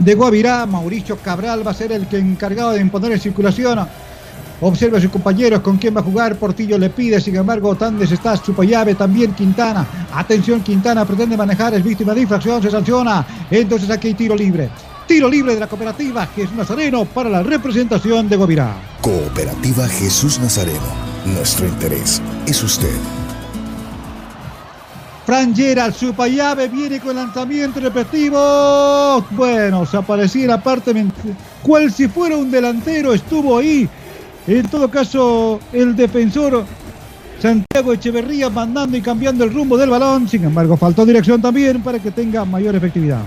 de 0.00 0.14
Guavirá. 0.14 0.66
Mauricio 0.66 1.18
Cabral 1.18 1.64
va 1.64 1.70
a 1.70 1.74
ser 1.74 1.92
el 1.92 2.08
que 2.08 2.18
encargado 2.18 2.72
de 2.72 2.80
imponer 2.80 3.12
en 3.12 3.20
circulación. 3.20 3.86
Observa 4.60 4.98
a 4.98 5.00
sus 5.00 5.10
compañeros 5.10 5.60
con 5.60 5.76
quién 5.76 5.96
va 5.96 6.00
a 6.00 6.04
jugar. 6.04 6.36
Portillo 6.36 6.78
le 6.78 6.90
pide, 6.90 7.20
sin 7.20 7.36
embargo, 7.36 7.74
Tandes 7.74 8.12
está 8.12 8.34
llave 8.62 8.94
también 8.94 9.34
Quintana. 9.34 9.86
Atención, 10.14 10.62
Quintana 10.62 11.04
pretende 11.04 11.36
manejar, 11.36 11.74
es 11.74 11.82
víctima 11.82 12.14
de 12.14 12.22
infracción, 12.22 12.62
se 12.62 12.70
sanciona. 12.70 13.26
Entonces 13.50 13.90
aquí 13.90 14.08
hay 14.08 14.14
tiro 14.14 14.36
libre. 14.36 14.70
Tiro 15.06 15.28
libre 15.28 15.54
de 15.54 15.60
la 15.60 15.66
cooperativa 15.66 16.26
Jesús 16.28 16.56
Nazareno 16.56 17.04
para 17.04 17.28
la 17.28 17.42
representación 17.42 18.28
de 18.28 18.36
Guavirá. 18.36 18.74
Cooperativa 19.02 19.86
Jesús 19.86 20.38
Nazareno. 20.38 20.80
Nuestro 21.26 21.66
interés 21.66 22.22
es 22.46 22.62
usted. 22.62 22.96
Fran 25.26 25.54
Gerald, 25.54 25.94
su 25.94 26.12
payave 26.12 26.68
viene 26.68 27.00
con 27.00 27.16
lanzamiento 27.16 27.80
repetitivo. 27.80 29.24
Bueno, 29.30 29.86
se 29.86 29.96
aparecía 29.96 30.42
en 30.42 30.50
la 30.50 30.62
parte. 30.62 30.94
Cual 31.62 31.90
si 31.90 32.08
fuera 32.08 32.36
un 32.36 32.50
delantero, 32.50 33.14
estuvo 33.14 33.58
ahí. 33.58 33.88
En 34.46 34.68
todo 34.68 34.90
caso, 34.90 35.58
el 35.72 35.96
defensor 35.96 36.64
Santiago 37.40 37.92
Echeverría 37.92 38.50
mandando 38.50 38.96
y 38.96 39.00
cambiando 39.00 39.44
el 39.44 39.52
rumbo 39.52 39.76
del 39.76 39.90
balón. 39.90 40.28
Sin 40.28 40.44
embargo, 40.44 40.76
faltó 40.76 41.06
dirección 41.06 41.40
también 41.40 41.82
para 41.82 41.98
que 41.98 42.10
tenga 42.10 42.44
mayor 42.44 42.74
efectividad. 42.74 43.22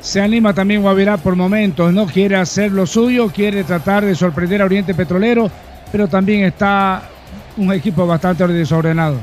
Se 0.00 0.20
anima 0.20 0.52
también 0.52 0.82
Guavirá 0.82 1.16
por 1.16 1.34
momentos, 1.34 1.92
no 1.92 2.06
quiere 2.06 2.36
hacer 2.36 2.72
lo 2.72 2.86
suyo, 2.86 3.30
quiere 3.30 3.64
tratar 3.64 4.04
de 4.04 4.14
sorprender 4.14 4.60
a 4.60 4.66
Oriente 4.66 4.94
Petrolero, 4.94 5.50
pero 5.90 6.08
también 6.08 6.44
está 6.44 7.08
un 7.56 7.72
equipo 7.72 8.06
bastante 8.06 8.46
desordenado. 8.46 9.16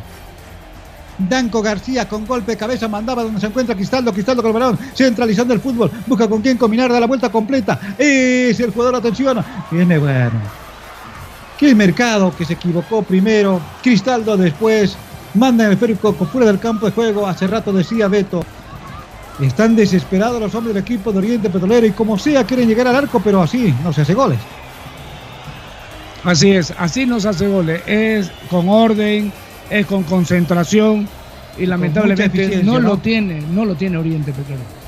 Danco 1.20 1.62
García 1.62 2.10
con 2.10 2.26
golpe 2.26 2.54
de 2.54 2.58
cabeza 2.58 2.88
mandaba 2.88 3.22
donde 3.22 3.40
se 3.40 3.46
encuentra 3.46 3.76
Cristaldo, 3.76 4.12
Cristaldo 4.12 4.42
con 4.42 4.50
el 4.50 4.60
balón, 4.60 4.80
centralizando 4.96 5.54
el 5.54 5.60
fútbol, 5.60 5.92
busca 6.08 6.28
con 6.28 6.42
quién 6.42 6.58
combinar, 6.58 6.92
da 6.92 7.00
la 7.00 7.06
vuelta 7.06 7.30
completa, 7.30 7.80
es 7.96 8.60
el 8.60 8.72
jugador, 8.72 8.96
atención, 8.96 9.44
viene 9.70 10.00
bueno. 10.00 10.61
Qué 11.62 11.76
mercado 11.76 12.36
que 12.36 12.44
se 12.44 12.54
equivocó 12.54 13.04
primero, 13.04 13.62
Cristaldo 13.84 14.36
después, 14.36 14.98
manda 15.36 15.68
el 15.68 15.74
esférico 15.74 16.12
fuera 16.12 16.48
del 16.48 16.58
campo 16.58 16.88
de 16.88 16.92
juego, 16.92 17.28
hace 17.28 17.46
rato 17.46 17.72
decía 17.72 18.08
Beto, 18.08 18.44
están 19.40 19.76
desesperados 19.76 20.42
los 20.42 20.56
hombres 20.56 20.74
del 20.74 20.82
equipo 20.82 21.12
de 21.12 21.20
Oriente 21.20 21.52
Petrolero 21.52 21.86
y 21.86 21.92
como 21.92 22.18
sea 22.18 22.46
quieren 22.46 22.68
llegar 22.68 22.88
al 22.88 22.96
arco, 22.96 23.22
pero 23.24 23.44
así 23.44 23.72
no 23.84 23.94
se 23.94 24.02
hace 24.02 24.16
goles. 24.16 24.40
Así 26.24 26.50
es, 26.50 26.74
así 26.80 27.06
no 27.06 27.20
se 27.20 27.30
hace 27.30 27.48
goles, 27.48 27.84
es 27.86 28.32
con 28.50 28.68
orden, 28.68 29.32
es 29.70 29.86
con 29.86 30.02
concentración 30.02 31.08
y 31.60 31.68
lamentablemente 31.68 32.64
no, 32.64 32.80
¿no? 32.80 32.90
lo 32.90 32.98
tiene, 32.98 33.40
no 33.40 33.66
lo 33.66 33.76
tiene 33.76 33.98
Oriente 33.98 34.34
Petrolero. 34.34 34.81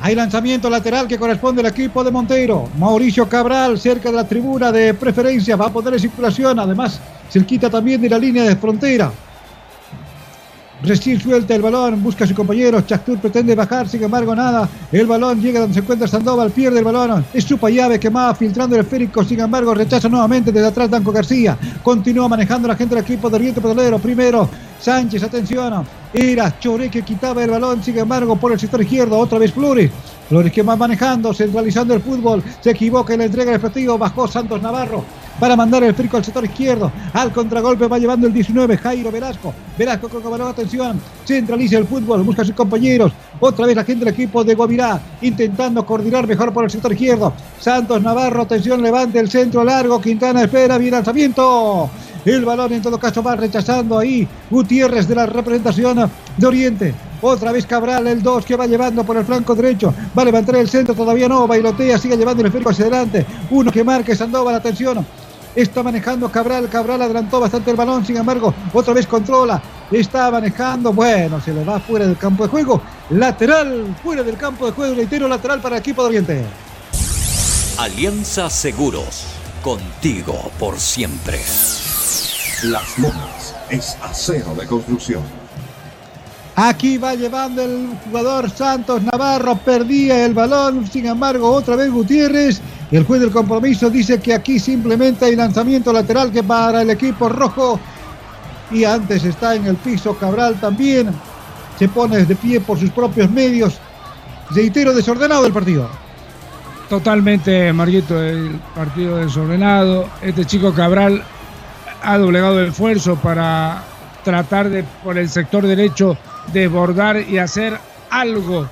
Hay 0.00 0.14
lanzamiento 0.14 0.70
lateral 0.70 1.08
que 1.08 1.18
corresponde 1.18 1.60
al 1.60 1.66
equipo 1.66 2.04
de 2.04 2.12
Monteiro. 2.12 2.68
Mauricio 2.78 3.28
Cabral 3.28 3.78
cerca 3.78 4.10
de 4.10 4.16
la 4.16 4.28
tribuna 4.28 4.70
de 4.70 4.94
preferencia 4.94 5.56
va 5.56 5.66
a 5.66 5.72
poner 5.72 5.94
en 5.94 6.00
circulación, 6.00 6.58
además 6.58 7.00
cerquita 7.28 7.68
también 7.68 8.00
de 8.00 8.08
la 8.08 8.18
línea 8.18 8.44
de 8.44 8.54
frontera. 8.56 9.10
Recién 10.80 11.20
suelta 11.20 11.56
el 11.56 11.62
balón, 11.62 12.00
busca 12.02 12.24
a 12.24 12.26
su 12.26 12.34
compañero. 12.34 12.80
Chactur 12.82 13.18
pretende 13.18 13.54
bajar, 13.56 13.88
sin 13.88 14.02
embargo, 14.02 14.34
nada. 14.34 14.68
El 14.92 15.06
balón 15.06 15.40
llega 15.40 15.60
donde 15.60 15.74
se 15.74 15.80
encuentra 15.80 16.06
Sandoval, 16.06 16.52
pierde 16.52 16.78
el 16.78 16.84
balón. 16.84 17.24
Es 17.34 17.44
su 17.44 17.56
llave 17.56 17.98
que 17.98 18.12
filtrando 18.38 18.76
el 18.76 18.82
esférico, 18.82 19.24
sin 19.24 19.40
embargo, 19.40 19.74
rechaza 19.74 20.08
nuevamente 20.08 20.52
desde 20.52 20.68
atrás 20.68 20.88
Danco 20.88 21.10
García. 21.10 21.58
Continúa 21.82 22.28
manejando 22.28 22.68
la 22.68 22.76
gente 22.76 22.94
del 22.94 23.02
equipo 23.02 23.28
de 23.28 23.36
Oriente 23.36 23.60
Petrolero. 23.60 23.98
Primero, 23.98 24.48
Sánchez, 24.80 25.24
atención. 25.24 25.84
Era 26.12 26.56
Chore 26.60 26.88
que 26.88 27.02
quitaba 27.02 27.42
el 27.42 27.50
balón, 27.50 27.82
sin 27.82 27.98
embargo, 27.98 28.36
por 28.36 28.52
el 28.52 28.60
sector 28.60 28.80
izquierdo. 28.80 29.18
Otra 29.18 29.38
vez 29.38 29.52
Flores. 29.52 29.90
Flores 30.28 30.52
que 30.52 30.62
va 30.62 30.76
manejando, 30.76 31.34
centralizando 31.34 31.94
el 31.94 32.00
fútbol. 32.00 32.42
Se 32.60 32.70
equivoca 32.70 33.14
en 33.14 33.20
la 33.20 33.24
entrega 33.26 33.50
del 33.50 33.58
efectivo. 33.58 33.98
Bajó 33.98 34.28
Santos 34.28 34.62
Navarro 34.62 35.02
para 35.38 35.56
mandar 35.56 35.82
el 35.84 35.94
frico 35.94 36.16
al 36.16 36.24
sector 36.24 36.44
izquierdo. 36.44 36.90
Al 37.12 37.32
contragolpe 37.32 37.86
va 37.86 37.98
llevando 37.98 38.26
el 38.26 38.32
19, 38.32 38.76
Jairo 38.76 39.10
Velasco. 39.10 39.54
Velasco 39.76 40.08
con 40.08 40.22
balón, 40.30 40.48
atención. 40.48 41.00
Centraliza 41.24 41.78
el 41.78 41.86
fútbol, 41.86 42.22
busca 42.22 42.42
a 42.42 42.44
sus 42.44 42.54
compañeros. 42.54 43.12
Otra 43.40 43.66
vez 43.66 43.76
la 43.76 43.84
gente 43.84 44.04
del 44.04 44.14
equipo 44.14 44.42
de 44.42 44.54
Guavirá 44.54 45.00
intentando 45.22 45.84
coordinar 45.86 46.26
mejor 46.26 46.52
por 46.52 46.64
el 46.64 46.70
sector 46.70 46.92
izquierdo. 46.92 47.32
Santos 47.60 48.02
Navarro, 48.02 48.42
atención, 48.42 48.82
levante 48.82 49.18
el 49.18 49.30
centro 49.30 49.64
largo. 49.64 50.00
Quintana 50.00 50.42
espera, 50.42 50.78
bien 50.78 50.92
lanzamiento. 50.92 51.90
El 52.24 52.44
balón 52.44 52.72
en 52.72 52.82
todo 52.82 52.98
caso 52.98 53.22
va 53.22 53.36
rechazando 53.36 53.98
ahí 53.98 54.26
Gutiérrez 54.50 55.06
de 55.06 55.14
la 55.14 55.26
representación 55.26 56.10
de 56.36 56.46
Oriente. 56.46 56.94
Otra 57.20 57.52
vez 57.52 57.66
Cabral, 57.66 58.06
el 58.06 58.22
2 58.22 58.44
que 58.44 58.56
va 58.56 58.66
llevando 58.66 59.04
por 59.04 59.16
el 59.16 59.24
flanco 59.24 59.54
derecho. 59.54 59.92
Va 60.16 60.22
a 60.22 60.24
levantar 60.24 60.56
el 60.56 60.68
centro, 60.68 60.94
todavía 60.94 61.28
no. 61.28 61.46
Bailotea, 61.46 61.98
sigue 61.98 62.16
llevando 62.16 62.42
el 62.42 62.46
esférico 62.46 62.70
hacia 62.70 62.84
adelante. 62.84 63.26
Uno 63.50 63.72
que 63.72 63.82
marque 63.82 64.14
Sandoval, 64.14 64.54
atención. 64.54 65.04
Está 65.54 65.82
manejando 65.82 66.30
Cabral. 66.30 66.68
Cabral 66.68 67.02
adelantó 67.02 67.40
bastante 67.40 67.70
el 67.70 67.76
balón, 67.76 68.04
sin 68.04 68.16
embargo, 68.16 68.54
otra 68.72 68.94
vez 68.94 69.06
controla. 69.06 69.60
Está 69.90 70.30
manejando. 70.30 70.92
Bueno, 70.92 71.40
se 71.40 71.52
le 71.52 71.64
va 71.64 71.80
fuera 71.80 72.06
del 72.06 72.16
campo 72.16 72.44
de 72.44 72.50
juego. 72.50 72.82
Lateral, 73.10 73.96
fuera 74.02 74.22
del 74.22 74.36
campo 74.36 74.66
de 74.66 74.72
juego. 74.72 74.94
Reitero, 74.94 75.28
lateral 75.28 75.60
para 75.60 75.76
el 75.76 75.80
equipo 75.80 76.02
de 76.02 76.08
Oriente. 76.08 76.44
Alianza 77.78 78.50
Seguros, 78.50 79.24
contigo 79.62 80.50
por 80.58 80.78
siempre. 80.78 81.38
Las 82.64 82.98
Lomas 82.98 83.54
es 83.70 83.96
acero 84.02 84.54
de 84.54 84.66
construcción. 84.66 85.22
Aquí 86.56 86.98
va 86.98 87.14
llevando 87.14 87.62
el 87.62 87.88
jugador 88.04 88.50
Santos 88.50 89.00
Navarro, 89.04 89.56
perdía 89.58 90.24
el 90.24 90.34
balón, 90.34 90.90
sin 90.90 91.06
embargo 91.06 91.52
otra 91.52 91.76
vez 91.76 91.88
Gutiérrez. 91.88 92.60
Y 92.90 92.96
el 92.96 93.04
juez 93.04 93.20
del 93.20 93.30
compromiso 93.30 93.90
dice 93.90 94.18
que 94.18 94.32
aquí 94.34 94.58
simplemente 94.58 95.26
hay 95.26 95.36
lanzamiento 95.36 95.92
lateral 95.92 96.32
que 96.32 96.42
para 96.42 96.82
el 96.82 96.90
equipo 96.90 97.28
rojo. 97.28 97.78
Y 98.70 98.84
antes 98.84 99.24
está 99.24 99.54
en 99.54 99.66
el 99.66 99.76
piso 99.76 100.16
Cabral 100.16 100.58
también. 100.60 101.10
Se 101.78 101.88
pone 101.88 102.24
de 102.24 102.36
pie 102.36 102.60
por 102.60 102.78
sus 102.78 102.90
propios 102.90 103.30
medios. 103.30 103.78
Reitero, 104.50 104.94
desordenado 104.94 105.46
el 105.46 105.52
partido. 105.52 105.88
Totalmente, 106.88 107.70
Marguito, 107.72 108.22
el 108.22 108.58
partido 108.74 109.18
desordenado. 109.18 110.08
Este 110.22 110.46
chico 110.46 110.72
Cabral 110.72 111.22
ha 112.02 112.16
doblegado 112.16 112.60
el 112.60 112.68
esfuerzo 112.68 113.16
para 113.16 113.84
tratar 114.24 114.70
de, 114.70 114.84
por 115.04 115.18
el 115.18 115.28
sector 115.28 115.66
derecho, 115.66 116.16
desbordar 116.52 117.20
y 117.20 117.36
hacer 117.36 117.78
algo. 118.10 118.66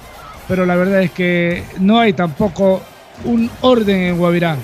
Pero 0.49 0.65
la 0.65 0.77
verdad 0.77 1.03
es 1.03 1.11
que 1.11 1.65
no 1.79 1.99
hay 1.99 2.15
tampoco 2.15 2.81
un 3.25 3.51
orden 3.61 3.97
en 4.03 4.19
Guavirá. 4.19 4.57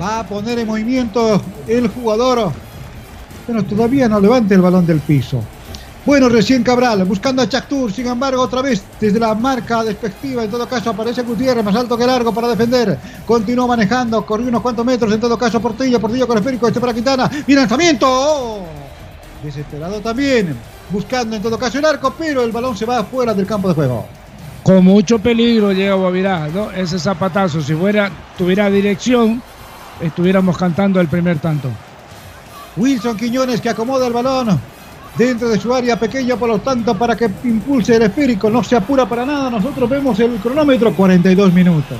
Va 0.00 0.20
a 0.20 0.26
poner 0.26 0.58
en 0.58 0.66
movimiento 0.66 1.40
el 1.66 1.88
jugador. 1.88 2.52
Pero 3.46 3.62
todavía 3.64 4.08
no 4.08 4.20
levante 4.20 4.54
el 4.54 4.60
balón 4.60 4.86
del 4.86 5.00
piso. 5.00 5.42
Bueno, 6.06 6.28
recién 6.28 6.62
Cabral, 6.62 7.04
buscando 7.04 7.42
a 7.42 7.48
Chactur, 7.48 7.92
sin 7.92 8.06
embargo, 8.06 8.40
otra 8.40 8.62
vez 8.62 8.80
desde 9.00 9.18
la 9.18 9.34
marca 9.34 9.82
despectiva, 9.82 10.44
en 10.44 10.50
todo 10.50 10.68
caso 10.68 10.90
aparece 10.90 11.22
Gutiérrez, 11.22 11.64
más 11.64 11.74
alto 11.74 11.98
que 11.98 12.06
largo 12.06 12.32
para 12.32 12.46
defender, 12.46 12.96
continúa 13.26 13.66
manejando, 13.66 14.24
corrió 14.24 14.46
unos 14.46 14.62
cuantos 14.62 14.86
metros, 14.86 15.12
en 15.12 15.18
todo 15.18 15.36
caso 15.36 15.60
Portillo, 15.60 15.98
Portillo 16.00 16.28
con 16.28 16.36
el 16.36 16.42
esférico, 16.44 16.68
este 16.68 16.78
para 16.78 16.94
Quintana, 16.94 17.28
y 17.44 17.52
lanzamiento, 17.56 18.60
desesperado 19.42 20.00
también, 20.00 20.56
buscando 20.90 21.34
en 21.34 21.42
todo 21.42 21.58
caso 21.58 21.80
el 21.80 21.84
arco, 21.84 22.14
pero 22.16 22.44
el 22.44 22.52
balón 22.52 22.76
se 22.76 22.86
va 22.86 23.02
fuera 23.02 23.34
del 23.34 23.44
campo 23.44 23.66
de 23.66 23.74
juego. 23.74 24.06
Con 24.66 24.84
mucho 24.84 25.20
peligro 25.20 25.70
llega 25.70 25.94
Guavirá, 25.94 26.48
¿no? 26.48 26.72
Ese 26.72 26.98
zapatazo, 26.98 27.62
si 27.62 27.72
fuera, 27.72 28.10
tuviera 28.36 28.68
dirección, 28.68 29.40
estuviéramos 30.00 30.58
cantando 30.58 31.00
el 31.00 31.06
primer 31.06 31.38
tanto. 31.38 31.70
Wilson 32.76 33.16
Quiñones 33.16 33.60
que 33.60 33.68
acomoda 33.68 34.08
el 34.08 34.12
balón. 34.12 34.58
dentro 35.16 35.48
de 35.48 35.60
su 35.60 35.72
área 35.72 35.96
pequeña, 35.96 36.34
por 36.34 36.48
lo 36.48 36.58
tanto, 36.58 36.98
para 36.98 37.16
que 37.16 37.30
impulse 37.44 37.94
el 37.94 38.02
esférico. 38.02 38.50
No 38.50 38.64
se 38.64 38.74
apura 38.74 39.08
para 39.08 39.24
nada. 39.24 39.50
Nosotros 39.50 39.88
vemos 39.88 40.18
el 40.18 40.34
cronómetro, 40.38 40.92
42 40.92 41.52
minutos. 41.52 41.98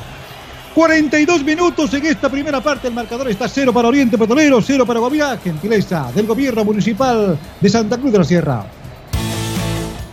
42 0.74 1.44
minutos 1.44 1.94
en 1.94 2.06
esta 2.06 2.28
primera 2.28 2.60
parte. 2.60 2.88
El 2.88 2.94
marcador 2.94 3.30
está 3.30 3.48
cero 3.48 3.72
para 3.72 3.86
Oriente 3.86 4.18
Petrolero, 4.18 4.60
cero 4.60 4.84
para 4.84 4.98
Guavirá. 4.98 5.38
Gentileza 5.38 6.10
del 6.12 6.26
gobierno 6.26 6.64
municipal 6.64 7.38
de 7.60 7.68
Santa 7.68 7.96
Cruz 7.96 8.10
de 8.10 8.18
la 8.18 8.24
Sierra. 8.24 8.66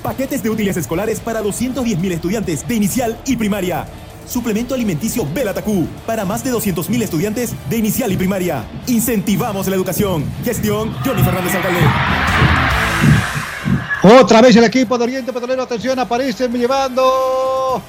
Paquetes 0.03 0.43
de 0.43 0.49
útiles 0.49 0.75
escolares 0.75 1.21
para 1.21 1.41
210.000 1.41 2.11
estudiantes 2.11 2.67
de 2.67 2.75
inicial 2.75 3.17
y 3.25 3.38
primaria. 3.38 3.85
Suplemento 4.27 4.75
alimenticio 4.75 5.25
Belatacú 5.34 5.88
para 6.05 6.25
más 6.25 6.43
de 6.43 6.51
200.000 6.51 7.03
estudiantes 7.03 7.53
de 7.69 7.77
inicial 7.77 8.11
y 8.11 8.17
primaria. 8.17 8.65
Incentivamos 8.88 9.65
la 9.67 9.77
educación. 9.77 10.25
Gestión 10.43 10.93
Johnny 11.05 11.23
Fernández 11.23 11.55
Alcalde. 11.55 11.80
Otra 14.03 14.41
vez 14.41 14.53
el 14.57 14.65
equipo 14.65 14.97
de 14.97 15.05
Oriente 15.05 15.31
Petrolero, 15.31 15.63
atención, 15.63 15.97
aparecen 15.97 16.51
llevando. 16.51 17.81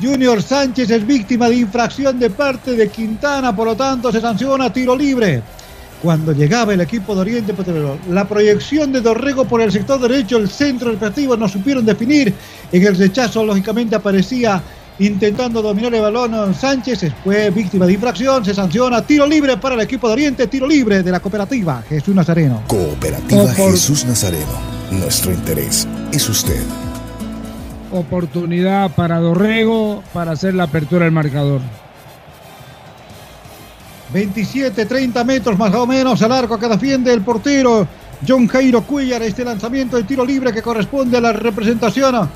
Junior 0.00 0.42
Sánchez 0.42 0.90
es 0.90 1.06
víctima 1.06 1.48
de 1.48 1.56
infracción 1.56 2.18
de 2.18 2.28
parte 2.28 2.72
de 2.72 2.90
Quintana, 2.90 3.56
por 3.56 3.66
lo 3.68 3.74
tanto 3.74 4.12
se 4.12 4.20
sanciona 4.20 4.70
tiro 4.70 4.94
libre. 4.94 5.42
Cuando 6.02 6.32
llegaba 6.32 6.74
el 6.74 6.80
equipo 6.80 7.14
de 7.14 7.22
Oriente 7.22 7.54
Petrolero, 7.54 7.98
la 8.10 8.26
proyección 8.26 8.92
de 8.92 9.00
Dorrego 9.00 9.44
por 9.44 9.60
el 9.60 9.72
sector 9.72 10.00
derecho, 10.00 10.36
el 10.36 10.48
centro 10.48 10.90
respectivo 10.90 11.36
no 11.36 11.48
supieron 11.48 11.84
definir. 11.84 12.32
En 12.70 12.86
el 12.86 12.96
rechazo, 12.96 13.44
lógicamente, 13.44 13.96
aparecía 13.96 14.62
intentando 15.00 15.62
dominar 15.62 15.94
el 15.94 16.02
balón 16.02 16.54
Sánchez, 16.54 17.12
fue 17.22 17.50
víctima 17.50 17.86
de 17.86 17.92
infracción, 17.94 18.44
se 18.44 18.54
sanciona 18.54 19.02
tiro 19.02 19.26
libre 19.26 19.56
para 19.56 19.74
el 19.74 19.80
equipo 19.80 20.08
de 20.08 20.14
Oriente, 20.14 20.46
tiro 20.46 20.66
libre 20.66 21.02
de 21.02 21.10
la 21.10 21.20
cooperativa 21.20 21.82
Jesús 21.88 22.14
Nazareno. 22.14 22.62
Cooperativa 22.66 23.48
Jesús 23.54 24.04
Nazareno. 24.04 24.78
Nuestro 24.90 25.32
interés 25.32 25.86
es 26.12 26.28
usted. 26.28 26.62
Oportunidad 27.90 28.94
para 28.94 29.18
Dorrego 29.18 30.02
para 30.12 30.32
hacer 30.32 30.54
la 30.54 30.64
apertura 30.64 31.04
del 31.04 31.12
marcador. 31.12 31.60
27, 34.12 34.86
30 34.86 35.24
metros 35.24 35.58
más 35.58 35.74
o 35.74 35.86
menos 35.86 36.22
al 36.22 36.32
arco 36.32 36.58
que 36.58 36.68
defiende 36.68 37.12
el 37.12 37.20
portero 37.20 37.86
John 38.26 38.46
Jairo 38.48 38.82
Cuellar. 38.82 39.22
Este 39.22 39.44
lanzamiento 39.44 39.96
de 39.96 40.04
tiro 40.04 40.24
libre 40.24 40.52
que 40.52 40.62
corresponde 40.62 41.18
a 41.18 41.20
la 41.20 41.32
representación 41.32 42.28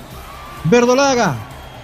verdolaga. 0.64 1.34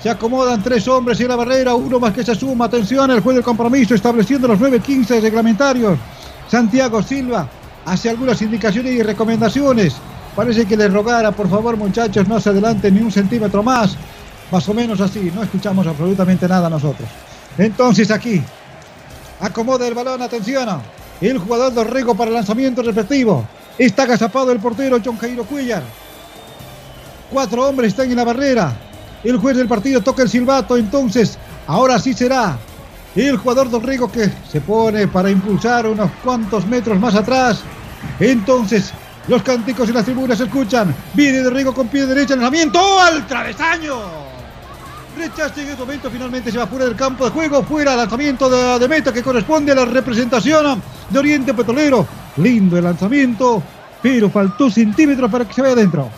Se 0.03 0.11
acomodan 0.11 0.63
tres 0.63 0.87
hombres 0.87 1.19
en 1.21 1.29
la 1.29 1.37
barrera, 1.37 1.75
uno 1.75 1.99
más 1.99 2.13
que 2.13 2.23
se 2.23 2.35
suma. 2.35 2.67
Atención, 2.67 3.11
el 3.11 3.21
juez 3.21 3.37
del 3.37 3.45
compromiso 3.45 3.95
estableciendo 3.95 4.47
los 4.47 4.59
9-15 4.61 5.21
reglamentarios. 5.21 5.99
Santiago 6.49 7.03
Silva 7.03 7.49
hace 7.85 8.11
algunas 8.11 8.41
indicaciones 8.43 8.93
y 8.93 9.03
recomendaciones. 9.03 9.97
Parece 10.37 10.67
que 10.67 10.77
le 10.77 10.87
rogara, 10.87 11.33
por 11.33 11.51
favor, 11.51 11.77
muchachos, 11.77 12.29
no 12.29 12.39
se 12.39 12.51
adelanten 12.51 12.95
ni 12.95 13.01
un 13.01 13.11
centímetro 13.11 13.63
más. 13.63 13.97
Más 14.53 14.69
o 14.69 14.75
menos 14.75 15.01
así, 15.01 15.33
no 15.35 15.43
escuchamos 15.43 15.87
absolutamente 15.87 16.47
nada 16.47 16.71
nosotros. 16.71 17.09
Entonces 17.59 18.11
aquí, 18.13 18.41
acomoda 19.41 19.87
el 19.87 19.95
balón, 19.95 20.23
atención. 20.23 20.81
El 21.21 21.39
jugador 21.39 21.73
de 21.73 21.85
Rego 21.85 22.15
para 22.15 22.31
lanzamiento 22.31 22.83
respectivo. 22.83 23.45
Está 23.77 24.05
agazapado 24.05 24.53
el 24.53 24.61
portero 24.61 24.99
John 25.05 25.19
Jairo 25.19 25.45
Cuellar. 25.45 25.83
Cuatro 27.31 27.69
hombres 27.69 27.89
están 27.89 28.11
en 28.11 28.17
la 28.17 28.25
barrera. 28.25 28.77
El 29.23 29.37
juez 29.37 29.57
del 29.57 29.69
partido 29.69 30.01
toca 30.01 30.23
el 30.23 30.29
silbato, 30.29 30.77
entonces 30.77 31.39
ahora 31.67 31.99
sí 31.99 32.15
será 32.15 32.57
el 33.17 33.37
jugador 33.37 33.71
Dorrego 33.71 34.11
que 34.11 34.31
se 34.51 34.61
pone 34.61 35.09
para 35.09 35.31
impulsar 35.31 35.87
unos 35.87 36.11
cuantos 36.23 36.67
metros 36.67 36.99
más 36.99 37.15
atrás. 37.15 37.61
Entonces 38.21 38.93
los 39.27 39.43
cánticos 39.43 39.89
en 39.89 39.95
las 39.95 40.05
tribunas 40.05 40.39
se 40.39 40.45
escuchan. 40.45 40.95
Viene 41.15 41.43
de 41.43 41.51
Rigo 41.51 41.75
con 41.75 41.89
pie 41.89 42.07
derecho, 42.07 42.35
lanzamiento 42.37 43.01
al 43.01 43.27
travesaño. 43.27 44.28
Rechaste 45.19 45.63
en 45.63 45.71
este 45.71 45.81
momento, 45.81 46.11
finalmente 46.11 46.53
se 46.53 46.59
va 46.59 46.67
fuera 46.69 46.85
del 46.85 46.95
campo 46.95 47.25
de 47.25 47.33
juego, 47.33 47.65
fuera 47.65 47.97
lanzamiento 47.97 48.49
de, 48.49 48.79
de 48.79 48.89
meta 48.89 49.13
que 49.13 49.21
corresponde 49.21 49.73
a 49.73 49.75
la 49.75 49.85
representación 49.85 50.81
de 51.11 51.19
Oriente 51.19 51.53
Petrolero. 51.53 52.07
Lindo 52.37 52.79
el 52.79 52.85
lanzamiento, 52.85 53.61
pero 54.01 54.31
faltó 54.31 54.71
centímetros 54.71 55.29
para 55.29 55.45
que 55.45 55.55
se 55.55 55.61
vaya 55.61 55.73
adentro. 55.73 56.09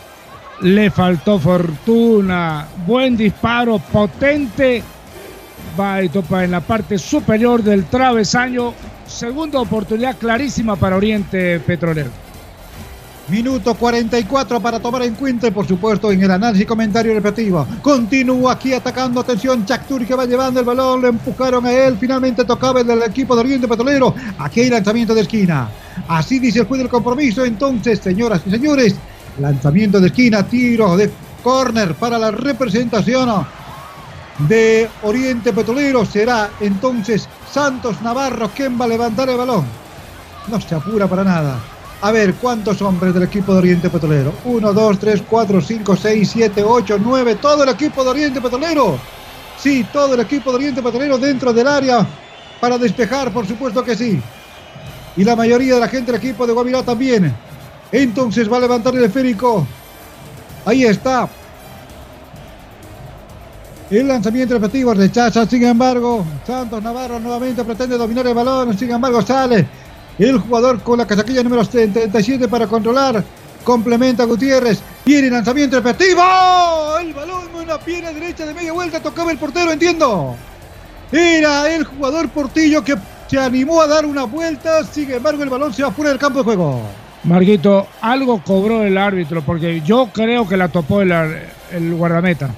Le 0.61 0.91
faltó 0.91 1.39
fortuna, 1.39 2.67
buen 2.87 3.17
disparo, 3.17 3.79
potente. 3.79 4.83
Va 5.81 6.03
y 6.03 6.11
topa 6.11 6.45
en 6.45 6.51
la 6.51 6.61
parte 6.61 6.99
superior 6.99 7.63
del 7.63 7.87
travesaño. 7.87 8.75
Segunda 9.07 9.61
oportunidad 9.61 10.19
clarísima 10.19 10.77
para 10.77 10.97
Oriente 10.97 11.59
Petrolero. 11.61 12.11
Minuto 13.29 13.75
44 13.75 14.61
para 14.61 14.81
tomar 14.81 15.03
en 15.03 15.15
cuenta 15.15 15.51
por 15.51 15.67
supuesto 15.67 16.11
en 16.11 16.23
el 16.23 16.31
análisis 16.31 16.65
y 16.65 16.67
comentario 16.67 17.15
repetido. 17.15 17.67
Continúa 17.81 18.53
aquí 18.53 18.73
atacando, 18.73 19.21
atención, 19.21 19.65
Chactur 19.65 20.05
que 20.05 20.15
va 20.15 20.27
llevando 20.27 20.59
el 20.59 20.67
balón, 20.67 21.03
lo 21.03 21.09
empujaron 21.09 21.65
a 21.65 21.73
él, 21.73 21.97
finalmente 21.99 22.45
tocaba 22.45 22.81
el 22.81 22.87
del 22.87 23.03
equipo 23.05 23.35
de 23.35 23.43
Oriente 23.43 23.69
Petrolero. 23.69 24.15
Aquí 24.39 24.61
hay 24.61 24.71
lanzamiento 24.71 25.15
de 25.15 25.21
esquina. 25.21 25.69
Así 26.09 26.39
dice 26.41 26.61
el 26.61 26.67
juez 26.67 26.81
del 26.81 26.89
compromiso, 26.89 27.45
entonces, 27.45 28.01
señoras 28.01 28.43
y 28.47 28.51
señores, 28.51 28.97
lanzamiento 29.39 30.01
de 30.01 30.09
esquina, 30.09 30.43
tiro 30.43 30.97
de 30.97 31.11
córner 31.43 31.95
para 31.95 32.19
la 32.19 32.31
representación 32.31 33.47
de 34.49 34.89
Oriente 35.03 35.53
Petrolero. 35.53 36.05
Será 36.05 36.51
entonces 36.61 37.29
Santos 37.51 38.01
Navarro 38.03 38.51
quien 38.55 38.81
va 38.81 38.87
a 38.87 38.89
levantar 38.89 39.29
el 39.29 39.37
balón. 39.37 39.65
No 40.49 40.61
se 40.61 40.75
apura 40.75 41.07
para 41.07 41.23
nada. 41.25 41.61
A 42.03 42.13
ver, 42.13 42.35
¿cuántos 42.35 42.81
hombres 42.81 43.13
del 43.13 43.25
equipo 43.25 43.53
de 43.53 43.59
Oriente 43.59 43.91
Petrolero? 43.91 44.33
1, 44.45 44.73
2, 44.73 44.99
3, 44.99 45.23
4, 45.29 45.61
5, 45.61 45.97
6, 45.97 46.31
7, 46.33 46.65
8, 46.65 46.99
9. 46.99 47.35
Todo 47.35 47.63
el 47.63 47.69
equipo 47.69 48.03
de 48.03 48.11
Oriente 48.11 48.41
Petrolero. 48.41 48.99
Sí, 49.59 49.87
todo 49.93 50.15
el 50.15 50.21
equipo 50.21 50.51
de 50.51 50.57
Oriente 50.57 50.83
Petrolero 50.83 51.19
dentro 51.19 51.53
del 51.53 51.69
área 51.69 52.07
para 52.59 52.79
despejar, 52.79 53.31
por 53.31 53.47
supuesto 53.47 53.85
que 53.85 53.95
sí. 53.95 54.19
Y 55.15 55.25
la 55.25 55.37
mayoría 55.37 55.75
de 55.75 55.81
la 55.81 55.89
gente 55.89 56.11
del 56.11 56.23
equipo 56.23 56.47
de 56.47 56.55
Guavirá 56.55 56.83
también. 56.83 57.35
Entonces 57.93 58.51
va 58.51 58.57
a 58.57 58.61
levantar 58.61 58.95
el 58.95 59.05
esférico. 59.05 59.67
Ahí 60.65 60.85
está. 60.85 61.29
El 63.91 64.09
lanzamiento 64.09 64.57
efectivo 64.57 64.95
rechaza, 64.95 65.45
sin 65.47 65.65
embargo, 65.65 66.25
Santos 66.47 66.83
Navarro 66.83 67.19
nuevamente 67.19 67.63
pretende 67.63 67.99
dominar 67.99 68.27
el 68.27 68.35
balón, 68.35 68.79
sin 68.79 68.91
embargo 68.91 69.21
sale 69.21 69.67
el 70.25 70.39
jugador 70.39 70.81
con 70.83 70.99
la 70.99 71.07
casaquilla 71.07 71.43
número 71.43 71.65
77 71.65 72.49
para 72.49 72.67
controlar. 72.67 73.25
Complementa 73.65 74.23
a 74.23 74.27
Gutiérrez. 74.27 74.81
Viene 75.05 75.31
lanzamiento 75.31 75.79
efectivo. 75.79 76.23
El 77.01 77.13
balón 77.15 77.49
con 77.49 77.63
una 77.63 77.79
pierna 77.79 78.13
derecha 78.13 78.47
de 78.47 78.55
media 78.55 78.73
vuelta. 78.73 79.01
Tocaba 79.01 79.31
el 79.31 79.39
portero, 79.39 79.73
entiendo. 79.73 80.37
Era 81.13 81.73
el 81.75 81.85
jugador 81.85 82.29
Portillo 82.29 82.83
que 82.85 82.97
se 83.29 83.39
animó 83.39 83.81
a 83.81 83.87
dar 83.87 84.07
una 84.07 84.25
vuelta. 84.25 84.85
Sin 84.85 85.11
embargo, 85.11 85.43
el 85.43 85.51
balón 85.51 85.73
se 85.73 85.83
va 85.83 85.91
fuera 85.91 86.11
del 86.11 86.19
campo 86.19 86.41
de 86.41 86.45
juego. 86.45 86.83
Marguito, 87.25 87.87
algo 88.01 88.43
cobró 88.43 88.83
el 88.83 88.97
árbitro 88.97 89.43
porque 89.43 89.83
yo 89.83 90.09
creo 90.13 90.49
que 90.49 90.57
la 90.57 90.69
topó 90.69 91.03
el, 91.03 91.13
el 91.13 91.95
guardameta 91.95 92.51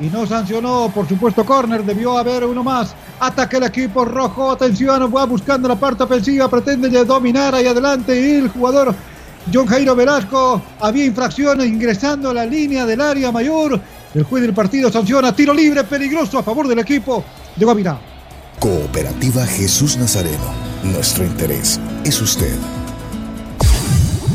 y 0.00 0.06
no 0.06 0.26
sancionó, 0.26 0.90
por 0.94 1.06
supuesto, 1.06 1.44
córner, 1.44 1.84
debió 1.84 2.16
haber 2.16 2.44
uno 2.44 2.64
más. 2.64 2.94
Ataca 3.20 3.58
el 3.58 3.64
equipo 3.64 4.04
rojo, 4.04 4.50
atención, 4.50 5.14
va 5.14 5.26
buscando 5.26 5.68
la 5.68 5.76
parte 5.76 6.04
ofensiva, 6.04 6.48
pretende 6.48 7.04
dominar 7.04 7.54
ahí 7.54 7.66
adelante 7.66 8.38
el 8.38 8.48
jugador 8.48 8.94
John 9.52 9.66
Jairo 9.66 9.94
Velasco. 9.94 10.62
Había 10.80 11.04
infracciones 11.04 11.66
ingresando 11.66 12.30
a 12.30 12.34
la 12.34 12.46
línea 12.46 12.86
del 12.86 13.00
área 13.02 13.30
mayor. 13.30 13.78
El 14.14 14.22
juez 14.24 14.42
del 14.42 14.54
partido 14.54 14.90
sanciona 14.90 15.36
tiro 15.36 15.52
libre 15.52 15.84
peligroso 15.84 16.38
a 16.38 16.42
favor 16.42 16.66
del 16.66 16.78
equipo 16.78 17.22
de 17.56 17.64
Guavirá. 17.64 18.00
Cooperativa 18.58 19.46
Jesús 19.46 19.98
Nazareno. 19.98 20.52
Nuestro 20.82 21.22
interés 21.24 21.78
es 22.04 22.20
usted. 22.22 22.56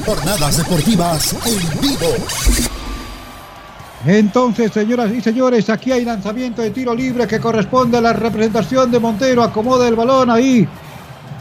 Jornadas 0.05 0.57
deportivas 0.57 1.35
en 1.45 1.81
vivo. 1.81 2.74
Entonces, 4.05 4.71
señoras 4.71 5.11
y 5.11 5.19
señores, 5.19 5.67
aquí 5.67 5.91
hay 5.91 6.05
lanzamiento 6.05 6.61
de 6.61 6.69
tiro 6.69 6.93
libre 6.93 7.25
que 7.25 7.39
corresponde 7.39 7.97
a 7.97 8.01
la 8.01 8.13
representación 8.13 8.91
de 8.91 8.99
Montero. 8.99 9.41
Acomoda 9.41 9.87
el 9.87 9.95
balón 9.95 10.29
ahí. 10.29 10.67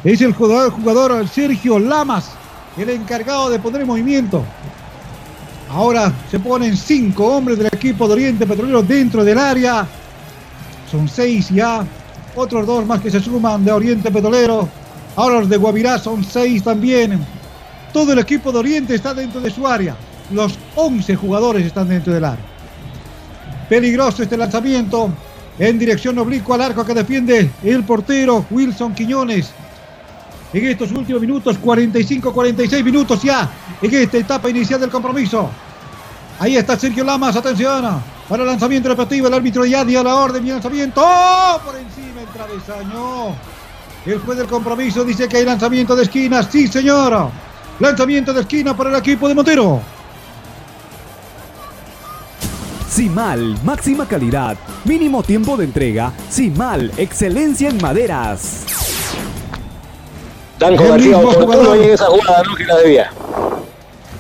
Es 0.02 0.22
el 0.22 0.32
jugador, 0.32 0.70
jugador 0.70 1.28
Sergio 1.28 1.78
Lamas, 1.78 2.30
el 2.78 2.88
encargado 2.88 3.50
de 3.50 3.58
poner 3.58 3.82
en 3.82 3.86
movimiento. 3.86 4.42
Ahora 5.70 6.10
se 6.30 6.38
ponen 6.38 6.74
cinco 6.74 7.36
hombres 7.36 7.58
del 7.58 7.66
equipo 7.66 8.06
de 8.06 8.14
Oriente 8.14 8.46
Petrolero 8.46 8.82
dentro 8.82 9.22
del 9.22 9.38
área. 9.38 9.86
Son 10.90 11.06
seis 11.06 11.50
ya. 11.50 11.84
Otros 12.34 12.66
dos 12.66 12.86
más 12.86 13.02
que 13.02 13.10
se 13.10 13.20
suman 13.20 13.62
de 13.62 13.72
Oriente 13.72 14.10
Petrolero. 14.10 14.66
Ahora 15.16 15.40
los 15.40 15.50
de 15.50 15.58
Guavirá 15.58 15.98
son 15.98 16.24
seis 16.24 16.62
también. 16.62 17.20
Todo 17.92 18.14
el 18.14 18.20
equipo 18.20 18.50
de 18.52 18.58
Oriente 18.58 18.94
está 18.94 19.12
dentro 19.12 19.42
de 19.42 19.50
su 19.50 19.66
área. 19.66 19.94
Los 20.30 20.58
11 20.74 21.14
jugadores 21.16 21.66
están 21.66 21.88
dentro 21.88 22.12
del 22.12 22.24
área. 22.24 22.53
Peligroso 23.68 24.22
este 24.22 24.36
lanzamiento 24.36 25.10
en 25.58 25.78
dirección 25.78 26.18
oblicua 26.18 26.56
al 26.56 26.62
arco 26.62 26.84
que 26.84 26.94
defiende 26.94 27.50
el 27.62 27.84
portero 27.84 28.44
Wilson 28.50 28.94
Quiñones. 28.94 29.52
en 30.52 30.66
estos 30.66 30.92
últimos 30.92 31.20
minutos, 31.20 31.58
45, 31.58 32.32
46 32.32 32.84
minutos 32.84 33.22
ya, 33.22 33.50
en 33.82 33.94
esta 33.94 34.18
etapa 34.18 34.50
inicial 34.50 34.80
del 34.80 34.90
compromiso. 34.90 35.50
Ahí 36.38 36.56
está 36.56 36.76
Sergio 36.78 37.02
Lamas, 37.04 37.34
atención, 37.36 38.02
para 38.28 38.42
el 38.42 38.48
lanzamiento 38.48 38.88
repetido, 38.88 39.26
el 39.28 39.34
árbitro 39.34 39.64
ya 39.64 39.84
dio 39.84 40.02
la 40.02 40.14
orden, 40.14 40.46
y 40.46 40.50
lanzamiento, 40.50 41.02
¡Oh! 41.04 41.60
por 41.64 41.74
encima 41.76 42.20
el 42.20 42.28
travesaño. 42.28 43.34
El 44.06 44.18
juez 44.18 44.38
del 44.38 44.46
compromiso 44.46 45.02
dice 45.02 45.28
que 45.28 45.38
hay 45.38 45.44
lanzamiento 45.44 45.96
de 45.96 46.02
esquina, 46.04 46.42
sí 46.42 46.68
señora. 46.68 47.28
Lanzamiento 47.80 48.32
de 48.32 48.42
esquina 48.42 48.76
para 48.76 48.90
el 48.90 48.96
equipo 48.96 49.26
de 49.26 49.34
Montero. 49.34 49.93
Simal, 52.94 53.58
máxima 53.64 54.06
calidad, 54.06 54.56
mínimo 54.84 55.20
tiempo 55.24 55.56
de 55.56 55.64
entrega. 55.64 56.12
Simal, 56.30 56.92
excelencia 56.96 57.68
en 57.68 57.82
maderas. 57.82 58.64
El 60.60 60.76
García 60.76 61.18
oportuno 61.18 61.74
en 61.74 61.90
esa 61.90 62.04
jugada 62.04 62.44
no 62.44 62.54
que 62.54 62.64
la 62.64 62.76
debía. 62.76 63.10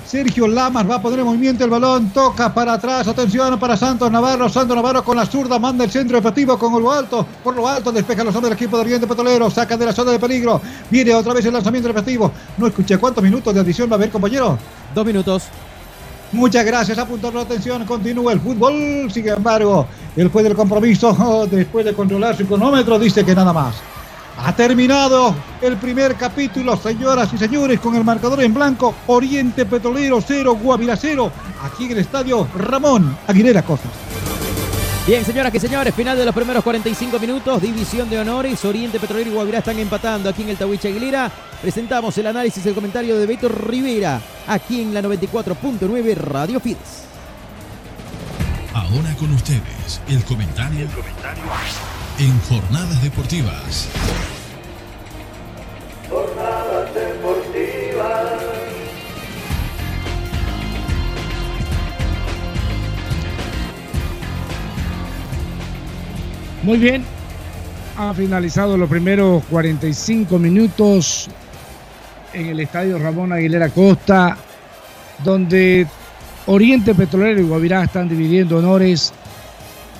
Sergio 0.04 0.48
Lamas 0.48 0.90
va 0.90 0.96
a 0.96 1.02
poner 1.02 1.20
en 1.20 1.24
movimiento 1.24 1.62
el 1.62 1.70
balón, 1.70 2.10
toca 2.10 2.52
para 2.52 2.72
atrás, 2.72 3.06
atención 3.06 3.60
para 3.60 3.76
Santos 3.76 4.10
Navarro, 4.10 4.48
Santos 4.48 4.74
Navarro 4.74 5.04
con 5.04 5.16
la 5.16 5.24
zurda, 5.24 5.60
manda 5.60 5.84
el 5.84 5.92
centro 5.92 6.18
efectivo 6.18 6.58
con 6.58 6.82
lo 6.82 6.90
alto, 6.90 7.24
por 7.44 7.54
lo 7.54 7.68
alto 7.68 7.92
despeja 7.92 8.24
los 8.24 8.34
hombres 8.34 8.50
del 8.50 8.58
equipo 8.58 8.76
de 8.76 8.82
Oriente 8.82 9.06
Petrolero, 9.06 9.50
saca 9.50 9.76
de 9.76 9.86
la 9.86 9.92
zona 9.92 10.10
de 10.10 10.18
peligro, 10.18 10.60
viene 10.90 11.14
otra 11.14 11.32
vez 11.32 11.46
el 11.46 11.52
lanzamiento 11.52 11.88
efectivo, 11.88 12.32
no 12.56 12.66
escuché 12.66 12.98
cuántos 12.98 13.22
minutos 13.22 13.54
de 13.54 13.60
adición 13.60 13.88
va 13.88 13.92
a 13.92 13.98
haber 13.98 14.10
compañero. 14.10 14.58
Dos 14.92 15.06
minutos. 15.06 15.44
Muchas 16.34 16.66
gracias, 16.66 16.98
apuntando 16.98 17.38
la 17.38 17.44
atención, 17.44 17.84
continúa 17.86 18.32
el 18.32 18.40
fútbol, 18.40 19.08
sin 19.08 19.28
embargo, 19.28 19.86
el 20.16 20.28
juez 20.28 20.44
del 20.44 20.56
compromiso, 20.56 21.46
después 21.50 21.84
de 21.84 21.94
controlar 21.94 22.36
su 22.36 22.44
cronómetro, 22.44 22.98
dice 22.98 23.24
que 23.24 23.36
nada 23.36 23.52
más. 23.52 23.76
Ha 24.36 24.54
terminado 24.56 25.32
el 25.62 25.76
primer 25.76 26.16
capítulo, 26.16 26.76
señoras 26.76 27.32
y 27.32 27.38
señores, 27.38 27.78
con 27.78 27.94
el 27.94 28.02
marcador 28.02 28.42
en 28.42 28.52
blanco, 28.52 28.92
Oriente 29.06 29.64
Petrolero 29.64 30.20
0, 30.20 30.58
Guavirá 30.60 30.96
0, 30.96 31.30
aquí 31.62 31.84
en 31.84 31.92
el 31.92 31.98
estadio 31.98 32.48
Ramón 32.56 33.16
Aguilera 33.28 33.62
Costas. 33.62 33.92
Bien, 35.06 35.22
señoras 35.22 35.54
y 35.54 35.60
señores, 35.60 35.94
final 35.94 36.16
de 36.16 36.24
los 36.24 36.34
primeros 36.34 36.64
45 36.64 37.18
minutos, 37.18 37.60
división 37.60 38.08
de 38.08 38.18
honores, 38.18 38.64
Oriente 38.64 38.98
Petrolero 38.98 39.28
y 39.28 39.34
Guavirá 39.34 39.58
están 39.58 39.78
empatando 39.78 40.30
aquí 40.30 40.44
en 40.44 40.48
el 40.48 40.56
Tahuiche 40.56 40.88
Aguilera. 40.88 41.30
Presentamos 41.60 42.16
el 42.16 42.26
análisis 42.26 42.64
y 42.64 42.70
el 42.70 42.74
comentario 42.74 43.18
de 43.18 43.26
Beto 43.26 43.50
Rivera, 43.50 44.18
aquí 44.46 44.80
en 44.80 44.94
la 44.94 45.02
94.9 45.02 46.14
Radio 46.14 46.58
Fides. 46.58 47.04
Ahora 48.72 49.14
con 49.16 49.30
ustedes, 49.34 50.00
el 50.08 50.24
comentario, 50.24 50.88
en 52.18 52.40
Jornadas 52.48 53.02
Deportivas. 53.02 53.88
Muy 66.64 66.78
bien, 66.78 67.04
ha 67.98 68.14
finalizado 68.14 68.78
los 68.78 68.88
primeros 68.88 69.44
45 69.50 70.38
minutos 70.38 71.28
en 72.32 72.46
el 72.46 72.60
estadio 72.60 72.98
Ramón 72.98 73.34
Aguilera 73.34 73.68
Costa, 73.68 74.38
donde 75.22 75.86
Oriente 76.46 76.94
Petrolero 76.94 77.38
y 77.38 77.44
Guavirá 77.44 77.84
están 77.84 78.08
dividiendo 78.08 78.56
honores. 78.56 79.12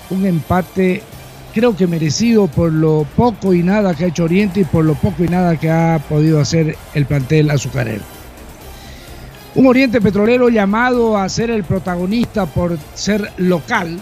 Un 0.09 0.25
empate, 0.25 1.03
creo 1.53 1.77
que 1.77 1.87
merecido 1.87 2.47
por 2.47 2.73
lo 2.73 3.07
poco 3.15 3.53
y 3.53 3.63
nada 3.63 3.95
que 3.95 4.07
ha 4.07 4.09
hecho 4.09 4.25
Oriente 4.25 4.61
y 4.61 4.65
por 4.65 4.87
lo 4.87 4.95
poco 4.95 5.23
y 5.23 5.29
nada 5.29 5.59
que 5.59 5.71
ha 5.71 6.01
podido 6.09 6.41
hacer 6.41 6.79
el 6.95 7.05
plantel 7.05 7.51
azucarero. 7.51 8.05
Un 9.55 9.67
Oriente 9.67 10.01
Petrolero 10.01 10.49
llamado 10.49 11.19
a 11.19 11.29
ser 11.29 11.51
el 11.51 11.63
protagonista 11.63 12.47
por 12.47 12.79
ser 12.95 13.31
local 13.37 13.99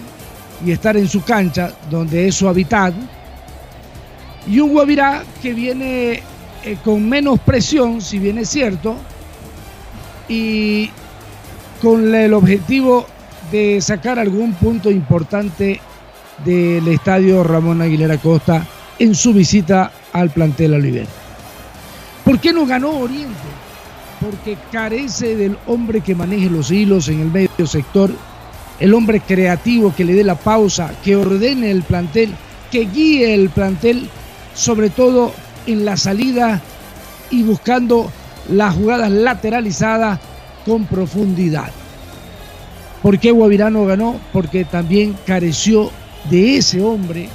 y 0.65 0.73
estar 0.73 0.97
en 0.97 1.09
su 1.09 1.23
cancha, 1.23 1.73
donde 1.91 2.29
es 2.29 2.35
su 2.35 2.49
hábitat. 2.49 2.95
Y 4.47 4.61
un 4.61 4.73
Guavirá 4.73 5.23
que 5.41 5.55
viene 5.55 6.23
eh, 6.65 6.77
con 6.85 7.09
menos 7.09 7.41
presión, 7.41 8.01
si 8.01 8.19
bien 8.19 8.39
es 8.39 8.49
cierto, 8.49 8.97
y 10.29 10.91
con 11.81 12.15
el 12.15 12.33
objetivo 12.33 13.07
de 13.51 13.81
sacar 13.81 14.19
algún 14.19 14.53
punto 14.55 14.91
importante 14.91 15.81
del 16.45 16.87
estadio 16.89 17.43
Ramón 17.45 17.83
Aguilera 17.83 18.19
Costa 18.19 18.67
en 18.99 19.15
su 19.15 19.33
visita 19.33 19.91
al 20.13 20.31
plantel 20.31 20.75
Oliver. 20.75 21.07
¿Por 22.25 22.39
qué 22.39 22.53
no 22.53 22.67
ganó 22.67 22.91
Oriente? 22.91 23.35
Porque 24.21 24.57
carece 24.71 25.37
del 25.37 25.59
hombre 25.67 26.01
que 26.01 26.15
maneje 26.15 26.49
los 26.49 26.71
hilos 26.71 27.09
en 27.09 27.21
el 27.21 27.31
medio 27.31 27.67
sector, 27.67 28.11
el 28.83 28.95
hombre 28.95 29.21
creativo 29.21 29.95
que 29.95 30.05
le 30.05 30.13
dé 30.13 30.25
la 30.25 30.35
pausa, 30.35 30.93
que 31.05 31.15
ordene 31.15 31.71
el 31.71 31.85
plantel, 31.85 32.35
que 32.73 32.81
guíe 32.81 33.33
el 33.33 33.49
plantel, 33.49 34.09
sobre 34.57 34.91
todo 34.91 35.33
en 35.69 35.85
la 35.85 35.97
salida 35.97 36.61
y 37.31 37.45
buscando 37.45 38.11
las 38.51 38.75
jugadas 38.75 39.13
lateralizadas 39.13 40.19
con 40.67 40.87
profundidad. 40.87 41.71
¿Por 43.03 43.21
qué 43.21 43.31
Guavirá 43.31 43.71
no 43.71 43.87
ganó? 43.87 44.21
Porque 44.33 44.65
también 44.65 45.17
careció 45.25 45.93
de 46.29 46.57
ese 46.57 46.83
hombre 46.83 47.29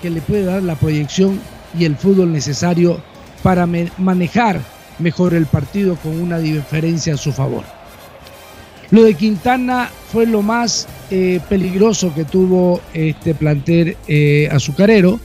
que 0.00 0.08
le 0.08 0.22
puede 0.22 0.44
dar 0.44 0.62
la 0.62 0.76
proyección 0.76 1.38
y 1.78 1.84
el 1.84 1.96
fútbol 1.96 2.32
necesario 2.32 3.02
para 3.42 3.66
manejar 3.98 4.62
mejor 4.98 5.34
el 5.34 5.44
partido 5.44 5.96
con 5.96 6.18
una 6.18 6.38
diferencia 6.38 7.12
a 7.12 7.18
su 7.18 7.32
favor. 7.32 7.75
Lo 8.90 9.02
de 9.02 9.14
Quintana 9.14 9.90
fue 10.12 10.26
lo 10.26 10.42
más 10.42 10.86
eh, 11.10 11.40
peligroso 11.48 12.14
que 12.14 12.24
tuvo 12.24 12.80
este 12.94 13.34
plantel 13.34 13.96
eh, 14.06 14.48
azucarero, 14.50 15.18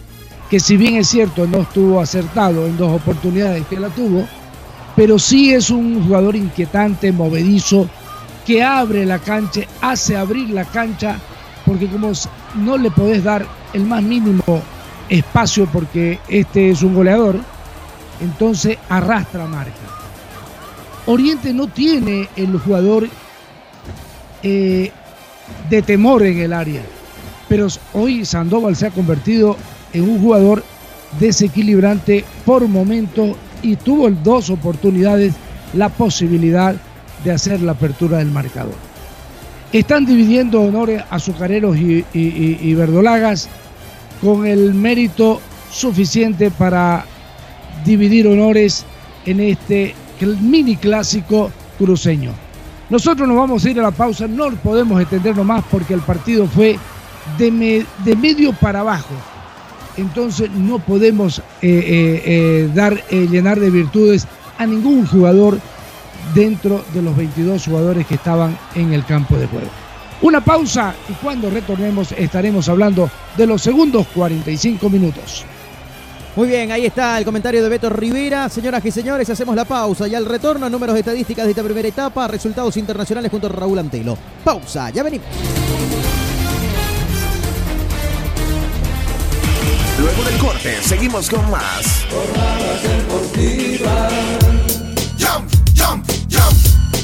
que 0.50 0.60
si 0.60 0.78
bien 0.78 0.96
es 0.96 1.08
cierto 1.08 1.46
no 1.48 1.60
estuvo 1.60 2.00
acertado 2.02 2.66
en 2.66 2.78
dos 2.78 2.92
oportunidades 2.92 3.66
que 3.68 3.80
la 3.80 3.90
tuvo, 3.90 4.28
pero 4.96 5.20
sí 5.20 5.54
es 5.54 5.70
un 5.70 6.04
jugador 6.04 6.36
inquietante, 6.36 7.12
movedizo, 7.12 7.88
que 8.46 8.64
abre 8.64 9.06
la 9.06 9.20
cancha, 9.20 9.62
hace 9.82 10.18
abrir 10.18 10.50
la 10.50 10.66
cancha, 10.66 11.20
porque 11.66 11.88
como 11.88 12.12
no 12.56 12.78
le 12.78 12.90
podés 12.90 13.24
dar 13.24 13.46
el 13.74 13.86
más 13.86 14.02
mínimo 14.02 14.44
espacio 15.08 15.68
porque 15.72 16.20
este 16.28 16.72
es 16.72 16.82
un 16.82 16.96
goleador, 16.96 17.40
entonces 18.22 18.78
arrastra 18.90 19.46
marca. 19.46 19.74
Oriente 21.06 21.54
no 21.54 21.68
tiene 21.68 22.28
el 22.36 22.58
jugador 22.60 23.08
eh, 24.44 24.92
de 25.70 25.82
temor 25.82 26.24
en 26.24 26.40
el 26.40 26.54
área, 26.54 26.82
pero 27.50 27.68
hoy 27.94 28.26
Sandoval 28.26 28.76
se 28.76 28.88
ha 28.88 28.92
convertido 28.92 29.58
en 29.94 30.10
un 30.10 30.22
jugador 30.22 30.64
desequilibrante 31.20 32.24
por 32.46 32.68
momento 32.68 33.36
y 33.62 33.76
tuvo 33.76 34.10
dos 34.10 34.50
oportunidades 34.50 35.34
la 35.74 35.90
posibilidad 35.90 36.76
de 37.24 37.32
hacer 37.32 37.62
la 37.62 37.74
apertura 37.74 38.18
del 38.20 38.32
marcador. 38.32 38.76
Están 39.72 40.06
dividiendo 40.06 40.62
honores 40.62 41.04
azucareros 41.10 41.78
y, 41.78 42.04
y- 42.14 42.58
y- 42.62 42.74
verdolagas 42.74 43.48
con 44.22 44.46
el 44.46 44.74
mérito 44.74 45.40
suficiente 45.72 46.52
para 46.52 47.06
dividir 47.86 48.28
honores 48.28 48.86
en 49.26 49.40
este 49.40 49.96
mini 50.42 50.76
clásico 50.76 51.52
cruceño. 51.78 52.32
Nosotros 52.92 53.28
nos 53.28 53.38
vamos 53.38 53.64
a 53.66 53.70
ir 53.72 53.80
a 53.80 53.84
la 53.84 53.92
pausa, 53.92 54.28
no 54.28 54.52
podemos 54.52 55.02
extendernos 55.02 55.46
más 55.46 55.64
porque 55.72 55.94
el 55.94 56.02
partido 56.02 56.46
fue 56.46 56.78
de, 57.38 57.50
me- 57.52 57.86
de 58.04 58.16
medio 58.18 58.52
para 58.54 58.82
abajo. 58.82 59.14
Entonces 59.98 60.52
no 60.52 60.78
podemos 60.80 61.40
eh, 61.40 61.44
eh, 61.62 62.70
eh, 63.10 63.28
llenar 63.32 63.60
de 63.60 63.70
virtudes 63.70 64.28
a 64.58 64.66
ningún 64.66 65.08
jugador 65.08 65.58
dentro 66.36 66.84
de 66.94 67.02
los 67.02 67.16
22 67.16 67.66
jugadores 67.66 68.06
que 68.06 68.16
estaban 68.16 68.58
en 68.76 68.94
el 68.94 69.06
campo 69.06 69.36
de 69.38 69.48
juego. 69.48 69.68
Una 70.22 70.42
pausa 70.42 70.94
y 71.10 71.14
cuando 71.14 71.50
retornemos 71.50 72.12
estaremos 72.12 72.70
hablando 72.70 73.10
de 73.38 73.48
los 73.48 73.62
segundos 73.62 74.06
45 74.14 74.90
minutos. 74.90 75.46
Muy 76.34 76.48
bien, 76.48 76.72
ahí 76.72 76.86
está 76.86 77.18
el 77.18 77.26
comentario 77.26 77.62
de 77.62 77.68
Beto 77.68 77.90
Rivera. 77.90 78.48
Señoras 78.48 78.86
y 78.86 78.92
señores, 78.92 79.30
hacemos 79.30 79.54
la 79.54 79.66
pausa 79.66 80.08
y 80.08 80.16
al 80.16 80.26
retorno, 80.26 80.70
números 80.70 80.98
estadísticas 80.98 81.44
de 81.44 81.52
esta 81.52 81.62
primera 81.62 81.88
etapa, 81.88 82.26
resultados 82.28 82.78
internacionales 82.78 83.30
junto 83.30 83.48
a 83.48 83.50
Raúl 83.50 83.80
Antelo. 83.80 84.18
Pausa, 84.44 84.90
ya 84.92 85.04
venimos. 85.04 85.28
Luego 90.00 90.24
del 90.24 90.38
corte, 90.40 90.82
seguimos 90.82 91.30
con 91.30 91.52
más. 91.52 92.06
Jump, 95.20 95.52
jump, 95.76 96.10
jump, 96.30 96.58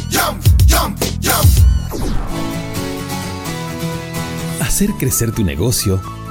jump, 0.10 0.42
jump, 0.70 0.98
jump. 1.22 2.12
Hacer 4.62 4.92
crecer 4.98 5.34
tu 5.34 5.44
negocio 5.44 6.02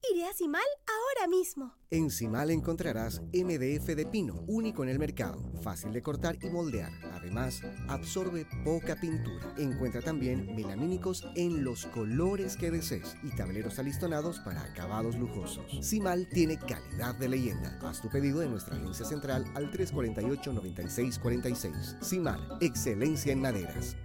Iré 0.00 0.26
a 0.26 0.32
Simal 0.32 0.62
ahora 0.86 1.26
mismo. 1.28 1.74
En 1.90 2.10
Simal 2.10 2.52
encontrarás 2.52 3.20
MDF 3.32 3.96
de 3.96 4.06
pino, 4.06 4.44
único 4.46 4.84
en 4.84 4.90
el 4.90 4.98
mercado, 4.98 5.42
fácil 5.60 5.92
de 5.92 6.02
cortar 6.02 6.38
y 6.40 6.48
moldear. 6.50 6.92
Además, 7.14 7.62
absorbe 7.88 8.46
poca 8.64 8.94
pintura. 8.94 9.52
Encuentra 9.58 10.00
también 10.00 10.54
melamínicos 10.54 11.26
en 11.34 11.64
los 11.64 11.86
colores 11.86 12.56
que 12.56 12.70
desees 12.70 13.16
y 13.24 13.34
tableros 13.34 13.80
alistonados 13.80 14.38
para 14.38 14.62
acabados 14.62 15.16
lujosos. 15.16 15.66
Simal 15.84 16.28
tiene 16.28 16.60
calidad 16.60 17.16
de 17.16 17.28
leyenda. 17.28 17.76
Haz 17.82 18.00
tu 18.00 18.08
pedido 18.08 18.40
en 18.42 18.52
nuestra 18.52 18.76
agencia 18.76 19.04
central 19.04 19.46
al 19.56 19.72
348-9646. 19.72 22.02
Simal, 22.02 22.56
excelencia 22.60 23.32
en 23.32 23.40
maderas. 23.40 23.96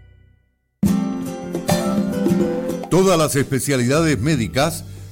Todas 2.90 3.18
las 3.18 3.36
especialidades 3.36 4.20
médicas 4.20 4.86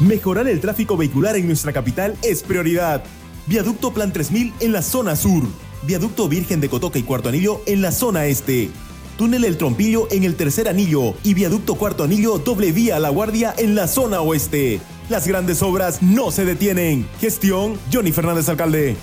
Mejorar 0.02 0.48
el 0.48 0.60
tráfico 0.60 0.98
vehicular 0.98 1.38
en 1.38 1.48
nuestra 1.48 1.72
capital 1.72 2.18
es 2.22 2.44
prioridad. 2.44 3.02
Viaducto 3.48 3.94
Plan 3.94 4.12
3000 4.12 4.52
en 4.60 4.74
la 4.74 4.82
zona 4.82 5.16
sur. 5.16 5.44
Viaducto 5.84 6.28
Virgen 6.28 6.62
de 6.62 6.70
Cotoca 6.70 7.00
y 7.00 7.04
Cuarto 7.04 7.30
Anillo 7.30 7.62
en 7.66 7.82
la 7.82 7.92
zona 7.92 8.26
este. 8.26 8.70
Túnel 9.18 9.44
El 9.46 9.58
Trompillo 9.58 10.08
en 10.12 10.24
el 10.24 10.36
tercer 10.36 10.68
anillo 10.68 11.16
y 11.24 11.34
Viaducto 11.34 11.76
Cuarto 11.76 12.04
Anillo 12.04 12.38
doble 12.38 12.72
vía 12.72 13.00
La 13.00 13.10
Guardia 13.10 13.54
en 13.58 13.76
la 13.76 13.88
zona 13.88 14.22
oeste. 14.22 14.80
Las 15.10 15.28
grandes 15.28 15.62
obras 15.62 16.02
no 16.02 16.32
se 16.32 16.46
detienen. 16.46 17.08
Gestión 17.20 17.78
Johnny 17.92 18.12
Fernández 18.12 18.48
Alcalde. 18.50 18.96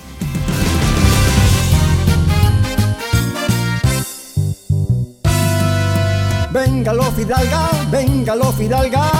Venga 6.52 6.92
lo 6.92 7.04
Fidalga, 7.12 7.70
venga 7.90 8.34
lo 8.34 8.52
Fidalga, 8.52 9.10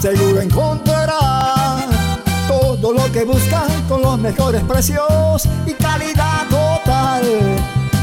seguro 0.00 0.40
encontrará 0.40 1.86
todo 2.48 2.92
lo 2.92 3.12
que 3.12 3.24
busca 3.24 3.66
con 3.88 4.02
los 4.02 4.18
mejores 4.18 4.62
precios 4.64 5.46
y 5.66 5.74
calidad 5.74 6.48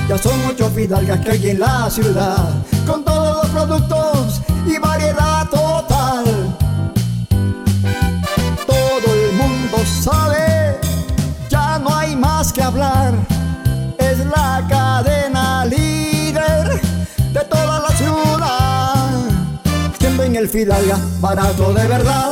Ya 0.07 0.17
son 0.17 0.39
ocho 0.47 0.69
Fidalgas 0.69 1.19
que 1.19 1.31
hay 1.31 1.49
en 1.49 1.59
la 1.59 1.89
ciudad, 1.89 2.63
con 2.85 3.03
todos 3.03 3.43
los 3.43 3.51
productos 3.51 4.41
y 4.65 4.77
variedad 4.79 5.49
total. 5.49 6.23
Todo 8.65 9.13
el 9.13 9.33
mundo 9.35 9.77
sabe, 10.01 10.79
ya 11.49 11.77
no 11.77 11.93
hay 11.93 12.15
más 12.15 12.53
que 12.53 12.63
hablar. 12.63 13.13
Es 13.97 14.19
la 14.19 14.65
cadena 14.69 15.65
líder 15.65 16.81
de 17.33 17.41
toda 17.41 17.81
la 17.81 17.89
ciudad. 17.89 19.09
Siempre 19.99 20.27
en 20.27 20.35
el 20.37 20.47
Fidalga, 20.47 20.97
barato 21.19 21.73
de 21.73 21.85
verdad. 21.85 22.31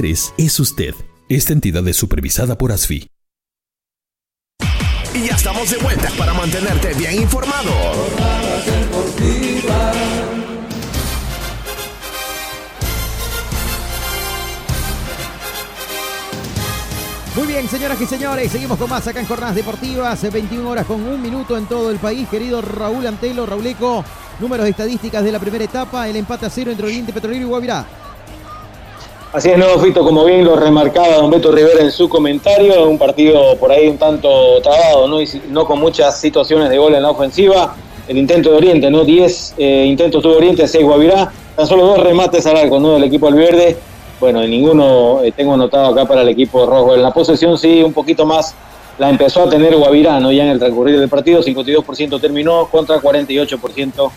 es 0.03 0.59
usted. 0.59 0.95
Esta 1.29 1.53
entidad 1.53 1.87
es 1.87 1.95
supervisada 1.95 2.57
por 2.57 2.71
ASFI. 2.71 3.07
Y 5.13 5.27
ya 5.27 5.35
estamos 5.35 5.69
de 5.69 5.77
vuelta 5.77 6.09
para 6.17 6.33
mantenerte 6.33 6.93
bien 6.95 7.21
informado. 7.21 7.71
Muy 17.35 17.47
bien, 17.47 17.69
señoras 17.69 18.01
y 18.01 18.05
señores, 18.05 18.51
seguimos 18.51 18.77
con 18.77 18.89
más 18.89 19.07
acá 19.07 19.19
en 19.19 19.27
Jornadas 19.27 19.55
Deportivas, 19.55 20.31
21 20.31 20.69
horas 20.69 20.85
con 20.85 21.01
un 21.01 21.21
minuto 21.21 21.57
en 21.57 21.65
todo 21.65 21.91
el 21.91 21.97
país. 21.97 22.27
Querido 22.27 22.61
Raúl 22.61 23.05
Antelo, 23.05 23.45
Rauleco, 23.45 24.03
números 24.39 24.63
de 24.65 24.71
estadísticas 24.71 25.23
de 25.23 25.31
la 25.31 25.39
primera 25.39 25.63
etapa, 25.63 26.09
el 26.09 26.15
empate 26.15 26.47
a 26.47 26.49
cero 26.49 26.71
entre 26.71 26.87
Oriente 26.87 27.13
Petrolero 27.13 27.41
y 27.45 27.47
Guavirá. 27.47 27.85
Así 29.33 29.47
es, 29.47 29.57
nuevo 29.57 29.79
Fito, 29.79 30.03
como 30.03 30.25
bien 30.25 30.43
lo 30.43 30.57
remarcaba 30.57 31.15
Don 31.15 31.29
Beto 31.29 31.53
Rivera 31.53 31.79
en 31.79 31.91
su 31.91 32.09
comentario, 32.09 32.89
un 32.89 32.97
partido 32.97 33.55
por 33.55 33.71
ahí 33.71 33.87
un 33.87 33.97
tanto 33.97 34.61
trabado, 34.61 35.07
¿no? 35.07 35.21
Y 35.21 35.41
no 35.47 35.65
con 35.65 35.79
muchas 35.79 36.19
situaciones 36.19 36.69
de 36.69 36.77
gol 36.77 36.95
en 36.95 37.01
la 37.01 37.11
ofensiva. 37.11 37.73
El 38.09 38.17
intento 38.17 38.51
de 38.51 38.57
Oriente, 38.57 38.91
¿no? 38.91 39.05
10 39.05 39.53
eh, 39.57 39.85
intentos 39.87 40.21
tuvo 40.21 40.35
Oriente, 40.35 40.67
6 40.67 40.83
Guavirá, 40.83 41.31
tan 41.55 41.65
solo 41.65 41.85
dos 41.85 41.99
remates 42.03 42.45
al 42.45 42.57
arco, 42.57 42.77
¿no? 42.77 42.95
Del 42.95 43.05
equipo 43.05 43.27
albiverde. 43.27 43.77
Bueno, 44.19 44.45
ninguno 44.45 45.23
eh, 45.23 45.31
tengo 45.31 45.53
anotado 45.53 45.93
acá 45.93 46.03
para 46.03 46.23
el 46.23 46.27
equipo 46.27 46.65
rojo. 46.65 46.93
En 46.93 47.01
la 47.01 47.13
posesión 47.13 47.57
sí, 47.57 47.81
un 47.81 47.93
poquito 47.93 48.25
más 48.25 48.53
la 48.99 49.09
empezó 49.09 49.43
a 49.43 49.49
tener 49.49 49.77
Guavirá, 49.77 50.19
¿no? 50.19 50.33
Ya 50.33 50.43
en 50.43 50.49
el 50.49 50.59
transcurrir 50.59 50.99
del 50.99 51.07
partido, 51.07 51.41
52% 51.41 52.19
terminó 52.19 52.65
contra 52.65 52.99
48% 52.99 54.11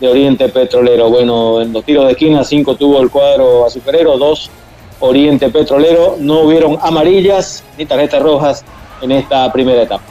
de 0.00 0.08
Oriente 0.08 0.48
Petrolero. 0.48 1.08
Bueno, 1.08 1.60
en 1.60 1.72
los 1.72 1.84
tiros 1.84 2.06
de 2.06 2.12
esquina, 2.12 2.44
5 2.44 2.76
tuvo 2.76 3.00
el 3.00 3.10
cuadro 3.10 3.66
azucarero, 3.66 4.18
2 4.18 4.50
Oriente 5.00 5.48
Petrolero. 5.50 6.16
No 6.18 6.40
hubieron 6.40 6.78
amarillas 6.80 7.64
ni 7.78 7.86
tarjetas 7.86 8.22
rojas 8.22 8.64
en 9.00 9.12
esta 9.12 9.52
primera 9.52 9.82
etapa. 9.82 10.04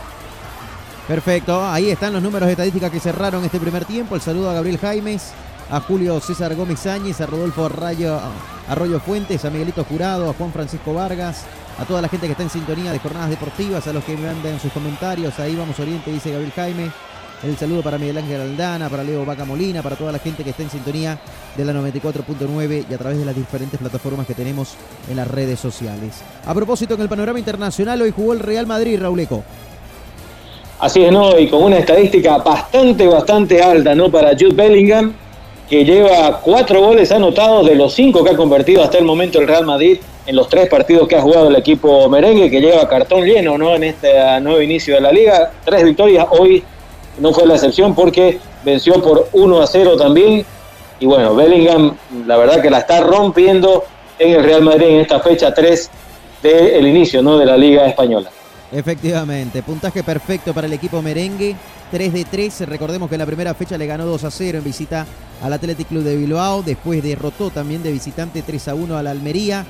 Perfecto, 1.07 1.63
ahí 1.63 1.91
están 1.91 2.13
los 2.13 2.23
números 2.23 2.47
de 2.47 2.53
estadística 2.53 2.89
que 2.89 2.99
cerraron 2.99 3.43
este 3.45 3.59
primer 3.59 3.85
tiempo. 3.85 4.15
El 4.15 4.21
saludo 4.21 4.49
a 4.49 4.53
Gabriel 4.53 4.79
Jaimes, 4.79 5.33
a 5.69 5.79
Julio 5.79 6.19
César 6.19 6.55
Gómez 6.55 6.85
Áñez, 6.87 7.21
a 7.21 7.27
Rodolfo 7.27 7.65
Arroyo, 7.65 8.99
Fuentes, 8.99 9.45
a 9.45 9.51
Miguelito 9.51 9.83
Jurado, 9.83 10.29
a 10.29 10.33
Juan 10.33 10.51
Francisco 10.51 10.95
Vargas, 10.95 11.45
a 11.77 11.85
toda 11.85 12.01
la 12.01 12.09
gente 12.09 12.25
que 12.25 12.31
está 12.31 12.41
en 12.41 12.49
sintonía 12.49 12.91
de 12.91 12.97
jornadas 12.97 13.29
deportivas, 13.29 13.85
a 13.85 13.93
los 13.93 14.03
que 14.03 14.17
mandan 14.17 14.59
sus 14.59 14.71
comentarios. 14.71 15.37
Ahí 15.39 15.55
vamos 15.55 15.79
Oriente, 15.79 16.11
dice 16.11 16.31
Gabriel 16.31 16.53
Jaime. 16.55 16.91
El 17.45 17.57
saludo 17.57 17.83
para 17.83 17.99
Miguel 17.99 18.17
Ángel 18.17 18.41
Aldana, 18.41 18.89
para 18.89 19.03
Leo 19.03 19.23
Vaca 19.23 19.45
Molina, 19.45 19.83
para 19.83 19.95
toda 19.95 20.11
la 20.11 20.17
gente 20.17 20.43
que 20.43 20.49
está 20.49 20.63
en 20.63 20.71
sintonía 20.71 21.19
de 21.55 21.63
la 21.63 21.73
94.9 21.73 22.85
y 22.89 22.93
a 22.93 22.97
través 22.97 23.19
de 23.19 23.25
las 23.25 23.35
diferentes 23.35 23.79
plataformas 23.79 24.25
que 24.25 24.33
tenemos 24.33 24.73
en 25.07 25.17
las 25.17 25.27
redes 25.27 25.59
sociales. 25.59 26.23
A 26.43 26.55
propósito, 26.55 26.95
en 26.95 27.01
el 27.01 27.09
panorama 27.09 27.37
internacional 27.37 28.01
hoy 28.01 28.09
jugó 28.09 28.33
el 28.33 28.39
Real 28.39 28.65
Madrid, 28.65 28.99
Rauleco. 28.99 29.43
Así 30.79 31.03
es, 31.03 31.11
¿no? 31.11 31.37
Y 31.37 31.47
con 31.47 31.61
una 31.61 31.77
estadística 31.77 32.39
bastante, 32.39 33.05
bastante 33.05 33.61
alta, 33.61 33.93
¿no? 33.93 34.09
Para 34.09 34.31
Jude 34.31 34.55
Bellingham, 34.55 35.13
que 35.69 35.85
lleva 35.85 36.41
cuatro 36.41 36.81
goles 36.81 37.11
anotados 37.11 37.67
de 37.67 37.75
los 37.75 37.93
cinco 37.93 38.23
que 38.23 38.31
ha 38.31 38.35
convertido 38.35 38.81
hasta 38.81 38.97
el 38.97 39.05
momento 39.05 39.39
el 39.39 39.47
Real 39.47 39.67
Madrid 39.67 39.99
en 40.25 40.35
los 40.35 40.49
tres 40.49 40.67
partidos 40.67 41.07
que 41.07 41.15
ha 41.15 41.21
jugado 41.21 41.49
el 41.49 41.55
equipo 41.55 42.09
merengue, 42.09 42.49
que 42.49 42.59
lleva 42.59 42.89
cartón 42.89 43.23
lleno, 43.23 43.55
¿no? 43.55 43.75
En 43.75 43.83
este 43.83 44.11
nuevo 44.41 44.59
inicio 44.63 44.95
de 44.95 45.01
la 45.01 45.11
liga. 45.11 45.51
Tres 45.63 45.83
victorias, 45.83 46.25
hoy 46.31 46.63
no 47.19 47.33
fue 47.33 47.45
la 47.45 47.55
excepción 47.55 47.95
porque 47.95 48.39
venció 48.63 49.01
por 49.01 49.29
1 49.31 49.61
a 49.61 49.67
0 49.67 49.97
también. 49.97 50.45
Y 50.99 51.05
bueno, 51.05 51.35
Bellingham, 51.35 51.95
la 52.25 52.37
verdad 52.37 52.61
que 52.61 52.69
la 52.69 52.79
está 52.79 53.01
rompiendo 53.01 53.83
en 54.17 54.33
el 54.33 54.43
Real 54.43 54.61
Madrid 54.61 54.87
en 54.87 55.01
esta 55.01 55.19
fecha 55.19 55.53
3 55.53 55.89
del 56.41 56.87
inicio, 56.87 57.21
¿no? 57.21 57.37
De 57.37 57.45
la 57.45 57.57
Liga 57.57 57.85
Española. 57.85 58.29
Efectivamente, 58.71 59.61
puntaje 59.61 60.03
perfecto 60.03 60.53
para 60.53 60.67
el 60.67 60.73
equipo 60.73 61.01
merengue. 61.01 61.55
3 61.91 62.13
de 62.13 62.25
3. 62.25 62.67
Recordemos 62.67 63.09
que 63.09 63.15
en 63.15 63.19
la 63.19 63.25
primera 63.25 63.53
fecha 63.53 63.77
le 63.77 63.85
ganó 63.85 64.05
2 64.05 64.23
a 64.23 64.31
0 64.31 64.57
en 64.57 64.63
visita 64.63 65.05
al 65.41 65.53
Athletic 65.53 65.87
Club 65.87 66.03
de 66.03 66.17
Bilbao. 66.17 66.63
Después 66.63 67.03
derrotó 67.03 67.49
también 67.51 67.83
de 67.83 67.91
visitante 67.91 68.41
3 68.41 68.69
a 68.69 68.75
1 68.75 68.97
a 68.97 69.03
la 69.03 69.11
Almería. 69.11 69.65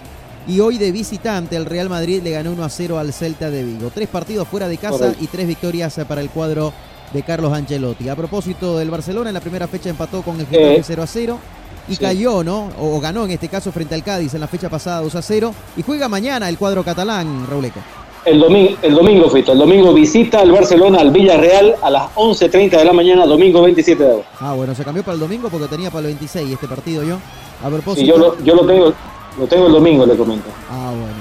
Y 0.48 0.60
hoy 0.60 0.78
de 0.78 0.92
visitante 0.92 1.56
el 1.56 1.66
Real 1.66 1.90
Madrid 1.90 2.22
le 2.24 2.32
ganó 2.32 2.52
1 2.52 2.64
a 2.64 2.70
0 2.70 3.00
al 3.00 3.14
Celta 3.14 3.50
de 3.50 3.64
Vigo. 3.64 3.92
Tres 3.94 4.08
partidos 4.08 4.48
fuera 4.48 4.68
de 4.68 4.78
casa 4.78 4.98
Correcto. 5.00 5.24
y 5.24 5.28
tres 5.28 5.48
victorias 5.48 6.00
para 6.08 6.22
el 6.22 6.30
cuadro 6.30 6.72
de 7.16 7.24
Carlos 7.24 7.52
Ancelotti. 7.54 8.10
A 8.10 8.16
propósito 8.16 8.78
del 8.78 8.90
Barcelona, 8.92 9.30
en 9.30 9.34
la 9.34 9.40
primera 9.40 9.68
fecha 9.68 9.90
empató 9.90 10.22
con 10.22 10.40
el 10.40 10.46
Getafe 10.48 10.76
Eh, 10.80 10.84
0 10.84 11.04
a 11.04 11.08
0 11.08 11.40
y 11.88 11.96
sí. 11.96 12.02
cayó, 12.02 12.44
¿no? 12.44 12.70
O 12.80 13.00
ganó 13.00 13.24
en 13.26 13.32
este 13.32 13.48
caso 13.48 13.72
frente 13.72 13.96
al 13.96 14.04
Cádiz 14.04 14.34
en 14.34 14.42
la 14.42 14.48
fecha 14.48 14.70
pasada 14.70 15.02
2 15.02 15.16
a 15.16 15.22
0 15.22 15.54
y 15.78 15.82
juega 15.82 16.10
mañana 16.10 16.50
el 16.50 16.58
cuadro 16.58 16.84
catalán, 16.84 17.48
Rauleco. 17.50 17.80
El 18.26 18.40
domingo, 18.40 18.72
el 18.82 18.96
domingo, 18.96 19.30
Fito, 19.30 19.52
el 19.52 19.60
domingo 19.60 19.94
visita 19.94 20.42
el 20.42 20.52
Barcelona 20.52 21.00
al 21.00 21.12
Villarreal 21.12 21.76
a 21.82 21.90
las 21.92 22.04
11.30 22.16 22.72
de 22.72 22.84
la 22.86 22.92
mañana, 22.92 23.26
domingo 23.26 23.62
27 23.62 24.04
de 24.04 24.10
agosto. 24.10 24.30
Ah, 24.40 24.54
bueno, 24.54 24.74
se 24.76 24.84
cambió 24.84 25.04
para 25.04 25.14
el 25.14 25.20
domingo 25.20 25.48
porque 25.50 25.68
tenía 25.68 25.90
para 25.92 26.00
el 26.02 26.06
26 26.08 26.52
este 26.52 26.68
partido 26.68 27.04
yo. 27.04 27.18
A 27.64 27.70
propósito. 27.70 28.04
Y 28.04 28.08
yo 28.08 28.18
lo, 28.18 28.44
yo 28.44 28.56
lo 28.56 28.66
tengo 28.66 28.94
lo 29.40 29.48
tengo 29.48 29.68
el 29.68 29.74
domingo, 29.74 30.06
le 30.06 30.16
comento. 30.18 30.48
Ah, 30.72 30.90
bueno. 30.92 31.14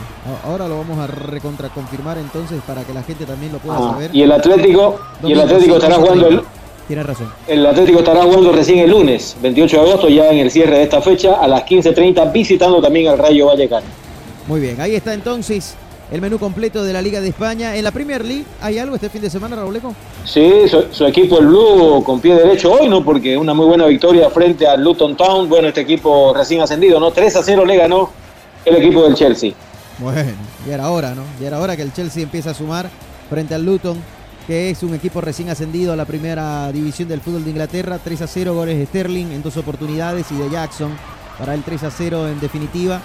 Ahora 0.45 0.67
lo 0.69 0.79
vamos 0.79 0.99
a 0.99 1.07
recontra 1.07 1.69
confirmar 1.69 2.17
entonces 2.19 2.61
para 2.67 2.83
que 2.85 2.95
la 2.95 3.03
gente 3.03 3.27
también 3.27 3.53
lo 3.53 3.59
pueda 3.59 3.77
Ah, 3.79 3.91
saber. 3.93 4.11
y 4.15 4.23
el 4.23 4.33
Atlético, 4.33 4.99
y 5.23 5.33
el 5.33 5.41
Atlético 5.41 5.75
estará 5.77 5.97
jugando 5.97 6.29
el, 6.29 6.43
Tienes 6.89 7.05
razón. 7.07 7.31
el 7.47 7.67
Atlético 7.67 7.99
estará 7.99 8.23
jugando 8.23 8.53
recién 8.53 8.79
el 8.79 8.91
lunes, 8.91 9.37
28 9.43 9.77
de 9.77 9.83
agosto, 9.91 10.09
ya 10.09 10.31
en 10.31 10.39
el 10.39 10.51
cierre 10.51 10.79
de 10.79 10.83
esta 10.85 11.01
fecha, 11.03 11.35
a 11.35 11.47
las 11.49 11.65
15.30, 11.65 12.33
visitando 12.33 12.81
también 12.81 13.09
al 13.09 13.19
Rayo 13.19 13.47
Vallecano. 13.47 13.87
Muy 14.47 14.61
bien, 14.61 14.81
ahí 14.81 14.95
está 14.95 15.13
entonces 15.15 15.75
el 16.11 16.21
menú 16.21 16.39
completo 16.39 16.83
de 16.85 16.93
la 16.93 17.01
Liga 17.03 17.21
de 17.21 17.29
España. 17.29 17.75
En 17.77 17.85
la 17.85 17.91
Premier 17.91 18.25
League, 18.25 18.45
¿hay 18.63 18.79
algo 18.79 18.95
este 18.95 19.09
fin 19.11 19.21
de 19.23 19.29
semana, 19.31 19.57
Rauleco? 19.57 19.95
Sí, 20.25 20.69
su, 20.69 20.85
su 20.91 21.05
equipo 21.07 21.39
el 21.39 21.47
Blue 21.47 22.03
con 22.05 22.21
pie 22.21 22.35
derecho 22.35 22.73
hoy, 22.73 22.89
¿no? 22.89 23.03
Porque 23.05 23.37
una 23.37 23.53
muy 23.55 23.67
buena 23.67 23.87
victoria 23.87 24.29
frente 24.31 24.67
al 24.67 24.83
Luton 24.83 25.17
Town. 25.17 25.49
Bueno, 25.49 25.69
este 25.69 25.81
equipo 25.83 26.33
recién 26.35 26.61
ascendido, 26.61 27.01
¿no? 27.01 27.11
3 27.11 27.37
a 27.37 27.43
0 27.43 27.65
le 27.65 27.77
ganó 27.77 28.11
el 28.65 28.77
equipo 28.77 29.03
del 29.05 29.15
Chelsea. 29.15 29.53
Bueno, 29.99 30.33
ya 30.67 30.75
era 30.75 30.91
hora, 30.91 31.15
¿no? 31.15 31.23
Ya 31.41 31.49
era 31.49 31.61
hora 31.61 31.77
que 31.77 31.83
el 31.83 31.93
Chelsea 31.93 32.23
empiece 32.23 32.51
a 32.51 32.55
sumar 32.55 32.89
frente 33.31 33.55
al 33.55 33.65
Luton, 33.65 33.97
que 34.47 34.71
es 34.71 34.83
un 34.83 34.95
equipo 34.95 35.21
recién 35.21 35.49
ascendido 35.51 35.93
a 35.93 35.97
la 35.97 36.05
primera 36.05 36.71
división 36.73 37.09
del 37.09 37.21
fútbol 37.21 37.45
de 37.45 37.51
Inglaterra. 37.51 37.99
3 38.03 38.23
a 38.23 38.27
0 38.27 38.55
goles 38.55 38.77
de 38.79 38.87
Sterling 38.87 39.27
en 39.33 39.43
dos 39.43 39.57
oportunidades 39.57 40.27
y 40.33 40.37
de 40.37 40.51
Jackson 40.51 40.91
para 41.39 41.55
el 41.55 41.63
3 41.63 41.85
a 41.85 41.91
0 41.91 42.29
en 42.29 42.41
definitiva. 42.41 43.01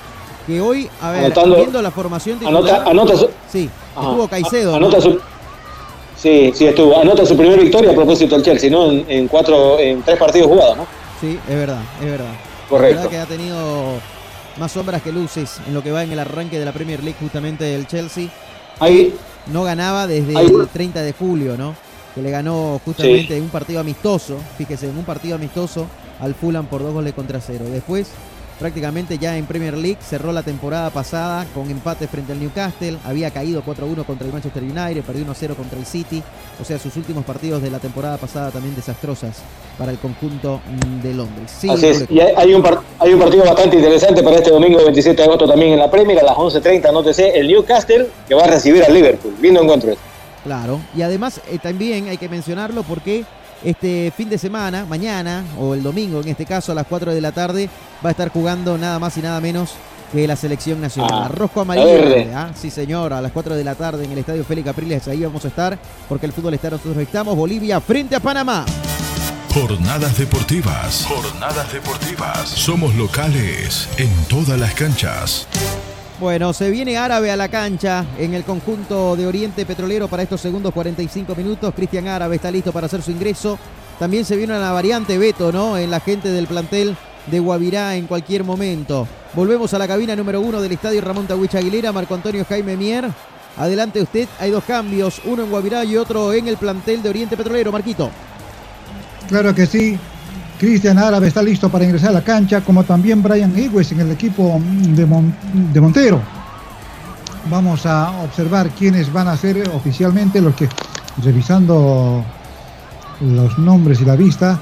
Que 0.48 0.60
hoy, 0.62 0.90
a 1.02 1.12
ver, 1.12 1.26
Anotando- 1.26 1.56
viendo 1.58 1.82
la 1.82 1.92
formación 1.92 2.40
titular, 2.40 2.58
Anota, 2.64 2.90
anota 2.90 3.16
su, 3.18 3.30
Sí, 3.52 3.70
Ajá. 3.96 4.08
estuvo 4.10 4.28
Caicedo. 4.28 4.72
¿no? 4.72 4.78
Anota 4.78 5.00
su, 5.02 5.20
sí, 6.18 6.52
sí 6.56 6.66
estuvo. 6.66 7.00
Anota 7.00 7.24
su 7.26 7.38
primera 7.38 7.62
victoria 7.62 7.92
a 7.92 7.94
propósito 7.96 8.36
del 8.36 8.44
Chelsea, 8.44 8.70
¿no? 8.72 8.90
En, 8.92 9.06
en 9.08 9.28
cuatro, 9.28 9.78
en 9.80 10.02
tres 10.02 10.18
partidos 10.18 10.48
jugados, 10.48 10.78
¿no? 10.78 10.88
Sí, 11.22 11.38
es 11.48 11.56
verdad, 11.56 11.82
es 12.02 12.06
verdad. 12.10 12.32
Correcto. 12.68 12.96
La 12.96 13.02
verdad 13.08 13.10
que 13.10 13.18
ha 13.34 13.38
tenido 13.38 13.94
más 14.58 14.72
sombras 14.72 15.02
que 15.02 15.12
luces 15.12 15.60
en 15.68 15.74
lo 15.74 15.84
que 15.84 15.92
va 15.92 16.04
en 16.04 16.12
el 16.12 16.20
arranque 16.20 16.60
de 16.60 16.66
la 16.66 16.72
Premier 16.74 17.04
League, 17.04 17.18
justamente 17.20 17.74
el 17.76 17.88
Chelsea. 17.88 18.28
Ahí, 18.80 19.14
No 19.48 19.64
ganaba 19.64 20.06
desde 20.06 20.38
Ahí- 20.38 20.46
el 20.48 20.68
30 20.68 21.02
de 21.02 21.12
julio, 21.14 21.58
¿no? 21.58 21.74
Que 22.14 22.22
le 22.22 22.30
ganó 22.30 22.80
justamente 22.86 23.36
en 23.38 23.44
un 23.44 23.50
partido 23.50 23.80
amistoso, 23.80 24.38
fíjese, 24.58 24.88
en 24.90 24.98
un 24.98 25.06
partido 25.06 25.36
amistoso 25.36 25.88
al 26.20 26.36
Fulham 26.36 26.66
por 26.68 26.82
dos 26.84 26.94
goles 26.94 27.14
contra 27.14 27.40
cero. 27.42 27.66
Después, 27.72 28.10
prácticamente 28.60 29.18
ya 29.18 29.38
en 29.38 29.46
Premier 29.46 29.78
League, 29.78 29.98
cerró 30.02 30.32
la 30.34 30.44
temporada 30.44 30.90
pasada 30.90 31.46
con 31.56 31.70
empate 31.72 32.08
frente 32.08 32.34
al 32.34 32.40
Newcastle, 32.40 32.98
había 33.06 33.32
caído 33.32 33.64
4-1 33.64 34.06
contra 34.06 34.28
el 34.28 34.34
Manchester 34.34 34.62
United, 34.62 35.02
perdió 35.04 35.26
1-0 35.26 35.56
contra 35.56 35.80
el 35.80 35.86
City, 35.86 36.22
o 36.62 36.66
sea, 36.66 36.78
sus 36.78 36.96
últimos 36.98 37.24
partidos 37.24 37.62
de 37.62 37.72
la 37.72 37.80
temporada 37.80 38.18
pasada 38.18 38.52
también 38.52 38.76
desastrosas 38.76 39.38
para 39.78 39.92
el 39.92 39.98
conjunto 39.98 40.60
mm, 40.68 41.02
de 41.02 41.14
Londres. 41.14 41.52
Sí, 41.58 41.70
Así 41.70 41.88
es. 41.88 42.00
Rauleco. 42.02 42.14
Y 42.14 42.20
hay, 42.20 42.54
un 42.54 42.64
hay 43.00 43.14
un 43.14 43.20
partido 43.20 43.46
bastante 43.46 43.78
interesante 43.78 44.22
para 44.22 44.36
este 44.36 44.52
domingo 44.52 44.84
27 44.84 45.16
de 45.16 45.24
agosto 45.24 45.48
también 45.48 45.74
en 45.74 45.80
la 45.80 45.90
Premier 45.90 46.20
a 46.20 46.24
las 46.24 46.36
11.30, 46.36 46.92
nótese, 46.92 47.40
el 47.40 47.48
Newcastle 47.48 48.08
que 48.28 48.36
va 48.36 48.44
a 48.44 48.48
recibir 48.48 48.84
al 48.84 48.94
Liverpool. 48.94 49.34
Lindo 49.42 49.64
encuentro. 49.64 49.94
Claro, 50.44 50.80
y 50.96 51.02
además 51.02 51.42
eh, 51.50 51.60
también 51.62 52.08
hay 52.08 52.18
que 52.18 52.30
mencionarlo 52.30 52.84
porque 52.84 53.26
este 53.64 54.12
fin 54.16 54.30
de 54.30 54.38
semana, 54.38 54.86
mañana 54.86 55.44
o 55.60 55.74
el 55.74 55.84
domingo 55.84 56.22
en 56.22 56.30
este 56.30 56.46
caso 56.46 56.72
a 56.72 56.76
las 56.76 56.88
4 56.88 57.14
de 57.14 57.22
la 57.22 57.32
tarde, 57.32 57.70
va 58.04 58.10
a 58.10 58.12
estar 58.12 58.30
jugando 58.30 58.78
nada 58.78 59.00
más 59.00 59.18
y 59.18 59.22
nada 59.22 59.40
menos 59.42 59.74
que 60.12 60.28
la 60.28 60.36
selección 60.36 60.82
nacional. 60.82 61.12
Ah, 61.14 61.28
Rosco 61.28 61.60
la 61.60 61.74
Amarillo. 61.74 62.32
¿ah? 62.36 62.52
sí 62.56 62.70
señor, 62.70 63.14
a 63.14 63.22
las 63.22 63.32
4 63.32 63.56
de 63.56 63.64
la 63.64 63.76
tarde 63.76 64.06
en 64.06 64.12
el 64.12 64.18
Estadio 64.18 64.44
Félix 64.44 64.66
Capriles, 64.66 65.08
ahí 65.08 65.24
vamos 65.24 65.46
a 65.46 65.50
estar 65.50 65.78
porque 66.08 66.26
el 66.26 66.34
fútbol 66.34 66.54
está 66.54 66.70
nosotros 66.70 66.98
estamos, 66.98 67.36
Bolivia 67.36 67.80
frente 67.80 68.16
a 68.16 68.20
Panamá. 68.20 68.66
Jornadas 69.54 70.18
deportivas. 70.18 71.06
Jornadas 71.08 71.74
deportivas. 71.74 72.50
Somos 72.50 72.94
locales 72.96 73.90
en 73.98 74.10
todas 74.28 74.60
las 74.60 74.74
canchas. 74.76 75.48
Bueno, 76.20 76.52
se 76.52 76.70
viene 76.70 76.98
Árabe 76.98 77.32
a 77.32 77.38
la 77.38 77.48
cancha 77.48 78.06
en 78.18 78.34
el 78.34 78.44
conjunto 78.44 79.16
de 79.16 79.26
Oriente 79.26 79.66
Petrolero 79.66 80.10
para 80.10 80.24
estos 80.24 80.42
segundos 80.42 80.74
45 80.74 81.34
minutos. 81.34 81.74
Cristian 81.74 82.10
Árabe 82.10 82.36
está 82.36 82.52
listo 82.52 82.74
para 82.74 82.88
hacer 82.88 83.02
su 83.02 83.12
ingreso. 83.12 83.58
También 83.98 84.26
se 84.26 84.36
viene 84.36 84.58
una 84.58 84.74
variante 84.74 85.18
Beto, 85.18 85.54
¿no? 85.54 85.78
En 85.78 85.90
la 85.90 86.02
gente 86.02 86.28
del 86.28 86.46
plantel 86.46 86.98
de 87.28 87.40
Guavirá 87.40 87.96
en 87.96 88.06
cualquier 88.06 88.44
momento. 88.44 89.08
Volvemos 89.34 89.74
a 89.74 89.80
la 89.80 89.88
cabina 89.88 90.14
número 90.14 90.42
uno 90.42 90.62
del 90.62 90.74
estadio 90.74 91.00
Ramón 91.00 91.26
Tawich 91.26 91.56
Aguilera, 91.56 91.94
Marco 91.94 92.16
Antonio 92.16 92.44
Jaime 92.44 92.76
Mier. 92.76 93.06
Adelante 93.56 94.02
usted, 94.02 94.28
hay 94.40 94.52
dos 94.52 94.66
cambios, 94.66 95.22
uno 95.24 95.44
en 95.44 95.50
Guavirá 95.50 95.86
y 95.86 95.96
otro 95.96 96.34
en 96.34 96.50
el 96.50 96.58
plantel 96.58 97.02
de 97.02 97.10
Oriente 97.10 97.38
Petrolero, 97.38 97.72
Marquito. 97.72 98.10
Claro 99.30 99.56
que 99.56 99.66
sí. 99.66 99.98
Cristian 100.60 101.00
Árabe 101.00 101.28
está 101.30 101.42
listo 101.42 101.70
para 101.70 101.86
ingresar 101.86 102.10
a 102.10 102.14
la 102.14 102.22
cancha, 102.24 102.62
como 102.62 102.84
también 102.84 103.24
Brian 103.24 103.58
Higües 103.58 103.92
en 103.94 104.02
el 104.02 104.12
equipo 104.12 104.60
de, 104.62 105.06
Mon- 105.06 105.34
de 105.72 105.80
Montero. 105.82 106.22
Vamos 107.50 107.86
a 107.86 108.12
observar 108.22 108.70
quiénes 108.72 109.12
van 109.12 109.30
a 109.30 109.38
ser 109.38 109.70
oficialmente 109.70 110.42
los 110.42 110.54
que, 110.56 110.68
revisando 111.24 112.24
los 113.22 113.58
nombres 113.58 114.02
y 114.02 114.06
la 114.06 114.18
vista, 114.18 114.60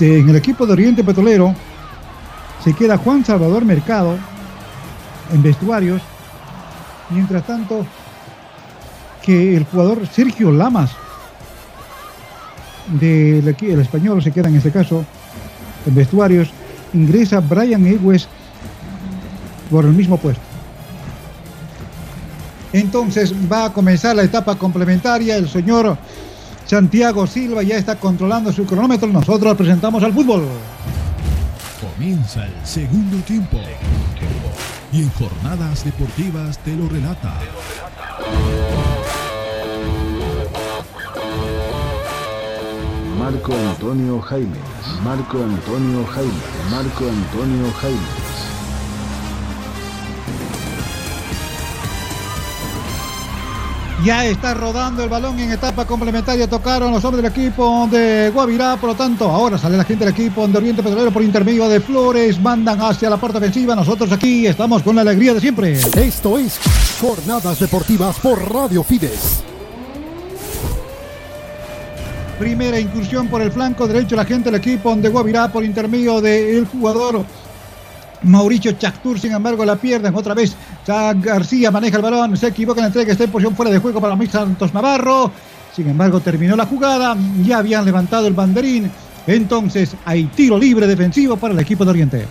en 0.00 0.28
el 0.28 0.36
equipo 0.36 0.64
de 0.66 0.72
Oriente 0.74 1.02
Petrolero 1.02 1.52
se 2.62 2.72
queda 2.72 2.96
Juan 2.96 3.24
Salvador 3.24 3.64
Mercado 3.64 4.16
en 5.32 5.42
vestuarios. 5.42 6.00
Mientras 7.10 7.44
tanto, 7.44 7.84
que 9.20 9.56
el 9.56 9.64
jugador 9.64 10.06
Sergio 10.06 10.52
Lamas 10.52 10.92
del 12.88 13.56
el 13.60 13.80
español 13.80 14.22
se 14.22 14.32
queda 14.32 14.48
en 14.48 14.56
este 14.56 14.70
caso 14.70 15.04
en 15.86 15.94
vestuarios. 15.94 16.50
Ingresa 16.94 17.40
Brian 17.40 17.86
Ewes 17.86 18.28
por 19.70 19.84
el 19.84 19.92
mismo 19.92 20.16
puesto. 20.18 20.42
Entonces 22.72 23.34
va 23.50 23.66
a 23.66 23.72
comenzar 23.72 24.16
la 24.16 24.22
etapa 24.22 24.56
complementaria. 24.56 25.36
El 25.36 25.48
señor 25.48 25.96
Santiago 26.66 27.26
Silva 27.26 27.62
ya 27.62 27.76
está 27.76 27.96
controlando 27.96 28.52
su 28.52 28.64
cronómetro. 28.64 29.08
Nosotros 29.08 29.56
presentamos 29.56 30.02
al 30.02 30.12
fútbol. 30.12 30.46
Comienza 31.80 32.44
el 32.44 32.66
segundo 32.66 33.18
tiempo. 33.18 33.58
Y 34.92 35.02
en 35.02 35.10
Jornadas 35.10 35.84
Deportivas 35.84 36.58
te 36.58 36.76
lo 36.76 36.88
relata. 36.88 37.34
Marco 43.22 43.52
Antonio 43.54 44.20
Jaimes, 44.20 44.58
Marco 45.04 45.38
Antonio 45.44 46.04
Jaimes, 46.06 46.34
Marco 46.72 47.04
Antonio 47.08 47.72
Jaimes. 47.80 48.02
Ya 54.04 54.26
está 54.26 54.54
rodando 54.54 55.04
el 55.04 55.08
balón 55.08 55.38
en 55.38 55.52
etapa 55.52 55.86
complementaria. 55.86 56.50
Tocaron 56.50 56.90
los 56.90 57.04
hombres 57.04 57.22
del 57.22 57.30
equipo 57.30 57.86
de 57.88 58.32
Guavirá. 58.34 58.76
Por 58.76 58.90
lo 58.90 58.96
tanto, 58.96 59.30
ahora 59.30 59.56
sale 59.56 59.76
la 59.76 59.84
gente 59.84 60.04
del 60.04 60.14
equipo 60.14 60.48
de 60.48 60.58
Oriente 60.58 60.82
Petrolero 60.82 61.12
por 61.12 61.22
intermedio 61.22 61.68
de 61.68 61.78
Flores. 61.78 62.40
Mandan 62.40 62.80
hacia 62.80 63.08
la 63.08 63.18
parte 63.18 63.38
ofensiva. 63.38 63.76
Nosotros 63.76 64.10
aquí 64.10 64.48
estamos 64.48 64.82
con 64.82 64.96
la 64.96 65.02
alegría 65.02 65.32
de 65.32 65.40
siempre. 65.40 65.74
Esto 65.74 66.38
es 66.38 66.58
Jornadas 67.00 67.60
Deportivas 67.60 68.18
por 68.18 68.52
Radio 68.52 68.82
Fides. 68.82 69.51
Primera 72.42 72.80
incursión 72.80 73.28
por 73.28 73.40
el 73.40 73.52
flanco 73.52 73.86
derecho 73.86 74.16
la 74.16 74.24
gente 74.24 74.50
del 74.50 74.58
equipo 74.58 74.92
de 74.96 75.08
Guavirá 75.08 75.46
por 75.46 75.62
intermedio 75.62 76.20
del 76.20 76.66
jugador 76.66 77.24
Mauricio 78.22 78.72
Chactur, 78.72 79.20
sin 79.20 79.30
embargo, 79.30 79.64
la 79.64 79.76
pierden 79.76 80.12
otra 80.12 80.34
vez. 80.34 80.56
García 80.84 81.70
maneja 81.70 81.98
el 81.98 82.02
balón, 82.02 82.36
se 82.36 82.48
equivoca 82.48 82.80
en 82.80 82.82
la 82.82 82.86
entrega, 82.88 83.12
está 83.12 83.22
en 83.22 83.30
posición 83.30 83.54
fuera 83.54 83.70
de 83.70 83.78
juego 83.78 84.00
para 84.00 84.16
Luis 84.16 84.30
Santos 84.30 84.74
Navarro. 84.74 85.30
Sin 85.72 85.88
embargo, 85.88 86.18
terminó 86.18 86.56
la 86.56 86.66
jugada, 86.66 87.16
ya 87.44 87.58
habían 87.58 87.84
levantado 87.84 88.26
el 88.26 88.34
banderín. 88.34 88.90
Entonces, 89.24 89.94
hay 90.04 90.24
tiro 90.24 90.58
libre 90.58 90.88
defensivo 90.88 91.36
para 91.36 91.54
el 91.54 91.60
equipo 91.60 91.84
de 91.84 91.90
Oriente. 91.92 92.26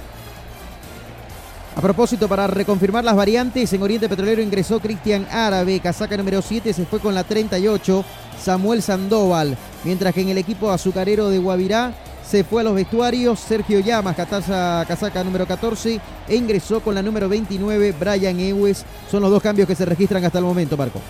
A 1.74 1.80
propósito, 1.80 2.28
para 2.28 2.48
reconfirmar 2.48 3.06
las 3.06 3.16
variantes, 3.16 3.72
en 3.72 3.82
Oriente 3.82 4.10
Petrolero 4.10 4.42
ingresó 4.42 4.82
Cristian 4.82 5.26
Árabe, 5.32 5.80
casaca 5.80 6.18
número 6.18 6.42
7, 6.42 6.74
se 6.74 6.86
fue 6.86 7.00
con 7.00 7.16
la 7.16 7.24
38. 7.24 8.04
Samuel 8.44 8.82
Sandoval. 8.82 9.58
Mientras 9.84 10.14
que 10.14 10.22
en 10.22 10.30
el 10.30 10.38
equipo 10.38 10.72
azucarero 10.72 11.30
de 11.30 11.40
Guavirá 11.40 11.94
se 12.26 12.44
fue 12.44 12.62
a 12.62 12.64
los 12.64 12.76
vestuarios 12.76 13.40
Sergio 13.40 13.80
Llamas, 13.80 14.16
casaca, 14.16 14.86
casaca 14.88 15.24
número 15.24 15.46
14, 15.46 16.00
e 16.28 16.36
ingresó 16.36 16.80
con 16.80 16.96
la 16.96 17.02
número 17.02 17.28
29 17.28 17.94
Brian 18.00 18.40
Ewes. 18.40 18.86
Son 19.10 19.22
los 19.22 19.32
dos 19.32 19.42
cambios 19.42 19.68
que 19.68 19.76
se 19.76 19.86
registran 19.86 20.24
hasta 20.24 20.38
el 20.40 20.46
momento, 20.46 20.78
Marco. 20.78 21.02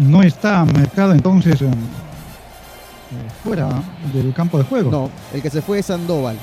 No 0.00 0.22
está 0.22 0.64
mercado 0.64 1.12
entonces 1.12 1.62
eh, 1.62 1.68
fuera 3.42 3.68
del 4.12 4.34
campo 4.34 4.58
de 4.58 4.64
juego. 4.64 4.90
No, 4.90 5.10
el 5.32 5.40
que 5.40 5.48
se 5.48 5.62
fue 5.62 5.78
es 5.78 5.86
Sandoval. 5.86 6.36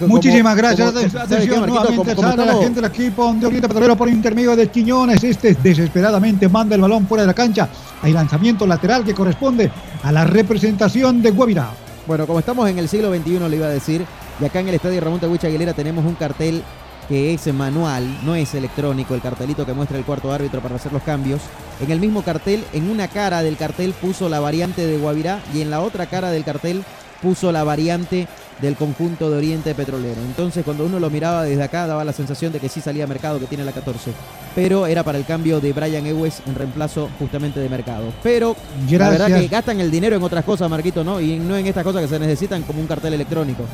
Muchísimas 0.00 0.56
gracias. 0.56 0.94
Atención, 1.14 1.66
nuevamente 1.66 2.14
sale 2.14 2.46
la 2.46 2.54
gente 2.54 2.80
del 2.80 2.90
equipo 2.90 3.32
de 3.34 3.46
Oriente 3.46 3.68
Petrolero 3.68 3.96
por 3.96 4.08
intermedio 4.08 4.56
de 4.56 4.68
Quiñones. 4.68 5.22
Este 5.22 5.54
desesperadamente 5.54 6.48
manda 6.48 6.74
el 6.74 6.80
balón 6.80 7.06
fuera 7.06 7.22
de 7.22 7.28
la 7.28 7.34
cancha. 7.34 7.68
Hay 8.02 8.12
lanzamiento 8.12 8.66
lateral 8.66 9.04
que 9.04 9.14
corresponde 9.14 9.70
a 10.02 10.12
la 10.12 10.24
representación 10.24 11.22
de 11.22 11.30
Guavirá. 11.30 11.70
Bueno, 12.06 12.26
como 12.26 12.38
estamos 12.38 12.68
en 12.68 12.78
el 12.78 12.88
siglo 12.88 13.14
XXI, 13.14 13.38
le 13.48 13.56
iba 13.56 13.66
a 13.66 13.70
decir, 13.70 14.04
y 14.40 14.44
acá 14.44 14.60
en 14.60 14.68
el 14.68 14.74
estadio 14.74 15.00
Ramón 15.00 15.20
Tahuicha 15.20 15.46
Aguilera 15.46 15.72
tenemos 15.72 16.04
un 16.04 16.14
cartel 16.14 16.62
que 17.08 17.34
es 17.34 17.52
manual, 17.52 18.18
no 18.24 18.34
es 18.34 18.54
electrónico, 18.54 19.14
el 19.14 19.20
cartelito 19.20 19.66
que 19.66 19.74
muestra 19.74 19.98
el 19.98 20.04
cuarto 20.04 20.32
árbitro 20.32 20.60
para 20.60 20.76
hacer 20.76 20.92
los 20.92 21.02
cambios. 21.02 21.40
En 21.80 21.90
el 21.90 22.00
mismo 22.00 22.22
cartel, 22.22 22.64
en 22.72 22.90
una 22.90 23.08
cara 23.08 23.42
del 23.42 23.56
cartel 23.56 23.92
puso 23.92 24.28
la 24.28 24.40
variante 24.40 24.86
de 24.86 24.98
Guavirá 24.98 25.40
y 25.54 25.60
en 25.60 25.70
la 25.70 25.80
otra 25.80 26.06
cara 26.06 26.30
del 26.30 26.44
cartel 26.44 26.84
puso 27.22 27.52
la 27.52 27.64
variante 27.64 28.28
del 28.60 28.76
conjunto 28.76 29.30
de 29.30 29.36
Oriente 29.36 29.74
Petrolero. 29.74 30.20
Entonces, 30.22 30.64
cuando 30.64 30.86
uno 30.86 31.00
lo 31.00 31.10
miraba 31.10 31.42
desde 31.42 31.62
acá, 31.62 31.86
daba 31.86 32.04
la 32.04 32.12
sensación 32.12 32.52
de 32.52 32.60
que 32.60 32.68
sí 32.68 32.80
salía 32.80 33.06
Mercado, 33.06 33.38
que 33.38 33.46
tiene 33.46 33.64
la 33.64 33.72
14. 33.72 34.12
Pero 34.54 34.86
era 34.86 35.02
para 35.02 35.18
el 35.18 35.24
cambio 35.24 35.60
de 35.60 35.72
Brian 35.72 36.06
Ewes 36.06 36.40
en 36.46 36.54
reemplazo 36.54 37.08
justamente 37.18 37.60
de 37.60 37.68
Mercado. 37.68 38.12
Pero 38.22 38.56
la 38.90 39.10
verdad 39.10 39.26
que 39.26 39.48
gastan 39.48 39.80
el 39.80 39.90
dinero 39.90 40.16
en 40.16 40.22
otras 40.22 40.44
cosas, 40.44 40.70
Marquito, 40.70 41.02
¿no? 41.02 41.20
Y 41.20 41.38
no 41.38 41.56
en 41.56 41.66
estas 41.66 41.84
cosas 41.84 42.02
que 42.02 42.08
se 42.08 42.18
necesitan 42.18 42.62
como 42.62 42.80
un 42.80 42.86
cartel 42.86 43.14
electrónico. 43.14 43.64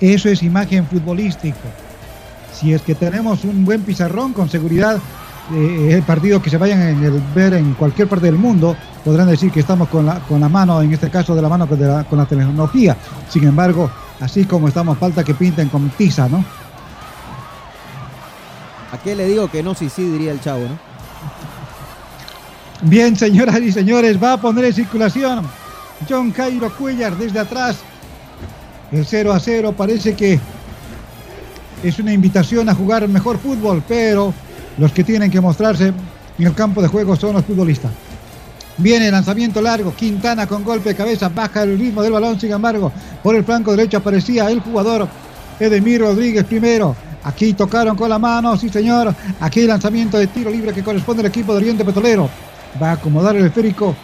Eso 0.00 0.28
es 0.28 0.42
imagen 0.42 0.86
futbolística. 0.86 1.56
Si 2.52 2.72
es 2.72 2.82
que 2.82 2.94
tenemos 2.94 3.44
un 3.44 3.64
buen 3.64 3.82
pizarrón, 3.82 4.32
con 4.32 4.48
seguridad 4.48 4.98
eh, 5.54 5.90
el 5.92 6.02
partido 6.02 6.42
que 6.42 6.50
se 6.50 6.56
vayan 6.56 6.80
a 6.82 7.34
ver 7.34 7.54
en 7.54 7.74
cualquier 7.74 8.08
parte 8.08 8.26
del 8.26 8.36
mundo, 8.36 8.76
podrán 9.04 9.28
decir 9.28 9.52
que 9.52 9.60
estamos 9.60 9.88
con 9.88 10.04
la, 10.04 10.18
con 10.20 10.40
la 10.40 10.48
mano, 10.48 10.82
en 10.82 10.92
este 10.92 11.08
caso 11.08 11.34
de 11.34 11.42
la 11.42 11.48
mano 11.48 11.68
la, 11.78 12.04
con 12.04 12.18
la 12.18 12.26
tecnología. 12.26 12.96
Sin 13.28 13.44
embargo, 13.44 13.90
así 14.20 14.44
como 14.44 14.68
estamos, 14.68 14.98
falta 14.98 15.24
que 15.24 15.34
pinten 15.34 15.68
con 15.68 15.90
tiza, 15.90 16.28
¿no? 16.28 16.44
¿A 18.92 18.98
qué 18.98 19.14
le 19.14 19.26
digo 19.26 19.50
que 19.50 19.62
no? 19.62 19.74
Sí, 19.74 19.88
sí, 19.88 20.04
diría 20.04 20.32
el 20.32 20.40
chavo, 20.40 20.60
¿no? 20.60 20.78
Bien, 22.82 23.16
señoras 23.16 23.60
y 23.60 23.72
señores, 23.72 24.22
va 24.22 24.34
a 24.34 24.40
poner 24.40 24.66
en 24.66 24.72
circulación 24.72 25.46
John 26.08 26.30
Cairo 26.30 26.70
Cuellar 26.76 27.16
desde 27.16 27.38
atrás. 27.38 27.76
El 28.92 29.04
0 29.04 29.32
a 29.32 29.40
0 29.40 29.74
parece 29.76 30.14
que 30.14 30.38
es 31.82 31.98
una 31.98 32.12
invitación 32.12 32.68
a 32.68 32.74
jugar 32.74 33.08
mejor 33.08 33.38
fútbol, 33.38 33.82
pero 33.86 34.32
los 34.78 34.92
que 34.92 35.04
tienen 35.04 35.30
que 35.30 35.40
mostrarse 35.40 35.92
en 36.38 36.46
el 36.46 36.54
campo 36.54 36.82
de 36.82 36.88
juego 36.88 37.16
son 37.16 37.34
los 37.34 37.44
futbolistas. 37.44 37.90
Viene 38.78 39.06
el 39.06 39.12
lanzamiento 39.12 39.62
largo, 39.62 39.94
Quintana 39.94 40.46
con 40.46 40.62
golpe 40.62 40.90
de 40.90 40.94
cabeza, 40.94 41.30
baja 41.30 41.62
el 41.62 41.78
ritmo 41.78 42.02
del 42.02 42.12
balón, 42.12 42.38
sin 42.38 42.52
embargo, 42.52 42.92
por 43.22 43.34
el 43.34 43.44
flanco 43.44 43.74
derecho 43.74 43.96
aparecía 43.96 44.50
el 44.50 44.60
jugador 44.60 45.08
Edemir 45.58 46.02
Rodríguez 46.02 46.44
primero. 46.44 46.94
Aquí 47.24 47.54
tocaron 47.54 47.96
con 47.96 48.08
la 48.08 48.18
mano, 48.18 48.56
sí 48.56 48.68
señor. 48.68 49.14
Aquí 49.40 49.60
el 49.60 49.68
lanzamiento 49.68 50.16
de 50.18 50.28
tiro 50.28 50.50
libre 50.50 50.72
que 50.72 50.84
corresponde 50.84 51.22
al 51.22 51.26
equipo 51.26 51.52
de 51.52 51.58
Oriente 51.58 51.84
Petrolero. 51.84 52.28
Va 52.80 52.90
a 52.90 52.92
acomodar 52.92 53.34
el 53.34 53.46
esférico. 53.46 53.96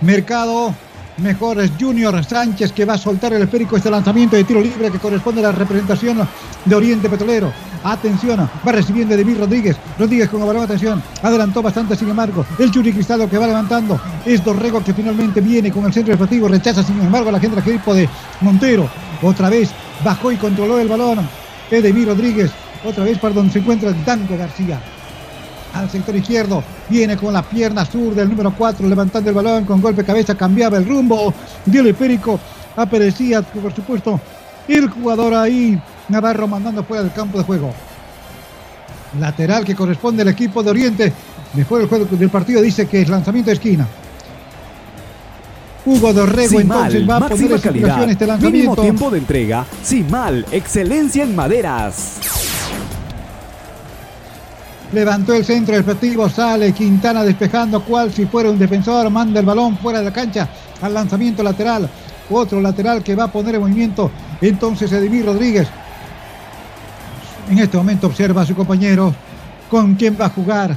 Mercado 0.00 0.74
Mejor 1.18 1.60
es 1.60 1.70
Junior 1.78 2.24
Sánchez 2.24 2.72
que 2.72 2.86
va 2.86 2.94
a 2.94 2.98
soltar 2.98 3.32
el 3.34 3.42
esférico 3.42 3.76
este 3.76 3.90
lanzamiento 3.90 4.34
de 4.34 4.44
tiro 4.44 4.60
libre 4.62 4.90
que 4.90 4.98
corresponde 4.98 5.40
a 5.40 5.44
la 5.44 5.52
representación 5.52 6.26
de 6.64 6.74
Oriente 6.74 7.08
Petrolero. 7.08 7.52
Atención, 7.84 8.48
va 8.66 8.72
recibiendo 8.72 9.14
Edemir 9.14 9.38
Rodríguez. 9.38 9.76
Rodríguez 9.98 10.30
con 10.30 10.46
balón, 10.46 10.62
atención. 10.62 11.02
Adelantó 11.22 11.60
bastante, 11.60 11.96
sin 11.96 12.08
embargo. 12.08 12.46
El 12.58 12.70
Churi 12.70 12.92
Cristaldo 12.92 13.28
que 13.28 13.36
va 13.36 13.46
levantando. 13.46 14.00
Es 14.24 14.42
Dorrego 14.42 14.82
que 14.82 14.94
finalmente 14.94 15.40
viene 15.40 15.70
con 15.70 15.84
el 15.84 15.92
centro 15.92 16.12
deportivo. 16.12 16.48
Rechaza, 16.48 16.82
sin 16.82 17.00
embargo, 17.00 17.28
a 17.28 17.32
la 17.32 17.40
gente 17.40 17.60
equipo 17.60 17.94
de 17.94 18.08
Montero. 18.40 18.88
Otra 19.20 19.50
vez 19.50 19.70
bajó 20.02 20.32
y 20.32 20.36
controló 20.36 20.78
el 20.78 20.88
balón. 20.88 21.28
Edemir 21.70 22.08
Rodríguez. 22.08 22.50
Otra 22.84 23.04
vez 23.04 23.18
para 23.18 23.34
donde 23.34 23.52
se 23.52 23.58
encuentra 23.58 23.92
Danco 24.04 24.36
García 24.36 24.80
al 25.74 25.90
sector 25.90 26.14
izquierdo. 26.14 26.62
Viene 26.88 27.16
con 27.16 27.32
la 27.32 27.42
pierna 27.42 27.84
sur 27.84 28.14
del 28.14 28.28
número 28.28 28.54
4, 28.56 28.88
levantando 28.88 29.30
el 29.30 29.36
balón 29.36 29.64
con 29.64 29.80
golpe 29.80 30.02
de 30.02 30.06
cabeza, 30.06 30.34
cambiaba 30.34 30.78
el 30.78 30.86
rumbo. 30.86 31.32
Dio 31.66 31.82
el 31.82 31.94
Périco, 31.94 32.38
aparecía, 32.76 33.42
por 33.42 33.74
supuesto, 33.74 34.20
el 34.68 34.88
jugador 34.88 35.34
ahí, 35.34 35.80
Navarro 36.08 36.46
mandando 36.46 36.84
fuera 36.84 37.02
del 37.02 37.12
campo 37.12 37.38
de 37.38 37.44
juego. 37.44 37.72
Lateral 39.18 39.64
que 39.64 39.74
corresponde 39.74 40.22
al 40.22 40.28
equipo 40.28 40.62
de 40.62 40.70
Oriente. 40.70 41.12
Mejor 41.54 41.82
el 41.82 41.88
juego 41.88 42.06
del 42.06 42.30
partido 42.30 42.62
dice 42.62 42.86
que 42.86 43.02
es 43.02 43.08
lanzamiento 43.08 43.50
de 43.50 43.54
esquina. 43.54 43.86
Hugo 45.84 46.12
Dorrego 46.12 46.60
entonces 46.60 47.08
va 47.08 47.16
a 47.16 47.28
poner 47.28 47.50
en 47.50 48.10
este 48.10 48.26
lanzamiento. 48.26 48.50
Mínimo 48.50 48.76
tiempo 48.76 49.10
de 49.10 49.18
entrega. 49.18 49.66
Sin 49.82 50.10
mal, 50.10 50.46
excelencia 50.52 51.24
en 51.24 51.34
maderas. 51.34 52.51
Levantó 54.92 55.32
el 55.32 55.44
centro 55.44 55.74
efectivo, 55.74 56.28
sale 56.28 56.72
Quintana 56.72 57.24
despejando 57.24 57.82
cual 57.82 58.12
si 58.12 58.26
fuera 58.26 58.50
un 58.50 58.58
defensor, 58.58 59.08
manda 59.08 59.40
el 59.40 59.46
balón 59.46 59.78
fuera 59.78 60.00
de 60.00 60.04
la 60.04 60.12
cancha 60.12 60.48
al 60.82 60.92
lanzamiento 60.92 61.42
lateral. 61.42 61.88
Otro 62.28 62.60
lateral 62.60 63.02
que 63.02 63.14
va 63.14 63.24
a 63.24 63.32
poner 63.32 63.54
en 63.54 63.62
movimiento 63.62 64.10
entonces 64.40 64.92
Edimir 64.92 65.24
Rodríguez. 65.24 65.68
En 67.50 67.58
este 67.58 67.76
momento 67.76 68.06
observa 68.06 68.42
a 68.42 68.46
su 68.46 68.54
compañero 68.54 69.14
con 69.70 69.94
quién 69.94 70.16
va 70.20 70.26
a 70.26 70.30
jugar. 70.30 70.76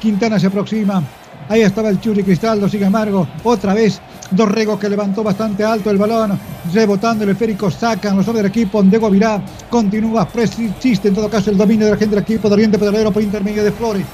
Quintana 0.00 0.38
se 0.38 0.46
aproxima. 0.46 1.02
Ahí 1.48 1.62
estaba 1.62 1.88
el 1.88 2.00
Churi 2.00 2.22
Cristaldo, 2.22 2.68
sin 2.68 2.82
embargo, 2.82 3.26
otra 3.44 3.74
vez 3.74 4.00
Dorrego 4.30 4.78
que 4.78 4.88
levantó 4.88 5.22
bastante 5.22 5.64
alto 5.64 5.90
el 5.90 5.96
balón, 5.96 6.38
rebotando 6.72 7.24
el 7.24 7.30
esférico, 7.30 7.70
sacan 7.70 8.16
los 8.16 8.28
hombres 8.28 8.42
del 8.42 8.50
equipo, 8.50 8.82
Diego 8.82 9.10
Virá 9.10 9.40
continúa, 9.70 10.28
persiste 10.28 11.08
en 11.08 11.14
todo 11.14 11.30
caso 11.30 11.50
el 11.50 11.56
dominio 11.56 11.86
de 11.86 11.92
la 11.92 11.98
gente 11.98 12.14
del 12.14 12.24
equipo 12.24 12.48
de 12.48 12.54
Oriente 12.54 12.78
Petrolero 12.78 13.10
por 13.10 13.22
intermedio 13.22 13.64
de 13.64 13.72
Flores. 13.72 14.04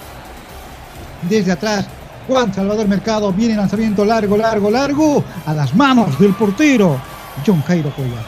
Desde 1.28 1.51
atrás, 1.51 1.86
Juan 2.28 2.55
Salvador 2.55 2.86
Mercado, 2.86 3.32
viene 3.32 3.56
lanzamiento 3.56 4.05
largo, 4.05 4.36
largo, 4.36 4.70
largo, 4.70 5.24
a 5.44 5.52
las 5.52 5.74
manos 5.74 6.19
del 6.19 6.35
portero, 6.35 7.01
John 7.44 7.62
Jairo 7.62 7.90
Cuellar. 7.90 8.24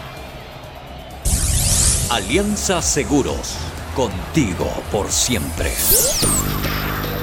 Alianza 2.11 2.83
Seguros, 2.83 3.57
contigo 3.95 4.69
por 4.91 5.11
siempre. 5.11 5.73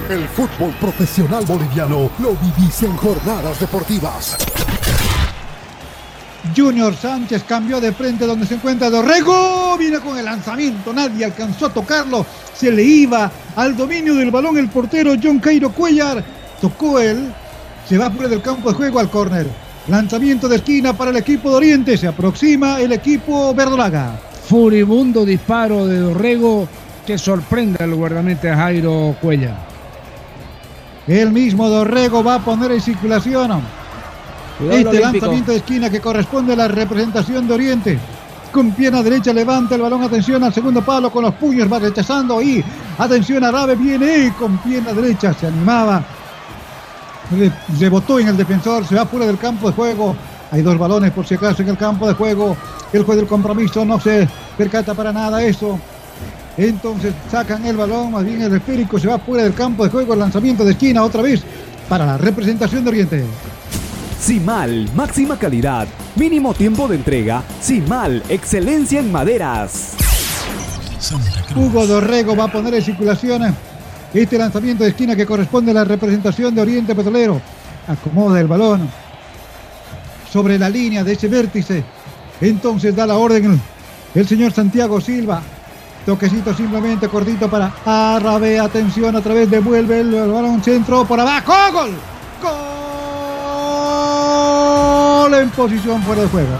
El 0.10 0.28
fútbol 0.28 0.72
profesional 0.82 1.46
boliviano 1.46 2.10
lo 2.20 2.36
vivís 2.36 2.84
en 2.84 2.96
jornadas 2.98 3.58
deportivas. 3.60 4.38
Junior 6.56 6.94
Sánchez 6.94 7.44
cambió 7.48 7.80
de 7.80 7.94
frente 7.94 8.26
donde 8.26 8.46
se 8.46 8.56
encuentra 8.56 8.90
Dorrego. 8.90 9.78
Viene 9.78 10.00
con 10.00 10.18
el 10.18 10.26
lanzamiento. 10.26 10.92
Nadie 10.92 11.24
alcanzó 11.24 11.68
a 11.68 11.74
tocarlo. 11.74 12.26
Se 12.54 12.70
le 12.70 12.84
iba 12.84 13.32
al 13.56 13.78
dominio 13.78 14.16
del 14.16 14.30
balón 14.30 14.58
el 14.58 14.68
portero 14.68 15.14
John 15.22 15.40
Cairo 15.40 15.72
Cuellar. 15.72 16.22
Tocó 16.60 17.00
él. 17.00 17.34
Se 17.88 17.98
va 17.98 18.12
fuera 18.12 18.28
del 18.28 18.42
campo 18.42 18.70
de 18.70 18.76
juego 18.76 19.00
al 19.00 19.10
córner. 19.10 19.48
Lanzamiento 19.88 20.50
de 20.50 20.58
esquina 20.58 20.92
para 20.92 21.12
el 21.12 21.18
equipo 21.18 21.50
de 21.50 21.56
Oriente. 21.56 21.98
Se 21.98 22.08
aproxima 22.08 22.82
el 22.82 22.92
equipo 22.92 23.54
verdolaga. 23.56 24.20
Furibundo 24.50 25.26
disparo 25.26 25.88
de 25.88 26.00
Dorrego 26.00 26.68
que 27.08 27.18
sorprende 27.18 27.82
al 27.82 27.96
guardameta 27.96 28.54
Jairo 28.54 29.16
Cuellar. 29.22 29.73
El 31.08 31.32
mismo 31.32 31.70
Dorrego 31.70 32.24
va 32.24 32.36
a 32.36 32.40
poner 32.40 32.72
en 32.72 32.82
circulación 32.82 33.62
este 34.72 35.00
lanzamiento 35.00 35.52
de 35.52 35.58
esquina 35.58 35.90
que 35.90 36.00
corresponde 36.00 36.54
a 36.54 36.56
la 36.56 36.68
representación 36.68 37.48
de 37.48 37.54
Oriente. 37.54 38.00
Con 38.52 38.72
pierna 38.72 39.02
derecha 39.02 39.34
levanta 39.34 39.76
el 39.76 39.82
balón, 39.82 40.04
atención 40.04 40.44
al 40.44 40.54
segundo 40.54 40.82
palo 40.84 41.12
con 41.12 41.24
los 41.24 41.34
puños, 41.34 41.72
va 41.72 41.80
rechazando 41.80 42.42
y 42.42 42.64
atención 42.98 43.44
Arabe 43.44 43.76
viene 43.76 44.32
con 44.38 44.60
pierna 44.60 44.94
derecha, 44.94 45.34
se 45.34 45.48
animaba, 45.48 46.04
rebotó 47.80 48.20
en 48.20 48.28
el 48.28 48.38
defensor, 48.38 48.86
se 48.86 48.96
va 48.96 49.06
fuera 49.06 49.26
del 49.26 49.40
campo 49.40 49.70
de 49.70 49.74
juego. 49.74 50.16
Hay 50.52 50.62
dos 50.62 50.78
balones 50.78 51.12
por 51.12 51.26
si 51.26 51.34
acaso 51.34 51.64
en 51.64 51.70
el 51.70 51.78
campo 51.78 52.08
de 52.08 52.14
juego. 52.14 52.56
El 52.94 53.04
juez 53.04 53.18
del 53.18 53.28
compromiso 53.28 53.84
no 53.84 54.00
se 54.00 54.30
percata 54.56 54.94
para 54.94 55.12
nada 55.12 55.44
eso. 55.44 55.80
Entonces 56.58 57.14
sacan 57.32 57.66
el 57.66 57.78
balón, 57.78 58.12
más 58.12 58.24
bien 58.24 58.42
el 58.42 58.54
esférico 58.54 59.00
se 59.00 59.08
va 59.08 59.18
fuera 59.18 59.44
del 59.44 59.54
campo 59.54 59.84
de 59.84 59.90
juego, 59.90 60.14
el 60.14 60.20
lanzamiento 60.20 60.64
de 60.64 60.72
esquina 60.72 61.04
otra 61.04 61.22
vez 61.22 61.42
para 61.90 62.06
la 62.06 62.18
representación 62.18 62.84
de 62.84 62.90
Oriente. 62.90 63.24
Simal, 64.20 64.90
máxima 64.96 65.38
calidad, 65.38 65.88
mínimo 66.16 66.54
tiempo 66.54 66.88
de 66.88 66.96
entrega. 66.96 67.44
Simal, 67.60 68.24
excelencia 68.30 69.00
en 69.00 69.12
maderas. 69.12 69.96
Hugo 71.56 71.86
Dorrego 71.86 72.36
va 72.36 72.46
a 72.46 72.52
poner 72.52 72.74
en 72.76 72.82
circulación 72.82 73.54
Este 74.14 74.38
lanzamiento 74.38 74.84
de 74.84 74.92
esquina 74.92 75.16
que 75.16 75.26
corresponde 75.26 75.72
a 75.72 75.74
la 75.74 75.84
representación 75.84 76.56
de 76.56 76.62
Oriente 76.62 76.96
Petrolero. 76.96 77.42
Acomoda 77.88 78.40
el 78.40 78.48
balón 78.48 78.90
sobre 80.32 80.58
la 80.58 80.70
línea 80.70 81.04
de 81.04 81.14
ese 81.14 81.28
vértice. 81.28 81.84
Entonces 82.40 82.96
da 82.96 83.06
la 83.06 83.18
orden 83.18 83.46
el, 83.46 83.60
el 84.16 84.28
señor 84.28 84.54
Santiago 84.54 85.02
Silva. 85.02 85.42
Toquecito 86.06 86.54
simplemente 86.54 87.08
cortito 87.08 87.50
para 87.50 87.72
Arabe. 87.86 88.60
Atención, 88.60 89.16
a 89.16 89.22
través 89.22 89.50
devuelve 89.50 90.02
el, 90.02 90.14
el 90.14 90.32
balón 90.32 90.62
centro 90.62 91.06
por 91.06 91.20
abajo. 91.20 91.54
¡Gol! 91.72 91.92
¡Gol! 92.42 92.54
En 95.34 95.50
posición 95.52 96.04
fuera 96.04 96.24
de 96.24 96.28
juego. 96.28 96.58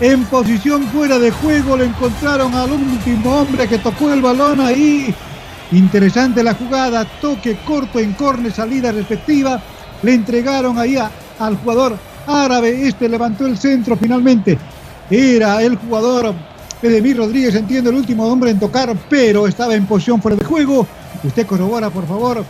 En 0.00 0.24
posición 0.24 0.84
fuera 0.88 1.18
de 1.18 1.30
juego 1.30 1.76
le 1.76 1.84
encontraron 1.84 2.54
al 2.54 2.72
último 2.72 3.40
hombre 3.40 3.68
que 3.68 3.78
tocó 3.78 4.10
el 4.12 4.22
balón 4.22 4.60
ahí. 4.60 5.14
Interesante 5.72 6.42
la 6.42 6.54
jugada, 6.54 7.04
toque 7.20 7.58
corto 7.64 7.98
en 7.98 8.14
corne, 8.14 8.50
salida 8.50 8.90
respectiva. 8.90 9.60
Le 10.02 10.14
entregaron 10.14 10.78
ahí 10.78 10.96
al 10.96 11.56
jugador 11.58 11.98
árabe. 12.26 12.88
Este 12.88 13.08
levantó 13.08 13.46
el 13.46 13.58
centro 13.58 13.96
finalmente. 13.96 14.58
Era 15.10 15.62
el 15.62 15.76
jugador 15.76 16.34
Edemir 16.84 17.16
Rodríguez, 17.16 17.54
entiendo, 17.54 17.88
el 17.88 17.96
último 17.96 18.26
hombre 18.26 18.50
en 18.50 18.60
tocar, 18.60 18.94
pero 19.08 19.46
estaba 19.46 19.74
en 19.74 19.86
posición 19.86 20.20
fuera 20.20 20.36
de 20.36 20.44
juego. 20.44 20.86
Usted 21.22 21.46
corrobora, 21.46 21.88
por 21.88 22.06
favor. 22.06 22.44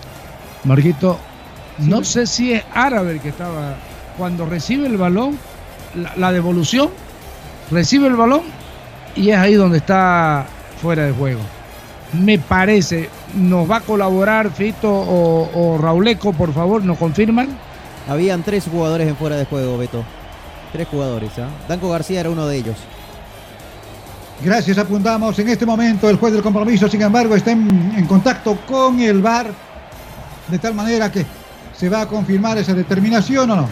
Marquito, 0.65 1.17
no 1.79 2.03
sé 2.03 2.27
si 2.27 2.53
es 2.53 2.65
árabe 2.75 3.13
el 3.13 3.21
que 3.21 3.29
estaba. 3.29 3.77
Cuando 4.19 4.45
recibe 4.45 4.89
el 4.89 4.97
balón, 4.97 5.39
la, 5.95 6.15
la 6.17 6.33
devolución, 6.33 6.91
recibe 7.71 8.09
el 8.09 8.17
balón 8.17 8.43
y 9.15 9.31
es 9.31 9.37
ahí 9.37 9.55
donde 9.55 9.79
está 9.79 10.47
fuera 10.83 11.05
de 11.05 11.13
juego. 11.13 11.41
Me 12.13 12.39
parece, 12.41 13.09
nos 13.35 13.71
va 13.71 13.77
a 13.77 13.81
colaborar 13.83 14.51
Fito 14.51 14.91
o, 14.91 15.49
o 15.55 15.79
Rauleco, 15.79 16.33
por 16.33 16.53
favor, 16.53 16.85
nos 16.85 16.99
confirman. 16.99 17.57
Habían 18.09 18.43
tres 18.43 18.65
jugadores 18.71 19.09
en 19.09 19.17
fuera 19.17 19.37
de 19.37 19.45
juego, 19.45 19.79
Beto. 19.79 20.03
Tres 20.73 20.89
jugadores, 20.89 21.31
¿ah? 21.39 21.49
Danco 21.69 21.89
García 21.89 22.19
era 22.19 22.31
uno 22.31 22.49
de 22.49 22.57
ellos. 22.57 22.77
Gracias, 24.43 24.79
apuntamos. 24.79 25.39
En 25.39 25.49
este 25.49 25.65
momento 25.65 26.09
el 26.11 26.17
juez 26.17 26.33
del 26.33 26.43
compromiso, 26.43 26.89
sin 26.89 27.03
embargo, 27.03 27.35
está 27.37 27.53
en, 27.53 28.07
contacto 28.07 28.59
con 28.67 29.01
el 29.01 29.23
VAR, 29.23 29.53
de 30.49 30.59
tal 30.59 30.75
manera 30.75 31.11
que 31.11 31.25
se 31.77 31.89
va 31.89 32.03
a 32.03 32.07
confirmar 32.07 32.59
esa 32.59 32.75
determinación 32.75 33.51
o 33.51 33.57
no. 33.57 33.69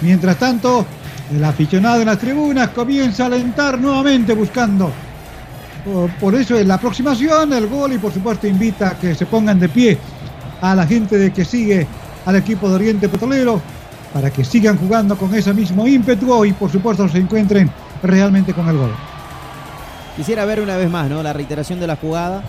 Mientras 0.00 0.36
tanto, 0.38 0.84
el 1.32 1.44
aficionado 1.44 2.00
en 2.00 2.06
las 2.06 2.18
tribunas 2.18 2.70
comienza 2.70 3.24
a 3.24 3.26
alentar 3.26 3.78
nuevamente 3.78 4.34
buscando. 4.34 4.90
Por, 5.84 6.10
por 6.14 6.34
eso 6.34 6.58
en 6.58 6.66
la 6.66 6.74
aproximación, 6.74 7.52
el 7.52 7.66
gol 7.68 7.92
y 7.92 7.98
por 7.98 8.12
supuesto 8.12 8.46
invita 8.46 8.88
a 8.90 8.98
que 8.98 9.14
se 9.14 9.26
pongan 9.26 9.60
de 9.60 9.68
pie 9.68 9.98
a 10.60 10.74
la 10.74 10.86
gente 10.86 11.18
de 11.18 11.30
que 11.30 11.44
sigue 11.44 11.86
al 12.24 12.36
equipo 12.36 12.68
de 12.68 12.74
Oriente 12.76 13.08
Petrolero 13.08 13.60
para 14.12 14.30
que 14.30 14.44
sigan 14.44 14.78
jugando 14.78 15.16
con 15.16 15.34
ese 15.34 15.52
mismo 15.52 15.86
ímpetu 15.86 16.44
y 16.44 16.52
por 16.52 16.70
supuesto 16.70 17.06
se 17.08 17.18
encuentren 17.18 17.70
realmente 18.02 18.54
con 18.54 18.68
el 18.68 18.78
gol. 18.78 18.94
Quisiera 20.16 20.44
ver 20.44 20.60
una 20.60 20.76
vez 20.76 20.88
más, 20.90 21.08
¿no? 21.10 21.22
La 21.22 21.32
reiteración 21.32 21.80
de 21.80 21.86
la 21.86 21.96
jugada 21.96 22.42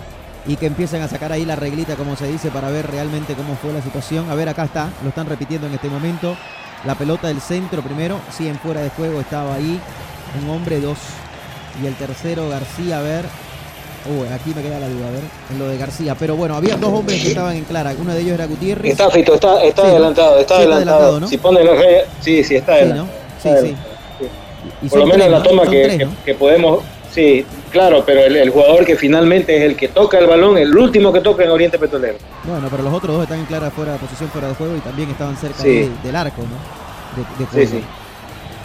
y 0.46 0.56
que 0.56 0.66
empiecen 0.66 1.02
a 1.02 1.08
sacar 1.08 1.32
ahí 1.32 1.44
la 1.44 1.56
reglita, 1.56 1.96
como 1.96 2.14
se 2.16 2.26
dice, 2.28 2.50
para 2.50 2.70
ver 2.70 2.88
realmente 2.88 3.34
cómo 3.34 3.56
fue 3.56 3.72
la 3.72 3.82
situación. 3.82 4.30
A 4.30 4.34
ver, 4.34 4.48
acá 4.48 4.64
está, 4.64 4.88
lo 5.02 5.08
están 5.08 5.26
repitiendo 5.26 5.66
en 5.66 5.74
este 5.74 5.88
momento. 5.88 6.36
La 6.84 6.94
pelota 6.94 7.26
del 7.28 7.40
centro 7.40 7.82
primero, 7.82 8.18
sí, 8.36 8.46
en 8.46 8.56
fuera 8.58 8.80
de 8.82 8.90
juego 8.90 9.20
estaba 9.20 9.54
ahí. 9.56 9.80
Un 10.42 10.50
hombre, 10.50 10.80
dos. 10.80 10.98
Y 11.82 11.86
el 11.86 11.94
tercero, 11.96 12.48
García, 12.48 12.98
a 12.98 13.02
ver. 13.02 13.24
Uy, 14.08 14.28
aquí 14.32 14.52
me 14.54 14.62
queda 14.62 14.78
la 14.78 14.88
duda, 14.88 15.08
a 15.08 15.10
ver, 15.10 15.22
en 15.50 15.58
lo 15.58 15.66
de 15.66 15.76
García. 15.78 16.14
Pero 16.14 16.36
bueno, 16.36 16.54
había 16.54 16.76
dos 16.76 16.92
hombres 16.92 17.20
que 17.20 17.28
estaban 17.30 17.56
en 17.56 17.64
clara. 17.64 17.92
Uno 17.98 18.14
de 18.14 18.20
ellos 18.20 18.34
era 18.34 18.46
Gutiérrez. 18.46 18.92
Está, 18.92 19.10
Fito, 19.10 19.34
está, 19.34 19.60
está 19.64 19.82
Sí, 19.82 19.88
adelantado, 19.88 20.38
está 20.38 20.56
Sí, 20.58 20.62
adelantado. 20.62 21.18
¿no? 21.18 21.26
Si 21.26 21.38
pone 21.38 21.64
la 21.64 21.72
raya, 21.74 22.02
sí, 22.20 22.44
sí, 22.44 22.54
está 22.54 22.74
Sí, 22.74 22.84
adelantado. 22.84 23.08
Sí. 23.42 23.74
Y 24.82 24.88
Por 24.88 24.98
lo 25.00 25.06
menos 25.06 25.28
la 25.28 25.42
toma 25.42 25.64
Son 25.64 25.72
que, 25.72 25.82
tres, 25.84 25.98
que- 25.98 26.04
¿no? 26.04 26.12
que 26.24 26.34
podemos, 26.34 26.80
sí, 27.16 27.44
claro, 27.72 28.04
pero 28.06 28.20
el, 28.20 28.36
el 28.36 28.50
jugador 28.50 28.84
que 28.84 28.94
finalmente 28.94 29.56
es 29.56 29.62
el 29.64 29.74
que 29.74 29.88
toca 29.88 30.18
el 30.18 30.26
balón, 30.26 30.56
el 30.58 30.76
último 30.76 31.12
que 31.12 31.20
toca 31.20 31.42
en 31.42 31.50
Oriente 31.50 31.78
Petrolero. 31.78 32.18
Bueno, 32.44 32.68
pero 32.70 32.82
los 32.84 32.92
otros 32.94 33.14
dos 33.16 33.22
están 33.24 33.40
en 33.40 33.46
clara 33.46 33.70
fuera 33.72 33.92
de 33.94 33.98
posición, 33.98 34.28
fuera 34.30 34.48
de 34.48 34.54
juego 34.54 34.76
y 34.76 34.80
también 34.80 35.10
estaban 35.10 35.36
cerca 35.36 35.62
Sí. 35.62 35.90
del 36.04 36.14
arco, 36.14 36.42
¿no? 36.42 37.16
De, 37.16 37.22
de 37.44 37.50
Sí, 37.66 37.70
juego. 37.70 37.70
sí. 37.70 37.84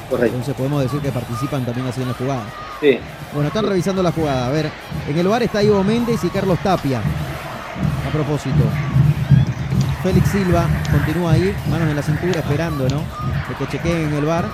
Correcto. 0.10 0.36
Entonces 0.36 0.56
podemos 0.56 0.84
decir 0.84 1.00
que 1.00 1.10
participan 1.12 1.66
también 1.66 1.88
así 1.88 2.02
en 2.02 2.10
la 2.10 2.14
jugada. 2.14 2.44
Sí. 2.82 3.00
Bueno, 3.34 3.48
están 3.48 3.66
revisando 3.66 4.04
la 4.04 4.12
jugada. 4.12 4.48
A 4.48 4.50
ver, 4.52 4.70
en 5.08 5.18
el 5.18 5.28
bar 5.28 5.42
está 5.42 5.64
Ivo 5.64 5.82
Méndez 5.86 6.22
y 6.26 6.28
Carlos 6.30 6.60
Tapia. 6.62 7.00
A 7.00 8.12
propósito. 8.12 8.56
Félix 10.04 10.30
Silva 10.30 10.66
continúa 10.92 11.34
ahí, 11.34 11.54
manos 11.70 11.90
en 11.90 11.96
la 11.96 12.02
cintura, 12.02 12.40
esperando, 12.40 12.88
¿no? 12.90 12.98
De 13.50 13.56
que 13.60 13.72
chequeen 13.72 14.08
en 14.10 14.14
el 14.16 14.26
bar 14.26 14.46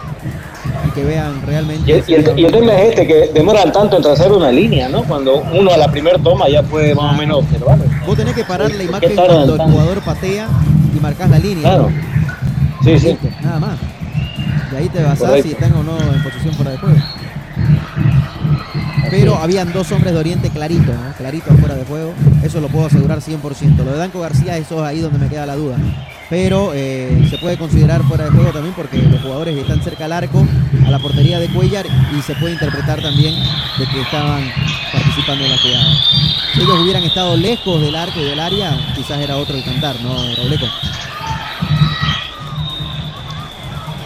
y 0.87 0.91
que 0.91 1.03
vean 1.05 1.41
realmente. 1.45 1.89
Y, 1.89 1.93
el- 1.93 2.03
y 2.07 2.13
el, 2.15 2.39
y 2.39 2.45
el 2.45 2.51
tema 2.51 2.73
es 2.73 2.89
este, 2.89 3.07
que 3.07 3.31
demoran 3.33 3.71
tanto 3.71 3.95
en 3.95 4.03
trazar 4.03 4.31
una 4.33 4.51
línea, 4.51 4.89
¿no? 4.89 5.03
Cuando 5.03 5.37
uno 5.37 5.71
a 5.71 5.77
la 5.77 5.89
primera 5.89 6.17
toma 6.17 6.49
ya 6.49 6.61
puede 6.63 6.93
más 6.93 7.13
o 7.13 7.17
menos 7.17 7.37
observar. 7.39 7.77
Vos 8.05 8.17
tenés 8.17 8.33
que 8.33 8.43
parar 8.43 8.69
la 8.71 8.83
imagen 8.83 9.15
cuando 9.15 9.55
el 9.55 9.61
jugador 9.61 10.01
patea 10.01 10.47
y 10.95 10.99
marcás 10.99 11.29
la 11.29 11.39
línea. 11.39 11.61
Claro. 11.63 11.89
¿no? 11.89 12.83
Sí, 12.83 12.99
sí. 12.99 13.17
Nada 13.41 13.59
más. 13.59 13.77
Y 14.73 14.75
ahí 14.75 14.89
te 14.89 15.01
basás 15.01 15.19
Correcto. 15.19 15.47
si 15.47 15.53
están 15.53 15.73
o 15.73 15.83
no 15.83 15.97
en 15.97 16.23
posición 16.23 16.53
fuera 16.55 16.71
de 16.71 16.77
juego. 16.77 16.95
Pero 19.09 19.35
habían 19.35 19.71
dos 19.73 19.91
hombres 19.91 20.13
de 20.13 20.19
Oriente 20.19 20.49
clarito, 20.49 20.93
¿no? 20.93 21.13
Clarito 21.17 21.53
fuera 21.57 21.75
de 21.75 21.85
juego. 21.85 22.13
Eso 22.43 22.59
lo 22.59 22.67
puedo 22.67 22.87
asegurar 22.87 23.19
100%. 23.19 23.77
Lo 23.77 23.91
de 23.91 23.97
Danco 23.97 24.19
García, 24.19 24.57
eso 24.57 24.83
es 24.83 24.89
ahí 24.89 24.99
donde 24.99 25.19
me 25.19 25.29
queda 25.29 25.45
la 25.45 25.55
duda. 25.55 25.77
Pero 26.29 26.71
eh, 26.73 27.25
se 27.29 27.37
puede 27.37 27.57
considerar 27.57 28.03
fuera 28.03 28.25
de 28.25 28.31
juego 28.31 28.51
también 28.51 28.73
porque 28.75 28.97
los 28.97 29.21
jugadores 29.21 29.57
están 29.57 29.81
cerca 29.81 30.05
al 30.05 30.11
arco, 30.11 30.45
a 30.85 30.91
la 30.91 30.99
portería 30.99 31.39
de 31.39 31.47
Cuellar 31.47 31.85
y 31.85 32.21
se 32.21 32.35
puede 32.35 32.53
interpretar 32.53 33.01
también 33.01 33.33
de 33.79 33.87
que 33.87 34.01
estaban 34.01 34.43
participando 34.91 35.45
en 35.45 35.51
la 35.51 35.57
jugada. 35.57 35.93
Si 36.53 36.61
ellos 36.61 36.79
hubieran 36.81 37.03
estado 37.03 37.37
lejos 37.37 37.81
del 37.81 37.95
arco 37.95 38.19
y 38.19 38.25
del 38.25 38.39
área, 38.39 38.77
quizás 38.95 39.19
era 39.19 39.37
otro 39.37 39.55
el 39.55 39.63
cantar, 39.63 39.95
¿no, 40.01 40.15
Robleco? 40.35 40.65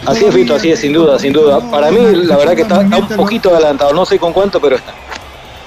Así 0.06 0.24
es, 0.24 0.34
Fito, 0.34 0.54
así 0.56 0.70
es, 0.70 0.80
sin 0.80 0.92
duda, 0.92 1.18
sin 1.18 1.32
duda. 1.32 1.60
Para 1.70 1.90
mí, 1.90 1.98
la 2.24 2.36
verdad 2.36 2.54
que 2.56 2.62
está, 2.62 2.82
está 2.82 2.96
un 2.98 3.08
poquito 3.08 3.50
adelantado, 3.54 3.92
no 3.92 4.04
sé 4.04 4.18
con 4.18 4.32
cuánto, 4.32 4.60
pero 4.60 4.76
está. 4.76 4.92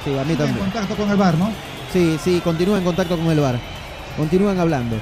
Sí, 0.03 0.17
a 0.17 0.23
mí 0.23 0.31
En 0.33 0.37
también. 0.37 0.59
contacto 0.59 0.95
con 0.95 1.09
el 1.09 1.15
VAR, 1.17 1.37
¿no? 1.37 1.49
Sí, 1.93 2.19
sí, 2.23 2.41
continúa 2.43 2.77
en 2.77 2.83
contacto 2.83 3.17
con 3.17 3.27
el 3.27 3.39
VAR. 3.39 3.57
Continúan 4.17 4.59
hablando. 4.59 4.97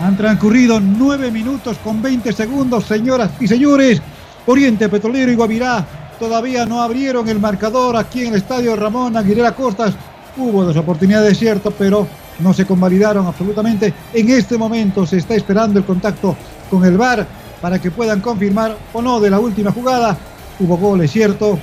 Han 0.00 0.16
transcurrido 0.16 0.80
9 0.80 1.30
minutos 1.30 1.78
con 1.82 2.02
20 2.02 2.32
segundos, 2.32 2.84
señoras 2.84 3.30
y 3.40 3.46
señores. 3.46 4.02
Oriente 4.46 4.88
Petrolero 4.88 5.32
y 5.32 5.34
Guavirá 5.36 5.84
todavía 6.18 6.66
no 6.66 6.82
abrieron 6.82 7.28
el 7.28 7.38
marcador 7.40 7.96
aquí 7.96 8.22
en 8.22 8.28
el 8.28 8.36
estadio 8.36 8.76
Ramón 8.76 9.16
Aguilera 9.16 9.52
Costas. 9.52 9.94
Hubo 10.36 10.64
dos 10.64 10.76
oportunidades, 10.76 11.38
cierto, 11.38 11.70
pero 11.70 12.06
no 12.40 12.52
se 12.52 12.66
convalidaron 12.66 13.26
absolutamente. 13.26 13.94
En 14.12 14.28
este 14.30 14.58
momento 14.58 15.06
se 15.06 15.16
está 15.18 15.34
esperando 15.34 15.78
el 15.78 15.84
contacto 15.84 16.36
con 16.70 16.84
el 16.84 16.96
VAR 16.98 17.26
para 17.60 17.78
que 17.78 17.90
puedan 17.90 18.20
confirmar 18.20 18.76
o 18.92 19.02
no 19.02 19.20
de 19.20 19.30
la 19.30 19.38
última 19.38 19.72
jugada. 19.72 20.16
Hubo 20.58 20.76
goles, 20.76 21.10
cierto, 21.10 21.58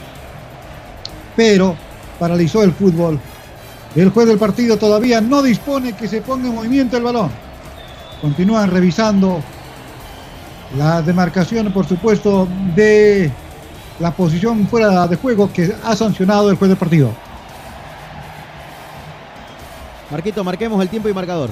pero 1.35 1.75
paralizó 2.19 2.63
el 2.63 2.73
fútbol. 2.73 3.19
El 3.95 4.09
juez 4.09 4.27
del 4.27 4.37
partido 4.37 4.77
todavía 4.77 5.21
no 5.21 5.41
dispone 5.41 5.93
que 5.93 6.07
se 6.07 6.21
ponga 6.21 6.47
en 6.47 6.55
movimiento 6.55 6.97
el 6.97 7.03
balón. 7.03 7.29
Continúan 8.21 8.71
revisando 8.71 9.41
la 10.77 11.01
demarcación, 11.01 11.71
por 11.71 11.85
supuesto, 11.87 12.47
de 12.75 13.31
la 13.99 14.11
posición 14.11 14.67
fuera 14.67 15.07
de 15.07 15.15
juego 15.15 15.51
que 15.51 15.73
ha 15.83 15.95
sancionado 15.95 16.49
el 16.49 16.57
juez 16.57 16.69
del 16.69 16.77
partido. 16.77 17.13
Marquito, 20.09 20.43
marquemos 20.43 20.81
el 20.81 20.89
tiempo 20.89 21.09
y 21.09 21.13
marcador. 21.13 21.49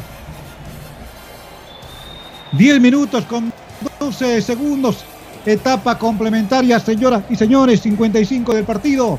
10 2.53 2.81
minutos 2.81 3.25
con 3.25 3.51
12 3.99 4.41
segundos. 4.41 5.05
Etapa 5.45 5.97
complementaria, 5.97 6.79
señoras 6.79 7.23
y 7.29 7.35
señores, 7.35 7.81
55 7.81 8.53
del 8.53 8.63
partido. 8.63 9.17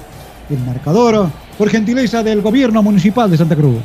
El 0.48 0.58
marcador 0.58 1.30
por 1.58 1.68
gentileza 1.68 2.22
del 2.22 2.42
gobierno 2.42 2.82
municipal 2.82 3.30
de 3.30 3.36
Santa 3.36 3.56
Cruz. 3.56 3.78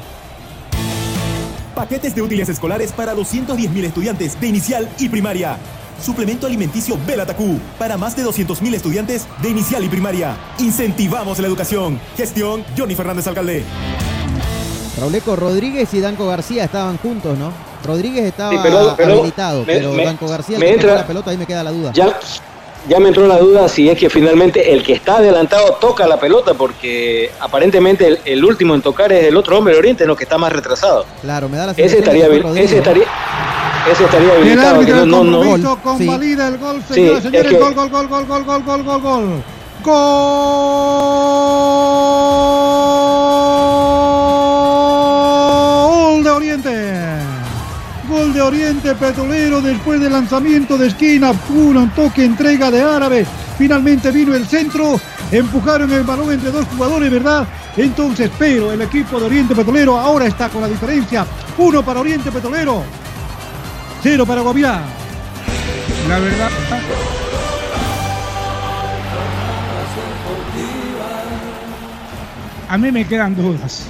Paquetes 1.76 2.16
de 2.16 2.22
útiles 2.22 2.50
escolares 2.50 2.92
para 2.92 3.16
210.000 3.16 3.84
estudiantes 3.84 4.40
de 4.40 4.48
inicial 4.48 4.90
y 5.00 5.10
primaria. 5.10 5.58
Suplemento 6.02 6.46
alimenticio 6.46 6.98
Belatacú 7.06 7.60
para 7.80 7.98
más 7.98 8.16
de 8.16 8.24
200.000 8.24 8.76
estudiantes 8.76 9.28
de 9.42 9.50
inicial 9.50 9.84
y 9.84 9.90
primaria. 9.90 10.36
Incentivamos 10.60 11.40
la 11.40 11.48
educación. 11.48 12.00
Gestión 12.16 12.64
Johnny 12.78 12.96
Fernández 12.96 13.28
Alcalde. 13.28 13.64
Rauleco 15.00 15.36
Rodríguez 15.36 15.94
y 15.94 16.00
Danco 16.00 16.28
García 16.28 16.64
estaban 16.64 16.98
juntos, 16.98 17.38
¿no? 17.38 17.52
Rodríguez 17.84 18.26
estaba 18.26 18.52
Sí, 18.52 18.58
pero- 18.64 18.94
pero 18.98 19.14
habilitado, 19.14 19.60
me- 19.62 19.66
pero 19.66 19.92
me- 19.94 20.06
Danco 20.06 20.28
García, 20.28 20.58
el 20.58 20.64
me 20.64 20.72
entra- 20.72 20.96
la 20.96 21.08
pelota, 21.08 21.32
ahí 21.32 21.38
me 21.38 21.46
queda 21.46 21.64
la 21.64 21.72
duda. 21.72 21.92
Ya, 21.94 22.18
ya 22.90 23.00
me 23.00 23.08
entró 23.10 23.28
la 23.28 23.38
duda 23.38 23.68
si 23.70 23.90
es 23.90 23.98
que 23.98 24.10
finalmente 24.10 24.74
el 24.74 24.82
que 24.84 24.94
está 24.94 25.18
adelantado 25.18 25.74
toca 25.80 26.08
la 26.08 26.20
pelota, 26.20 26.54
porque 26.54 27.32
aparentemente 27.40 28.08
el, 28.08 28.20
el 28.26 28.44
último 28.46 28.74
en 28.76 28.82
tocar 28.82 29.12
es 29.12 29.26
el 29.26 29.36
otro 29.38 29.58
hombre 29.58 29.74
de 29.74 29.80
Oriente, 29.80 30.06
no 30.06 30.16
que 30.16 30.24
está 30.24 30.38
más 30.38 30.52
retrasado. 30.54 31.06
Claro, 31.22 31.50
me 31.50 31.58
da 31.58 31.66
la 31.68 31.72
Ese 31.74 31.82
sensación 31.90 32.04
estaría, 32.04 32.24
que 32.26 32.30
fue 32.30 32.40
Rodríguez, 32.50 32.70
ese 32.72 32.78
estaría, 32.80 33.04
ese 33.92 34.04
estaría 34.06 34.34
El 34.34 34.38
habilitado. 34.42 34.76
árbitro 34.76 35.06
no, 35.06 35.24
no, 35.24 35.58
no- 35.58 35.82
convalida 35.82 36.48
el 36.48 36.58
gol, 36.58 36.82
Sí, 36.88 36.94
señores. 37.22 37.52
que- 37.52 37.58
gol, 37.58 37.74
gol, 37.74 37.90
gol, 37.90 38.08
gol, 38.08 38.26
gol, 38.28 38.44
gol, 38.46 38.64
gol, 38.64 38.84
gol. 38.84 39.44
Gol 44.88 46.24
de 46.24 46.30
Oriente. 46.30 46.87
Gol 48.18 48.34
de 48.34 48.42
Oriente 48.42 48.96
Petrolero 48.96 49.62
después 49.62 50.02
del 50.02 50.12
lanzamiento 50.12 50.76
de 50.76 50.88
esquina. 50.88 51.34
Uno 51.50 51.88
toque, 51.96 52.26
entrega 52.26 52.72
de 52.72 52.82
Árabe. 52.82 53.28
Finalmente 53.60 54.10
vino 54.10 54.34
el 54.34 54.48
centro. 54.48 55.00
Empujaron 55.32 55.92
el 55.92 56.02
balón 56.02 56.32
entre 56.32 56.50
dos 56.50 56.66
jugadores, 56.66 57.12
¿verdad? 57.12 57.48
Entonces, 57.76 58.32
pero 58.40 58.72
el 58.72 58.82
equipo 58.82 59.20
de 59.20 59.28
Oriente 59.28 59.54
Petrolero 59.54 60.00
ahora 60.00 60.26
está 60.26 60.50
con 60.50 60.62
la 60.62 60.68
diferencia. 60.68 61.28
Uno 61.60 61.86
para 61.86 62.00
Oriente 62.00 62.32
Petrolero. 62.32 62.84
Cero 64.02 64.26
para 64.26 64.42
Guavirá. 64.42 64.82
La 66.10 66.18
verdad. 66.18 66.50
A 72.68 72.78
mí 72.80 72.92
me 72.92 73.06
quedan 73.06 73.36
dudas. 73.36 73.86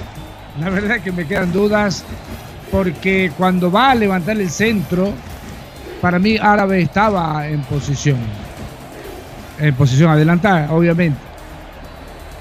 La 0.60 0.68
verdad 0.68 1.00
que 1.00 1.12
me 1.12 1.26
quedan 1.26 1.50
dudas 1.50 2.04
porque 2.70 3.32
cuando 3.36 3.70
va 3.70 3.90
a 3.90 3.94
levantar 3.94 4.36
el 4.40 4.50
centro, 4.50 5.12
para 6.00 6.18
mí 6.18 6.36
Árabe 6.40 6.82
estaba 6.82 7.46
en 7.48 7.60
posición. 7.62 8.18
En 9.58 9.74
posición 9.74 10.10
adelantada, 10.10 10.72
obviamente. 10.72 11.18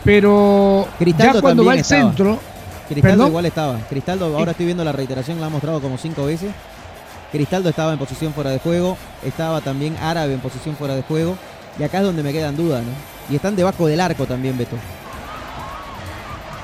Pero 0.04 0.88
Cristaldo 1.00 1.34
ya 1.36 1.42
cuando 1.42 1.66
va 1.66 1.74
al 1.74 1.80
estaba. 1.80 2.02
centro. 2.02 2.40
Cristaldo 2.88 3.02
¿Perdón? 3.18 3.28
igual 3.28 3.46
estaba. 3.46 3.80
Cristaldo, 3.90 4.38
ahora 4.38 4.52
estoy 4.52 4.66
viendo 4.66 4.84
la 4.84 4.92
reiteración, 4.92 5.40
la 5.42 5.48
ha 5.48 5.50
mostrado 5.50 5.82
como 5.82 5.98
cinco 5.98 6.26
veces. 6.26 6.52
Cristaldo 7.32 7.70
estaba 7.70 7.92
en 7.92 8.00
posición 8.00 8.34
fuera 8.34 8.52
de 8.52 8.60
juego. 8.60 8.98
Estaba 9.26 9.60
también 9.62 9.98
Árabe 10.02 10.34
en 10.34 10.40
posición 10.40 10.76
fuera 10.76 10.96
de 10.96 11.02
juego. 11.02 11.36
Y 11.78 11.84
acá 11.84 11.98
es 11.98 12.04
donde 12.06 12.24
me 12.24 12.32
quedan 12.32 12.56
dudas, 12.56 12.84
¿no? 12.84 12.92
Y 13.30 13.36
están 13.36 13.56
debajo 13.56 13.88
del 13.88 14.00
arco 14.00 14.26
también, 14.26 14.58
Beto. 14.58 14.78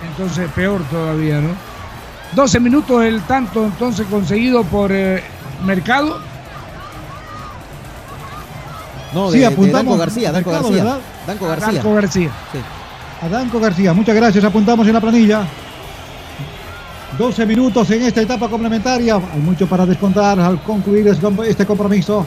Entonces 0.10 0.50
peor 0.52 0.82
todavía, 0.90 1.42
¿no? 1.42 1.73
12 2.36 2.60
minutos 2.60 3.04
el 3.04 3.22
tanto 3.24 3.66
entonces 3.66 4.06
conseguido 4.10 4.64
por 4.64 4.92
eh, 4.92 5.24
Mercado. 5.66 6.20
No, 9.14 9.28
Sí, 9.30 9.34
de, 9.38 9.40
de 9.42 9.46
apuntamos 9.48 9.86
Danco 9.86 9.98
García, 9.98 10.32
Danco 10.32 10.50
Mercado, 10.50 10.70
García. 10.70 10.84
¿verdad? 10.84 11.00
Danco 11.28 11.48
García. 11.48 11.72
Danco 11.74 11.94
García. 11.94 12.30
Sí. 12.52 12.58
A 13.22 13.30
Danco 13.30 13.60
García, 13.60 13.94
muchas 13.94 14.16
gracias. 14.16 14.44
Apuntamos 14.44 14.88
en 14.88 14.94
la 14.94 15.02
planilla. 15.02 15.44
12 17.18 17.46
minutos 17.46 17.90
en 17.92 18.02
esta 18.04 18.22
etapa 18.22 18.50
complementaria. 18.50 19.16
Hay 19.16 19.40
mucho 19.40 19.68
para 19.68 19.86
descontar 19.86 20.40
al 20.40 20.60
concluir 20.64 21.08
es- 21.08 21.20
este 21.48 21.66
compromiso. 21.66 22.26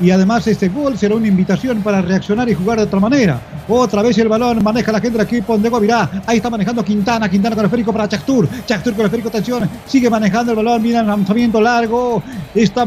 Y 0.00 0.10
además 0.10 0.46
este 0.46 0.68
gol 0.68 0.96
será 0.96 1.14
una 1.14 1.26
invitación 1.26 1.82
para 1.82 2.00
reaccionar 2.00 2.48
y 2.48 2.54
jugar 2.54 2.78
de 2.78 2.84
otra 2.84 3.00
manera. 3.00 3.40
Otra 3.68 4.02
vez 4.02 4.16
el 4.18 4.28
balón 4.28 4.62
maneja 4.64 4.90
la 4.92 5.00
gente 5.00 5.18
del 5.18 5.26
equipo 5.26 5.58
de 5.58 5.68
Guavirá. 5.68 6.22
Ahí 6.26 6.38
está 6.38 6.48
manejando 6.48 6.84
Quintana. 6.84 7.28
Quintana 7.28 7.54
con 7.54 7.64
el 7.64 7.66
esférico 7.66 7.92
para 7.92 8.08
Chactur. 8.08 8.48
Chactur 8.66 8.94
con 8.94 9.00
el 9.00 9.06
esférico, 9.06 9.28
atención. 9.28 9.68
Sigue 9.86 10.08
manejando 10.08 10.52
el 10.52 10.56
balón. 10.56 10.82
Mira 10.82 11.00
el 11.00 11.06
lanzamiento 11.06 11.60
largo. 11.60 12.22
Está 12.54 12.86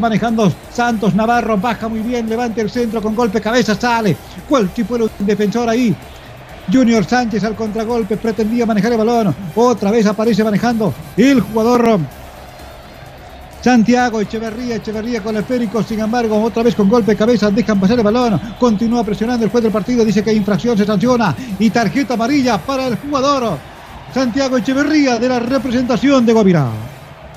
Santos 0.72 1.14
Navarro. 1.14 1.56
Baja 1.56 1.88
muy 1.88 2.00
bien. 2.00 2.28
Levanta 2.28 2.60
el 2.60 2.70
centro 2.70 3.00
con 3.00 3.14
golpe 3.14 3.40
cabeza. 3.40 3.74
Sale. 3.74 4.16
¿Cuál 4.48 4.70
tipo 4.70 4.98
de 4.98 5.08
defensor 5.20 5.68
ahí? 5.68 5.94
Junior 6.72 7.04
Sánchez 7.04 7.44
al 7.44 7.54
contragolpe, 7.54 8.16
pretendía 8.16 8.66
manejar 8.66 8.92
el 8.92 8.98
balón. 8.98 9.34
Otra 9.54 9.90
vez 9.90 10.06
aparece 10.06 10.42
manejando 10.42 10.94
el 11.16 11.40
jugador 11.40 11.98
Santiago 13.64 14.20
Echeverría, 14.20 14.76
Echeverría 14.76 15.22
con 15.22 15.34
el 15.34 15.40
esférico, 15.40 15.82
sin 15.82 15.98
embargo, 15.98 16.38
otra 16.42 16.62
vez 16.62 16.74
con 16.74 16.86
golpe 16.86 17.12
de 17.12 17.16
cabeza, 17.16 17.50
dejan 17.50 17.80
pasar 17.80 17.96
el 17.96 18.04
balón, 18.04 18.38
continúa 18.60 19.02
presionando 19.02 19.42
el 19.42 19.50
juez 19.50 19.64
del 19.64 19.72
partido, 19.72 20.04
dice 20.04 20.22
que 20.22 20.28
hay 20.28 20.36
infracción, 20.36 20.76
se 20.76 20.84
sanciona 20.84 21.34
y 21.58 21.70
tarjeta 21.70 22.12
amarilla 22.12 22.58
para 22.58 22.88
el 22.88 22.98
jugador 22.98 23.56
Santiago 24.12 24.58
Echeverría 24.58 25.18
de 25.18 25.30
la 25.30 25.40
representación 25.40 26.26
de 26.26 26.34
Guavirá. 26.34 26.68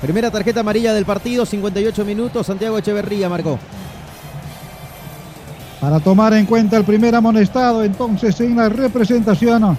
Primera 0.02 0.30
tarjeta 0.30 0.60
amarilla 0.60 0.94
del 0.94 1.06
partido, 1.06 1.46
58 1.46 2.04
minutos. 2.04 2.46
Santiago 2.46 2.78
Echeverría 2.78 3.30
marcó. 3.30 3.58
Para 5.80 6.02
tomar 6.02 6.34
en 6.34 6.46
cuenta 6.46 6.76
el 6.76 6.84
primer 6.84 7.16
amonestado, 7.16 7.86
entonces 7.86 8.38
en 8.42 8.58
la 8.58 8.68
representación 8.68 9.78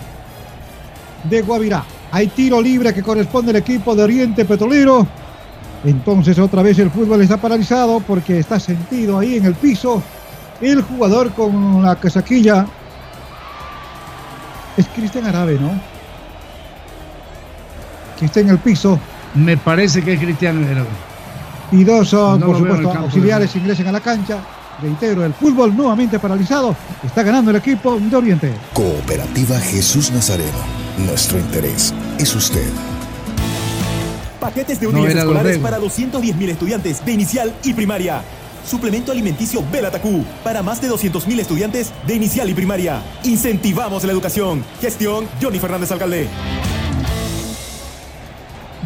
de 1.25 1.43
Guavirá. 1.43 1.85
Hay 2.11 2.29
tiro 2.29 2.63
libre 2.63 2.95
que 2.95 3.03
corresponde 3.03 3.51
al 3.51 3.57
equipo 3.57 3.95
de 3.95 4.03
Oriente 4.03 4.47
Petrolero. 4.47 5.28
Entonces 5.85 6.39
otra 6.39 6.63
vez 6.63 6.79
el 6.79 6.91
fútbol 6.91 7.23
está 7.23 7.37
paralizado 7.37 8.01
porque 8.01 8.39
está 8.39 8.59
sentido 8.59 9.19
ahí 9.19 9.37
en 9.37 9.45
el 9.45 9.55
piso. 9.55 10.03
El 10.61 10.83
jugador 10.83 11.33
con 11.33 11.83
la 11.83 11.97
casaquilla 11.97 12.67
es 14.77 14.87
Cristian 14.89 15.27
Arabe, 15.27 15.59
¿no? 15.59 15.71
Que 18.19 18.27
está 18.27 18.41
en 18.41 18.49
el 18.49 18.59
piso. 18.59 18.99
Me 19.35 19.57
parece 19.57 20.03
que 20.03 20.15
es 20.15 20.21
Cristiano 20.21 20.67
Arabe. 20.67 20.89
Y 21.71 21.85
dos 21.85 22.09
son, 22.09 22.41
No 22.41 22.47
por 22.47 22.59
supuesto, 22.59 22.93
auxiliares 22.93 23.55
ingresen 23.55 23.87
a 23.89 23.93
la 23.93 24.01
cancha. 24.01 24.39
Reitero, 24.81 25.25
el 25.25 25.35
fútbol 25.35 25.77
nuevamente 25.77 26.19
paralizado. 26.19 26.75
Está 27.05 27.23
ganando 27.23 27.51
el 27.51 27.57
equipo 27.57 27.99
de 27.99 28.17
Oriente. 28.17 28.53
Cooperativa 28.73 29.59
Jesús 29.59 30.11
Nazareno. 30.13 30.59
Nuestro 30.99 31.39
interés 31.39 31.93
es 32.19 32.35
usted. 32.35 32.69
Paquetes 34.41 34.79
de 34.81 34.87
No 34.87 35.01
útiles 35.01 35.17
escolares 35.17 35.59
para 35.59 35.79
210.000 35.79 36.49
estudiantes 36.49 37.05
de 37.05 37.13
inicial 37.13 37.53
y 37.65 37.75
primaria. 37.75 38.23
Suplemento 38.65 39.11
alimenticio 39.13 39.65
Belatacú 39.73 40.25
para 40.45 40.63
más 40.63 40.81
de 40.81 40.89
200.000 40.91 41.41
estudiantes 41.41 41.93
de 42.07 42.15
inicial 42.15 42.49
y 42.49 42.55
primaria. 42.55 43.03
Incentivamos 43.25 44.05
la 44.05 44.13
educación. 44.13 44.65
Gestión 44.81 45.27
Johnny 45.43 45.59
Fernández 45.59 45.91
Alcalde. 45.91 46.29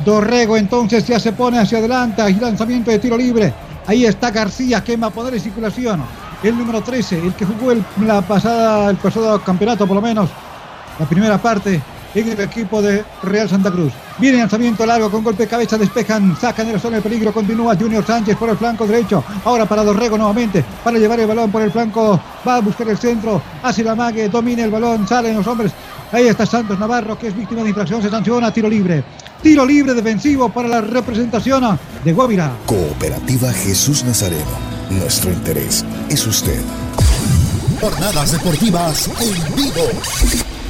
Dorrego 0.05 0.57
entonces 0.57 1.07
ya 1.07 1.21
se 1.21 1.33
pone 1.33 1.59
hacia 1.59 1.79
adelante 1.79 2.23
y 2.31 2.35
lanzamiento 2.35 2.91
de 2.91 2.99
tiro 2.99 3.17
libre. 3.17 3.53
Ahí 3.87 4.07
está 4.07 4.31
García, 4.31 4.83
quema 4.83 5.11
poder 5.11 5.35
en 5.35 5.41
circulación. 5.41 6.03
El 6.43 6.57
número 6.57 6.81
13, 6.81 7.19
el 7.19 7.35
que 7.35 7.45
jugó 7.45 7.73
el, 7.73 7.85
la 8.05 8.23
pasada, 8.23 8.91
el 8.91 8.97
pasado 8.97 9.41
campeonato 9.43 9.87
por 9.87 9.97
lo 9.97 10.03
menos, 10.03 10.31
la 10.99 11.07
primera 11.07 11.39
parte 11.39 11.81
en 12.15 12.29
el 12.29 12.41
equipo 12.41 12.83
de 12.83 13.05
Real 13.23 13.49
Santa 13.49 13.71
Cruz. 13.71 13.93
Viene 14.19 14.39
lanzamiento 14.39 14.85
largo 14.85 15.11
con 15.11 15.25
golpe 15.25 15.45
de 15.45 15.49
cabeza, 15.49 15.79
despejan, 15.79 16.37
sacan 16.41 16.67
de 16.67 16.75
la 16.75 16.79
zona 16.79 16.97
de 16.97 17.03
peligro, 17.03 17.33
continúa 17.33 17.77
Junior 17.77 18.05
Sánchez 18.05 18.37
por 18.37 18.51
el 18.51 18.57
flanco 18.57 18.87
derecho. 18.87 19.25
Ahora 19.45 19.67
para 19.67 19.85
Dorrego 19.85 20.19
nuevamente, 20.19 20.65
para 20.85 20.99
llevar 20.99 21.21
el 21.21 21.27
balón 21.27 21.51
por 21.51 21.63
el 21.63 21.71
flanco, 21.71 22.21
va 22.47 22.57
a 22.57 22.61
buscar 22.61 22.89
el 22.89 22.99
centro, 22.99 23.41
hace 23.63 23.83
la 23.83 23.95
mague, 23.95 24.29
domina 24.29 24.65
el 24.65 24.71
balón, 24.71 25.07
salen 25.09 25.37
los 25.37 25.47
hombres. 25.47 25.73
Ahí 26.13 26.29
está 26.29 26.45
Santos 26.45 26.79
Navarro, 26.79 27.19
que 27.19 27.29
es 27.29 27.37
víctima 27.37 27.63
de 27.63 27.71
infracción, 27.71 28.03
se 28.03 28.11
sanciona, 28.11 28.53
tiro 28.53 28.69
libre. 28.69 29.03
Tiro 29.43 29.65
libre 29.65 29.95
defensivo 29.95 30.49
para 30.51 30.69
la 30.69 30.81
representación 30.81 31.79
de 32.05 32.13
Guavirá. 32.13 32.53
Cooperativa 32.67 33.53
Jesús 33.53 34.05
Nazareno. 34.05 34.73
Nuestro 34.91 35.33
interés 35.33 35.85
es 36.09 36.27
usted. 36.27 36.61
Jornadas 37.81 38.33
deportivas 38.33 39.11
en 39.21 39.57
vivo. 39.57 40.62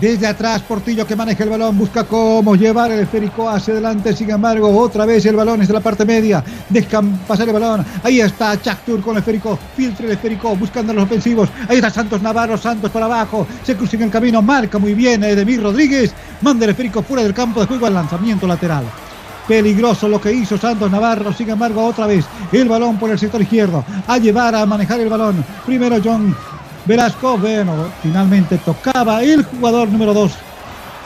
Desde 0.00 0.26
atrás, 0.26 0.60
Portillo 0.60 1.06
que 1.06 1.16
maneja 1.16 1.42
el 1.44 1.48
balón, 1.48 1.78
busca 1.78 2.04
cómo 2.04 2.54
llevar 2.54 2.92
el 2.92 3.00
esférico 3.00 3.48
hacia 3.48 3.72
adelante. 3.72 4.14
Sin 4.14 4.28
embargo, 4.30 4.68
otra 4.78 5.06
vez 5.06 5.24
el 5.24 5.36
balón 5.36 5.62
es 5.62 5.68
de 5.68 5.74
la 5.74 5.80
parte 5.80 6.04
media. 6.04 6.44
Dejan 6.68 7.20
pasar 7.26 7.48
el 7.48 7.54
balón. 7.54 7.82
Ahí 8.02 8.20
está 8.20 8.60
Chactur 8.60 9.00
con 9.00 9.14
el 9.14 9.20
esférico. 9.20 9.58
Filtra 9.74 10.04
el 10.04 10.12
esférico, 10.12 10.54
buscando 10.54 10.92
los 10.92 11.04
ofensivos. 11.04 11.48
Ahí 11.66 11.76
está 11.76 11.88
Santos 11.88 12.20
Navarro, 12.20 12.58
Santos 12.58 12.90
para 12.90 13.06
abajo. 13.06 13.46
Se 13.62 13.74
cruza 13.74 13.96
en 13.96 14.02
el 14.02 14.10
camino, 14.10 14.42
marca 14.42 14.78
muy 14.78 14.92
bien 14.92 15.24
Edemir 15.24 15.62
Rodríguez. 15.62 16.12
Manda 16.42 16.66
el 16.66 16.72
esférico 16.72 17.02
fuera 17.02 17.22
del 17.22 17.32
campo 17.32 17.60
de 17.60 17.66
juego 17.66 17.86
al 17.86 17.94
lanzamiento 17.94 18.46
lateral. 18.46 18.84
Peligroso 19.48 20.08
lo 20.08 20.20
que 20.20 20.30
hizo 20.30 20.58
Santos 20.58 20.90
Navarro, 20.90 21.32
sin 21.32 21.48
embargo, 21.48 21.82
otra 21.82 22.06
vez 22.06 22.26
el 22.52 22.68
balón 22.68 22.98
por 22.98 23.10
el 23.10 23.18
sector 23.18 23.40
izquierdo. 23.40 23.82
A 24.06 24.18
llevar 24.18 24.54
a 24.56 24.66
manejar 24.66 25.00
el 25.00 25.08
balón. 25.08 25.42
Primero 25.64 25.96
John 26.04 26.36
Velasco, 26.86 27.36
bueno, 27.36 27.88
finalmente 28.00 28.58
tocaba 28.58 29.22
el 29.22 29.44
jugador 29.44 29.88
número 29.88 30.14
2. 30.14 30.32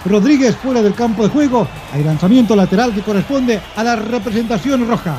Rodríguez 0.05 0.55
fuera 0.57 0.83
del 0.83 0.95
campo 0.95 1.23
de 1.23 1.31
juego. 1.31 1.67
Hay 1.93 2.05
lanzamiento 2.05 2.55
lateral 2.55 2.95
que 2.95 3.03
corresponde 3.03 3.61
a 3.77 3.83
la 3.83 3.97
representación 3.97 4.87
roja. 4.87 5.17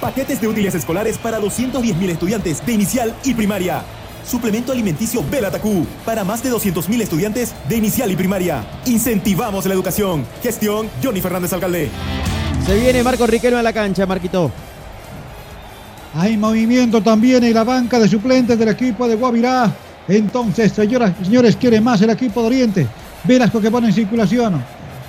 Paquetes 0.00 0.40
de 0.40 0.48
útiles 0.48 0.74
escolares 0.74 1.18
para 1.18 1.40
210.000 1.40 2.08
estudiantes 2.08 2.64
de 2.64 2.72
inicial 2.72 3.14
y 3.24 3.34
primaria. 3.34 3.82
Suplemento 4.24 4.72
alimenticio 4.72 5.22
Belatacú 5.30 5.86
para 6.04 6.24
más 6.24 6.42
de 6.42 6.50
200.000 6.50 7.02
estudiantes 7.02 7.54
de 7.68 7.76
inicial 7.76 8.10
y 8.10 8.16
primaria. 8.16 8.64
Incentivamos 8.86 9.66
la 9.66 9.74
educación. 9.74 10.26
Gestión 10.42 10.88
Johnny 11.02 11.20
Fernández 11.20 11.52
Alcalde. 11.52 11.90
Se 12.64 12.78
viene 12.78 13.02
Marco 13.02 13.26
Riquelme 13.26 13.58
a 13.58 13.62
la 13.62 13.72
cancha, 13.72 14.06
Marquito. 14.06 14.52
Hay 16.18 16.36
movimiento 16.36 17.00
también 17.00 17.44
en 17.44 17.54
la 17.54 17.62
banca 17.62 18.00
de 18.00 18.08
suplentes 18.08 18.58
del 18.58 18.70
equipo 18.70 19.06
de 19.06 19.14
Guavirá. 19.14 19.72
Entonces, 20.08 20.72
señoras 20.72 21.12
y 21.22 21.26
señores, 21.26 21.54
quiere 21.54 21.80
más 21.80 22.02
el 22.02 22.10
equipo 22.10 22.40
de 22.40 22.46
Oriente. 22.48 22.86
Velasco 23.22 23.60
que 23.60 23.70
pone 23.70 23.86
en 23.86 23.92
circulación. 23.92 24.60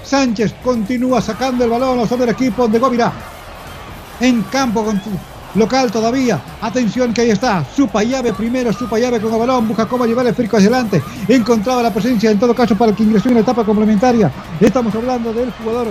Sánchez 0.08 0.54
continúa 0.64 1.20
sacando 1.20 1.64
el 1.64 1.70
balón 1.70 1.98
los 1.98 2.08
del 2.08 2.30
equipo 2.30 2.66
de 2.66 2.78
Gómira. 2.78 3.12
En 4.20 4.42
campo 4.44 4.82
con 4.82 4.98
local 5.54 5.90
todavía. 5.92 6.40
Atención 6.62 7.12
que 7.12 7.20
ahí 7.20 7.30
está. 7.30 7.62
Supa 7.76 8.02
llave 8.02 8.32
primero, 8.32 8.72
Supa 8.72 8.98
llave 8.98 9.20
con 9.20 9.34
el 9.34 9.38
balón. 9.38 9.68
Busca 9.68 9.84
cómo 9.84 10.06
llevar 10.06 10.24
el 10.24 10.30
esférico 10.30 10.56
hacia 10.56 10.70
adelante. 10.70 11.02
Encontraba 11.28 11.82
la 11.82 11.92
presencia 11.92 12.30
en 12.30 12.38
todo 12.38 12.54
caso 12.54 12.74
para 12.74 12.92
que 12.92 13.02
ingresó 13.02 13.28
en 13.28 13.34
la 13.34 13.40
etapa 13.40 13.64
complementaria. 13.64 14.32
Estamos 14.58 14.94
hablando 14.94 15.30
del 15.34 15.52
jugador 15.52 15.88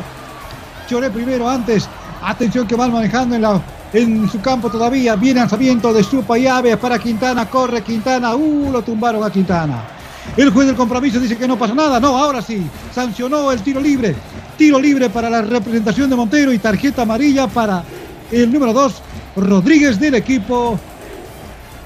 Choré 0.89 1.11
primero 1.11 1.47
antes. 1.47 1.87
Atención 2.23 2.65
que 2.65 2.75
van 2.75 2.91
manejando 2.91 3.35
en, 3.35 3.43
la, 3.43 3.61
en 3.93 4.27
su 4.31 4.41
campo 4.41 4.71
todavía. 4.71 5.15
Viene 5.15 5.41
lanzamiento 5.41 5.93
de 5.93 6.03
Supa 6.03 6.39
llave 6.39 6.75
para 6.77 6.97
Quintana. 6.97 7.47
Corre 7.47 7.83
Quintana. 7.83 8.33
Uh, 8.33 8.71
lo 8.71 8.81
tumbaron 8.81 9.23
a 9.23 9.29
Quintana. 9.29 9.96
El 10.35 10.51
juez 10.51 10.67
del 10.67 10.75
compromiso 10.75 11.19
dice 11.19 11.37
que 11.37 11.47
no 11.47 11.57
pasa 11.57 11.73
nada. 11.73 11.99
No, 11.99 12.17
ahora 12.17 12.41
sí. 12.41 12.61
Sancionó 12.93 13.51
el 13.51 13.61
tiro 13.61 13.79
libre. 13.79 14.15
Tiro 14.57 14.79
libre 14.79 15.09
para 15.09 15.29
la 15.29 15.41
representación 15.41 16.09
de 16.09 16.15
Montero 16.15 16.51
y 16.51 16.59
tarjeta 16.59 17.03
amarilla 17.03 17.47
para 17.47 17.83
el 18.31 18.51
número 18.51 18.73
2, 18.73 18.93
Rodríguez 19.37 19.99
del 19.99 20.15
equipo 20.15 20.79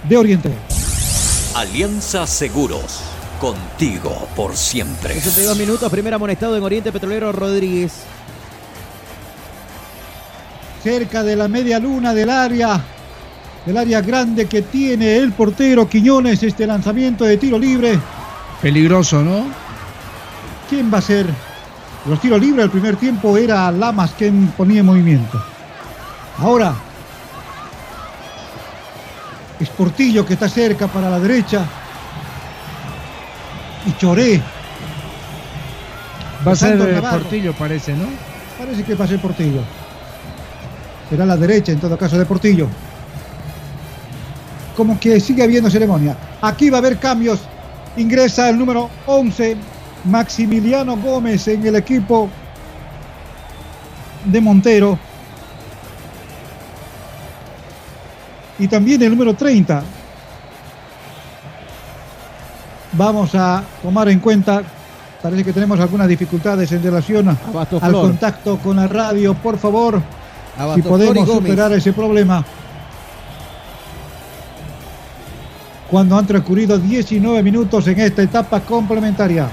de 0.08 0.18
Oriente. 0.18 0.52
Alianza 1.56 2.26
Seguros. 2.26 3.02
Contigo 3.40 4.28
por 4.36 4.56
siempre. 4.56 5.16
62 5.16 5.58
minutos, 5.58 5.92
primer 5.92 6.14
amonestado 6.14 6.56
en 6.56 6.64
Oriente 6.64 6.92
Petrolero 6.92 7.32
Rodríguez. 7.32 7.92
Cerca 10.84 11.24
de 11.24 11.36
la 11.36 11.48
media 11.48 11.80
luna 11.80 12.14
del 12.14 12.30
área, 12.30 12.82
del 13.66 13.78
área 13.78 14.02
grande 14.02 14.46
que 14.46 14.62
tiene 14.62 15.18
el 15.18 15.34
portero 15.34 15.90
Quiñones, 15.90 16.42
este 16.44 16.66
lanzamiento 16.68 17.26
de 17.26 17.38
tiro 17.38 17.58
libre. 17.58 18.00
Peligroso, 18.62 19.24
¿no? 19.24 19.46
¿Quién 20.70 20.94
va 20.94 21.00
a 21.00 21.02
ser? 21.02 21.26
Los 22.06 22.20
tiros 22.20 22.40
libres 22.40 22.66
el 22.66 22.72
primer 22.72 22.96
tiempo 22.96 23.38
era 23.38 23.72
Lamas 23.72 24.12
quien 24.18 24.48
ponía 24.58 24.80
en 24.80 24.86
movimiento. 24.86 25.44
Ahora 26.38 26.74
es 29.60 29.70
Portillo 29.70 30.26
que 30.26 30.34
está 30.34 30.50
cerca 30.50 30.88
para 30.88 31.10
la 31.10 31.20
derecha. 31.20 31.66
Y 33.86 33.94
Choré. 33.94 34.42
Va 36.46 36.52
a 36.52 36.56
ser 36.56 36.80
eh, 36.82 37.02
Portillo, 37.02 37.54
parece, 37.54 37.94
¿no? 37.94 38.06
Parece 38.58 38.84
que 38.84 38.96
va 38.96 39.06
a 39.06 39.08
ser 39.08 39.20
Portillo. 39.20 39.62
Será 41.10 41.26
la 41.26 41.38
derecha 41.38 41.72
en 41.72 41.80
todo 41.80 41.98
caso 41.98 42.18
de 42.18 42.26
Portillo. 42.26 42.68
Como 44.76 45.00
que 45.00 45.20
sigue 45.20 45.44
habiendo 45.44 45.70
ceremonia. 45.70 46.16
Aquí 46.42 46.70
va 46.70 46.78
a 46.78 46.80
haber 46.80 46.98
cambios 46.98 47.42
Ingresa 47.98 48.50
el 48.50 48.58
número 48.58 48.90
11, 49.06 49.58
Maximiliano 50.06 50.96
Gómez 50.98 51.48
en 51.48 51.66
el 51.66 51.76
equipo 51.76 52.30
de 54.26 54.42
Montero. 54.42 54.98
Y 58.60 58.68
también 58.68 59.02
el 59.02 59.10
número 59.10 59.34
30. 59.34 59.84
Vamos 62.94 63.36
a 63.36 63.64
tomar 63.82 64.10
en 64.10 64.20
cuenta, 64.20 64.62
parece 65.22 65.44
que 65.46 65.54
tenemos 65.54 65.80
algunas 65.80 66.08
dificultades 66.08 66.72
en 66.72 66.84
relación 66.84 67.28
al 67.30 67.92
contacto 67.94 68.58
con 68.58 68.78
la 68.78 68.88
radio. 68.88 69.34
Por 69.34 69.58
favor, 69.58 70.02
si 70.76 70.82
podemos 70.82 71.28
superar 71.28 71.74
ese 71.74 71.92
problema. 71.92 72.44
Cuando 75.92 76.18
han 76.18 76.26
transcurrido 76.26 76.78
19 76.78 77.44
minutos 77.44 77.86
en 77.86 78.00
esta 78.00 78.24
etapa 78.24 78.62
complementaria. 78.62 79.50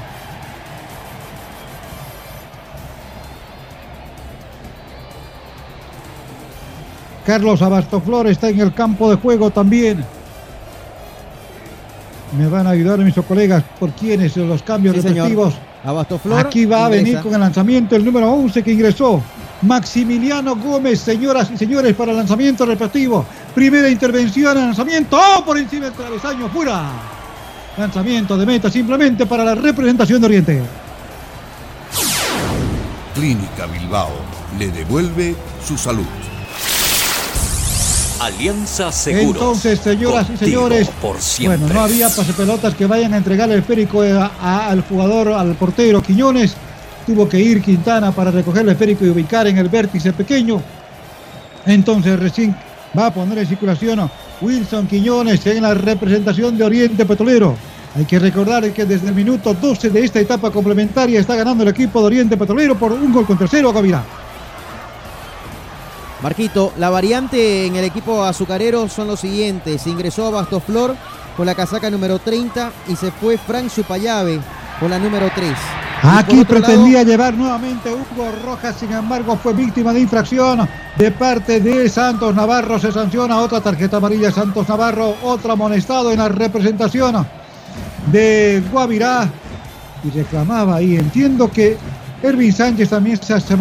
Carlos 7.27 7.60
Abastoflor 7.60 8.28
está 8.28 8.48
en 8.48 8.60
el 8.60 8.73
campo 8.73 9.10
de 9.10 9.16
juego 9.16 9.51
también. 9.51 10.05
Me 12.39 12.47
van 12.47 12.69
a 12.69 12.70
ayudar 12.70 13.01
mis 13.01 13.15
colegas 13.15 13.65
por 13.81 13.90
quienes 13.90 14.36
los 14.36 14.62
cambios 14.62 14.94
sí, 14.94 15.02
respectivos. 15.02 15.55
Aquí 16.36 16.66
va 16.66 16.86
a 16.86 16.89
venir 16.89 17.19
con 17.19 17.35
el 17.35 17.40
lanzamiento 17.40 17.97
el 17.97 18.05
número 18.05 18.31
11 18.32 18.62
que 18.62 18.73
ingresó. 18.73 19.20
Maximiliano 19.62 20.55
Gómez, 20.56 21.01
señoras 21.01 21.51
y 21.52 21.56
señores, 21.56 21.94
para 21.94 22.12
el 22.12 22.18
lanzamiento 22.18 22.64
respectivo. 22.64 23.26
Primera 23.55 23.89
intervención, 23.89 24.56
lanzamiento. 24.56 25.18
¡Oh! 25.18 25.44
Por 25.44 25.59
encima 25.59 25.86
del 25.86 25.94
travesaño, 25.94 26.48
fuera. 26.48 26.90
Lanzamiento 27.76 28.36
de 28.36 28.47
meta 28.47 28.70
simplemente 28.70 29.26
para 29.26 29.44
la 29.44 29.55
representación 29.55 30.20
de 30.20 30.26
Oriente. 30.26 30.62
Clínica 33.14 33.66
Bilbao 33.66 34.10
le 34.59 34.68
devuelve 34.70 35.35
su 35.66 35.76
salud. 35.76 36.06
Alianza 38.20 38.90
Seguros. 38.90 39.43
Entonces, 39.43 39.80
señoras 39.80 40.26
y 40.32 40.36
señores, 40.36 40.89
por 41.01 41.20
siempre. 41.20 41.59
bueno, 41.59 41.74
no 41.74 41.80
había 41.80 42.09
pasepelotas 42.09 42.74
que 42.74 42.86
vayan 42.86 43.14
a 43.14 43.16
entregar 43.16 43.51
el 43.51 43.60
esférico 43.60 44.02
al 44.02 44.82
jugador, 44.82 45.32
al 45.32 45.55
portero 45.55 46.02
Quiñones. 46.02 46.56
Tuvo 47.09 47.26
que 47.26 47.40
ir 47.40 47.62
Quintana 47.62 48.12
para 48.12 48.30
recoger 48.30 48.64
el 48.64 48.68
esférico 48.68 49.02
y 49.02 49.09
ubicar 49.09 49.47
en 49.47 49.56
el 49.56 49.70
vértice 49.70 50.12
pequeño. 50.12 50.60
Entonces, 51.64 52.20
recién 52.20 52.55
va 52.97 53.06
a 53.06 53.10
poner 53.10 53.39
en 53.39 53.47
circulación 53.47 54.10
Wilson 54.43 54.86
Quiñones 54.86 55.47
en 55.47 55.62
la 55.62 55.72
representación 55.72 56.59
de 56.59 56.64
Oriente 56.64 57.06
Petrolero. 57.06 57.56
Hay 57.97 58.05
que 58.05 58.18
recordar 58.18 58.70
que 58.74 58.85
desde 58.85 59.09
el 59.09 59.14
minuto 59.14 59.55
12 59.55 59.89
de 59.89 60.05
esta 60.05 60.20
etapa 60.20 60.51
complementaria 60.51 61.18
está 61.18 61.35
ganando 61.35 61.62
el 61.62 61.70
equipo 61.70 62.01
de 62.01 62.06
Oriente 62.09 62.36
Petrolero 62.36 62.78
por 62.78 62.93
un 62.93 63.10
gol 63.10 63.24
contra 63.24 63.48
cero 63.48 63.70
a 63.70 63.72
Gavirá. 63.72 64.05
Marquito, 66.22 66.74
la 66.76 66.90
variante 66.90 67.64
en 67.64 67.76
el 67.76 67.86
equipo 67.86 68.22
azucarero 68.22 68.86
son 68.86 69.06
los 69.06 69.20
siguientes. 69.20 69.86
Ingresó 69.86 70.26
a 70.26 70.30
Bastoflor 70.30 70.94
con 71.39 71.47
la 71.47 71.55
casaca 71.55 71.89
número 71.89 72.18
30 72.18 72.70
y 72.86 72.97
se 72.97 73.10
fue 73.12 73.39
Frank 73.39 73.70
Supayave 73.70 74.40
con 74.78 74.90
la 74.90 74.98
número 74.98 75.30
3. 75.35 75.77
Aquí 76.02 76.44
pretendía 76.44 77.02
llevar 77.02 77.34
nuevamente 77.34 77.90
Hugo 77.90 78.28
Rojas, 78.44 78.76
sin 78.78 78.92
embargo 78.92 79.36
fue 79.36 79.52
víctima 79.52 79.92
de 79.92 80.00
infracción 80.00 80.68
de 80.96 81.10
parte 81.10 81.60
de 81.60 81.88
Santos 81.88 82.34
Navarro. 82.34 82.78
Se 82.78 82.92
sanciona 82.92 83.38
otra 83.38 83.60
tarjeta 83.60 83.96
amarilla 83.96 84.30
Santos 84.30 84.68
Navarro, 84.68 85.16
otro 85.22 85.52
amonestado 85.52 86.12
en 86.12 86.18
la 86.18 86.28
representación 86.28 87.26
de 88.12 88.62
Guavirá. 88.70 89.28
Y 90.04 90.10
reclamaba 90.10 90.80
y 90.80 90.96
entiendo 90.96 91.50
que 91.50 91.76
Ervin 92.22 92.52
Sánchez 92.52 92.90
también 92.90 93.20
se 93.20 93.34
hace, 93.34 93.56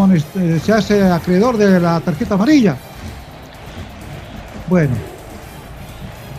se 0.63 0.73
hace 0.73 1.03
acreedor 1.03 1.57
de 1.57 1.79
la 1.79 1.99
tarjeta 1.99 2.35
amarilla. 2.35 2.77
Bueno, 4.69 4.95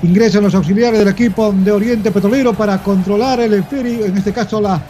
ingresan 0.03 0.45
los 0.45 0.55
auxiliares 0.55 1.01
del 1.01 1.09
equipo 1.09 1.53
de 1.53 1.73
Oriente 1.73 2.13
Petrolero 2.13 2.55
para 2.55 2.79
controlar 2.79 3.41
el 3.41 3.55
esférico, 3.55 4.05
en 4.05 4.17
este 4.17 4.33
caso 4.33 4.61
la, 4.61 4.81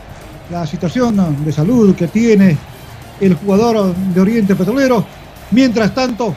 la 0.50 0.66
situación 0.66 1.44
de 1.44 1.52
salud 1.52 1.94
que 1.94 2.08
tiene 2.08 2.56
el 3.20 3.34
jugador 3.34 3.94
de 3.94 4.20
Oriente 4.20 4.54
Petrolero. 4.54 5.04
Mientras 5.50 5.94
tanto, 5.94 6.34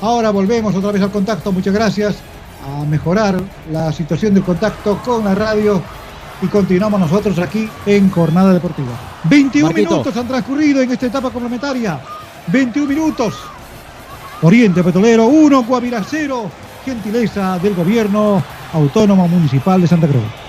ahora 0.00 0.30
volvemos 0.30 0.74
otra 0.74 0.92
vez 0.92 1.02
al 1.02 1.10
contacto. 1.10 1.52
Muchas 1.52 1.74
gracias 1.74 2.16
a 2.64 2.84
mejorar 2.84 3.40
la 3.72 3.92
situación 3.92 4.34
del 4.34 4.44
contacto 4.44 5.00
con 5.04 5.24
la 5.24 5.34
radio 5.34 5.82
y 6.40 6.46
continuamos 6.46 7.00
nosotros 7.00 7.38
aquí 7.38 7.68
en 7.86 8.10
Jornada 8.10 8.52
Deportiva. 8.52 8.92
21 9.24 9.66
Marquito. 9.66 9.90
minutos 9.90 10.16
han 10.16 10.28
transcurrido 10.28 10.80
en 10.80 10.92
esta 10.92 11.06
etapa 11.06 11.30
complementaria. 11.30 12.00
21 12.48 12.88
minutos. 12.88 13.34
Oriente 14.42 14.84
Petrolero 14.84 15.26
1, 15.26 15.64
Guavirá 15.64 16.04
0. 16.08 16.50
Gentileza 16.84 17.58
del 17.58 17.74
gobierno 17.74 18.42
autónomo 18.72 19.26
municipal 19.26 19.80
de 19.80 19.88
Santa 19.88 20.06
Cruz. 20.06 20.47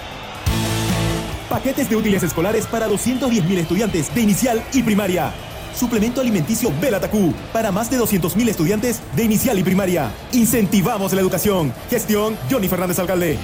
Paquetes 1.50 1.90
de 1.90 1.96
útiles 1.96 2.22
escolares 2.22 2.68
para 2.68 2.88
210.000 2.88 3.58
estudiantes 3.58 4.14
de 4.14 4.22
inicial 4.22 4.64
y 4.72 4.84
primaria. 4.84 5.34
Suplemento 5.76 6.22
alimenticio 6.22 6.72
Belatacú 6.80 7.34
para 7.52 7.72
más 7.72 7.90
de 7.90 7.98
200.000 7.98 8.50
estudiantes 8.50 9.02
de 9.16 9.24
inicial 9.24 9.58
y 9.58 9.64
primaria. 9.64 10.12
Incentivamos 10.32 11.12
la 11.12 11.22
educación. 11.22 11.74
Gestión 11.90 12.38
Johnny 12.52 12.68
Fernández 12.68 13.00
Alcalde. 13.00 13.40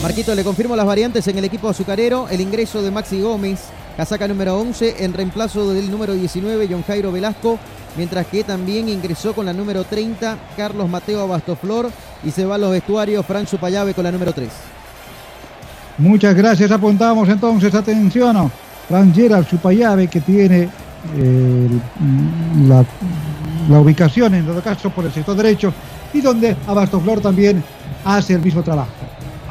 Marquito, 0.00 0.32
le 0.36 0.44
confirmo 0.44 0.76
las 0.76 0.86
variantes 0.86 1.26
en 1.26 1.38
el 1.38 1.44
equipo 1.44 1.68
azucarero. 1.68 2.28
El 2.28 2.40
ingreso 2.40 2.80
de 2.82 2.92
Maxi 2.92 3.20
Gómez, 3.20 3.58
casaca 3.96 4.28
número 4.28 4.56
11, 4.58 5.02
en 5.04 5.12
reemplazo 5.12 5.74
del 5.74 5.90
número 5.90 6.14
19, 6.14 6.68
John 6.70 6.84
Jairo 6.84 7.10
Velasco. 7.10 7.58
Mientras 7.96 8.26
que 8.28 8.44
también 8.44 8.88
ingresó 8.88 9.34
con 9.34 9.46
la 9.46 9.52
número 9.52 9.82
30, 9.82 10.38
Carlos 10.56 10.88
Mateo 10.88 11.22
Abastoflor. 11.22 11.90
Y 12.22 12.30
se 12.30 12.44
va 12.44 12.54
a 12.54 12.58
los 12.58 12.70
vestuarios, 12.70 13.26
Fran 13.26 13.48
Supayave 13.48 13.92
con 13.92 14.04
la 14.04 14.12
número 14.12 14.32
3. 14.32 14.48
Muchas 15.98 16.34
gracias. 16.34 16.70
Apuntamos 16.70 17.28
entonces, 17.28 17.74
atención, 17.74 18.50
Fran 18.88 19.14
Gerald 19.14 19.46
Chupayave 19.46 20.08
que 20.08 20.20
tiene 20.20 20.68
eh, 21.16 21.68
la, 22.68 22.84
ubicación 23.78 24.34
en 24.34 24.46
todo 24.46 24.60
caso 24.62 24.90
por 24.90 25.04
el 25.04 25.12
sector 25.12 25.36
derecho 25.36 25.72
y 26.12 26.20
donde 26.20 26.56
Abastoflor 26.66 27.20
también 27.20 27.62
hace 28.04 28.34
el 28.34 28.40
mismo 28.40 28.62
trabajo. 28.62 28.90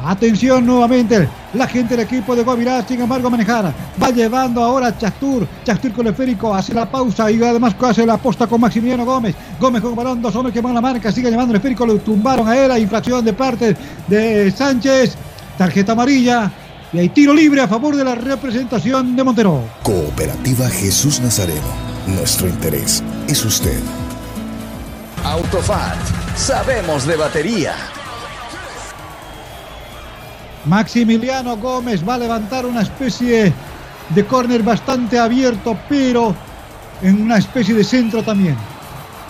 Atención 0.04 0.66
nuevamente, 0.66 1.28
la 1.54 1.68
gente 1.68 1.96
del 1.96 2.06
equipo 2.06 2.34
de 2.34 2.42
Guavirá, 2.42 2.84
sin 2.84 3.00
embargo, 3.00 3.28
a 3.28 3.30
manejar. 3.30 3.72
Va 4.02 4.10
llevando 4.10 4.60
ahora 4.60 4.88
a 4.88 4.98
Chastur. 4.98 5.46
Chastur 5.64 5.92
con 5.92 6.06
el 6.06 6.12
esférico, 6.12 6.52
hace 6.52 6.74
la 6.74 6.90
pausa 6.90 7.30
y 7.30 7.40
además 7.40 7.76
hace 7.80 8.04
la 8.04 8.16
posta 8.16 8.48
con 8.48 8.60
Maximiliano 8.60 9.04
Gómez. 9.04 9.36
Gómez 9.60 9.80
con 9.80 9.94
balón, 9.94 10.20
dos 10.20 10.34
hombres 10.34 10.52
que 10.52 10.60
van 10.60 10.74
la 10.74 10.80
marca, 10.80 11.12
sigue 11.12 11.30
llevando 11.30 11.52
el 11.52 11.58
esférico, 11.58 11.86
lo 11.86 11.98
tumbaron 11.98 12.48
a 12.48 12.56
él. 12.56 12.82
Infracción 12.82 13.24
de 13.24 13.32
parte 13.32 13.76
de 14.08 14.50
Sánchez. 14.50 15.16
Tarjeta 15.58 15.92
amarilla. 15.92 16.50
Y 16.92 16.98
hay 16.98 17.08
tiro 17.08 17.32
libre 17.32 17.62
a 17.62 17.68
favor 17.68 17.96
de 17.96 18.04
la 18.04 18.14
representación 18.14 19.16
de 19.16 19.24
Montero. 19.24 19.64
Cooperativa 19.82 20.68
Jesús 20.68 21.20
Nazareno. 21.20 21.92
Nuestro 22.06 22.48
interés 22.48 23.02
es 23.28 23.44
usted. 23.44 23.80
Autofat. 25.24 25.96
Sabemos 26.36 27.06
de 27.06 27.16
batería. 27.16 27.74
Maximiliano 30.64 31.56
Gómez 31.56 32.06
va 32.06 32.14
a 32.14 32.18
levantar 32.18 32.66
una 32.66 32.82
especie 32.82 33.52
de 34.10 34.24
córner 34.26 34.62
bastante 34.62 35.18
abierto, 35.18 35.76
pero 35.88 36.34
en 37.02 37.22
una 37.22 37.38
especie 37.38 37.74
de 37.74 37.84
centro 37.84 38.22
también. 38.22 38.56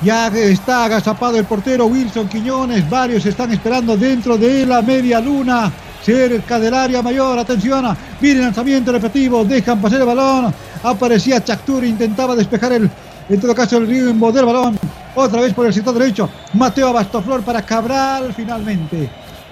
Ya 0.03 0.27
está 0.29 0.85
agazapado 0.85 1.39
el 1.39 1.45
portero 1.45 1.87
Wilson 1.87 2.29
Quiñones, 2.29 2.89
varios 2.91 3.25
están 3.25 3.53
esperando 3.53 3.97
dentro 3.97 4.37
de 4.37 4.67
la 4.67 4.83
media 4.83 5.21
luna, 5.21 5.71
cerca 6.05 6.59
del 6.59 6.75
área 6.75 7.03
mayor, 7.03 7.39
atención, 7.39 7.97
el 8.21 8.41
lanzamiento 8.41 8.93
repetitivo, 8.93 9.45
dejan 9.45 9.81
pasar 9.81 10.01
el 10.01 10.07
balón, 10.07 10.53
aparecía 10.83 11.43
Chactur, 11.43 11.85
intentaba 11.85 12.35
despejar 12.35 12.73
el, 12.73 12.91
en 13.29 13.41
todo 13.41 13.55
caso 13.55 13.79
el 13.79 13.87
ritmo 13.87 14.33
del 14.33 14.45
balón, 14.45 14.79
otra 15.15 15.41
vez 15.41 15.53
por 15.55 15.67
el 15.67 15.73
sector 15.73 15.95
derecho, 15.95 16.29
Mateo 16.55 16.89
Abastoflor 16.89 17.43
para 17.43 17.63
Cabral 17.63 18.33
finalmente. 18.35 19.09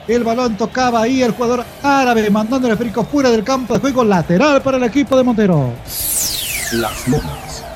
El 0.09 0.25
balón 0.25 0.57
tocaba 0.57 1.03
ahí 1.03 1.23
el 1.23 1.33
jugador 1.33 1.65
árabe, 1.83 2.29
mandando 2.31 2.67
el 2.67 2.73
esférico 2.73 3.05
fuera 3.05 3.31
del 3.31 3.45
campo 3.45 3.75
de 3.75 3.81
juego 3.81 4.03
lateral 4.03 4.61
para 4.61 4.77
el 4.77 4.83
equipo 4.85 5.17
de 5.17 5.23
Montero. 5.23 5.73
Las 6.73 7.07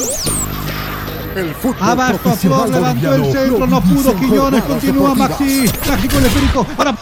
El 1.35 1.55
fútbol 1.55 1.89
Abajo 1.89 2.17
profesional 2.17 2.67
Flor 2.67 2.69
levantó 2.69 3.15
el 3.15 3.31
centro, 3.31 3.65
no 3.65 3.81
pudo 3.81 4.15
Quiñones, 4.15 4.63
continúa. 4.63 5.15
Maxi, 5.15 5.65
Maxi 5.87 6.07
con 6.07 6.19
el 6.19 6.25
esférico, 6.25 6.63
para 6.77 6.95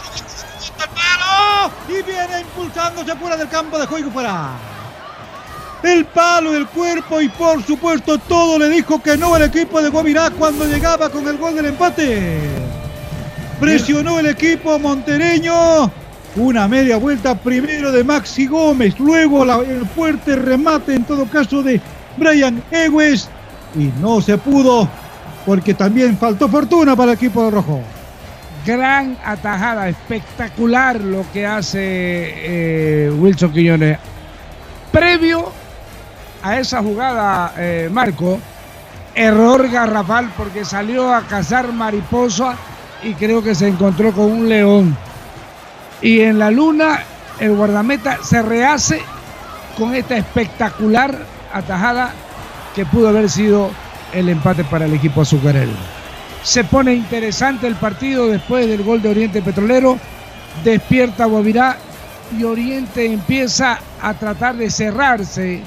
y 1.88 2.02
viene 2.02 2.40
impulsándose 2.40 3.14
fuera 3.16 3.36
del 3.36 3.48
campo 3.48 3.78
de 3.78 3.86
juego 3.86 4.10
fuera. 4.10 4.50
El 5.82 6.04
palo, 6.04 6.56
el 6.56 6.66
cuerpo 6.68 7.20
y 7.20 7.28
por 7.28 7.62
supuesto 7.64 8.16
todo 8.18 8.56
le 8.58 8.68
dijo 8.68 9.02
que 9.02 9.16
no 9.16 9.34
al 9.34 9.42
equipo 9.42 9.82
de 9.82 9.90
Guavirá 9.90 10.30
cuando 10.30 10.64
llegaba 10.64 11.10
con 11.10 11.26
el 11.26 11.36
gol 11.36 11.56
del 11.56 11.66
empate. 11.66 12.38
Presionó 13.58 14.20
el 14.20 14.26
equipo 14.26 14.78
montereño. 14.78 15.90
Una 16.36 16.68
media 16.68 16.96
vuelta 16.96 17.34
primero 17.34 17.92
de 17.92 18.04
Maxi 18.04 18.46
Gómez, 18.46 18.98
luego 18.98 19.44
el 19.62 19.84
fuerte 19.86 20.34
remate 20.36 20.94
en 20.94 21.04
todo 21.04 21.26
caso 21.26 21.62
de 21.62 21.78
Brian 22.16 22.62
Ewes 22.70 23.28
y 23.76 23.90
no 24.00 24.20
se 24.20 24.38
pudo 24.38 24.88
porque 25.44 25.74
también 25.74 26.16
faltó 26.16 26.48
fortuna 26.48 26.96
para 26.96 27.12
el 27.12 27.18
equipo 27.18 27.44
de 27.44 27.50
rojo. 27.50 27.82
Gran 28.64 29.18
atajada, 29.24 29.88
espectacular 29.88 31.00
lo 31.00 31.26
que 31.32 31.44
hace 31.44 31.80
eh, 31.80 33.10
Wilson 33.10 33.52
Quiñones. 33.52 33.98
Previo 34.92 35.52
a 36.42 36.58
esa 36.58 36.82
jugada, 36.82 37.54
eh, 37.56 37.88
Marco, 37.90 38.38
error 39.14 39.70
garrafal 39.70 40.32
porque 40.36 40.64
salió 40.64 41.12
a 41.12 41.22
cazar 41.22 41.72
mariposa 41.72 42.56
y 43.02 43.14
creo 43.14 43.42
que 43.42 43.54
se 43.54 43.68
encontró 43.68 44.12
con 44.12 44.30
un 44.30 44.48
león. 44.48 44.96
Y 46.00 46.20
en 46.20 46.38
la 46.38 46.50
luna, 46.50 47.00
el 47.38 47.54
guardameta 47.54 48.18
se 48.22 48.42
rehace 48.42 49.02
con 49.76 49.94
esta 49.94 50.16
espectacular 50.16 51.16
atajada 51.52 52.12
que 52.74 52.86
pudo 52.86 53.08
haber 53.08 53.30
sido 53.30 53.70
el 54.12 54.28
empate 54.28 54.64
para 54.64 54.86
el 54.86 54.94
equipo 54.94 55.22
azucarero. 55.22 55.72
Se 56.42 56.64
pone 56.64 56.94
interesante 56.94 57.66
el 57.66 57.76
partido 57.76 58.26
después 58.26 58.66
del 58.66 58.82
gol 58.82 59.00
de 59.00 59.10
Oriente 59.10 59.42
Petrolero. 59.42 59.98
Despierta 60.64 61.26
Guavirá 61.26 61.76
y 62.36 62.44
Oriente 62.44 63.06
empieza 63.06 63.78
a 64.00 64.14
tratar 64.14 64.56
de 64.56 64.70
cerrarse 64.70 65.62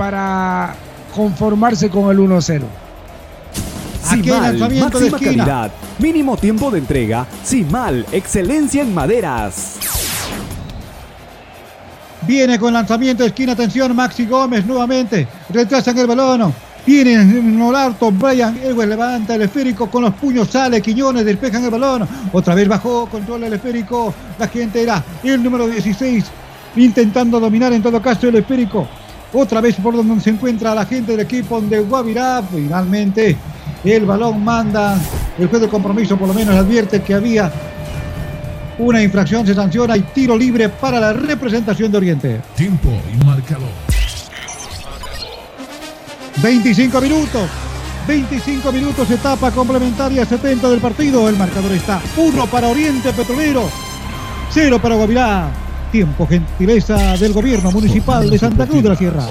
para 0.00 0.74
conformarse 1.14 1.90
con 1.90 2.10
el 2.10 2.18
1-0. 2.20 2.62
Simal, 4.02 4.58
máxima 4.58 5.18
calidad, 5.18 5.70
mínimo 5.98 6.38
tiempo 6.38 6.70
de 6.70 6.78
entrega. 6.78 7.26
Simal, 7.44 8.06
excelencia 8.10 8.80
en 8.80 8.94
maderas. 8.94 9.78
Viene 12.22 12.58
con 12.58 12.72
lanzamiento 12.72 13.24
de 13.24 13.28
esquina, 13.28 13.52
atención, 13.52 13.94
Maxi 13.94 14.24
Gómez 14.24 14.64
nuevamente. 14.64 15.28
Retrasan 15.50 15.98
el 15.98 16.06
balón. 16.06 16.54
Viene 16.86 17.12
en 17.12 17.60
el 17.60 17.76
alto, 17.76 18.10
Brian 18.10 18.58
Ewes 18.64 18.88
levanta 18.88 19.34
el 19.34 19.42
esférico 19.42 19.90
con 19.90 20.04
los 20.04 20.14
puños, 20.14 20.48
sale 20.48 20.80
Quiñones, 20.80 21.26
despejan 21.26 21.62
el 21.62 21.70
balón. 21.70 22.08
Otra 22.32 22.54
vez 22.54 22.66
bajó, 22.66 23.06
controla 23.06 23.48
el 23.48 23.52
esférico. 23.52 24.14
La 24.38 24.48
gente 24.48 24.82
era 24.82 25.04
el 25.22 25.42
número 25.42 25.68
16, 25.68 26.24
intentando 26.76 27.38
dominar 27.38 27.74
en 27.74 27.82
todo 27.82 28.00
caso 28.00 28.28
el 28.28 28.36
esférico. 28.36 28.88
Otra 29.32 29.60
vez 29.60 29.76
por 29.76 29.94
donde 29.94 30.20
se 30.20 30.30
encuentra 30.30 30.74
la 30.74 30.86
gente 30.86 31.12
del 31.12 31.20
equipo 31.20 31.60
de 31.60 31.80
Guavirá. 31.80 32.42
Finalmente 32.50 33.36
el 33.84 34.04
balón 34.04 34.42
manda. 34.44 34.98
El 35.38 35.48
juez 35.48 35.62
de 35.62 35.68
compromiso 35.68 36.16
por 36.16 36.28
lo 36.28 36.34
menos 36.34 36.54
advierte 36.54 37.00
que 37.02 37.14
había 37.14 37.50
una 38.78 39.02
infracción, 39.02 39.46
se 39.46 39.54
sanciona 39.54 39.96
y 39.96 40.00
tiro 40.00 40.36
libre 40.36 40.68
para 40.68 40.98
la 40.98 41.12
representación 41.12 41.92
de 41.92 41.98
Oriente. 41.98 42.40
Tiempo 42.56 42.88
y 43.12 43.24
marcador. 43.24 43.68
25 46.42 47.00
minutos. 47.00 47.50
25 48.08 48.72
minutos, 48.72 49.10
etapa 49.10 49.50
complementaria 49.50 50.24
70 50.24 50.68
del 50.70 50.80
partido. 50.80 51.28
El 51.28 51.36
marcador 51.36 51.70
está 51.72 52.00
1 52.16 52.46
para 52.46 52.68
Oriente 52.68 53.12
Petrolero, 53.12 53.68
0 54.50 54.80
para 54.80 54.94
Guavirá. 54.96 55.69
Tiempo, 55.90 56.26
gentileza 56.26 57.16
del 57.16 57.32
gobierno 57.32 57.70
municipal 57.72 58.30
de 58.30 58.38
Santa 58.38 58.66
Cruz 58.66 58.82
de 58.82 58.88
la 58.88 58.96
Sierra. 58.96 59.26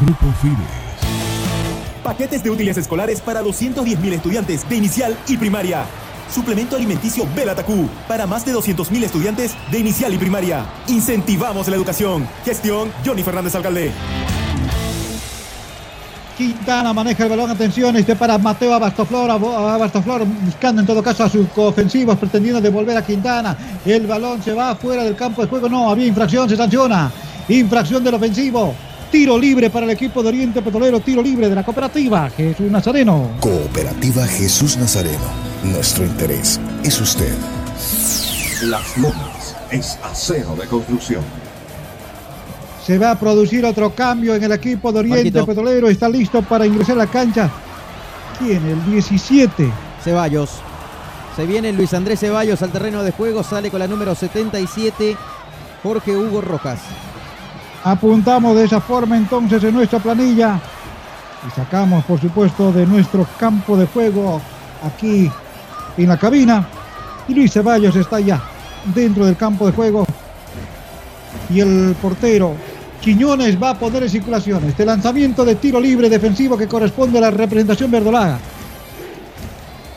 Grupo 0.00 0.26
Fides. 0.40 0.56
Paquetes 2.02 2.42
de 2.42 2.50
útiles 2.50 2.76
escolares 2.78 3.20
para 3.20 3.42
210.000 3.42 4.12
estudiantes 4.12 4.68
de 4.68 4.76
inicial 4.76 5.16
y 5.26 5.36
primaria. 5.36 5.84
Suplemento 6.30 6.76
alimenticio 6.76 7.26
Belatacú 7.34 7.88
para 8.06 8.26
más 8.26 8.44
de 8.46 8.54
200.000 8.54 9.04
estudiantes 9.04 9.54
de 9.70 9.78
inicial 9.78 10.14
y 10.14 10.18
primaria. 10.18 10.64
Incentivamos 10.86 11.68
la 11.68 11.76
educación. 11.76 12.26
Gestión 12.44 12.90
Johnny 13.04 13.22
Fernández 13.22 13.54
Alcalde. 13.54 13.92
Quintana 16.38 16.92
maneja 16.92 17.24
el 17.24 17.30
balón, 17.30 17.50
atención, 17.50 17.96
este 17.96 18.14
para 18.14 18.38
Mateo 18.38 18.72
Abastoflor, 18.72 19.28
Abastoflor 19.28 20.24
buscando 20.24 20.80
en 20.80 20.86
todo 20.86 21.02
caso 21.02 21.24
a 21.24 21.28
sus 21.28 21.48
ofensivos, 21.56 22.16
pretendiendo 22.16 22.60
devolver 22.60 22.96
a 22.96 23.04
Quintana. 23.04 23.56
El 23.84 24.06
balón 24.06 24.40
se 24.40 24.52
va 24.52 24.76
fuera 24.76 25.02
del 25.02 25.16
campo 25.16 25.42
de 25.42 25.48
juego, 25.48 25.68
no, 25.68 25.90
había 25.90 26.06
infracción, 26.06 26.48
se 26.48 26.56
sanciona. 26.56 27.10
Infracción 27.48 28.04
del 28.04 28.14
ofensivo. 28.14 28.72
Tiro 29.10 29.36
libre 29.36 29.68
para 29.68 29.84
el 29.84 29.90
equipo 29.90 30.22
de 30.22 30.28
Oriente 30.28 30.62
Petrolero, 30.62 31.00
tiro 31.00 31.22
libre 31.22 31.48
de 31.48 31.56
la 31.56 31.64
cooperativa 31.64 32.30
Jesús 32.30 32.70
Nazareno. 32.70 33.30
Cooperativa 33.40 34.24
Jesús 34.24 34.76
Nazareno. 34.76 35.18
Nuestro 35.64 36.04
interés 36.04 36.60
es 36.84 37.00
usted. 37.00 37.34
Las 38.62 38.96
Lomas 38.96 39.56
es 39.72 39.98
acero 40.04 40.54
de 40.54 40.68
construcción. 40.68 41.47
Se 42.88 42.96
va 42.96 43.10
a 43.10 43.20
producir 43.20 43.66
otro 43.66 43.90
cambio 43.90 44.34
en 44.34 44.42
el 44.42 44.52
equipo 44.52 44.90
de 44.90 45.00
Oriente 45.00 45.24
Marquito. 45.24 45.44
Petrolero. 45.44 45.88
Está 45.90 46.08
listo 46.08 46.40
para 46.40 46.64
ingresar 46.64 46.94
a 46.94 47.00
la 47.00 47.06
cancha. 47.06 47.50
¿Quién? 48.38 48.64
El 48.64 48.82
17. 48.90 49.70
Ceballos. 50.02 50.52
Se 51.36 51.44
viene 51.44 51.70
Luis 51.74 51.92
Andrés 51.92 52.18
Ceballos 52.18 52.62
al 52.62 52.72
terreno 52.72 53.02
de 53.02 53.12
juego. 53.12 53.42
Sale 53.42 53.70
con 53.70 53.80
la 53.80 53.86
número 53.86 54.14
77. 54.14 55.18
Jorge 55.82 56.16
Hugo 56.16 56.40
Rojas. 56.40 56.80
Apuntamos 57.84 58.56
de 58.56 58.64
esa 58.64 58.80
forma 58.80 59.18
entonces 59.18 59.62
en 59.64 59.74
nuestra 59.74 59.98
planilla. 59.98 60.58
Y 61.46 61.50
sacamos, 61.50 62.02
por 62.06 62.18
supuesto, 62.18 62.72
de 62.72 62.86
nuestro 62.86 63.26
campo 63.38 63.76
de 63.76 63.84
juego 63.84 64.40
aquí 64.82 65.30
en 65.98 66.08
la 66.08 66.16
cabina. 66.16 66.66
Y 67.28 67.34
Luis 67.34 67.52
Ceballos 67.52 67.96
está 67.96 68.18
ya 68.18 68.42
dentro 68.94 69.26
del 69.26 69.36
campo 69.36 69.66
de 69.66 69.72
juego. 69.72 70.06
Y 71.50 71.60
el 71.60 71.94
portero 72.00 72.54
Quiñones 73.00 73.62
va 73.62 73.70
a 73.70 73.78
poner 73.78 74.02
en 74.02 74.10
circulación 74.10 74.64
este 74.64 74.84
lanzamiento 74.84 75.44
de 75.44 75.54
tiro 75.54 75.80
libre 75.80 76.08
defensivo 76.10 76.58
que 76.58 76.66
corresponde 76.66 77.18
a 77.18 77.22
la 77.22 77.30
representación 77.30 77.90
verdolaga. 77.90 78.38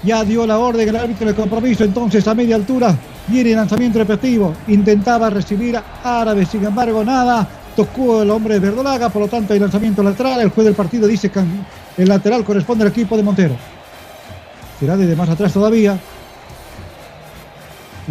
Ya 0.03 0.23
dio 0.23 0.45
la 0.45 0.57
orden 0.59 0.87
el 0.87 0.95
árbitro 0.95 1.27
de 1.27 1.35
compromiso, 1.35 1.83
entonces 1.83 2.27
a 2.27 2.35
media 2.35 2.55
altura 2.55 2.95
viene 3.27 3.51
el 3.51 3.55
lanzamiento 3.55 3.99
repetitivo. 3.99 4.53
Intentaba 4.67 5.29
recibir 5.29 5.77
a 5.77 6.21
Árabe, 6.21 6.45
sin 6.45 6.63
embargo, 6.63 7.03
nada. 7.03 7.47
Tocó 7.75 8.21
el 8.21 8.29
hombre 8.29 8.55
de 8.55 8.59
Verdolaga, 8.59 9.09
por 9.09 9.23
lo 9.23 9.27
tanto 9.27 9.53
hay 9.53 9.59
lanzamiento 9.59 10.03
lateral. 10.03 10.41
El 10.41 10.49
juez 10.49 10.65
del 10.65 10.75
partido 10.75 11.07
dice 11.07 11.29
que 11.29 11.41
el 11.97 12.07
lateral 12.07 12.43
corresponde 12.43 12.83
al 12.83 12.91
equipo 12.91 13.15
de 13.15 13.23
Montero. 13.23 13.55
Será 14.79 14.97
desde 14.97 15.15
más 15.15 15.29
atrás 15.29 15.53
todavía. 15.53 15.97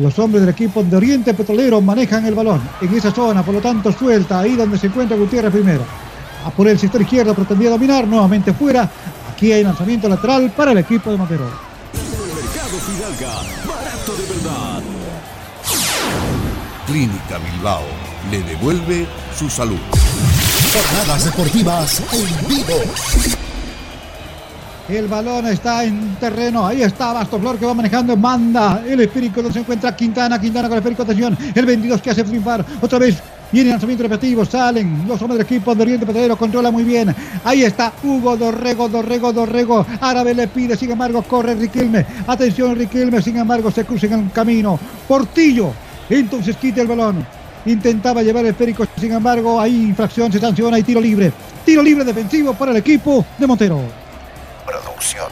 Los 0.00 0.18
hombres 0.18 0.40
del 0.40 0.50
equipo 0.50 0.82
de 0.82 0.96
Oriente 0.96 1.34
Petrolero 1.34 1.82
manejan 1.82 2.24
el 2.24 2.34
balón 2.34 2.60
en 2.80 2.96
esa 2.96 3.10
zona, 3.10 3.42
por 3.42 3.52
lo 3.54 3.60
tanto 3.60 3.92
suelta 3.92 4.40
ahí 4.40 4.56
donde 4.56 4.78
se 4.78 4.86
encuentra 4.86 5.14
Gutiérrez 5.14 5.52
primero. 5.52 5.84
A 6.46 6.50
por 6.50 6.66
el 6.68 6.78
sector 6.78 7.02
izquierdo 7.02 7.34
pretendía 7.34 7.68
dominar, 7.68 8.06
nuevamente 8.06 8.54
fuera. 8.54 8.88
Aquí 9.30 9.52
hay 9.52 9.62
lanzamiento 9.62 10.08
lateral 10.08 10.50
para 10.56 10.72
el 10.72 10.78
equipo 10.78 11.10
de 11.10 11.18
Montero. 11.18 11.44
Mercado 11.44 12.78
Fidalga, 12.78 13.34
barato 13.68 14.14
de 14.16 14.34
verdad. 14.34 14.82
Clínica 16.86 17.38
Bilbao 17.38 17.84
le 18.30 18.42
devuelve 18.42 19.06
su 19.38 19.50
salud. 19.50 19.80
Jornadas 20.72 21.26
deportivas 21.26 22.02
en 22.12 22.48
vivo. 22.48 23.49
El 24.90 25.06
balón 25.06 25.46
está 25.46 25.84
en 25.84 26.16
terreno. 26.16 26.66
Ahí 26.66 26.82
está 26.82 27.12
Bastoflor 27.12 27.58
que 27.58 27.64
va 27.64 27.74
manejando. 27.74 28.16
Manda 28.16 28.82
el 28.84 29.00
esférico 29.00 29.36
donde 29.36 29.52
se 29.52 29.60
encuentra 29.60 29.94
Quintana. 29.94 30.40
Quintana 30.40 30.66
con 30.66 30.78
el 30.78 30.80
esférico. 30.80 31.04
Atención. 31.04 31.38
El 31.54 31.64
22 31.64 32.02
que 32.02 32.10
hace 32.10 32.24
triunfar. 32.24 32.64
Otra 32.80 32.98
vez 32.98 33.22
viene 33.52 33.68
el 33.68 33.74
lanzamiento 33.74 34.02
repetitivo. 34.02 34.44
Salen 34.44 35.04
los 35.06 35.22
hombres 35.22 35.38
del 35.38 35.46
equipo 35.46 35.76
de 35.76 35.82
Oriente 35.82 36.04
Petrolero. 36.04 36.36
Controla 36.36 36.72
muy 36.72 36.82
bien. 36.82 37.14
Ahí 37.44 37.62
está 37.62 37.92
Hugo 38.02 38.36
Dorrego. 38.36 38.88
Dorrego. 38.88 39.32
Dorrego. 39.32 39.86
Árabe 40.00 40.34
le 40.34 40.48
pide. 40.48 40.76
Sin 40.76 40.90
embargo, 40.90 41.22
corre 41.22 41.54
Riquelme. 41.54 42.04
Atención, 42.26 42.74
Riquelme. 42.74 43.22
Sin 43.22 43.36
embargo, 43.36 43.70
se 43.70 43.84
cruza 43.84 44.06
en 44.06 44.14
el 44.14 44.32
camino. 44.32 44.76
Portillo. 45.06 45.72
Entonces 46.08 46.56
quita 46.56 46.82
el 46.82 46.88
balón. 46.88 47.24
Intentaba 47.66 48.24
llevar 48.24 48.44
el 48.44 48.50
esférico. 48.50 48.84
Sin 48.98 49.12
embargo, 49.12 49.60
ahí 49.60 49.72
infracción. 49.72 50.32
Se 50.32 50.40
sanciona 50.40 50.80
y 50.80 50.82
tiro 50.82 51.00
libre. 51.00 51.32
Tiro 51.64 51.80
libre 51.80 52.04
defensivo 52.04 52.54
para 52.54 52.72
el 52.72 52.78
equipo 52.78 53.24
de 53.38 53.46
Montero. 53.46 53.99
Producción. 54.66 55.28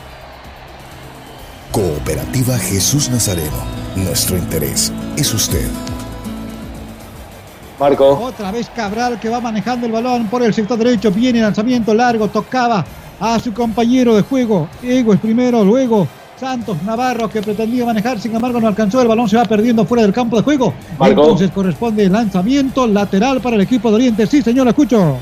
Cooperativa 1.72 2.58
Jesús 2.58 3.10
Nazareno. 3.10 3.62
Nuestro 3.96 4.36
interés 4.36 4.92
es 5.16 5.32
usted. 5.34 5.68
Marco. 7.78 8.18
Otra 8.20 8.50
vez 8.50 8.70
Cabral 8.74 9.20
que 9.20 9.28
va 9.28 9.40
manejando 9.40 9.86
el 9.86 9.92
balón 9.92 10.26
por 10.26 10.42
el 10.42 10.52
sector 10.52 10.78
derecho. 10.78 11.10
Viene 11.12 11.40
lanzamiento 11.40 11.94
largo. 11.94 12.28
Tocaba 12.28 12.84
a 13.20 13.38
su 13.38 13.52
compañero 13.52 14.16
de 14.16 14.22
juego. 14.22 14.68
Ego 14.82 15.14
es 15.14 15.20
primero, 15.20 15.64
luego 15.64 16.08
Santos 16.38 16.82
Navarro 16.82 17.28
que 17.28 17.42
pretendía 17.42 17.84
manejar. 17.84 18.18
Sin 18.18 18.34
embargo, 18.34 18.60
no 18.60 18.68
alcanzó. 18.68 19.00
El 19.02 19.08
balón 19.08 19.28
se 19.28 19.36
va 19.36 19.44
perdiendo 19.44 19.84
fuera 19.84 20.02
del 20.02 20.12
campo 20.12 20.36
de 20.36 20.42
juego. 20.42 20.74
Marco. 20.98 21.22
Entonces 21.22 21.50
corresponde 21.50 22.04
el 22.04 22.12
lanzamiento 22.12 22.86
lateral 22.86 23.40
para 23.40 23.56
el 23.56 23.62
equipo 23.62 23.90
de 23.90 23.96
Oriente. 23.96 24.26
Sí, 24.26 24.42
señor, 24.42 24.68
escucho. 24.68 25.18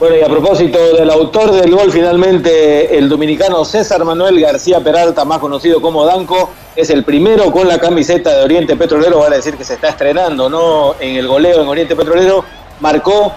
Bueno, 0.00 0.16
y 0.16 0.22
a 0.22 0.28
propósito 0.28 0.78
del 0.94 1.10
autor 1.10 1.52
del 1.52 1.72
gol, 1.76 1.92
finalmente 1.92 2.96
el 2.96 3.06
dominicano 3.06 3.66
César 3.66 4.02
Manuel 4.02 4.40
García 4.40 4.80
Peralta, 4.80 5.26
más 5.26 5.40
conocido 5.40 5.82
como 5.82 6.06
Danco, 6.06 6.48
es 6.74 6.88
el 6.88 7.04
primero 7.04 7.52
con 7.52 7.68
la 7.68 7.78
camiseta 7.78 8.34
de 8.34 8.44
Oriente 8.44 8.76
Petrolero, 8.76 9.18
vale 9.18 9.36
decir 9.36 9.58
que 9.58 9.64
se 9.64 9.74
está 9.74 9.90
estrenando 9.90 10.48
¿no? 10.48 10.94
en 10.98 11.16
el 11.16 11.28
goleo 11.28 11.60
en 11.60 11.68
Oriente 11.68 11.94
Petrolero, 11.94 12.42
marcó 12.80 13.34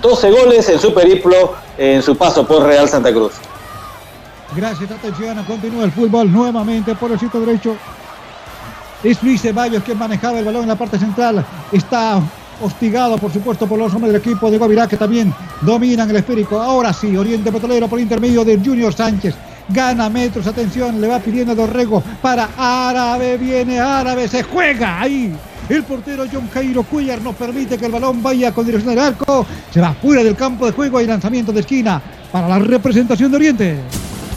12 0.00 0.30
goles 0.30 0.66
en 0.70 0.78
su 0.78 0.94
periplo 0.94 1.54
en 1.76 2.02
su 2.02 2.16
paso 2.16 2.46
por 2.46 2.62
Real 2.62 2.88
Santa 2.88 3.12
Cruz. 3.12 3.34
Gracias, 4.56 4.90
atención. 4.90 5.44
Continúa 5.44 5.84
el 5.84 5.92
fútbol 5.92 6.32
nuevamente 6.32 6.94
por 6.94 7.12
el 7.12 7.20
sitio 7.20 7.40
derecho. 7.40 7.76
Es 9.04 9.22
Luis 9.22 9.42
Ceballos 9.42 9.82
que 9.82 9.94
manejaba 9.94 10.38
el 10.38 10.46
balón 10.46 10.62
en 10.62 10.68
la 10.68 10.76
parte 10.76 10.98
central. 10.98 11.44
Está 11.70 12.22
hostigado, 12.60 13.18
por 13.18 13.32
supuesto, 13.32 13.66
por 13.66 13.78
los 13.78 13.92
hombres 13.94 14.12
del 14.12 14.22
equipo 14.22 14.50
de 14.50 14.58
Guavirá 14.58 14.86
que 14.86 14.96
también 14.96 15.32
dominan 15.60 16.08
el 16.10 16.16
esférico. 16.16 16.60
Ahora 16.60 16.92
sí, 16.92 17.16
Oriente 17.16 17.52
Petrolero 17.52 17.88
por 17.88 18.00
intermedio 18.00 18.44
de 18.44 18.58
Junior 18.58 18.92
Sánchez. 18.92 19.34
Gana 19.68 20.08
metros, 20.08 20.46
atención, 20.46 21.00
le 21.00 21.08
va 21.08 21.18
pidiendo 21.18 21.54
Dorrego 21.54 22.02
para 22.22 22.48
Árabe, 22.56 23.36
viene 23.36 23.80
Árabe, 23.80 24.28
se 24.28 24.42
juega 24.44 25.00
ahí. 25.00 25.34
El 25.68 25.82
portero 25.82 26.24
John 26.32 26.48
Cairo 26.52 26.84
Cuellar 26.84 27.20
no 27.20 27.32
permite 27.32 27.76
que 27.76 27.86
el 27.86 27.92
balón 27.92 28.22
vaya 28.22 28.52
con 28.52 28.64
dirección 28.64 28.94
del 28.94 29.04
arco. 29.04 29.44
Se 29.72 29.80
va 29.80 29.92
fuera 29.94 30.22
del 30.22 30.36
campo 30.36 30.64
de 30.66 30.72
juego 30.72 31.00
y 31.00 31.06
lanzamiento 31.06 31.52
de 31.52 31.60
esquina 31.60 32.00
para 32.30 32.48
la 32.48 32.58
representación 32.60 33.30
de 33.32 33.36
Oriente. 33.36 33.80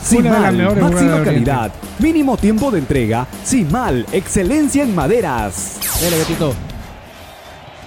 Simal, 0.02 0.80
máxima 0.80 1.24
calidad, 1.24 1.72
mínimo 2.00 2.36
tiempo 2.38 2.72
de 2.72 2.80
entrega. 2.80 3.28
Simal, 3.44 4.08
excelencia 4.12 4.82
en 4.82 4.96
maderas. 4.96 5.78
Dale, 6.02 6.18
Betito. 6.18 6.54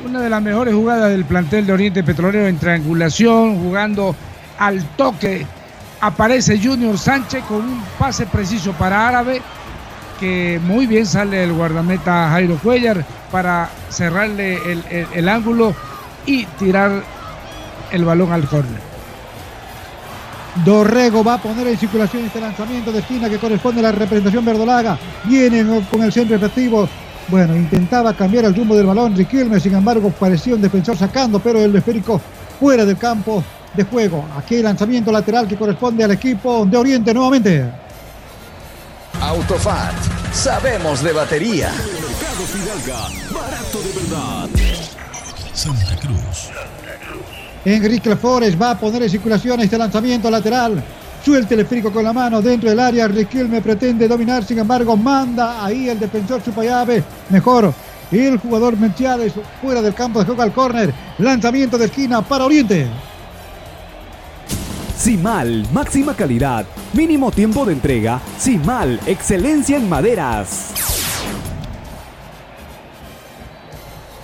Una 0.05 0.21
de 0.21 0.31
las 0.31 0.43
mejores 0.43 0.75
jugadas 0.75 1.11
del 1.11 1.25
plantel 1.25 1.65
de 1.65 1.73
Oriente 1.73 2.03
Petrolero 2.03 2.47
en 2.49 2.59
triangulación, 2.59 3.63
jugando 3.63 4.17
al 4.59 4.85
toque. 4.97 5.47
Aparece 6.01 6.59
Junior 6.59 6.99
Sánchez 6.99 7.45
con 7.45 7.59
un 7.59 7.83
pase 7.99 8.27
preciso 8.27 8.73
para 8.73 9.09
Árabe, 9.09 9.41
que 10.19 10.61
muy 10.65 10.87
bien 10.87 11.07
sale 11.07 11.45
el 11.45 11.53
guardameta 11.53 12.31
Jairo 12.31 12.57
Cuellar 12.57 13.05
para 13.31 13.71
cerrarle 13.91 14.59
el, 15.15 15.29
ángulo 15.29 15.75
y 16.27 16.45
tirar 16.47 17.05
el 17.93 18.05
balón 18.05 18.33
al 18.33 18.49
córner. 18.49 18.81
Dorrego 20.65 21.23
va 21.23 21.35
a 21.35 21.39
poner 21.39 21.69
en 21.69 21.79
circulación 21.79 22.25
este 22.25 22.41
lanzamiento 22.41 22.91
de 22.91 22.99
esquina 22.99 23.31
que 23.31 23.39
corresponde 23.39 23.81
a 23.81 23.85
la 23.85 23.93
representación 23.93 24.45
verdolaga. 24.45 24.99
Viene 25.25 25.65
con 25.91 26.03
el 26.03 26.13
centro 26.13 26.37
efectivo. 26.37 26.89
Bueno, 27.29 27.57
intentaba 27.57 28.15
cambiar 28.15 28.45
el 28.45 28.55
rumbo 28.55 28.77
del 28.77 28.87
balón 28.87 29.17
Riquelme, 29.17 29.59
sin 29.61 29.75
embargo 29.75 30.11
parecía 30.11 30.55
un 30.55 30.63
defensor 30.63 30.97
sacando, 30.97 31.39
pero 31.39 31.61
el 31.61 31.75
esférico 31.75 32.21
fuera 32.61 32.85
del 32.85 32.99
campo 32.99 33.43
de 33.75 33.85
juego. 33.85 34.27
Aquí 34.37 34.57
el 34.57 34.65
lanzamiento 34.65 35.11
lateral 35.11 35.49
que 35.49 35.57
corresponde 35.57 36.05
al 36.05 36.11
equipo 36.11 36.67
de 36.67 36.77
Oriente 36.77 37.15
nuevamente. 37.15 37.71
Autofat, 39.21 39.95
sabemos 40.33 41.03
de 41.03 41.13
batería. 41.13 41.71
Mercado 41.71 42.45
Fidalga, 42.45 43.09
barato 43.33 43.83
de 43.83 43.93
verdad. 44.01 44.49
Santa 45.53 45.97
Cruz. 45.97 46.51
Enrique 47.65 48.17
Flores 48.17 48.61
va 48.61 48.73
a 48.73 48.79
poner 48.79 49.05
en 49.05 49.11
circulación 49.11 49.61
este 49.61 49.79
lanzamiento 49.79 50.29
lateral. 50.29 50.83
Suelta 51.25 51.55
el 51.55 51.61
esférico 51.61 51.93
con 51.93 52.03
la 52.03 52.13
mano 52.13 52.43
dentro 52.43 52.69
del 52.69 52.81
área. 52.81 53.07
Riquelme 53.07 53.61
pretende 53.63 54.09
dominar, 54.09 54.45
sin 54.45 54.59
embargo, 54.59 54.97
manda 54.97 55.65
ahí 55.65 55.89
el 55.89 55.99
defensor 55.99 56.43
Chupayave. 56.43 57.03
Mejor. 57.31 57.73
El 58.11 58.39
jugador 58.39 58.77
Menchiades 58.77 59.33
fuera 59.61 59.81
del 59.81 59.95
campo 59.95 60.19
de 60.19 60.27
juego 60.27 60.43
al 60.43 60.53
córner. 60.53 60.93
Lanzamiento 61.19 61.79
de 61.79 61.87
esquina 61.87 62.23
para 62.23 62.45
Oriente. 62.45 62.87
Simal, 64.97 65.67
máxima 65.73 66.15
calidad, 66.15 66.65
mínimo 66.93 67.31
tiempo 67.31 67.65
de 67.65 67.73
entrega. 67.73 68.21
Simal, 68.39 69.01
excelencia 69.07 69.77
en 69.77 69.89
maderas. 69.89 70.73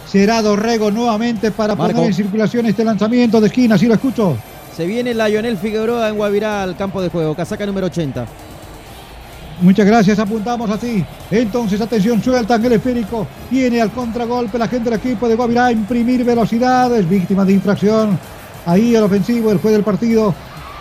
Será 0.06 0.42
Dorrego 0.42 0.90
nuevamente 0.90 1.50
para 1.50 1.76
poner 1.76 1.96
en 1.96 2.14
circulación 2.14 2.66
este 2.66 2.84
lanzamiento 2.84 3.40
de 3.40 3.46
esquina, 3.48 3.76
si 3.76 3.86
lo 3.86 3.94
escucho. 3.94 4.36
Se 4.78 4.86
viene 4.86 5.12
Lionel 5.12 5.58
Figueroa 5.58 6.08
en 6.08 6.14
Guavirá 6.14 6.62
al 6.62 6.76
campo 6.76 7.02
de 7.02 7.08
juego, 7.08 7.34
casaca 7.34 7.66
número 7.66 7.88
80. 7.88 8.24
Muchas 9.60 9.84
gracias, 9.84 10.16
apuntamos 10.20 10.70
así. 10.70 11.04
Entonces, 11.32 11.80
atención, 11.80 12.22
suelta 12.22 12.54
el 12.54 12.72
esférico. 12.74 13.26
Viene 13.50 13.82
al 13.82 13.90
contragolpe 13.90 14.56
la 14.56 14.68
gente 14.68 14.88
del 14.88 15.00
equipo 15.00 15.28
de 15.28 15.34
Guavirá 15.34 15.66
a 15.66 15.72
imprimir 15.72 16.24
velocidad. 16.24 16.94
Es 16.94 17.08
víctima 17.08 17.44
de 17.44 17.54
infracción. 17.54 18.16
Ahí 18.66 18.94
el 18.94 19.02
ofensivo, 19.02 19.50
el 19.50 19.58
juez 19.58 19.74
del 19.74 19.82
partido 19.82 20.32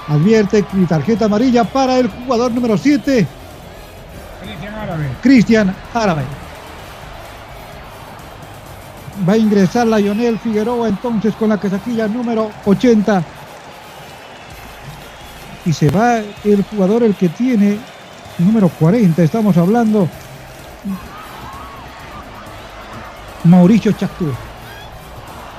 advierte 0.07 0.63
tarjeta 0.87 1.25
amarilla 1.25 1.63
para 1.63 1.97
el 1.97 2.07
jugador 2.07 2.51
número 2.51 2.77
7. 2.77 3.25
Cristian 4.43 4.75
Árabe. 4.75 5.07
Cristian 5.23 5.75
Árabe. 5.95 6.21
Va 9.27 9.33
a 9.33 9.37
ingresar 9.37 9.87
Lionel 9.87 10.37
Figueroa 10.37 10.87
entonces 10.87 11.33
con 11.33 11.49
la 11.49 11.57
casaquilla 11.57 12.07
número 12.07 12.51
80. 12.63 13.36
Y 15.67 15.73
se 15.73 15.89
va 15.89 16.19
el 16.45 16.63
jugador 16.63 17.03
el 17.03 17.13
que 17.13 17.27
tiene 17.27 17.77
número 18.37 18.69
40. 18.69 19.21
Estamos 19.21 19.57
hablando 19.57 20.07
Mauricio 23.43 23.91
Chactur. 23.91 24.33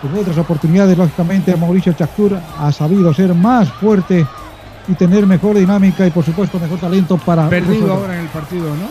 En 0.03 0.19
otras 0.19 0.39
oportunidades, 0.39 0.97
lógicamente, 0.97 1.55
Mauricio 1.57 1.93
Chactur 1.93 2.39
ha 2.59 2.73
sabido 2.73 3.13
ser 3.13 3.35
más 3.35 3.71
fuerte 3.71 4.27
y 4.87 4.95
tener 4.95 5.27
mejor 5.27 5.59
dinámica 5.59 6.07
y, 6.07 6.11
por 6.11 6.25
supuesto, 6.25 6.59
mejor 6.59 6.79
talento 6.79 7.19
para. 7.19 7.47
Perdido 7.51 7.93
ahora 7.93 8.15
en 8.15 8.21
el 8.21 8.29
partido, 8.29 8.75
¿no? 8.77 8.89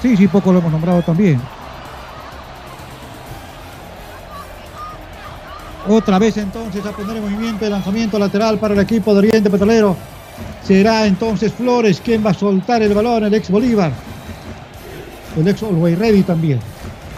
Sí, 0.00 0.16
sí, 0.16 0.28
poco 0.28 0.52
lo 0.52 0.60
hemos 0.60 0.70
nombrado 0.70 1.02
también. 1.02 1.40
Otra 5.88 6.18
vez 6.18 6.36
entonces 6.36 6.84
a 6.84 6.90
poner 6.90 7.16
en 7.16 7.22
movimiento 7.22 7.64
el 7.64 7.70
lanzamiento 7.70 8.18
lateral 8.18 8.58
para 8.58 8.74
el 8.74 8.80
equipo 8.80 9.12
de 9.12 9.18
Oriente 9.20 9.48
Petrolero. 9.48 9.96
Será 10.66 11.06
entonces 11.06 11.52
Flores 11.52 12.00
quien 12.00 12.26
va 12.26 12.30
a 12.30 12.34
soltar 12.34 12.82
el 12.82 12.92
balón, 12.92 13.22
el 13.22 13.34
ex 13.34 13.50
Bolívar. 13.50 13.92
El 15.36 15.46
ex 15.46 15.62
Always 15.62 15.96
Ready 15.96 16.22
también. 16.24 16.58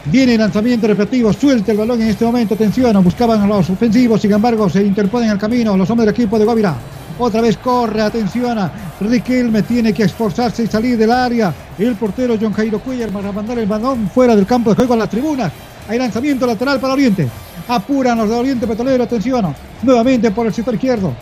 Viene 0.04 0.34
el 0.34 0.40
lanzamiento 0.40 0.86
repetitivo, 0.86 1.32
suelta 1.32 1.72
el 1.72 1.78
balón 1.78 2.02
en 2.02 2.08
este 2.08 2.26
momento, 2.26 2.54
atención, 2.54 3.02
buscaban 3.02 3.40
a 3.40 3.46
los 3.46 3.70
ofensivos, 3.70 4.20
sin 4.20 4.32
embargo 4.32 4.68
se 4.68 4.82
interponen 4.82 5.30
al 5.30 5.38
camino 5.38 5.76
los 5.76 5.88
hombres 5.88 6.06
del 6.06 6.14
equipo 6.14 6.38
de 6.38 6.44
Guavirá. 6.44 6.74
Otra 7.18 7.40
vez 7.40 7.56
corre, 7.56 8.02
atención 8.02 8.58
Riquelme, 9.00 9.62
tiene 9.62 9.92
que 9.94 10.04
esforzarse 10.04 10.64
y 10.64 10.66
salir 10.66 10.98
del 10.98 11.10
área. 11.10 11.54
El 11.78 11.94
portero 11.96 12.36
John 12.40 12.52
Jairo 12.52 12.80
Cuellar 12.80 13.08
para 13.10 13.32
mandar 13.32 13.58
el 13.58 13.66
balón 13.66 14.10
fuera 14.10 14.36
del 14.36 14.46
campo 14.46 14.70
de 14.70 14.76
juego 14.76 14.94
a 14.94 14.98
las 14.98 15.10
tribunas. 15.10 15.52
Hay 15.88 15.98
lanzamiento 15.98 16.46
lateral 16.46 16.78
para 16.78 16.92
Oriente. 16.92 17.28
Apuran 17.66 18.18
los 18.18 18.28
de 18.28 18.34
Oriente 18.34 18.66
Petrolero, 18.66 19.04
atención, 19.04 19.54
nuevamente 19.82 20.30
por 20.30 20.46
el 20.46 20.54
sector 20.54 20.74
izquierdo. 20.74 21.14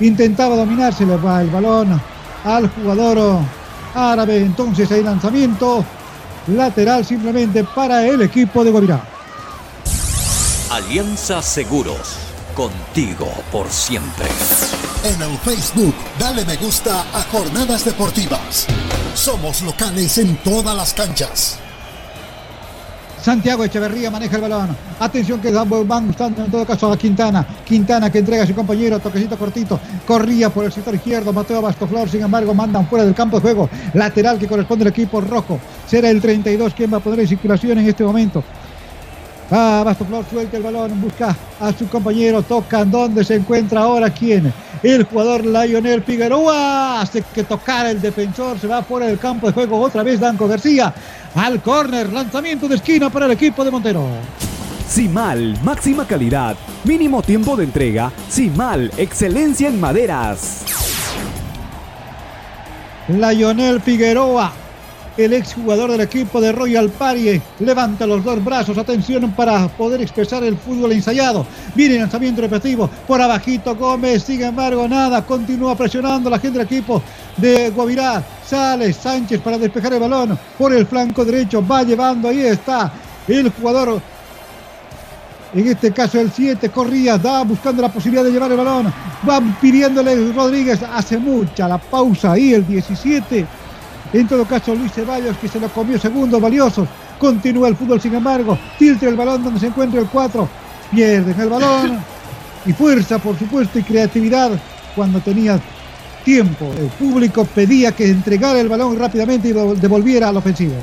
Intentaba 0.00 0.56
dominar, 0.56 0.94
se 0.94 1.06
le 1.06 1.16
va 1.16 1.40
el 1.42 1.48
balón 1.50 2.00
al 2.44 2.68
jugador 2.68 3.40
árabe. 3.94 4.38
Entonces 4.38 4.90
hay 4.92 5.02
lanzamiento 5.02 5.84
lateral 6.48 7.04
simplemente 7.04 7.64
para 7.64 8.06
el 8.06 8.22
equipo 8.22 8.62
de 8.62 8.70
Guavirá. 8.70 9.02
Alianza 10.70 11.40
Seguros, 11.40 12.16
contigo 12.54 13.32
por 13.50 13.70
siempre. 13.70 14.26
En 15.04 15.22
el 15.22 15.38
Facebook, 15.38 15.94
dale 16.18 16.44
me 16.44 16.56
gusta 16.56 17.06
a 17.12 17.22
Jornadas 17.30 17.84
Deportivas. 17.84 18.66
Somos 19.14 19.62
locales 19.62 20.18
en 20.18 20.36
todas 20.36 20.76
las 20.76 20.92
canchas. 20.92 21.58
Santiago 23.28 23.62
Echeverría 23.62 24.10
maneja 24.10 24.36
el 24.36 24.40
balón. 24.40 24.74
Atención 24.98 25.38
que 25.38 25.50
van 25.50 26.06
gustando 26.06 26.42
en 26.42 26.50
todo 26.50 26.64
caso 26.64 26.90
a 26.90 26.96
Quintana. 26.96 27.46
Quintana 27.62 28.10
que 28.10 28.20
entrega 28.20 28.44
a 28.44 28.46
su 28.46 28.54
compañero, 28.54 28.98
toquecito 29.00 29.36
cortito. 29.36 29.78
Corría 30.06 30.48
por 30.48 30.64
el 30.64 30.72
sector 30.72 30.94
izquierdo. 30.94 31.30
Mateo 31.30 31.60
Bastoflor, 31.60 32.08
sin 32.08 32.22
embargo, 32.22 32.54
mandan 32.54 32.88
fuera 32.88 33.04
del 33.04 33.14
campo 33.14 33.36
de 33.36 33.42
juego. 33.42 33.68
Lateral 33.92 34.38
que 34.38 34.46
corresponde 34.46 34.84
al 34.84 34.92
equipo 34.92 35.20
rojo. 35.20 35.60
Será 35.86 36.08
el 36.08 36.22
32 36.22 36.72
quien 36.72 36.90
va 36.90 36.96
a 36.96 37.00
poner 37.00 37.20
en 37.20 37.28
circulación 37.28 37.76
en 37.76 37.88
este 37.88 38.02
momento. 38.02 38.42
Ah, 39.50 39.82
Bastoflor 39.84 40.26
suelta 40.28 40.58
el 40.58 40.62
balón, 40.62 41.00
busca 41.00 41.34
a 41.58 41.72
su 41.72 41.88
compañero, 41.88 42.42
toca 42.42 42.84
donde 42.84 43.24
se 43.24 43.36
encuentra 43.36 43.80
ahora 43.80 44.10
quién. 44.10 44.52
El 44.82 45.04
jugador 45.04 45.44
Lionel 45.44 46.02
Figueroa 46.02 47.00
hace 47.00 47.22
que 47.34 47.44
tocara 47.44 47.90
el 47.90 48.00
defensor, 48.00 48.58
se 48.58 48.66
va 48.66 48.82
fuera 48.82 49.06
del 49.06 49.18
campo 49.18 49.46
de 49.46 49.54
juego 49.54 49.80
otra 49.80 50.02
vez 50.02 50.20
Danco 50.20 50.46
García 50.46 50.92
al 51.34 51.62
córner, 51.62 52.12
lanzamiento 52.12 52.68
de 52.68 52.76
esquina 52.76 53.10
para 53.10 53.26
el 53.26 53.32
equipo 53.32 53.64
de 53.64 53.70
Montero. 53.70 54.06
Simal, 54.86 55.58
máxima 55.62 56.06
calidad, 56.06 56.56
mínimo 56.84 57.22
tiempo 57.22 57.56
de 57.56 57.64
entrega. 57.64 58.12
Simal, 58.28 58.90
excelencia 58.96 59.68
en 59.68 59.80
maderas. 59.80 60.64
Lionel 63.08 63.80
Figueroa 63.80 64.52
el 65.18 65.32
exjugador 65.32 65.90
del 65.90 66.00
equipo 66.00 66.40
de 66.40 66.52
Royal 66.52 66.88
Parie 66.90 67.42
levanta 67.58 68.06
los 68.06 68.22
dos 68.22 68.42
brazos, 68.42 68.78
atención 68.78 69.32
para 69.32 69.66
poder 69.66 70.00
expresar 70.00 70.44
el 70.44 70.56
fútbol 70.56 70.92
ensayado. 70.92 71.44
Viene 71.74 71.98
lanzamiento 71.98 72.40
repetitivo 72.40 72.88
por 73.06 73.20
abajito 73.20 73.74
Gómez, 73.74 74.22
sin 74.22 74.42
embargo 74.42 74.86
nada, 74.86 75.26
continúa 75.26 75.76
presionando 75.76 76.30
la 76.30 76.38
gente 76.38 76.58
del 76.58 76.66
equipo 76.68 77.02
de 77.36 77.70
Guavirá. 77.70 78.22
Sale 78.46 78.92
Sánchez 78.92 79.40
para 79.40 79.58
despejar 79.58 79.92
el 79.92 80.00
balón 80.00 80.38
por 80.56 80.72
el 80.72 80.86
flanco 80.86 81.24
derecho, 81.24 81.66
va 81.66 81.82
llevando, 81.82 82.28
ahí 82.28 82.40
está 82.40 82.92
el 83.26 83.50
jugador 83.50 84.00
en 85.54 85.66
este 85.66 85.92
caso 85.92 86.20
el 86.20 86.30
7 86.30 86.68
corría, 86.68 87.16
da 87.16 87.42
buscando 87.42 87.80
la 87.80 87.88
posibilidad 87.88 88.22
de 88.22 88.30
llevar 88.30 88.50
el 88.50 88.58
balón. 88.58 88.92
Van 89.22 89.58
pidiéndole 89.58 90.32
Rodríguez, 90.32 90.80
hace 90.82 91.16
mucha 91.16 91.66
la 91.66 91.78
pausa 91.78 92.32
ahí 92.32 92.52
el 92.52 92.66
17 92.66 93.46
en 94.12 94.26
todo 94.26 94.44
caso, 94.44 94.74
Luis 94.74 94.92
Ceballos, 94.92 95.36
que 95.36 95.48
se 95.48 95.60
lo 95.60 95.68
comió 95.68 95.98
segundos 95.98 96.40
valiosos. 96.40 96.88
Continúa 97.18 97.68
el 97.68 97.76
fútbol, 97.76 98.00
sin 98.00 98.14
embargo. 98.14 98.58
Filtra 98.78 99.08
el 99.08 99.16
balón 99.16 99.44
donde 99.44 99.60
se 99.60 99.66
encuentra 99.66 100.00
el 100.00 100.06
4. 100.06 100.48
Pierden 100.90 101.40
el 101.40 101.48
balón. 101.48 101.98
Y 102.64 102.72
fuerza, 102.72 103.18
por 103.18 103.38
supuesto, 103.38 103.78
y 103.78 103.82
creatividad 103.82 104.50
cuando 104.94 105.20
tenía 105.20 105.60
tiempo. 106.24 106.70
El 106.78 106.88
público 106.88 107.44
pedía 107.44 107.92
que 107.92 108.08
entregara 108.08 108.60
el 108.60 108.68
balón 108.68 108.98
rápidamente 108.98 109.48
y 109.48 109.52
lo 109.52 109.74
devolviera 109.74 110.28
al 110.28 110.36
ofensivo. 110.36 110.74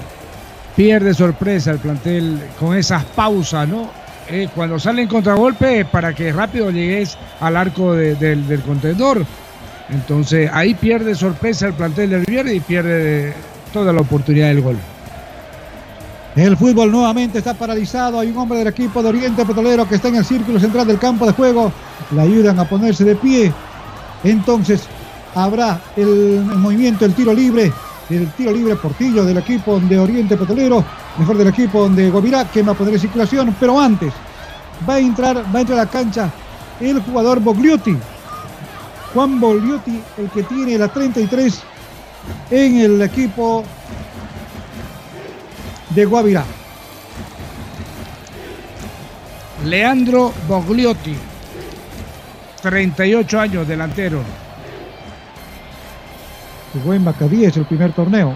Pierde 0.75 1.13
sorpresa 1.13 1.71
el 1.71 1.79
plantel 1.79 2.39
con 2.59 2.75
esas 2.75 3.03
pausas, 3.05 3.67
¿no? 3.67 3.89
Eh, 4.27 4.49
cuando 4.53 4.79
sale 4.79 5.03
en 5.03 5.07
contragolpe 5.07 5.85
para 5.85 6.13
que 6.13 6.33
rápido 6.33 6.71
llegues 6.71 7.15
al 7.39 7.55
arco 7.55 7.93
del 7.93 8.61
contendor 8.65 9.23
entonces 9.89 10.49
ahí 10.51 10.73
pierde 10.73 11.13
sorpresa 11.15 11.67
el 11.67 11.73
plantel 11.73 12.09
del 12.09 12.25
Riviera 12.25 12.51
y 12.51 12.59
pierde 12.59 13.33
toda 13.71 13.93
la 13.93 14.01
oportunidad 14.01 14.47
del 14.47 14.61
gol. 14.61 14.77
El 16.35 16.57
fútbol 16.57 16.91
nuevamente 16.91 17.37
está 17.37 17.53
paralizado. 17.53 18.19
Hay 18.19 18.29
un 18.29 18.37
hombre 18.37 18.57
del 18.57 18.67
equipo 18.67 19.01
de 19.01 19.09
Oriente 19.09 19.45
Petrolero 19.45 19.87
que 19.87 19.95
está 19.95 20.09
en 20.09 20.15
el 20.15 20.25
círculo 20.25 20.59
central 20.59 20.87
del 20.87 20.99
campo 20.99 21.25
de 21.25 21.31
juego. 21.31 21.71
Le 22.11 22.21
ayudan 22.21 22.59
a 22.59 22.65
ponerse 22.65 23.05
de 23.05 23.15
pie. 23.15 23.53
Entonces 24.23 24.83
habrá 25.33 25.79
el, 25.95 26.43
movimiento, 26.57 27.05
el 27.05 27.13
tiro 27.13 27.33
libre. 27.33 27.71
El 28.09 28.27
tiro 28.31 28.51
libre 28.51 28.75
Portillo 28.75 29.23
del 29.23 29.37
equipo 29.37 29.79
de 29.79 29.97
Oriente 29.97 30.35
Petrolero. 30.35 30.83
Mejor 31.17 31.37
del 31.37 31.47
equipo 31.47 31.87
de 31.87 32.09
Govirá 32.09 32.45
que 32.45 32.63
va 32.63 32.73
a 32.73 32.75
poner 32.75 32.95
en 32.95 32.99
circulación. 32.99 33.55
Pero 33.57 33.79
antes 33.79 34.11
va 34.87 34.95
a 34.95 34.99
entrar, 34.99 35.37
va 35.37 35.59
a 35.59 35.61
entrar 35.61 35.79
a 35.79 35.83
la 35.83 35.89
cancha 35.89 36.29
el 36.81 36.99
jugador 37.01 37.39
Bogliuti 37.39 37.97
Juan 39.15 39.39
Boliotti, 39.39 40.03
el 40.17 40.29
que 40.29 40.43
tiene 40.43 40.77
la 40.77 40.89
33 40.89 41.63
en 42.51 42.77
el 42.81 43.01
equipo 43.01 43.63
de 45.91 46.03
Guavirá. 46.03 46.43
Leandro 49.63 50.33
Bogliotti, 50.49 51.15
38 52.61 53.39
años, 53.39 53.65
delantero. 53.65 54.19
Jugó 56.73 56.93
en 56.93 57.07
es 57.41 57.55
el 57.55 57.65
primer 57.65 57.93
torneo. 57.93 58.35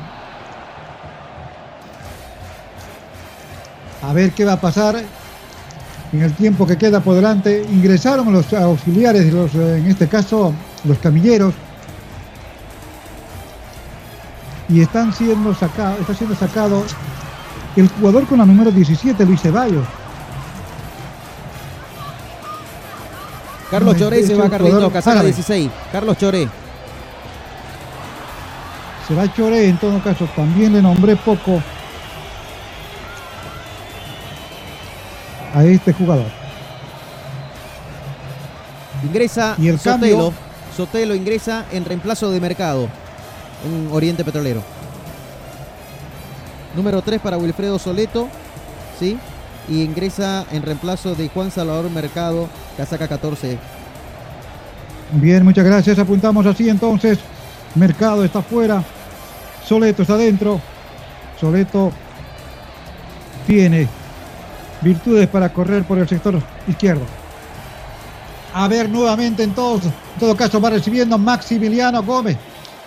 A 4.02 4.14
ver 4.14 4.32
qué 4.32 4.46
va 4.46 4.54
a 4.54 4.62
pasar 4.62 4.96
en 6.14 6.22
el 6.22 6.34
tiempo 6.34 6.66
que 6.66 6.78
queda 6.78 7.02
por 7.02 7.16
delante. 7.16 7.66
Ingresaron 7.70 8.32
los 8.32 8.54
auxiliares, 8.54 9.32
los, 9.34 9.54
en 9.56 9.86
este 9.86 10.08
caso 10.08 10.54
los 10.86 10.98
camilleros, 11.00 11.54
y 14.68 14.82
están 14.82 15.14
siendo 15.14 15.54
sacados, 15.56 16.00
está 16.00 16.14
siendo 16.14 16.36
sacado 16.36 16.84
el 17.76 17.88
jugador 17.90 18.28
con 18.28 18.38
la 18.38 18.46
número 18.46 18.72
17, 18.72 19.26
Luis 19.26 19.42
Ceballos. 19.42 19.86
Carlos 23.72 23.94
No, 23.94 24.00
Choré 24.00 24.26
se 24.26 24.36
va 24.36 24.50
Carlito, 24.50 24.74
jugador 24.74 24.92
casilla 24.94 25.12
árabe. 25.14 25.28
16. 25.28 25.70
Carlos 25.92 26.18
Choré. 26.18 26.48
Se 29.08 29.16
va 29.16 29.32
Choré, 29.34 29.70
en 29.70 29.78
todo 29.78 30.00
caso, 30.04 30.28
también 30.36 30.74
le 30.74 30.82
nombré 30.82 31.16
poco 31.16 31.62
a 35.54 35.64
este 35.64 35.94
jugador. 35.94 36.26
Ingresa 39.04 39.56
Y 39.58 39.68
el 39.68 39.80
Sotelo. 39.80 39.92
cambio- 40.18 40.34
Sotelo 40.80 41.14
ingresa 41.14 41.66
en 41.74 41.84
reemplazo 41.84 42.32
de 42.32 42.40
Mercado 42.40 42.88
en 43.66 43.90
Oriente 43.92 44.24
Petrolero. 44.24 44.64
Número 46.74 47.02
3 47.02 47.20
para 47.20 47.38
Wilfredo 47.38 47.78
Soleto. 47.78 48.30
¿Sí? 48.98 49.18
Y 49.68 49.84
ingresa 49.84 50.46
en 50.54 50.62
reemplazo 50.62 51.16
de 51.16 51.28
Juan 51.28 51.52
Salvador 51.52 51.92
Mercado, 51.92 52.48
casaca 52.78 53.10
14. 53.10 53.58
Bien, 55.12 55.44
muchas 55.44 55.66
gracias. 55.66 56.00
Apuntamos 56.00 56.46
así 56.46 56.70
entonces. 56.70 57.20
Mercado 57.76 58.24
está 58.24 58.42
fuera. 58.42 58.82
Soleto 59.66 60.04
está 60.04 60.16
dentro. 60.16 60.62
Soleto 61.42 61.92
tiene 63.46 63.86
virtudes 64.80 65.28
para 65.28 65.50
correr 65.50 65.84
por 65.84 65.98
el 65.98 66.08
sector 66.08 66.42
izquierdo. 66.70 67.19
A 68.54 68.68
ver 68.68 68.90
nuevamente 68.90 69.44
en 69.44 69.54
todos, 69.54 69.84
en 69.84 69.94
todo 70.20 70.36
caso 70.36 70.60
va 70.60 70.72
recibiendo 70.72 71.18
Maximiliano 71.18 72.02
Gómez. 72.04 72.38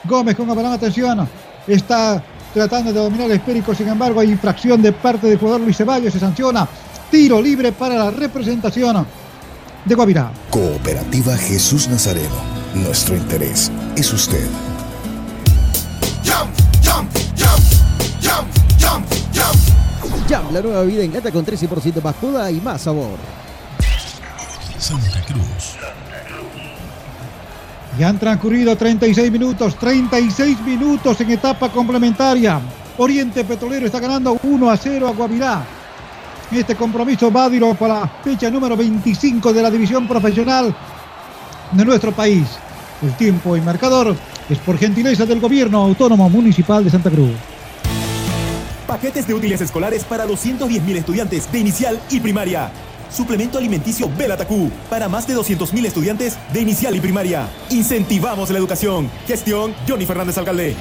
Gómez 0.05 0.37
con 0.37 0.49
gran 0.49 0.73
atención. 0.73 1.29
Está 1.67 2.23
tratando 2.53 2.93
de 2.93 2.99
dominar 2.99 3.27
el 3.27 3.37
esférico, 3.37 3.75
sin 3.75 3.89
embargo 3.89 4.21
hay 4.21 4.31
infracción 4.31 4.83
de 4.83 4.93
parte 4.93 5.29
del 5.29 5.39
jugador 5.39 5.61
Luis 5.61 5.77
Ceballos. 5.77 6.13
Se 6.13 6.19
sanciona. 6.19 6.69
Tiro 7.11 7.41
libre 7.41 7.73
para 7.73 7.95
la 7.97 8.11
representación 8.11 9.07
de 9.85 9.95
Guavirá. 9.95 10.33
Cooperativa 10.51 11.37
Jesús 11.37 11.89
Nazareno. 11.89 12.35
Nuestro 12.75 13.17
interés 13.17 13.71
es 13.97 14.13
usted. 14.13 14.47
Jam, 20.29 20.53
la 20.53 20.63
nueva 20.63 20.83
vida 20.83 21.03
en 21.03 21.13
lata 21.13 21.31
con 21.31 21.45
13% 21.45 22.03
más 22.03 22.17
joda 22.17 22.51
y 22.51 22.61
más 22.61 22.83
sabor. 22.83 23.19
Santa 24.83 25.21
Cruz. 25.25 25.77
Ya 27.97 28.09
han 28.09 28.19
transcurrido 28.19 28.75
36 28.75 29.31
minutos, 29.31 29.77
36 29.79 30.61
minutos 30.63 31.21
en 31.21 31.31
etapa 31.31 31.69
complementaria. 31.69 32.61
Oriente 32.99 33.45
Petrolero 33.45 33.87
está 33.87 34.01
ganando 34.01 34.39
1 34.43 34.71
a 34.71 34.77
0 34.77 35.07
a 35.07 35.13
Guavirá. 35.13 35.65
Este 36.51 36.75
compromiso 36.75 37.31
va 37.31 37.45
válido 37.45 37.73
para 37.75 38.01
la 38.01 38.09
fecha 38.25 38.51
número 38.51 38.77
25 38.77 39.53
de 39.53 39.63
la 39.63 39.71
división 39.71 40.09
profesional 40.09 40.75
de 41.71 41.85
nuestro 41.85 42.11
país. 42.11 42.45
El 43.03 43.15
tiempo 43.17 43.57
y 43.57 43.61
marcador 43.61 44.17
es 44.51 44.59
por 44.59 44.79
gentileza 44.79 45.25
del 45.25 45.39
gobierno 45.39 45.81
autónomo 45.81 46.29
municipal 46.29 46.83
de 46.83 46.91
Santa 46.91 47.11
Cruz. 47.11 47.37
Paquetes 48.89 49.29
de 49.29 49.35
útiles 49.35 49.61
escolares 49.61 50.03
para 50.03 50.27
210.000 50.27 50.97
estudiantes 50.97 51.51
de 51.53 51.59
inicial 51.61 52.01
y 52.11 52.19
primaria. 52.19 52.71
Suplemento 53.13 53.59
alimenticio 53.59 54.11
Belatacú 54.17 54.71
para 54.89 55.09
más 55.09 55.27
de 55.27 55.37
200.000 55.37 55.87
estudiantes 55.87 56.39
de 56.53 56.61
inicial 56.61 56.97
y 56.97 57.01
primaria. 57.01 57.49
Incentivamos 57.69 58.49
la 58.51 58.59
educación. 58.59 59.11
Gestión 59.27 59.75
Johnny 59.87 60.07
Fernández 60.07 60.39
Alcalde. 60.39 60.75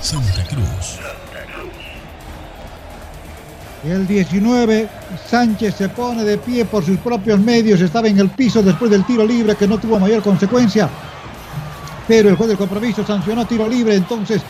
Santa 0.00 0.42
Cruz. 0.44 0.98
El 3.84 4.06
19, 4.06 4.88
Sánchez 5.28 5.74
se 5.74 5.88
pone 5.88 6.24
de 6.24 6.38
pie 6.38 6.64
por 6.64 6.84
sus 6.84 6.98
propios 6.98 7.40
medios, 7.40 7.80
estaba 7.80 8.08
en 8.08 8.18
el 8.18 8.28
piso 8.28 8.62
después 8.62 8.90
del 8.90 9.06
tiro 9.06 9.24
libre 9.24 9.56
que 9.56 9.66
no 9.66 9.78
tuvo 9.78 9.98
mayor 9.98 10.22
consecuencia, 10.22 10.88
pero 12.06 12.28
el 12.28 12.36
juez 12.36 12.48
del 12.48 12.58
compromiso 12.58 13.06
sancionó 13.06 13.46
tiro 13.46 13.66
libre, 13.66 13.94
entonces 13.94 14.42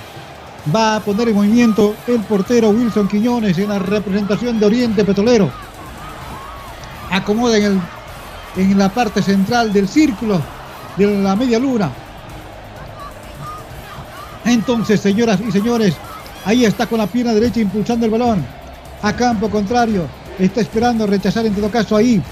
va 0.74 0.96
a 0.96 1.00
poner 1.00 1.28
en 1.28 1.36
movimiento 1.36 1.94
el 2.08 2.20
portero 2.22 2.70
Wilson 2.70 3.06
Quiñones 3.06 3.56
en 3.58 3.68
la 3.68 3.78
representación 3.78 4.58
de 4.58 4.66
Oriente 4.66 5.04
Petrolero. 5.04 5.69
Acomoda 7.10 7.56
en, 7.58 7.64
el, 7.64 7.80
en 8.56 8.78
la 8.78 8.88
parte 8.88 9.22
central 9.22 9.72
del 9.72 9.88
círculo 9.88 10.40
de 10.96 11.06
la 11.22 11.36
media 11.36 11.58
luna. 11.58 11.90
Entonces, 14.44 15.00
señoras 15.00 15.40
y 15.46 15.52
señores, 15.52 15.94
ahí 16.44 16.64
está 16.64 16.86
con 16.86 16.98
la 16.98 17.06
pierna 17.06 17.34
derecha 17.34 17.60
impulsando 17.60 18.06
el 18.06 18.12
balón 18.12 18.44
a 19.02 19.12
campo 19.12 19.50
contrario. 19.50 20.06
Está 20.38 20.60
esperando 20.60 21.06
rechazar 21.06 21.44
en 21.46 21.54
todo 21.54 21.70
caso 21.70 21.96
ahí. 21.96 22.22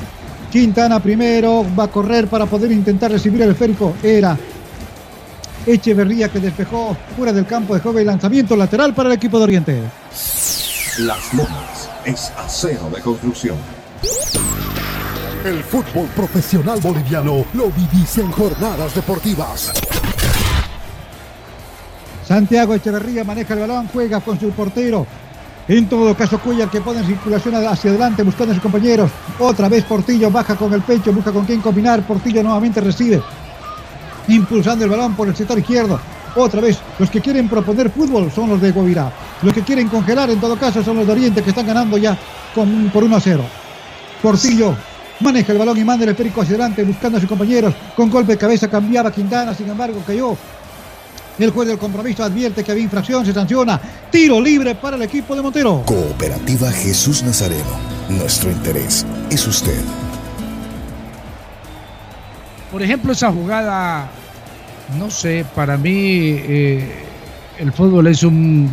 Quintana 0.51 0.99
primero 1.01 1.67
va 1.79 1.85
a 1.85 1.89
correr 1.89 2.27
para 2.27 2.47
poder 2.47 2.73
intentar 2.73 3.11
recibir 3.11 3.43
el 3.43 3.51
esférico. 3.51 3.95
Era 4.03 4.37
Echeverría 5.67 6.31
que 6.31 6.39
despejó 6.39 6.97
fuera 7.15 7.33
del 7.33 7.47
campo 7.47 7.75
de 7.75 7.81
juego 7.81 8.01
y 8.01 8.05
lanzamiento 8.05 8.57
lateral 8.57 8.95
para 8.95 9.11
el 9.11 9.17
equipo 9.17 9.39
de 9.39 9.45
Oriente. 9.45 9.83
Las 11.01 11.35
Lomas 11.35 11.91
es 12.05 12.33
acero 12.39 12.89
de 12.95 13.03
construcción. 13.03 13.57
El 15.49 15.65
fútbol 15.65 16.07
profesional 16.15 16.79
boliviano 16.79 17.43
lo 17.55 17.71
vivís 17.71 18.19
en 18.19 18.31
jornadas 18.31 18.95
deportivas. 18.95 19.73
Santiago 22.23 22.75
Echeverría 22.75 23.25
maneja 23.25 23.55
el 23.55 23.61
balón, 23.61 23.89
juega 23.91 24.21
con 24.21 24.39
su 24.39 24.51
portero. 24.51 25.07
En 25.67 25.89
todo 25.89 26.15
caso, 26.15 26.39
Cuellar 26.39 26.69
que 26.69 26.83
pone 26.83 27.01
en 27.01 27.07
circulación 27.07 27.55
hacia 27.67 27.89
adelante 27.89 28.23
buscando 28.25 28.53
a 28.53 28.57
sus 28.57 28.63
compañeros. 28.63 29.11
Otra 29.39 29.71
vez 29.71 29.85
Portillo 29.85 30.31
baja 30.31 30.55
con 30.55 30.75
el 30.75 30.83
pecho, 30.83 31.15
busca 31.15 31.33
con 31.33 31.47
quién 31.47 31.63
combinar. 31.63 32.03
Portillo 32.03 32.43
nuevamente 32.43 32.83
recibe. 32.83 33.23
Impulsando 34.29 34.85
el 34.85 34.91
balón 34.91 35.17
por 35.17 35.29
el 35.29 35.35
sector 35.35 35.59
izquierdo. 35.59 35.99
Otra 36.37 36.61
vez, 36.61 36.79
los 36.99 37.09
que 37.09 37.23
quieren 37.23 37.49
proponer 37.49 37.89
fútbol 37.89 38.31
son 38.31 38.51
los 38.51 38.61
de 38.61 38.71
Guavirá. 38.71 39.11
Los 39.41 39.55
que 39.55 39.63
quieren 39.63 39.89
congelar, 39.89 40.29
en 40.29 40.41
todo 40.41 40.59
caso, 40.59 40.85
son 40.85 40.99
los 40.99 41.07
de 41.07 41.13
Oriente 41.15 41.43
que 41.43 41.49
están 41.49 41.67
ganando 41.67 41.97
ya 41.97 42.19
con, 42.55 42.91
por 42.91 43.03
1 43.03 43.17
a 43.17 43.21
0. 43.21 43.45
Portillo 44.21 44.77
maneja 45.21 45.53
el 45.53 45.59
balón 45.59 45.79
y 45.79 45.85
manda 45.85 46.05
el 46.05 46.11
esférico 46.11 46.43
hacia 46.43 46.55
adelante 46.55 46.83
buscando 46.85 47.19
a 47.19 47.21
sus 47.21 47.29
compañeros. 47.29 47.75
Con 47.97 48.11
golpe 48.11 48.33
de 48.33 48.39
cabeza 48.39 48.69
cambiaba 48.69 49.13
Quintana, 49.13 49.55
sin 49.55 49.69
embargo, 49.69 50.03
cayó 50.07 50.37
el 51.45 51.51
juez 51.51 51.69
del 51.69 51.79
compromiso 51.79 52.25
advierte 52.25 52.65
que 52.65 52.73
había 52.73 52.85
infracción, 52.85 53.25
se 53.25 53.33
sanciona. 53.33 53.81
Tiro 54.11 54.41
libre 54.41 54.75
para 54.75 54.97
el 54.97 55.03
equipo 55.03 55.35
de 55.35 55.43
Montero. 55.43 55.83
Cooperativa 55.87 56.71
Jesús 56.71 57.23
Nazareno. 57.23 57.79
Nuestro 58.09 58.51
interés 58.51 59.07
es 59.31 59.47
usted. 59.47 59.81
Por 62.73 62.83
ejemplo, 62.83 63.13
esa 63.13 63.33
jugada, 63.33 64.09
no 64.99 65.11
sé, 65.11 65.45
para 65.55 65.77
mí 65.77 65.93
eh, 65.95 67.05
el 67.59 67.73
fútbol 67.73 68.09
es 68.09 68.23
un, 68.23 68.69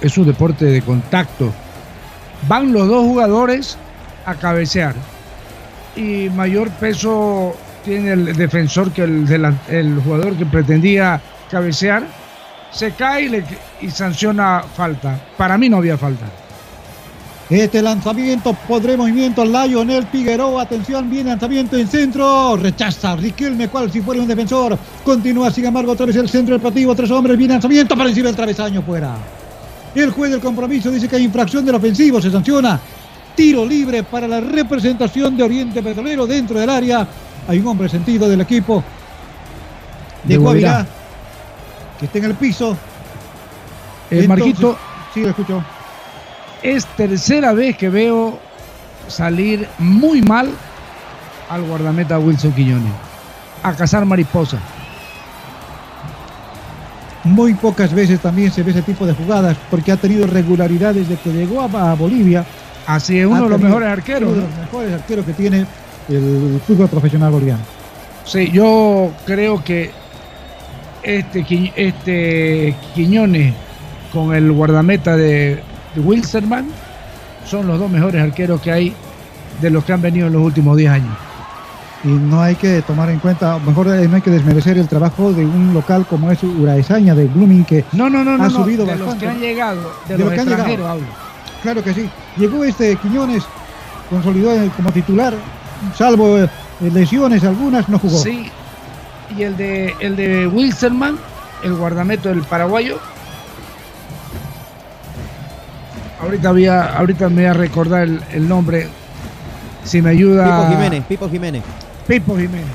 es 0.00 0.16
un 0.18 0.26
deporte 0.26 0.66
de 0.66 0.82
contacto. 0.82 1.52
Van 2.46 2.72
los 2.72 2.88
dos 2.88 3.04
jugadores 3.04 3.76
a 4.26 4.34
cabecear 4.34 4.94
y 5.96 6.28
mayor 6.30 6.70
peso 6.70 7.54
tiene 7.84 8.12
el 8.12 8.36
defensor 8.36 8.92
que 8.92 9.02
el, 9.02 9.56
el 9.68 10.00
jugador 10.02 10.36
que 10.36 10.46
pretendía 10.46 11.20
cabecear. 11.50 12.04
Se 12.70 12.92
cae 12.92 13.44
y, 13.80 13.90
sanciona 13.90 14.62
falta. 14.74 15.20
Para 15.36 15.58
mí 15.58 15.68
no 15.68 15.76
había 15.76 15.98
falta. 15.98 16.26
Este 17.50 17.82
lanzamiento, 17.82 18.54
podré 18.66 18.96
movimiento, 18.96 19.44
Lionel 19.44 20.06
Figueroa, 20.06 20.62
atención, 20.62 21.10
viene 21.10 21.30
lanzamiento 21.30 21.76
en 21.76 21.86
centro, 21.86 22.56
rechaza 22.56 23.14
Riquelme, 23.14 23.68
cual 23.68 23.92
si 23.92 24.00
fuera 24.00 24.22
un 24.22 24.26
defensor, 24.26 24.78
continúa 25.04 25.50
sin 25.50 25.66
embargo 25.66 25.92
otra 25.92 26.06
vez 26.06 26.16
el 26.16 26.30
centro 26.30 26.54
del 26.54 26.62
partido, 26.62 26.94
tres 26.94 27.10
hombres, 27.10 27.36
viene 27.36 27.52
lanzamiento 27.52 27.94
para 27.94 28.08
encima 28.08 28.28
del 28.28 28.36
travesaño 28.36 28.80
fuera. 28.80 29.16
El 29.94 30.10
juez 30.12 30.30
del 30.30 30.40
compromiso 30.40 30.90
dice 30.90 31.06
que 31.06 31.16
hay 31.16 31.24
infracción 31.24 31.66
del 31.66 31.74
ofensivo, 31.74 32.22
se 32.22 32.30
sanciona, 32.30 32.80
tiro 33.34 33.64
libre 33.66 34.02
para 34.02 34.28
la 34.28 34.40
representación 34.40 35.36
de 35.36 35.42
Oriente 35.42 35.82
Petrolero 35.82 36.26
dentro 36.26 36.58
del 36.58 36.70
área, 36.70 37.06
hay 37.48 37.58
un 37.58 37.66
hombre 37.66 37.88
sentido 37.88 38.28
del 38.28 38.40
equipo 38.40 38.82
de 40.24 40.34
De 40.34 40.38
Guavirá 40.38 40.86
que 41.98 42.06
está 42.06 42.18
en 42.18 42.24
el 42.24 42.34
piso. 42.34 42.72
Eh, 44.10 44.20
Entonces- 44.24 44.28
Marquito, 44.28 44.78
Sí, 45.14 45.20
lo 45.22 45.28
escucho. 45.30 45.64
es 46.62 46.84
tercera 46.96 47.52
vez 47.52 47.76
que 47.76 47.88
veo 47.88 48.38
salir 49.08 49.68
muy 49.78 50.22
mal 50.22 50.50
al 51.48 51.62
guardameta 51.62 52.18
Wilson 52.18 52.52
Quiñones. 52.52 52.92
A 53.62 53.72
cazar 53.74 54.04
mariposa. 54.04 54.58
Muy 57.24 57.54
pocas 57.54 57.92
veces 57.94 58.18
también 58.20 58.50
se 58.50 58.62
ve 58.64 58.72
ese 58.72 58.82
tipo 58.82 59.06
de 59.06 59.14
jugadas 59.14 59.56
porque 59.70 59.92
ha 59.92 59.96
tenido 59.96 60.26
regularidad 60.26 60.94
desde 60.94 61.16
que 61.16 61.30
llegó 61.32 61.60
a 61.62 61.94
Bolivia. 61.94 62.44
Así 62.86 63.18
es, 63.18 63.26
uno 63.26 63.44
de 63.44 63.48
los 63.50 63.60
mejores 63.60 63.88
arqueros, 63.88 64.32
Uno 64.32 64.32
de 64.32 64.40
¿no? 64.42 64.48
los 64.48 64.58
mejores 64.58 64.92
arqueros 64.94 65.24
que 65.26 65.32
tiene 65.32 65.66
el 66.08 66.60
fútbol 66.66 66.88
profesional 66.88 67.30
boliviano. 67.32 67.60
Sí, 68.24 68.50
yo 68.52 69.12
creo 69.24 69.62
que 69.62 69.90
este, 71.02 71.44
este 71.76 72.74
Quiñones 72.94 73.54
con 74.12 74.34
el 74.34 74.52
guardameta 74.52 75.16
de, 75.16 75.62
de 75.94 76.00
Wilstermann 76.00 76.66
son 77.44 77.66
los 77.66 77.78
dos 77.78 77.90
mejores 77.90 78.22
arqueros 78.22 78.60
que 78.60 78.70
hay 78.72 78.94
de 79.60 79.70
los 79.70 79.84
que 79.84 79.92
han 79.92 80.02
venido 80.02 80.26
en 80.28 80.32
los 80.34 80.42
últimos 80.42 80.76
10 80.76 80.90
años. 80.90 81.16
y 82.04 82.08
no 82.08 82.40
hay 82.42 82.54
que 82.56 82.82
tomar 82.82 83.10
en 83.10 83.18
cuenta, 83.20 83.58
mejor 83.58 83.88
eh, 83.88 84.06
no 84.08 84.16
hay 84.16 84.22
que 84.22 84.30
desmerecer 84.30 84.76
el 84.78 84.88
trabajo 84.88 85.32
de 85.32 85.44
un 85.44 85.72
local 85.74 86.06
como 86.08 86.30
es 86.30 86.42
Uraesaña 86.42 87.14
de 87.14 87.26
Blooming 87.26 87.64
que 87.64 87.84
no, 87.92 88.08
no, 88.10 88.22
no, 88.24 88.32
ha 88.34 88.36
no, 88.38 88.50
subido 88.50 88.84
de 88.84 88.90
bastante. 88.92 89.04
los 89.14 89.14
que 89.16 89.28
han 89.28 89.40
llegado, 89.40 89.92
de, 90.08 90.16
De 90.16 90.24
los 90.24 90.34
los 90.34 90.34
que 90.34 90.40
han 90.52 90.66
llegado. 90.68 90.88
hablo. 90.88 91.06
Claro 91.62 91.82
que 91.82 91.94
sí. 91.94 92.08
Llegó 92.36 92.64
este 92.64 92.96
Quiñones, 92.96 93.44
consolidó 94.10 94.50
como 94.76 94.90
titular, 94.90 95.34
salvo 95.96 96.38
eh, 96.38 96.48
lesiones 96.92 97.44
algunas, 97.44 97.88
no 97.88 97.98
jugó. 97.98 98.18
Sí. 98.18 98.50
Y 99.36 99.42
el 99.44 99.56
de 99.56 99.94
el 100.00 100.16
de 100.16 100.46
Wilstermann, 100.46 101.16
el 101.62 101.74
guardameta 101.74 102.28
del 102.30 102.42
paraguayo. 102.42 102.98
Ahorita 106.20 106.52
voy 106.52 106.66
a, 106.66 106.96
ahorita 106.98 107.28
me 107.28 107.34
voy 107.42 107.44
a 107.46 107.54
recordar 107.54 108.02
el, 108.04 108.20
el 108.32 108.48
nombre. 108.48 108.88
Si 109.84 110.00
me 110.00 110.10
ayuda. 110.10 110.44
Pipo 110.44 110.68
Jiménez, 110.70 111.04
Pipo 111.08 111.28
Jiménez. 111.30 111.62
Pipo 112.06 112.36
Jiménez. 112.36 112.66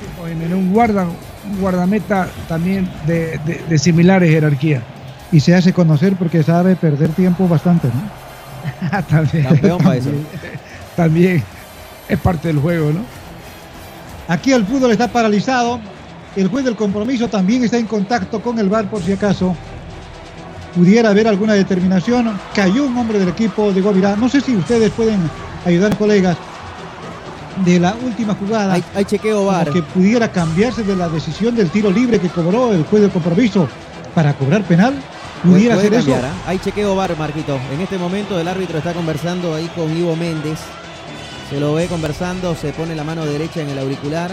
Pipo 0.00 0.26
Jiménez, 0.28 0.52
un 0.56 0.72
guarda, 0.72 1.04
un 1.04 1.60
guardameta 1.60 2.28
también 2.48 2.88
de, 3.06 3.38
de- 3.44 3.62
de 3.68 3.78
similares 3.78 4.30
jerarquías. 4.30 4.82
Y 5.32 5.40
se 5.40 5.54
hace 5.54 5.72
conocer 5.72 6.14
porque 6.16 6.42
sabe 6.42 6.76
perder 6.76 7.10
tiempo 7.10 7.46
bastante, 7.48 7.88
¿no? 7.88 8.23
También, 9.08 9.44
Campeón 9.44 9.78
para 9.78 9.96
eso. 9.96 10.10
también, 10.96 11.42
es 12.08 12.18
parte 12.18 12.48
del 12.48 12.58
juego, 12.58 12.92
¿no? 12.92 13.00
Aquí 14.28 14.52
el 14.52 14.64
fútbol 14.64 14.90
está 14.90 15.08
paralizado. 15.08 15.80
El 16.36 16.48
juez 16.48 16.64
del 16.64 16.74
compromiso 16.74 17.28
también 17.28 17.62
está 17.62 17.78
en 17.78 17.86
contacto 17.86 18.40
con 18.40 18.58
el 18.58 18.68
VAR 18.68 18.86
por 18.86 19.02
si 19.02 19.12
acaso 19.12 19.54
pudiera 20.74 21.10
haber 21.10 21.28
alguna 21.28 21.54
determinación. 21.54 22.38
Cayó 22.54 22.84
un 22.84 22.96
hombre 22.96 23.18
del 23.18 23.28
equipo 23.28 23.72
de 23.72 23.80
Guavirá. 23.80 24.16
No 24.16 24.28
sé 24.28 24.40
si 24.40 24.56
ustedes 24.56 24.90
pueden 24.90 25.20
ayudar, 25.64 25.96
colegas, 25.96 26.36
de 27.64 27.78
la 27.78 27.94
última 28.04 28.34
jugada. 28.34 28.74
Hay, 28.74 28.84
hay 28.94 29.04
chequeo 29.04 29.46
VAR. 29.46 29.70
que 29.70 29.82
pudiera 29.82 30.28
cambiarse 30.28 30.82
de 30.82 30.96
la 30.96 31.08
decisión 31.08 31.54
del 31.54 31.70
tiro 31.70 31.90
libre 31.90 32.18
que 32.18 32.28
cobró 32.28 32.72
el 32.72 32.84
juez 32.84 33.02
del 33.02 33.12
compromiso 33.12 33.68
para 34.14 34.32
cobrar 34.34 34.62
penal. 34.64 34.94
Pudiera 35.44 35.74
hacer 35.74 35.92
eso. 35.94 36.14
¿ah? 36.14 36.32
Hay 36.46 36.58
chequeo 36.58 36.96
VAR, 36.96 37.16
Marquito. 37.18 37.58
En 37.72 37.80
este 37.80 37.98
momento 37.98 38.40
el 38.40 38.48
árbitro 38.48 38.78
está 38.78 38.92
conversando 38.92 39.54
ahí 39.54 39.68
con 39.74 39.94
Ivo 39.96 40.16
Méndez. 40.16 40.58
Se 41.50 41.60
lo 41.60 41.74
ve 41.74 41.86
conversando, 41.86 42.54
se 42.54 42.72
pone 42.72 42.94
la 42.94 43.04
mano 43.04 43.26
derecha 43.26 43.60
en 43.60 43.68
el 43.68 43.78
auricular. 43.78 44.30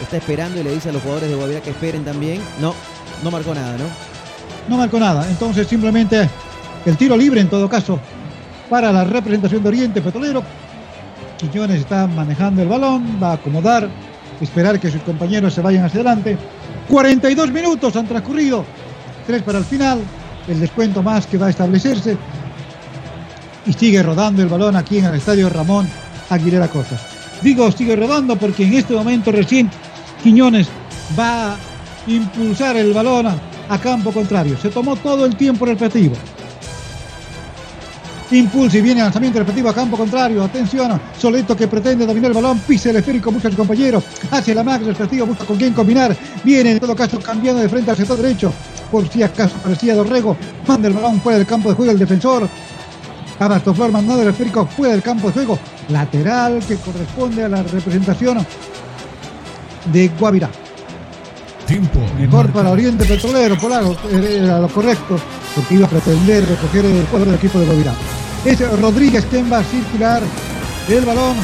Está 0.00 0.16
esperando 0.16 0.60
y 0.60 0.62
le 0.62 0.72
dice 0.72 0.88
a 0.90 0.92
los 0.92 1.02
jugadores 1.02 1.28
de 1.28 1.36
Guavirá 1.36 1.60
que 1.60 1.70
esperen 1.70 2.04
también. 2.04 2.40
No, 2.60 2.74
no 3.24 3.30
marcó 3.30 3.54
nada, 3.54 3.76
¿no? 3.76 3.84
No 4.68 4.76
marcó 4.76 5.00
nada. 5.00 5.28
Entonces 5.28 5.66
simplemente 5.66 6.28
el 6.86 6.96
tiro 6.96 7.16
libre 7.16 7.40
en 7.40 7.48
todo 7.48 7.68
caso 7.68 7.98
para 8.70 8.92
la 8.92 9.04
representación 9.04 9.62
de 9.62 9.68
Oriente 9.68 10.00
Petrolero. 10.00 10.42
Quiñones 11.38 11.80
está 11.80 12.06
manejando 12.06 12.62
el 12.62 12.68
balón, 12.68 13.18
va 13.20 13.30
a 13.30 13.34
acomodar, 13.34 13.88
esperar 14.40 14.78
que 14.78 14.90
sus 14.90 15.02
compañeros 15.02 15.54
se 15.54 15.60
vayan 15.60 15.84
hacia 15.84 16.00
adelante. 16.00 16.38
42 16.88 17.50
minutos 17.50 17.96
han 17.96 18.06
transcurrido, 18.06 18.64
tres 19.26 19.42
para 19.42 19.58
el 19.58 19.64
final, 19.64 20.00
el 20.48 20.60
descuento 20.60 21.02
más 21.02 21.26
que 21.26 21.38
va 21.38 21.46
a 21.46 21.50
establecerse. 21.50 22.16
Y 23.66 23.72
sigue 23.72 24.02
rodando 24.02 24.42
el 24.42 24.48
balón 24.48 24.76
aquí 24.76 24.98
en 24.98 25.06
el 25.06 25.14
estadio 25.14 25.48
Ramón 25.48 25.88
Aguilera 26.30 26.68
Cosas. 26.68 27.00
Digo 27.42 27.70
sigue 27.72 27.96
rodando 27.96 28.36
porque 28.36 28.64
en 28.64 28.74
este 28.74 28.94
momento 28.94 29.32
recién 29.32 29.70
Quiñones 30.22 30.68
va 31.18 31.52
a 31.52 31.56
impulsar 32.06 32.76
el 32.76 32.92
balón 32.92 33.26
a, 33.26 33.78
campo 33.78 34.12
contrario. 34.12 34.56
Se 34.58 34.68
tomó 34.68 34.96
todo 34.96 35.24
el 35.24 35.36
tiempo 35.36 35.64
respectivo. 35.64 36.14
Impulsa 38.32 38.78
y 38.78 38.82
viene 38.82 39.00
lanzamiento 39.00 39.38
respectivo 39.38 39.70
a 39.70 39.74
campo 39.74 39.96
contrario. 39.96 40.44
Atención, 40.44 41.00
Soleto 41.18 41.56
que 41.56 41.66
pretende 41.66 42.06
dominar 42.06 42.30
el 42.30 42.34
balón, 42.34 42.58
pisa 42.60 42.90
el 42.90 42.96
esférico, 42.96 43.32
busca 43.32 43.48
a 43.48 43.50
su 43.50 43.56
compañero, 43.56 44.02
hacia 44.30 44.54
la 44.54 44.62
max 44.62 44.84
respectivo, 44.84 45.26
busca 45.26 45.44
con 45.44 45.56
quién 45.56 45.72
combinar. 45.72 46.16
Viene 46.44 46.72
en 46.72 46.80
todo 46.80 46.94
caso 46.94 47.18
cambiando 47.18 47.60
de 47.60 47.68
frente 47.68 47.90
al 47.90 47.96
sector 47.96 48.18
derecho. 48.18 48.52
Por 48.90 49.08
si 49.08 49.22
acaso 49.22 49.54
parecía 49.62 49.94
Dorrego, 49.94 50.36
manda 50.66 50.88
el 50.88 50.94
balón 50.94 51.20
fuera 51.20 51.38
del 51.38 51.46
campo 51.46 51.68
de 51.68 51.76
juego 51.76 51.92
el 51.92 51.98
defensor. 51.98 52.48
Abastoflor 53.38 53.90
mandando 53.90 54.22
el 54.22 54.28
esférico 54.28 54.66
fuera 54.66 54.92
del 54.92 55.02
campo 55.02 55.28
de 55.28 55.34
juego. 55.34 55.58
Lateral 55.88 56.60
que 56.66 56.76
corresponde 56.76 57.44
a 57.44 57.48
la 57.48 57.62
representación 57.62 58.44
de 59.92 60.08
Guavirá. 60.18 60.50
Tiempo. 61.66 62.00
Mejor 62.18 62.50
para 62.50 62.70
Oriente 62.70 63.04
Petrolero, 63.04 63.56
Polaco, 63.56 63.96
era 64.12 64.58
lo 64.58 64.68
correcto, 64.68 65.16
porque 65.54 65.74
iba 65.74 65.86
a 65.86 65.90
pretender 65.90 66.46
recoger 66.48 66.84
el 66.84 67.04
cuadro 67.04 67.26
del 67.30 67.36
equipo 67.36 67.60
de 67.60 67.66
Guavirá. 67.66 67.94
Es 68.44 68.80
Rodríguez 68.80 69.24
quien 69.30 69.50
va 69.50 69.58
a 69.58 69.64
circular 69.64 70.22
el 70.88 71.04
balón. 71.04 71.36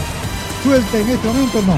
Suelta 0.64 0.98
en 0.98 1.08
este 1.08 1.28
momento, 1.28 1.62
no. 1.62 1.76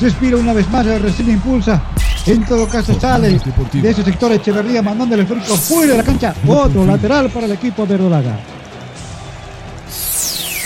Respira 0.00 0.38
una 0.38 0.54
vez 0.54 0.68
más, 0.70 0.86
recibe 0.86 1.32
impulsa. 1.32 1.82
En 2.26 2.44
todo 2.44 2.68
caso 2.68 2.98
sale 3.00 3.30
de 3.72 3.90
ese 3.90 4.04
sector 4.04 4.32
Echeverría 4.32 4.82
mandando 4.82 5.14
el 5.14 5.22
esférico 5.22 5.56
fuera 5.56 5.92
de 5.92 5.98
la 5.98 6.04
cancha. 6.04 6.34
Otro 6.46 6.84
lateral 6.84 7.30
para 7.30 7.46
el 7.46 7.52
equipo 7.52 7.86
verdolaga. 7.86 8.38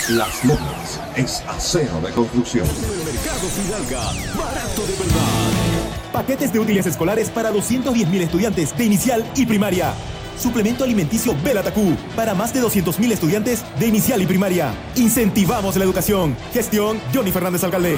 Las 0.09 0.45
Lomas 0.45 0.99
es 1.15 1.43
acero 1.47 1.99
de 2.01 2.11
construcción. 2.11 2.67
Mercado 2.67 3.47
Fidalga, 3.47 4.03
barato 4.37 4.85
de 4.85 4.93
verdad. 4.93 6.11
Paquetes 6.13 6.53
de 6.53 6.59
útiles 6.59 6.85
escolares 6.85 7.29
para 7.31 7.51
210.000 7.51 8.21
estudiantes 8.21 8.77
de 8.77 8.85
inicial 8.85 9.25
y 9.35 9.45
primaria. 9.47 9.93
Suplemento 10.37 10.83
alimenticio 10.83 11.35
Belatacú 11.43 11.95
para 12.15 12.35
más 12.35 12.53
de 12.53 12.61
200.000 12.61 13.13
estudiantes 13.13 13.63
de 13.79 13.87
inicial 13.87 14.21
y 14.21 14.25
primaria. 14.27 14.73
Incentivamos 14.95 15.75
la 15.77 15.85
educación. 15.85 16.35
Gestión 16.53 16.99
Johnny 17.13 17.31
Fernández 17.31 17.63
Alcalde. 17.63 17.97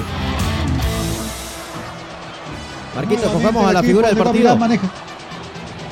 Marquito, 2.98 3.32
cojamos 3.32 3.64
a 3.64 3.72
la 3.72 3.80
figura 3.80 4.08
del 4.08 4.16
partido. 4.16 4.56
maneja. 4.56 4.90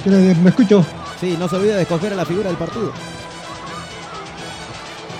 ¿Me 0.07 0.35
me 0.35 0.51
escucho? 0.51 0.85
Sí, 1.21 1.37
no 1.39 1.49
se 1.49 1.55
olvide 1.55 1.77
de 1.77 1.83
escoger 1.83 2.13
a 2.13 2.17
la 2.17 2.25
figura 2.25 2.49
del 2.49 2.57
partido. 2.57 2.91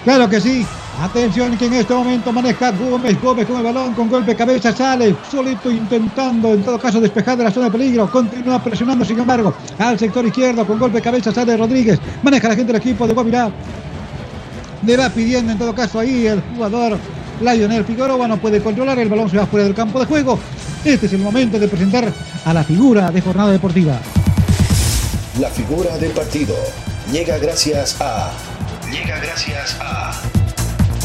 Claro 0.03 0.29
que 0.29 0.41
sí. 0.41 0.67
Atención 1.01 1.57
que 1.57 1.67
en 1.67 1.75
este 1.75 1.95
momento 1.95 2.33
maneja 2.33 2.73
Gómez, 2.73 3.23
Gómez 3.23 3.47
con 3.47 3.59
el 3.59 3.63
balón, 3.63 3.95
con 3.95 4.09
golpe 4.09 4.33
de 4.33 4.37
cabeza 4.37 4.75
sale, 4.75 5.15
solito 5.31 5.71
intentando 5.71 6.55
en 6.55 6.63
todo 6.65 6.77
caso 6.77 7.01
despejar 7.01 7.39
de 7.39 7.45
la 7.45 7.53
zona 7.53 7.67
de 7.67 7.73
peligro, 7.73 8.11
continúa 8.11 8.61
presionando 8.65 9.05
sin 9.05 9.19
embargo 9.19 9.55
al 9.79 9.99
sector 9.99 10.25
izquierdo 10.25 10.67
con 10.67 10.79
golpe 10.79 10.97
de 10.97 11.03
cabeza 11.03 11.33
sale 11.33 11.55
Rodríguez, 11.55 12.01
maneja 12.23 12.49
la 12.49 12.57
gente 12.57 12.73
del 12.73 12.81
equipo 12.81 13.07
de 13.07 13.13
Guavirá, 13.13 13.51
le 14.87 14.97
va 14.97 15.11
pidiendo 15.11 15.53
en 15.53 15.59
todo 15.59 15.75
caso 15.75 15.99
ahí 15.99 16.29
el 16.29 16.41
jugador 16.55 16.99
Lionel 17.43 17.85
Figueroa, 17.85 18.27
no 18.27 18.39
puede 18.39 18.63
controlar, 18.63 18.99
el 18.99 19.11
balón 19.11 19.29
se 19.29 19.37
va 19.37 19.45
fuera 19.45 19.67
del 19.67 19.75
campo 19.75 20.01
de 20.01 20.07
juego, 20.07 20.39
este 20.95 21.07
es 21.07 21.13
el 21.13 21.19
momento 21.19 21.59
de 21.59 21.69
presentar 21.69 22.13
a 22.45 22.55
la 22.55 22.63
figura 22.63 23.11
de 23.11 23.21
jornada 23.21 23.51
deportiva. 23.51 23.99
La 25.41 25.49
figura 25.51 25.97
del 25.99 26.13
partido 26.13 26.55
llega 27.13 27.39
gracias 27.39 27.97
a. 28.01 28.33
Llega 28.91 29.19
gracias 29.19 29.77
a. 29.81 30.11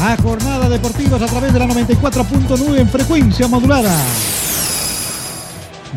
a 0.00 0.16
Jornada 0.22 0.68
Deportivas 0.68 1.20
a 1.20 1.26
través 1.26 1.52
de 1.52 1.58
la 1.58 1.66
94.9 1.66 2.78
en 2.78 2.88
frecuencia 2.88 3.48
modulada. 3.48 3.96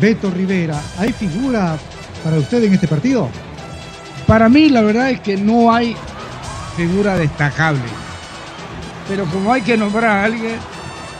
Beto 0.00 0.30
Rivera, 0.30 0.80
¿hay 0.98 1.12
figura 1.12 1.78
para 2.24 2.38
usted 2.38 2.64
en 2.64 2.74
este 2.74 2.88
partido? 2.88 3.28
Para 4.26 4.48
mí 4.48 4.68
la 4.68 4.82
verdad 4.82 5.10
es 5.10 5.20
que 5.20 5.36
no 5.36 5.72
hay 5.72 5.96
figura 6.76 7.16
destacable. 7.16 7.88
Pero 9.08 9.24
como 9.26 9.52
hay 9.52 9.62
que 9.62 9.76
nombrar 9.76 10.10
a 10.10 10.24
alguien 10.24 10.58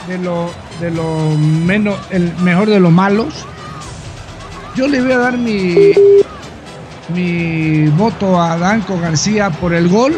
de 0.09 0.19
lo, 0.19 0.51
de 0.81 0.91
lo 0.91 1.31
menos, 1.37 1.99
el 2.11 2.35
mejor 2.39 2.69
de 2.69 2.81
los 2.81 2.93
malos, 2.93 3.47
yo 4.75 4.87
le 4.89 5.03
voy 5.03 5.13
a 5.13 5.19
dar 5.19 5.39
mi, 5.39 5.93
mi 7.09 7.89
voto 7.89 8.41
a 8.41 8.57
Danco 8.59 8.99
García 9.01 9.51
por 9.51 9.75
el 9.75 9.89
gol 9.89 10.15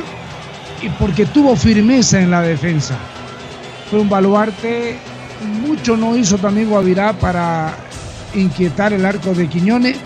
y 0.83 0.89
porque 0.91 1.27
tuvo 1.27 1.57
firmeza 1.57 2.21
en 2.21 2.31
la 2.31 2.43
defensa. 2.43 2.97
Fue 3.91 4.01
un 4.01 4.09
baluarte, 4.09 4.97
mucho 5.67 5.97
no 5.97 6.17
hizo 6.17 6.39
también 6.39 6.69
Guavirá 6.69 7.13
para 7.13 7.75
inquietar 8.35 8.93
el 8.93 9.07
arco 9.07 9.33
de 9.33 9.49
Quiñones, 9.49 9.97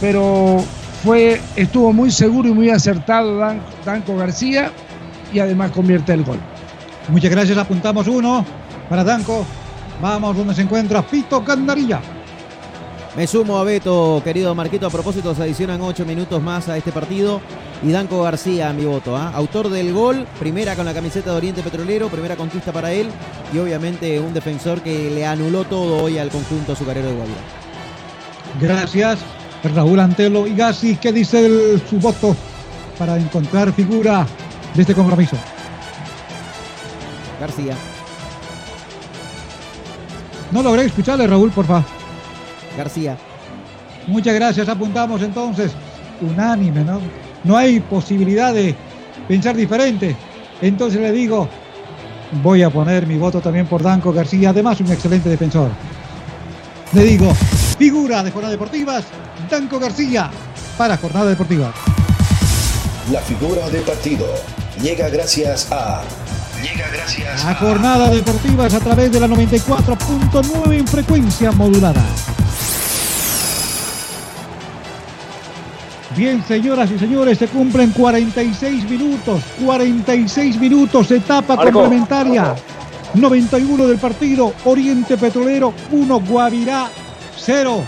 pero 0.00 0.64
fue, 1.04 1.40
estuvo 1.56 1.92
muy 1.92 2.10
seguro 2.10 2.48
y 2.48 2.52
muy 2.52 2.70
acertado 2.70 3.36
Dan- 3.38 3.60
Danco 3.84 4.16
García 4.16 4.72
y 5.32 5.38
además 5.38 5.70
convierte 5.70 6.12
el 6.12 6.24
gol. 6.24 6.38
Muchas 7.08 7.30
gracias, 7.30 7.56
apuntamos 7.56 8.06
uno 8.08 8.44
para 8.88 9.04
Danco. 9.04 9.44
Vamos 10.00 10.36
donde 10.36 10.54
se 10.54 10.62
encuentra 10.62 11.02
Pito 11.02 11.42
Candarilla. 11.44 12.00
Me 13.16 13.26
sumo 13.26 13.58
a 13.58 13.64
Beto, 13.64 14.20
querido 14.22 14.54
Marquito. 14.54 14.86
A 14.86 14.90
propósito, 14.90 15.34
se 15.34 15.42
adicionan 15.42 15.80
ocho 15.80 16.04
minutos 16.04 16.40
más 16.40 16.68
a 16.68 16.76
este 16.76 16.92
partido. 16.92 17.40
Y 17.82 17.90
Danco 17.90 18.22
García, 18.22 18.72
mi 18.72 18.84
voto. 18.84 19.16
¿ah? 19.16 19.32
Autor 19.34 19.68
del 19.70 19.92
gol, 19.92 20.26
primera 20.38 20.76
con 20.76 20.84
la 20.84 20.94
camiseta 20.94 21.30
de 21.32 21.36
Oriente 21.36 21.62
Petrolero, 21.62 22.08
primera 22.08 22.36
conquista 22.36 22.72
para 22.72 22.92
él. 22.92 23.08
Y 23.52 23.58
obviamente 23.58 24.20
un 24.20 24.32
defensor 24.34 24.80
que 24.82 25.10
le 25.10 25.26
anuló 25.26 25.64
todo 25.64 26.02
hoy 26.04 26.18
al 26.18 26.28
conjunto 26.28 26.72
azucarero 26.72 27.08
de 27.08 27.14
Guavirá. 27.14 27.40
Gracias, 28.60 29.18
Raúl 29.74 29.98
Antelo 30.00 30.46
y 30.46 30.54
Gassi. 30.54 30.96
¿Qué 30.96 31.12
dice 31.12 31.44
el- 31.46 31.82
su 31.88 31.98
voto 31.98 32.36
para 32.98 33.16
encontrar 33.16 33.72
figura 33.72 34.26
de 34.74 34.82
este 34.82 34.94
compromiso? 34.94 35.36
García. 37.40 37.74
No 40.50 40.62
logré 40.62 40.86
escucharle, 40.86 41.26
Raúl, 41.26 41.50
por 41.50 41.66
favor. 41.66 41.84
García. 42.76 43.16
Muchas 44.06 44.34
gracias, 44.34 44.68
apuntamos 44.68 45.20
entonces. 45.22 45.72
Unánime, 46.20 46.84
¿no? 46.84 47.00
No 47.44 47.56
hay 47.56 47.80
posibilidad 47.80 48.54
de 48.54 48.74
pensar 49.26 49.54
diferente. 49.54 50.16
Entonces 50.60 51.00
le 51.00 51.12
digo, 51.12 51.48
voy 52.42 52.62
a 52.62 52.70
poner 52.70 53.06
mi 53.06 53.16
voto 53.16 53.40
también 53.40 53.66
por 53.66 53.82
Danco 53.82 54.12
García, 54.12 54.50
además 54.50 54.80
un 54.80 54.90
excelente 54.90 55.28
defensor. 55.28 55.70
Le 56.92 57.04
digo, 57.04 57.32
figura 57.78 58.22
de 58.22 58.30
Jornada 58.30 58.52
Deportivas, 58.52 59.04
Danco 59.50 59.78
García, 59.78 60.30
para 60.76 60.96
Jornada 60.96 61.26
Deportiva. 61.26 61.72
La 63.12 63.20
figura 63.20 63.68
de 63.68 63.80
partido 63.80 64.26
llega 64.82 65.08
gracias 65.08 65.70
a... 65.70 66.02
Llega 66.62 66.88
gracias 66.88 67.44
a... 67.44 67.54
Jornada 67.54 68.10
Deportivas 68.10 68.74
a 68.74 68.80
través 68.80 69.12
de 69.12 69.20
la 69.20 69.28
94.9 69.28 70.72
en 70.72 70.86
frecuencia 70.86 71.52
modulada. 71.52 72.04
Bien, 76.16 76.42
señoras 76.42 76.90
y 76.90 76.98
señores, 76.98 77.38
se 77.38 77.46
cumplen 77.46 77.92
46 77.92 78.90
minutos. 78.90 79.40
46 79.64 80.58
minutos, 80.58 81.10
etapa 81.12 81.56
complementaria. 81.56 82.56
91 83.14 83.86
del 83.86 83.98
partido. 83.98 84.52
Oriente 84.64 85.16
Petrolero 85.16 85.72
1, 85.92 86.20
Guavirá 86.20 86.88
0. 87.36 87.84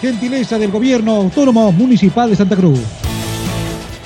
Gentileza 0.00 0.58
del 0.58 0.70
Gobierno 0.70 1.16
Autónomo 1.16 1.70
Municipal 1.72 2.30
de 2.30 2.36
Santa 2.36 2.56
Cruz. 2.56 2.80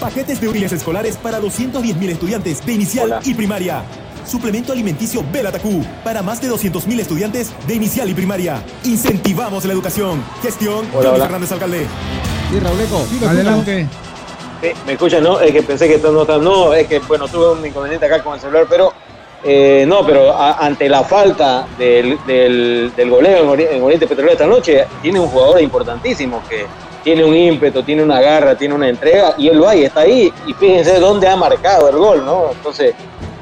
Paquetes 0.00 0.40
de 0.40 0.48
útiles 0.48 0.72
escolares 0.72 1.16
para 1.16 1.40
210.000 1.40 2.08
estudiantes 2.10 2.64
de 2.64 2.72
inicial 2.72 3.20
y 3.24 3.34
primaria. 3.34 3.82
Suplemento 4.26 4.72
alimenticio 4.72 5.22
Belatacú 5.30 5.84
para 6.04 6.22
más 6.22 6.40
de 6.40 6.48
200.000 6.50 7.00
estudiantes 7.00 7.52
de 7.66 7.74
inicial 7.74 8.08
y 8.08 8.14
primaria. 8.14 8.62
Incentivamos 8.84 9.64
la 9.64 9.72
educación. 9.74 10.22
Gestión 10.42 10.86
Hola, 10.94 11.12
hola. 11.12 11.24
Fernández 11.24 11.52
Alcalde. 11.52 11.86
Sí, 12.50 12.60
Rauleco. 12.60 13.06
Adelante. 13.28 13.86
Sí, 14.62 14.68
me 14.86 14.92
escuchan, 14.92 15.22
¿no? 15.22 15.38
Es 15.40 15.52
que 15.52 15.62
pensé 15.62 15.86
que 15.88 15.94
esto 15.96 16.12
no 16.12 16.22
está. 16.22 16.38
No, 16.38 16.72
es 16.72 16.86
que, 16.86 16.98
bueno, 17.00 17.28
tuve 17.28 17.52
un 17.52 17.64
inconveniente 17.66 18.06
acá 18.06 18.22
con 18.22 18.34
el 18.34 18.40
celular, 18.40 18.66
pero. 18.70 18.92
eh, 19.42 19.84
no, 19.88 20.04
pero 20.06 20.32
a- 20.32 20.58
ante 20.66 20.88
la 20.88 21.02
falta 21.02 21.66
del, 21.78 22.18
del, 22.26 22.92
del 22.96 23.10
goleo 23.10 23.54
en 23.54 23.82
Oriente 23.82 24.06
Petrolero 24.06 24.32
esta 24.32 24.46
noche, 24.46 24.84
tiene 25.02 25.18
un 25.20 25.28
jugador 25.28 25.60
importantísimo 25.62 26.42
que 26.48 26.66
tiene 27.02 27.24
un 27.24 27.34
ímpetu, 27.34 27.82
tiene 27.82 28.02
una 28.02 28.20
garra, 28.20 28.54
tiene 28.54 28.74
una 28.74 28.88
entrega, 28.88 29.34
y 29.38 29.48
él 29.48 29.62
va 29.62 29.74
y 29.74 29.84
está 29.84 30.00
ahí. 30.00 30.32
Y 30.46 30.52
fíjense 30.54 30.98
dónde 30.98 31.28
ha 31.28 31.36
marcado 31.36 31.88
el 31.88 31.96
gol, 31.96 32.24
¿no? 32.24 32.50
Entonces, 32.52 32.94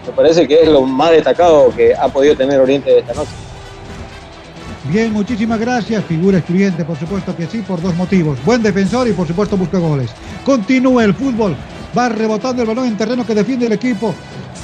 me 0.06 0.12
parece 0.12 0.46
que 0.46 0.62
es 0.62 0.68
lo 0.68 0.82
más 0.82 1.10
destacado 1.10 1.70
que 1.74 1.94
ha 1.94 2.08
podido 2.08 2.36
tener 2.36 2.60
Oriente 2.60 2.98
esta 2.98 3.14
noche. 3.14 3.30
Bien, 4.84 5.12
muchísimas 5.12 5.60
gracias. 5.60 6.02
Figura 6.04 6.38
excluyente, 6.38 6.84
por 6.84 6.96
supuesto 6.96 7.36
que 7.36 7.46
sí, 7.46 7.58
por 7.58 7.82
dos 7.82 7.94
motivos. 7.94 8.42
Buen 8.44 8.62
defensor 8.62 9.06
y 9.06 9.12
por 9.12 9.26
supuesto 9.26 9.56
busca 9.56 9.78
goles. 9.78 10.10
Continúa 10.44 11.04
el 11.04 11.12
fútbol. 11.12 11.54
Va 11.96 12.08
rebotando 12.08 12.62
el 12.62 12.68
balón 12.68 12.86
en 12.86 12.96
terreno 12.96 13.26
que 13.26 13.34
defiende 13.34 13.66
el 13.66 13.72
equipo 13.72 14.14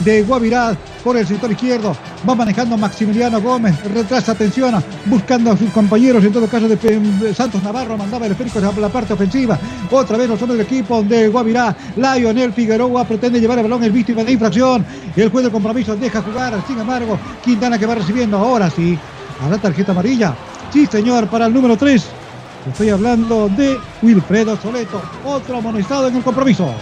de 0.01 0.23
Guavirá 0.23 0.77
por 1.03 1.17
el 1.17 1.27
sector 1.27 1.51
izquierdo. 1.51 1.97
Va 2.29 2.35
manejando 2.35 2.77
Maximiliano 2.77 3.41
Gómez. 3.41 3.75
Retrasa, 3.93 4.33
atención, 4.33 4.83
buscando 5.07 5.53
a 5.53 5.57
sus 5.57 5.71
compañeros. 5.71 6.25
En 6.25 6.33
todo 6.33 6.47
caso, 6.47 6.69
de 6.69 7.35
Santos 7.35 7.63
Navarro 7.63 7.97
mandaba 7.97 8.27
el 8.27 8.33
esférico 8.33 8.59
a 8.59 8.81
la 8.81 8.89
parte 8.89 9.13
ofensiva. 9.13 9.59
Otra 9.91 10.17
vez 10.17 10.29
los 10.29 10.41
hombres 10.43 10.59
del 10.59 10.67
equipo 10.67 11.03
de 11.03 11.29
Guavirá. 11.29 11.75
Lionel 11.97 12.53
Figueroa 12.53 13.05
pretende 13.05 13.41
llevar 13.41 13.59
el 13.59 13.65
balón, 13.65 13.85
es 13.85 13.93
víctima 13.93 14.25
de 14.25 14.33
infracción. 14.33 14.85
El 15.17 15.31
juez 15.31 15.45
de 15.45 15.51
compromiso 15.51 15.97
deja 15.97 16.23
jugar. 16.23 16.63
Sin 16.67 16.79
embargo, 16.79 17.19
Quintana 17.45 17.79
que 17.79 17.87
va 17.87 17.95
recibiendo 17.95 18.37
ahora 18.37 18.71
sí. 18.71 18.99
¿Habrá 19.43 19.59
tarjeta 19.59 19.93
amarilla? 19.93 20.35
Sí, 20.73 20.87
señor, 20.87 21.29
para 21.29 21.47
el 21.47 21.55
número 21.55 21.77
3. 21.77 22.05
Estoy 22.71 22.89
hablando 22.89 23.49
de 23.51 23.79
Wilfredo 24.03 24.57
Soleto, 24.57 25.01
otro 25.25 25.59
amonestado 25.59 26.09
en 26.09 26.17
el 26.17 26.23
compromiso. 26.23 26.73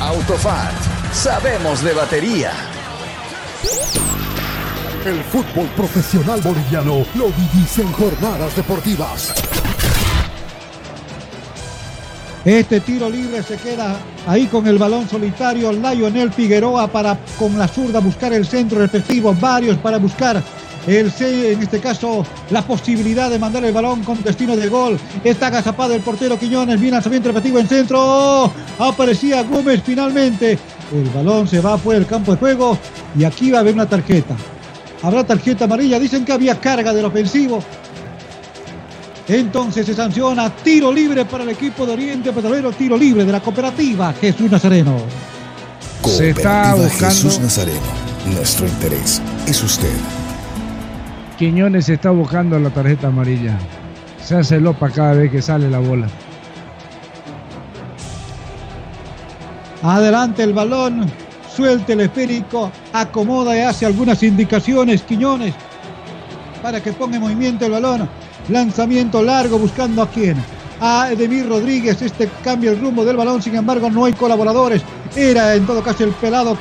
Autofat. 0.00 0.72
Sabemos 1.12 1.84
de 1.84 1.92
batería. 1.92 2.52
El 5.04 5.22
fútbol 5.24 5.66
profesional 5.76 6.40
boliviano 6.40 7.04
lo 7.14 7.26
vivís 7.26 7.78
en 7.78 7.92
jornadas 7.92 8.56
deportivas. 8.56 9.34
Este 12.46 12.80
tiro 12.80 13.10
libre 13.10 13.42
se 13.42 13.58
queda 13.58 13.98
ahí 14.26 14.46
con 14.46 14.66
el 14.66 14.78
balón 14.78 15.06
solitario. 15.06 15.70
Lionel 15.70 16.32
Figueroa 16.32 16.88
para 16.88 17.18
con 17.38 17.58
la 17.58 17.68
zurda 17.68 18.00
buscar 18.00 18.32
el 18.32 18.46
centro 18.46 18.78
respectivo. 18.78 19.34
Varios 19.38 19.76
para 19.76 19.98
buscar 19.98 20.42
el 20.90 21.12
C, 21.12 21.52
en 21.52 21.62
este 21.62 21.78
caso 21.78 22.26
la 22.50 22.62
posibilidad 22.62 23.30
de 23.30 23.38
mandar 23.38 23.64
el 23.64 23.72
balón 23.72 24.02
con 24.02 24.22
destino 24.22 24.56
de 24.56 24.68
gol. 24.68 24.98
Está 25.22 25.46
agazapado 25.46 25.94
el 25.94 26.02
portero 26.02 26.38
Quiñones. 26.38 26.80
Bien 26.80 26.92
lanzamiento 26.92 27.28
repetido 27.28 27.58
en 27.58 27.68
centro. 27.68 28.52
Aparecía 28.78 29.42
Gómez 29.44 29.82
finalmente. 29.84 30.58
El 30.92 31.08
balón 31.10 31.46
se 31.46 31.60
va 31.60 31.78
fuera 31.78 32.00
del 32.00 32.08
campo 32.08 32.32
de 32.32 32.38
juego 32.38 32.76
y 33.16 33.24
aquí 33.24 33.50
va 33.50 33.58
a 33.58 33.60
haber 33.60 33.74
una 33.74 33.88
tarjeta. 33.88 34.34
Habrá 35.02 35.24
tarjeta 35.24 35.64
amarilla. 35.64 35.98
Dicen 35.98 36.24
que 36.24 36.32
había 36.32 36.60
carga 36.60 36.92
del 36.92 37.04
ofensivo. 37.04 37.62
Entonces 39.28 39.86
se 39.86 39.94
sanciona 39.94 40.50
tiro 40.50 40.92
libre 40.92 41.24
para 41.24 41.44
el 41.44 41.50
equipo 41.50 41.86
de 41.86 41.92
Oriente 41.92 42.32
Petrolero, 42.32 42.72
tiro 42.72 42.96
libre 42.96 43.24
de 43.24 43.30
la 43.30 43.40
cooperativa 43.40 44.12
Jesús 44.20 44.50
Nazareno. 44.50 44.96
Se 46.04 46.30
está 46.30 46.74
buscando. 46.74 47.14
Jesús 47.14 47.38
Nazareno. 47.38 48.10
Nuestro 48.26 48.66
interés 48.66 49.22
es 49.46 49.62
usted. 49.62 49.94
Quiñones 51.40 51.88
está 51.88 52.10
buscando 52.10 52.58
la 52.58 52.68
tarjeta 52.68 53.06
amarilla. 53.06 53.58
Se 54.22 54.36
hace 54.36 54.60
lopa 54.60 54.90
cada 54.90 55.14
vez 55.14 55.32
que 55.32 55.40
sale 55.40 55.70
la 55.70 55.78
bola. 55.78 56.06
Adelante 59.82 60.42
el 60.42 60.52
balón, 60.52 61.10
suelta 61.50 61.94
el 61.94 62.02
esférico, 62.02 62.70
acomoda 62.92 63.56
y 63.56 63.60
hace 63.60 63.86
algunas 63.86 64.22
indicaciones 64.22 65.00
Quiñones 65.00 65.54
para 66.62 66.82
que 66.82 66.92
ponga 66.92 67.16
en 67.16 67.22
movimiento 67.22 67.64
el 67.64 67.72
balón. 67.72 68.06
Lanzamiento 68.50 69.22
largo 69.22 69.58
buscando 69.58 70.02
a 70.02 70.10
quién. 70.10 70.36
A 70.78 71.08
Edemir 71.10 71.48
Rodríguez, 71.48 72.02
este 72.02 72.28
cambia 72.44 72.72
el 72.72 72.80
rumbo 72.82 73.02
del 73.02 73.16
balón, 73.16 73.40
sin 73.40 73.54
embargo 73.54 73.88
no 73.88 74.04
hay 74.04 74.12
colaboradores. 74.12 74.82
Era 75.16 75.54
en 75.54 75.64
todo 75.64 75.82
caso 75.82 76.04
el 76.04 76.10
pelado 76.10 76.58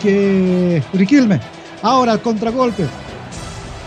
que 0.00 0.80
Riquilme. 0.92 1.40
Ahora 1.82 2.12
el 2.12 2.20
contragolpe. 2.20 2.86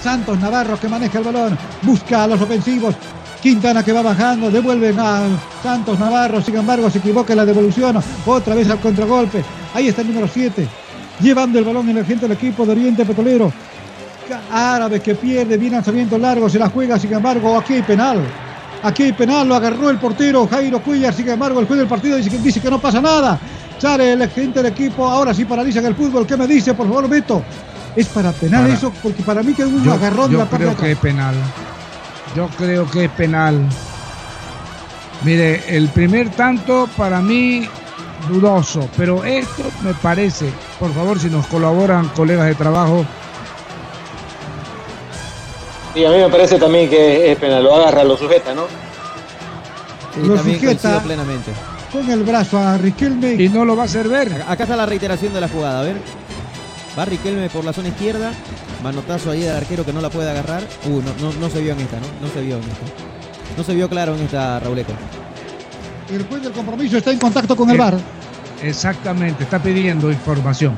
Santos 0.03 0.37
Navarro 0.37 0.77
que 0.77 0.89
maneja 0.89 1.19
el 1.19 1.23
balón, 1.23 1.57
busca 1.81 2.25
a 2.25 2.27
los 2.27 2.41
ofensivos. 2.41 2.93
Quintana 3.41 3.83
que 3.83 3.93
va 3.93 4.01
bajando, 4.01 4.51
devuelven 4.51 4.99
a 4.99 5.21
Santos 5.63 5.97
Navarro, 5.97 6.41
sin 6.41 6.57
embargo 6.57 6.89
se 6.89 6.97
equivoca 6.97 7.31
en 7.31 7.37
la 7.37 7.45
devolución, 7.45 7.97
otra 8.25 8.53
vez 8.53 8.69
al 8.69 8.79
contragolpe. 8.79 9.43
Ahí 9.73 9.87
está 9.87 10.01
el 10.01 10.09
número 10.09 10.27
7, 10.27 10.67
llevando 11.21 11.57
el 11.57 11.63
balón 11.63 11.89
en 11.89 11.99
el 11.99 12.05
gente 12.05 12.27
del 12.27 12.35
equipo 12.35 12.65
de 12.65 12.73
Oriente 12.73 13.05
Petrolero. 13.05 13.53
Árabe 14.51 14.99
que 14.99 15.15
pierde, 15.15 15.57
bien 15.57 15.71
lanzamiento 15.71 16.17
largo, 16.17 16.49
se 16.49 16.59
la 16.59 16.69
juega, 16.69 16.99
sin 16.99 17.13
embargo, 17.13 17.57
aquí 17.57 17.75
hay 17.75 17.83
penal. 17.83 18.21
Aquí 18.83 19.03
hay 19.03 19.13
penal, 19.13 19.47
lo 19.47 19.55
agarró 19.55 19.89
el 19.89 19.99
portero 19.99 20.45
Jairo 20.47 20.81
Cuellar, 20.81 21.13
sin 21.13 21.29
embargo, 21.29 21.61
el 21.61 21.65
juez 21.65 21.79
del 21.79 21.87
partido 21.87 22.17
dice 22.17 22.29
que, 22.29 22.39
dice 22.39 22.59
que 22.59 22.69
no 22.69 22.79
pasa 22.79 22.99
nada. 22.99 23.39
Sale 23.79 24.11
el 24.11 24.29
gente 24.29 24.61
del 24.61 24.71
equipo, 24.73 25.07
ahora 25.07 25.33
sí 25.33 25.45
paralizan 25.45 25.85
el 25.85 25.95
fútbol. 25.95 26.27
¿Qué 26.27 26.35
me 26.35 26.45
dice, 26.45 26.73
por 26.73 26.87
favor, 26.87 27.07
Beto? 27.07 27.41
Es 27.95 28.07
para 28.07 28.31
penal 28.31 28.63
Para- 28.63 28.73
eso, 28.73 28.91
porque 29.03 29.21
para 29.23 29.43
mí 29.43 29.53
que 29.53 29.63
un 29.65 29.83
Yo, 29.83 29.93
agarrón 29.93 30.27
de 30.27 30.33
yo 30.33 30.39
la 30.39 30.45
parte 30.49 30.65
de 30.65 30.71
creo 30.73 30.81
que 30.85 30.91
es 30.93 30.97
penal. 30.97 31.35
Yo 32.35 32.47
creo 32.57 32.89
que 32.89 33.05
es 33.05 33.11
penal. 33.11 33.67
Mire, 35.23 35.63
el 35.77 35.89
primer 35.89 36.29
tanto 36.31 36.89
para 36.97 37.21
mí 37.21 37.67
dudoso, 38.29 38.89
pero 38.97 39.23
esto 39.23 39.63
me 39.83 39.93
parece, 39.93 40.49
por 40.79 40.93
favor, 40.93 41.19
si 41.19 41.29
nos 41.29 41.45
colaboran 41.47 42.07
colegas 42.09 42.47
de 42.47 42.55
trabajo, 42.55 43.05
Y 45.95 46.05
a 46.05 46.09
mí 46.09 46.17
me 46.17 46.27
parece 46.29 46.57
también 46.57 46.89
que 46.89 47.31
es 47.31 47.37
penal, 47.37 47.63
lo 47.63 47.75
agarra, 47.75 48.03
lo 48.03 48.17
sujeta, 48.17 48.55
¿no? 48.55 48.63
Sí, 50.15 50.21
Lo 50.27 50.37
sujeta. 50.41 50.99
plenamente. 51.03 51.51
con 51.91 52.09
el 52.09 52.23
brazo 52.23 52.57
a 52.57 52.75
Riquelme. 52.79 53.33
Y 53.35 53.49
no 53.49 53.63
lo 53.65 53.75
va 53.75 53.83
a 53.83 53.85
hacer 53.85 54.07
ver. 54.09 54.43
Acá 54.47 54.63
está 54.63 54.75
la 54.75 54.87
reiteración 54.87 55.31
de 55.31 55.39
la 55.41 55.47
jugada, 55.47 55.81
a 55.81 55.83
ver. 55.83 55.97
Va 56.97 57.05
Riquelme 57.05 57.49
por 57.49 57.65
la 57.65 57.73
zona 57.73 57.87
izquierda. 57.89 58.31
Manotazo 58.83 59.31
ahí 59.31 59.41
del 59.41 59.55
arquero 59.55 59.85
que 59.85 59.93
no 59.93 60.01
la 60.01 60.09
puede 60.09 60.29
agarrar. 60.29 60.63
Uh, 60.85 61.01
no, 61.01 61.13
no, 61.21 61.33
no 61.39 61.49
se 61.49 61.61
vio 61.61 61.73
en 61.73 61.79
esta, 61.79 61.99
¿no? 61.99 62.05
No 62.21 62.31
se 62.33 62.41
vio 62.41 62.57
en 62.57 62.63
esta. 62.63 62.85
No 63.57 63.63
se 63.63 63.73
vio 63.73 63.89
claro 63.89 64.15
en 64.15 64.21
esta, 64.23 64.59
Rauleco. 64.59 64.93
El 66.11 66.23
juez 66.27 66.43
del 66.43 66.51
compromiso 66.51 66.97
está 66.97 67.11
en 67.11 67.19
contacto 67.19 67.55
con 67.55 67.69
el 67.69 67.75
Eh, 67.75 67.79
VAR. 67.79 67.97
Exactamente, 68.61 69.43
está 69.43 69.61
pidiendo 69.61 70.11
información. 70.11 70.77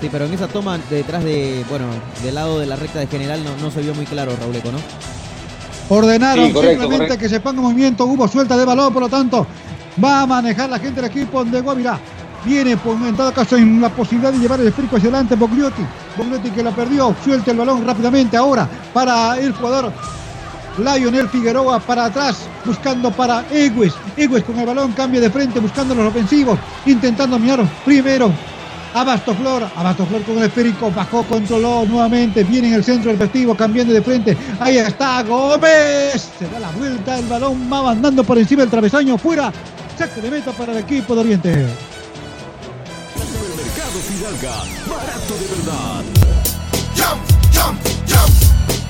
Sí, 0.00 0.08
pero 0.10 0.24
en 0.26 0.32
esa 0.34 0.48
toma 0.48 0.78
detrás 0.90 1.22
de, 1.24 1.64
bueno, 1.68 1.86
del 2.22 2.34
lado 2.34 2.58
de 2.58 2.66
la 2.66 2.76
recta 2.76 2.98
de 3.00 3.06
general 3.06 3.42
no, 3.44 3.56
no 3.62 3.70
se 3.70 3.80
vio 3.82 3.94
muy 3.94 4.06
claro, 4.06 4.34
Rauleco, 4.40 4.70
¿no? 4.72 4.78
Ordenaron 5.88 6.46
Sí, 6.46 6.52
correcto, 6.52 6.80
simplemente 6.82 7.04
correcto. 7.06 7.22
que 7.22 7.28
se 7.28 7.40
ponga 7.40 7.58
en 7.58 7.64
movimiento. 7.64 8.04
Hubo 8.04 8.28
suelta 8.28 8.56
de 8.56 8.64
balón, 8.64 8.92
por 8.92 9.02
lo 9.02 9.08
tanto, 9.08 9.46
va 10.02 10.22
a 10.22 10.26
manejar 10.26 10.70
la 10.70 10.78
gente 10.78 11.00
del 11.00 11.10
equipo 11.10 11.44
de 11.44 11.60
Guavirá. 11.60 11.98
Viene, 12.44 12.76
pues, 12.76 12.96
en 13.02 13.16
todo 13.16 13.32
caso, 13.32 13.56
en 13.56 13.80
la 13.80 13.88
posibilidad 13.90 14.32
de 14.32 14.38
llevar 14.38 14.60
el 14.60 14.68
esférico 14.68 14.96
hacia 14.96 15.08
adelante 15.08 15.34
Bogliotti. 15.36 15.82
Bognetti 16.16 16.50
que 16.50 16.62
la 16.62 16.70
perdió. 16.70 17.14
Suelta 17.22 17.50
el 17.50 17.58
balón 17.58 17.86
rápidamente 17.86 18.36
ahora 18.36 18.68
para 18.92 19.38
el 19.38 19.52
jugador 19.52 19.92
Lionel 20.78 21.28
Figueroa 21.28 21.80
para 21.80 22.06
atrás, 22.06 22.38
buscando 22.64 23.10
para 23.10 23.44
Egues. 23.50 23.92
Egues 24.16 24.44
con 24.44 24.58
el 24.58 24.66
balón, 24.66 24.92
cambia 24.92 25.20
de 25.20 25.30
frente, 25.30 25.60
buscando 25.60 25.94
los 25.94 26.06
ofensivos, 26.06 26.58
intentando 26.86 27.38
mirar 27.38 27.66
primero 27.84 28.32
a 28.94 29.04
Bastoflor. 29.04 29.68
A 29.76 29.82
Bastoflor 29.82 30.22
con 30.22 30.38
el 30.38 30.44
esférico, 30.44 30.90
bajó, 30.90 31.22
controló 31.24 31.84
nuevamente, 31.86 32.44
viene 32.44 32.68
en 32.68 32.74
el 32.74 32.84
centro 32.84 33.10
del 33.10 33.18
festivo, 33.18 33.54
cambiando 33.54 33.92
de 33.92 34.02
frente. 34.02 34.36
Ahí 34.58 34.78
está 34.78 35.22
Gómez. 35.22 36.30
Se 36.38 36.48
da 36.48 36.60
la 36.60 36.70
vuelta, 36.70 37.18
el 37.18 37.26
balón 37.26 37.70
va 37.72 37.82
mandando 37.82 38.24
por 38.24 38.38
encima 38.38 38.62
del 38.62 38.70
travesaño, 38.70 39.18
fuera. 39.18 39.52
Saque 39.98 40.20
de 40.20 40.30
meta 40.30 40.52
para 40.52 40.72
el 40.72 40.78
equipo 40.78 41.14
de 41.14 41.20
Oriente. 41.20 41.66
Barato 44.20 45.34
de 45.34 45.46
verdad. 45.46 46.04
Jump, 46.94 47.22
jump, 47.54 47.80
jump, 48.06 48.30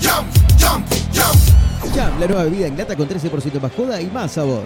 jump, 0.00 0.26
jump, 0.58 0.86
jump. 1.14 1.94
Jam, 1.94 2.18
la 2.18 2.26
nueva 2.26 2.44
bebida 2.44 2.66
en 2.66 2.76
lata 2.76 2.96
con 2.96 3.08
13% 3.08 3.60
más 3.60 3.72
joda 3.72 4.00
y 4.00 4.06
más 4.06 4.32
sabor. 4.32 4.64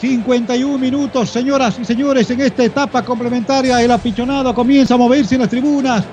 51 0.00 0.78
minutos, 0.78 1.28
señoras 1.28 1.78
y 1.78 1.84
señores, 1.84 2.30
en 2.30 2.40
esta 2.40 2.64
etapa 2.64 3.04
complementaria. 3.04 3.82
El 3.82 3.90
apichonado 3.90 4.54
comienza 4.54 4.94
a 4.94 4.96
moverse 4.96 5.34
en 5.34 5.42
las 5.42 5.50
tribunas. 5.50 6.04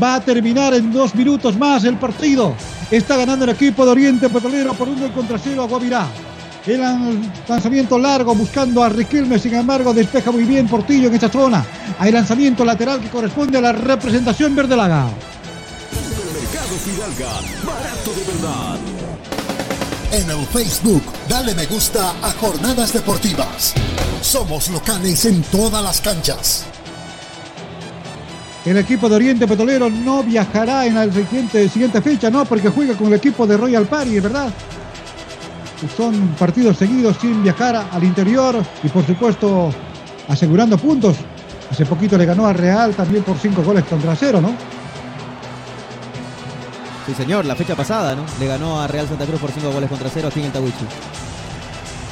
Va 0.00 0.16
a 0.16 0.20
terminar 0.20 0.74
en 0.74 0.92
dos 0.92 1.14
minutos 1.14 1.56
más 1.56 1.84
el 1.84 1.96
partido. 1.96 2.52
Está 2.90 3.16
ganando 3.16 3.46
el 3.46 3.52
equipo 3.52 3.86
de 3.86 3.92
Oriente 3.92 4.28
Petrolero 4.28 4.74
por 4.74 4.86
un 4.86 5.00
gol 5.00 5.12
contra 5.12 5.38
cero 5.38 5.62
a 5.62 5.66
Guavirá. 5.66 6.06
El 6.66 6.80
lanzamiento 7.48 7.98
largo 7.98 8.34
buscando 8.34 8.82
a 8.82 8.88
Riquelme, 8.88 9.38
sin 9.38 9.54
embargo, 9.54 9.94
despeja 9.94 10.30
muy 10.30 10.44
bien 10.44 10.68
Portillo 10.68 11.08
en 11.08 11.14
esa 11.14 11.28
zona. 11.30 11.64
Hay 11.98 12.12
lanzamiento 12.12 12.64
lateral 12.64 13.00
que 13.00 13.08
corresponde 13.08 13.58
a 13.58 13.60
la 13.62 13.72
representación 13.72 14.54
verdelaga. 14.54 15.08
Supermercado 15.90 16.76
Fidalga, 16.76 17.40
barato 17.64 18.12
de 18.12 18.24
verdad. 18.32 18.78
En 20.10 20.30
el 20.30 20.46
Facebook, 20.46 21.02
dale 21.28 21.54
me 21.54 21.66
gusta 21.66 22.14
a 22.22 22.32
Jornadas 22.32 22.92
Deportivas. 22.92 23.74
Somos 24.20 24.68
locales 24.68 25.24
en 25.26 25.42
todas 25.42 25.82
las 25.82 26.00
canchas. 26.00 26.64
El 28.64 28.76
equipo 28.76 29.08
de 29.08 29.16
Oriente 29.16 29.46
Petrolero 29.46 29.88
no 29.88 30.22
viajará 30.22 30.84
en 30.86 30.94
la 30.94 31.10
siguiente, 31.10 31.68
siguiente 31.68 32.02
fecha, 32.02 32.30
¿no? 32.30 32.44
Porque 32.44 32.68
juega 32.68 32.94
con 32.94 33.06
el 33.06 33.14
equipo 33.14 33.46
de 33.46 33.56
Royal 33.56 33.86
Party, 33.86 34.20
¿verdad? 34.20 34.52
Son 35.96 36.14
partidos 36.38 36.76
seguidos 36.76 37.16
sin 37.20 37.42
viajar 37.42 37.86
al 37.90 38.04
interior 38.04 38.56
y 38.82 38.88
por 38.88 39.06
supuesto 39.06 39.70
asegurando 40.28 40.76
puntos. 40.76 41.16
Hace 41.70 41.86
poquito 41.86 42.16
le 42.16 42.24
ganó 42.24 42.46
a 42.46 42.52
Real 42.52 42.94
también 42.94 43.22
por 43.22 43.38
cinco 43.38 43.62
goles 43.62 43.84
contra 43.84 44.16
cero, 44.16 44.40
¿no? 44.40 44.52
Sí, 47.08 47.14
señor, 47.14 47.46
la 47.46 47.56
fecha 47.56 47.74
pasada, 47.74 48.14
¿no? 48.14 48.22
Le 48.38 48.46
ganó 48.46 48.82
a 48.82 48.86
Real 48.86 49.08
Santa 49.08 49.24
Cruz 49.24 49.40
por 49.40 49.50
5 49.50 49.72
goles 49.72 49.88
contra 49.88 50.10
0 50.12 50.28
aquí 50.28 50.40
en 50.40 50.44
el 50.44 50.52
Tawichi. 50.52 50.84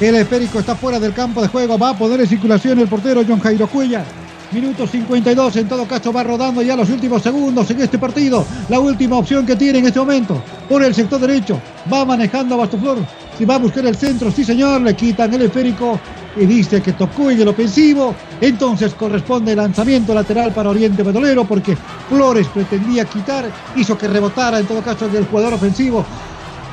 El 0.00 0.14
esférico 0.14 0.58
está 0.58 0.74
fuera 0.74 0.98
del 0.98 1.12
campo 1.12 1.42
de 1.42 1.48
juego. 1.48 1.76
Va 1.76 1.90
a 1.90 1.98
poner 1.98 2.18
en 2.22 2.26
circulación 2.26 2.78
el 2.78 2.88
portero 2.88 3.22
John 3.28 3.38
Jairo 3.40 3.66
Cuellar. 3.66 4.06
Minuto 4.52 4.86
52, 4.86 5.56
en 5.56 5.68
todo 5.68 5.86
caso 5.86 6.14
va 6.14 6.22
rodando 6.22 6.62
ya 6.62 6.76
los 6.76 6.88
últimos 6.88 7.20
segundos 7.22 7.70
en 7.70 7.82
este 7.82 7.98
partido. 7.98 8.46
La 8.70 8.80
última 8.80 9.16
opción 9.16 9.44
que 9.44 9.54
tiene 9.54 9.80
en 9.80 9.86
este 9.86 9.98
momento. 9.98 10.42
Por 10.66 10.82
el 10.82 10.94
sector 10.94 11.20
derecho. 11.20 11.60
Va 11.92 12.06
manejando 12.06 12.54
a 12.54 12.58
Bastoflor. 12.58 12.96
Si 13.36 13.44
va 13.44 13.56
a 13.56 13.58
buscar 13.58 13.84
el 13.84 13.94
centro, 13.94 14.30
sí 14.30 14.44
señor, 14.44 14.80
le 14.80 14.96
quitan 14.96 15.32
el 15.34 15.42
esférico 15.42 16.00
y 16.36 16.46
dice 16.46 16.80
que 16.80 16.94
tocó 16.94 17.30
en 17.30 17.40
el 17.40 17.48
ofensivo. 17.48 18.14
Entonces 18.40 18.94
corresponde 18.94 19.52
el 19.52 19.58
lanzamiento 19.58 20.14
lateral 20.14 20.52
para 20.52 20.70
Oriente 20.70 21.04
Petrolero 21.04 21.44
porque 21.44 21.76
Flores 22.08 22.46
pretendía 22.48 23.04
quitar, 23.04 23.44
hizo 23.76 23.98
que 23.98 24.08
rebotara 24.08 24.58
en 24.58 24.66
todo 24.66 24.80
caso 24.80 25.06
el 25.12 25.26
jugador 25.26 25.54
ofensivo. 25.54 26.04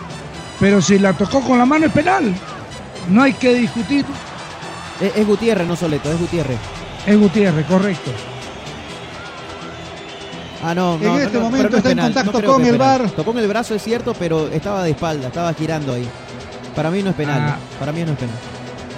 Pero 0.60 0.82
si 0.82 0.98
la 0.98 1.12
tocó 1.12 1.40
con 1.40 1.58
la 1.58 1.64
mano 1.64 1.86
es 1.86 1.92
penal. 1.92 2.34
No 3.08 3.22
hay 3.22 3.32
que 3.32 3.54
discutir. 3.54 4.04
Es, 5.00 5.16
es 5.16 5.26
Gutiérrez, 5.26 5.66
no 5.66 5.76
Soleto, 5.76 6.10
es 6.12 6.18
Gutiérrez. 6.18 6.58
Es 7.06 7.18
Gutiérrez, 7.18 7.66
correcto. 7.66 8.10
Ah, 10.62 10.74
no, 10.74 10.94
En 10.96 11.02
no, 11.04 11.18
este 11.18 11.38
no, 11.38 11.44
momento 11.44 11.76
está 11.76 11.92
en 11.92 11.98
contacto 11.98 12.42
no 12.42 12.52
con 12.54 12.64
el. 12.66 12.76
VAR. 12.76 13.08
Tocó 13.10 13.30
en 13.30 13.38
el 13.38 13.46
brazo, 13.48 13.74
es 13.76 13.82
cierto, 13.82 14.12
pero 14.18 14.48
estaba 14.48 14.82
de 14.82 14.90
espalda, 14.90 15.28
estaba 15.28 15.54
girando 15.54 15.94
ahí. 15.94 16.08
Para 16.74 16.90
mí 16.90 17.02
no 17.02 17.10
es 17.10 17.16
penal. 17.16 17.40
Ah. 17.40 17.56
¿no? 17.72 17.78
Para 17.78 17.92
mí 17.92 18.02
no 18.04 18.12
es 18.12 18.18
penal. 18.18 18.34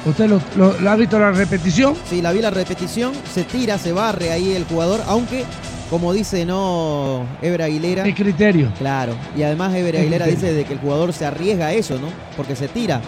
¿Usted 0.07 0.29
lo, 0.31 0.41
lo- 0.57 0.81
lo 0.81 0.91
ha 0.91 0.97
visto 0.97 1.19
la 1.19 1.31
repetición? 1.33 1.95
Sí, 2.09 2.23
la 2.23 2.33
vi 2.33 2.41
la 2.41 2.49
repetición, 2.51 3.13
se 3.35 3.45
tira, 3.45 3.77
se 3.77 3.93
barre 3.93 4.33
ahí 4.33 4.53
el 4.55 4.65
jugador, 4.65 5.03
aunque, 5.07 5.45
como 5.91 6.15
dice 6.15 6.47
no 6.47 7.27
Ever 7.43 7.61
Aguilera. 7.61 8.05
El 8.05 8.15
criterio. 8.15 8.73
Claro, 8.79 9.13
y 9.37 9.43
además 9.43 9.75
Ever 9.75 9.97
El 9.97 10.01
Aguilera 10.01 10.25
dice 10.25 10.55
de 10.55 10.65
que 10.65 10.73
el 10.73 10.79
jugador 10.79 11.13
se 11.13 11.27
arriesga 11.27 11.67
a 11.67 11.73
eso, 11.75 11.99
¿no? 11.99 12.09
Porque 12.35 12.57
se 12.57 12.69
tira, 12.69 13.03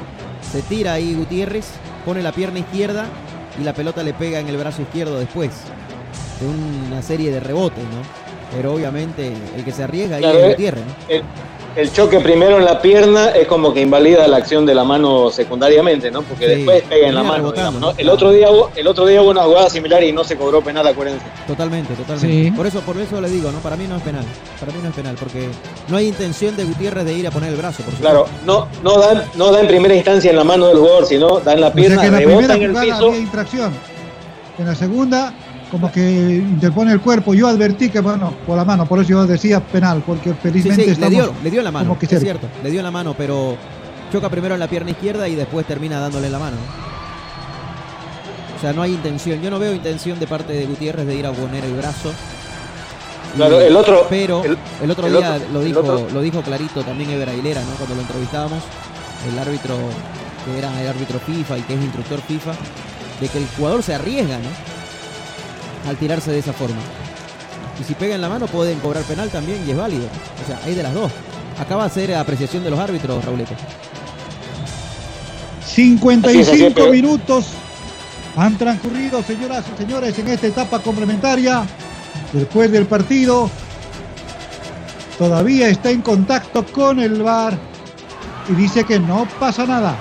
se 0.52 0.60
tira 0.60 0.92
ahí 0.92 1.14
Gutiérrez, 1.14 1.64
pone 2.04 2.22
la 2.22 2.32
pierna 2.32 2.58
izquierda 2.58 3.06
y 3.60 3.64
la 3.64 3.72
pelota 3.72 4.02
le 4.02 4.14
pega 4.14 4.40
en 4.40 4.48
el 4.48 4.56
brazo 4.56 4.82
izquierdo 4.82 5.18
después. 5.18 5.50
De 6.40 6.46
una 6.48 7.02
serie 7.02 7.30
de 7.30 7.40
rebotes, 7.40 7.84
¿no? 7.84 8.02
Pero 8.56 8.74
obviamente 8.74 9.32
el 9.56 9.64
que 9.64 9.72
se 9.72 9.84
arriesga 9.84 10.16
ahí 10.16 10.22
Claro, 10.22 10.38
es 10.38 10.44
eh, 10.44 10.48
Gutiérrez, 10.50 10.84
¿no? 10.84 10.94
El, 11.08 11.24
el 11.74 11.90
choque 11.92 12.20
primero 12.20 12.58
en 12.58 12.64
la 12.64 12.80
pierna 12.82 13.30
es 13.30 13.46
como 13.46 13.72
que 13.72 13.80
invalida 13.80 14.26
la 14.28 14.36
acción 14.36 14.66
de 14.66 14.74
la 14.74 14.84
mano 14.84 15.30
secundariamente, 15.30 16.10
¿no? 16.10 16.22
Porque 16.22 16.46
Sí, 16.46 16.54
después 16.56 16.82
pega 16.82 17.08
en 17.08 17.14
la 17.14 17.22
mano. 17.22 17.36
rebotando, 17.36 17.60
digamos, 17.70 17.80
¿no? 17.80 17.92
¿no? 17.92 17.98
El 17.98 18.08
otro 18.10 18.30
día 18.30 18.50
hubo, 18.50 18.70
el 18.76 18.86
otro 18.86 19.06
día 19.06 19.22
hubo 19.22 19.30
una 19.30 19.42
jugada 19.44 19.70
similar 19.70 20.02
y 20.04 20.12
no 20.12 20.22
se 20.24 20.36
cobró 20.36 20.60
penal, 20.62 20.86
acuérdense. 20.86 21.24
Totalmente, 21.46 21.94
totalmente. 21.94 22.44
Sí. 22.44 22.50
Por 22.50 22.66
eso, 22.66 22.80
por 22.80 22.96
eso 22.98 23.20
le 23.20 23.28
digo, 23.30 23.50
¿no? 23.50 23.58
Para 23.60 23.76
mí 23.76 23.86
no 23.88 23.96
es 23.96 24.02
penal. 24.02 24.24
Para 24.60 24.72
mí 24.72 24.78
no 24.82 24.90
es 24.90 24.94
penal, 24.94 25.16
porque 25.18 25.48
no 25.88 25.96
hay 25.96 26.08
intención 26.08 26.54
de 26.56 26.64
Gutiérrez 26.64 27.04
de 27.04 27.12
ir 27.14 27.26
a 27.26 27.30
poner 27.30 27.50
el 27.50 27.56
brazo, 27.56 27.82
por 27.82 27.94
Claro, 27.94 28.26
no, 28.44 28.68
no, 28.82 28.98
da, 28.98 29.24
no 29.36 29.50
da 29.50 29.60
en 29.60 29.66
primera 29.66 29.94
instancia 29.94 30.30
en 30.30 30.36
la 30.36 30.44
mano 30.44 30.66
del 30.66 30.78
jugador, 30.78 31.06
sino 31.06 31.40
da 31.40 31.54
en 31.54 31.60
la 31.62 31.68
O 31.68 31.70
sea 31.72 31.76
pierna, 31.76 32.00
que 32.02 32.06
en 32.08 32.12
la 32.12 32.18
rebota 32.18 32.36
primera 32.38 32.54
en 32.54 32.62
el 32.62 32.68
jugada 32.70 32.86
piso. 32.98 33.06
había 33.08 33.20
infracción. 33.20 33.72
En 34.58 34.66
la 34.66 34.74
segunda, 34.74 35.32
como 35.72 35.90
que 35.90 36.00
interpone 36.36 36.92
el 36.92 37.00
cuerpo. 37.00 37.32
Yo 37.34 37.48
advertí 37.48 37.88
que, 37.88 37.98
bueno, 38.00 38.32
por 38.46 38.56
la 38.56 38.64
mano, 38.64 38.86
por 38.86 39.00
eso 39.00 39.08
yo 39.08 39.26
decía 39.26 39.58
penal, 39.58 40.02
porque 40.06 40.34
felizmente 40.34 40.82
sí, 40.82 40.86
le 40.86 40.92
estamos 40.92 41.10
dio, 41.12 41.32
le 41.42 41.50
dio 41.50 41.62
la 41.62 41.70
mano, 41.72 41.88
como 41.88 41.98
que 41.98 42.04
es 42.06 42.10
cerca. 42.10 42.24
cierto. 42.24 42.46
Le 42.62 42.70
dio 42.70 42.82
la 42.82 42.90
mano, 42.90 43.14
pero 43.16 43.56
choca 44.12 44.28
primero 44.28 44.52
en 44.54 44.60
la 44.60 44.68
pierna 44.68 44.90
izquierda 44.90 45.26
y 45.28 45.34
después 45.34 45.66
termina 45.66 45.98
dándole 45.98 46.26
en 46.26 46.32
la 46.32 46.38
mano. 46.38 46.58
O 48.56 48.60
sea, 48.60 48.72
no 48.72 48.82
hay 48.82 48.92
intención. 48.92 49.40
Yo 49.40 49.50
no 49.50 49.58
veo 49.58 49.74
intención 49.74 50.20
de 50.20 50.26
parte 50.26 50.52
de 50.52 50.66
Gutiérrez 50.66 51.06
de 51.06 51.14
ir 51.16 51.26
a 51.26 51.32
poner 51.32 51.64
el 51.64 51.72
brazo. 51.74 52.12
Y- 53.32 53.36
Claro, 53.38 53.60
el 53.60 53.74
otro- 53.74 54.06
Pero 54.10 54.44
el, 54.44 54.58
el- 54.82 54.90
otro 54.90 55.06
el 55.06 55.14
día 55.16 55.34
otro- 55.36 55.48
lo 55.54 55.60
el 55.60 55.66
dijo, 55.66 55.80
otro- 55.80 56.06
lo 56.12 56.20
dijo 56.20 56.42
clarito 56.42 56.82
también 56.84 57.10
Ever 57.10 57.30
Aguilera, 57.30 57.62
¿no? 57.62 57.70
Cuando 57.76 57.94
lo 57.94 58.02
entrevistábamos, 58.02 58.62
el 59.32 59.38
árbitro 59.38 59.74
que 60.44 60.58
era 60.58 60.80
el 60.82 60.86
árbitro 60.88 61.18
FIFA 61.18 61.56
y 61.58 61.62
que 61.62 61.74
es 61.74 61.80
instructor 61.80 62.20
FIFA, 62.20 62.52
de 63.22 63.28
que 63.28 63.38
el 63.38 63.46
jugador 63.56 63.82
se 63.82 63.94
arriesga, 63.94 64.36
¿no? 64.36 64.71
Al 65.88 65.96
tirarse 65.96 66.30
de 66.30 66.38
esa 66.38 66.52
forma. 66.52 66.80
Y 67.80 67.84
si 67.84 67.94
pega 67.94 68.14
en 68.14 68.20
la 68.20 68.28
mano 68.28 68.46
pueden 68.46 68.78
cobrar 68.80 69.02
penal 69.04 69.28
también 69.30 69.62
y 69.66 69.70
es 69.70 69.76
válido. 69.76 70.04
O 70.42 70.46
sea, 70.46 70.60
hay 70.64 70.74
de 70.74 70.82
las 70.82 70.94
dos. 70.94 71.10
Acaba 71.58 71.84
de 71.84 71.90
ser 71.90 72.14
apreciación 72.14 72.62
de 72.64 72.70
los 72.70 72.78
árbitros, 72.78 73.24
Raulito. 73.24 73.54
55 75.66 76.28
Así 76.28 76.38
es, 76.40 76.48
así 76.48 76.64
es, 76.66 76.74
pero- 76.74 76.90
minutos 76.92 77.46
han 78.36 78.56
transcurrido, 78.56 79.22
señoras 79.22 79.64
y 79.74 79.78
señores, 79.82 80.18
en 80.18 80.28
esta 80.28 80.46
etapa 80.46 80.78
complementaria. 80.80 81.64
Después 82.32 82.70
del 82.72 82.86
partido, 82.86 83.50
todavía 85.18 85.68
está 85.68 85.90
en 85.90 86.00
contacto 86.00 86.64
con 86.64 86.98
el 87.00 87.22
VAR 87.22 87.58
y 88.48 88.54
dice 88.54 88.84
que 88.84 88.98
no 88.98 89.26
pasa 89.38 89.66
nada. 89.66 89.96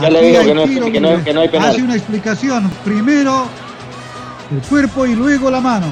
Ya 0.00 0.10
le 0.10 0.22
digo 0.22 0.42
que 0.42 0.54
no, 0.54 0.64
que, 0.64 1.00
no, 1.00 1.24
que 1.24 1.32
no 1.32 1.40
hay 1.40 1.48
penal. 1.48 1.70
Hace 1.70 1.82
una 1.82 1.94
explicación. 1.94 2.70
Primero 2.84 3.46
el 4.50 4.60
cuerpo 4.62 5.06
y 5.06 5.14
luego 5.14 5.50
la 5.50 5.60
mano. 5.60 5.86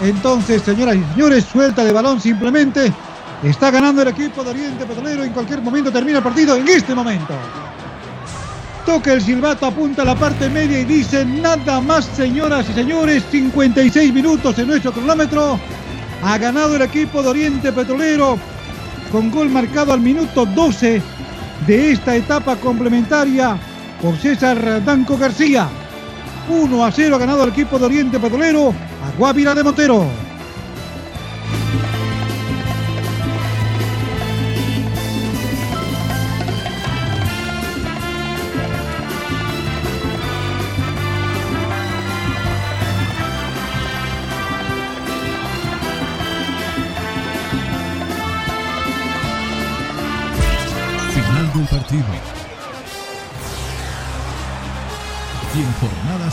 Entonces, 0.00 0.62
señoras 0.62 0.96
y 0.96 1.04
señores, 1.14 1.44
suelta 1.44 1.84
de 1.84 1.92
balón 1.92 2.20
simplemente. 2.20 2.92
Está 3.42 3.70
ganando 3.70 4.02
el 4.02 4.08
equipo 4.08 4.44
de 4.44 4.50
Oriente 4.50 4.84
Petrolero. 4.86 5.24
En 5.24 5.32
cualquier 5.32 5.60
momento 5.62 5.90
termina 5.90 6.18
el 6.18 6.24
partido. 6.24 6.56
En 6.56 6.68
este 6.68 6.94
momento. 6.94 7.34
Toca 8.86 9.12
el 9.12 9.22
silbato, 9.22 9.66
apunta 9.66 10.02
a 10.02 10.04
la 10.04 10.16
parte 10.16 10.48
media 10.48 10.80
y 10.80 10.84
dice 10.84 11.24
nada 11.24 11.80
más, 11.80 12.04
señoras 12.04 12.68
y 12.70 12.72
señores. 12.72 13.22
56 13.30 14.12
minutos 14.12 14.58
en 14.58 14.68
nuestro 14.68 14.92
cronómetro. 14.92 15.58
Ha 16.24 16.38
ganado 16.38 16.76
el 16.76 16.82
equipo 16.82 17.22
de 17.22 17.28
Oriente 17.28 17.72
Petrolero 17.72 18.38
con 19.10 19.30
gol 19.30 19.50
marcado 19.50 19.92
al 19.92 20.00
minuto 20.00 20.46
12 20.46 21.02
de 21.66 21.92
esta 21.92 22.16
etapa 22.16 22.56
complementaria 22.56 23.58
por 24.00 24.16
César 24.16 24.84
Danco 24.84 25.16
García. 25.16 25.68
1 26.48 26.84
a 26.84 26.90
0 26.90 27.16
ha 27.16 27.18
ganado 27.18 27.44
el 27.44 27.50
equipo 27.50 27.78
de 27.78 27.86
Oriente 27.86 28.18
Petrolero 28.18 28.70
a 28.70 29.18
Guavira 29.18 29.54
de 29.54 29.62
Montero. 29.62 30.31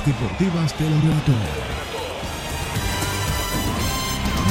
Deportivas 0.10 0.74
te 0.74 0.84
lo 0.86 1.00
relató. 1.02 1.32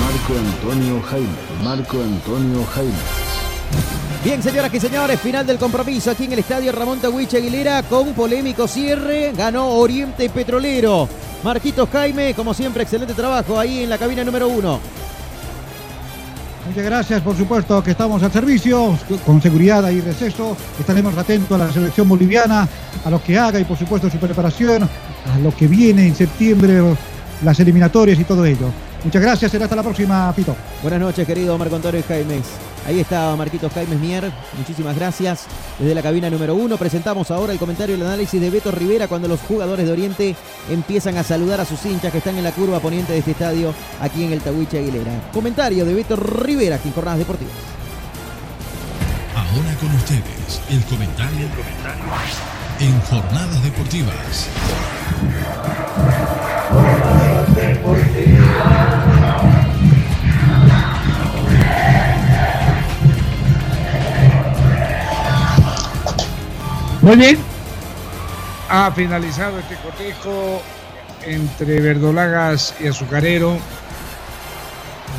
Marco 0.00 0.32
Antonio 0.38 1.02
Jaime. 1.02 1.64
Marco 1.64 2.00
Antonio 2.00 2.64
Jaime. 2.74 2.92
Bien, 4.24 4.42
señoras 4.42 4.72
y 4.72 4.80
señores, 4.80 5.20
final 5.20 5.46
del 5.46 5.58
compromiso 5.58 6.10
aquí 6.10 6.24
en 6.24 6.32
el 6.32 6.38
estadio 6.40 6.70
Ramón 6.70 7.00
Tawich 7.00 7.34
Aguilera 7.34 7.82
con 7.82 8.14
polémico 8.14 8.68
cierre. 8.68 9.32
Ganó 9.36 9.70
Oriente 9.70 10.30
Petrolero. 10.30 11.08
Marquitos 11.42 11.88
Jaime, 11.90 12.34
como 12.34 12.54
siempre, 12.54 12.84
excelente 12.84 13.14
trabajo 13.14 13.58
ahí 13.58 13.82
en 13.82 13.90
la 13.90 13.98
cabina 13.98 14.22
número 14.22 14.48
uno. 14.48 14.80
Muchas 16.68 16.84
gracias, 16.84 17.22
por 17.22 17.34
supuesto 17.34 17.82
que 17.82 17.92
estamos 17.92 18.22
al 18.22 18.30
servicio, 18.30 18.98
con 19.24 19.40
seguridad 19.40 19.88
y 19.88 20.02
receso. 20.02 20.54
Estaremos 20.78 21.16
atentos 21.16 21.58
a 21.58 21.64
la 21.64 21.72
selección 21.72 22.06
boliviana, 22.06 22.68
a 23.06 23.10
lo 23.10 23.22
que 23.22 23.38
haga 23.38 23.58
y 23.58 23.64
por 23.64 23.78
supuesto 23.78 24.10
su 24.10 24.18
preparación, 24.18 24.82
a 24.82 25.38
lo 25.38 25.54
que 25.56 25.66
viene 25.66 26.06
en 26.06 26.14
septiembre, 26.14 26.82
las 27.42 27.58
eliminatorias 27.60 28.20
y 28.20 28.24
todo 28.24 28.44
ello. 28.44 28.70
Muchas 29.02 29.22
gracias, 29.22 29.50
será 29.50 29.64
hasta 29.64 29.76
la 29.76 29.82
próxima, 29.82 30.30
Pito. 30.36 30.54
Buenas 30.82 31.00
noches, 31.00 31.26
querido 31.26 31.56
Marco 31.56 31.76
Antonio 31.76 32.02
Jaimes. 32.06 32.44
Ahí 32.88 33.00
está 33.00 33.36
Marquitos 33.36 33.70
Jaimes 33.70 34.00
Mier. 34.00 34.32
Muchísimas 34.56 34.96
gracias. 34.96 35.44
Desde 35.78 35.94
la 35.94 36.00
cabina 36.00 36.30
número 36.30 36.54
uno 36.54 36.78
presentamos 36.78 37.30
ahora 37.30 37.52
el 37.52 37.58
comentario 37.58 37.94
y 37.94 38.00
el 38.00 38.06
análisis 38.06 38.40
de 38.40 38.48
Beto 38.48 38.70
Rivera 38.70 39.08
cuando 39.08 39.28
los 39.28 39.40
jugadores 39.40 39.84
de 39.84 39.92
Oriente 39.92 40.34
empiezan 40.70 41.18
a 41.18 41.22
saludar 41.22 41.60
a 41.60 41.66
sus 41.66 41.84
hinchas 41.84 42.10
que 42.10 42.16
están 42.16 42.38
en 42.38 42.44
la 42.44 42.52
curva 42.52 42.80
poniente 42.80 43.12
de 43.12 43.18
este 43.18 43.32
estadio 43.32 43.74
aquí 44.00 44.24
en 44.24 44.32
el 44.32 44.40
Tahuiche 44.40 44.78
Aguilera. 44.78 45.30
Comentario 45.34 45.84
de 45.84 45.92
Beto 45.92 46.16
Rivera 46.16 46.76
aquí 46.76 46.88
en 46.88 46.94
Jornadas 46.94 47.18
Deportivas. 47.18 47.52
Ahora 49.36 49.74
con 49.74 49.94
ustedes 49.94 50.62
el 50.70 50.82
comentario, 50.84 51.46
en 52.80 53.00
Jornadas 53.02 53.62
Deportivas. 53.64 54.48
Muy 67.02 67.16
bien. 67.16 67.38
Ha 68.68 68.90
finalizado 68.92 69.58
este 69.58 69.76
cotejo 69.76 70.62
entre 71.24 71.80
Verdolagas 71.80 72.74
y 72.80 72.88
Azucarero, 72.88 73.56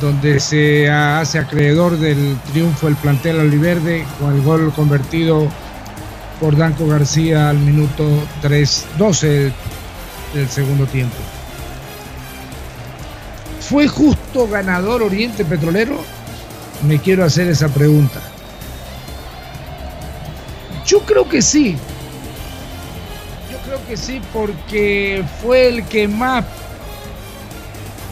donde 0.01 0.39
se 0.39 0.89
hace 0.89 1.39
acreedor 1.39 1.97
del 1.97 2.37
triunfo 2.51 2.87
el 2.87 2.95
plantel 2.95 3.39
Oliverde 3.39 4.05
con 4.19 4.35
el 4.35 4.41
gol 4.41 4.71
convertido 4.73 5.47
por 6.39 6.55
Danco 6.55 6.87
García 6.87 7.49
al 7.49 7.57
minuto 7.57 8.05
3-12 8.43 9.51
del 10.33 10.49
segundo 10.49 10.85
tiempo. 10.85 11.17
¿Fue 13.61 13.87
justo 13.87 14.47
ganador 14.47 15.03
Oriente 15.03 15.45
Petrolero? 15.45 15.97
Me 16.87 16.99
quiero 16.99 17.23
hacer 17.25 17.47
esa 17.47 17.67
pregunta. 17.67 18.21
Yo 20.89 21.01
creo 21.01 21.29
que 21.29 21.39
sí. 21.39 21.77
Yo 23.51 23.57
creo 23.59 23.85
que 23.87 23.95
sí 23.95 24.19
porque 24.33 25.23
fue 25.39 25.67
el 25.67 25.85
que 25.85 26.07
más 26.07 26.43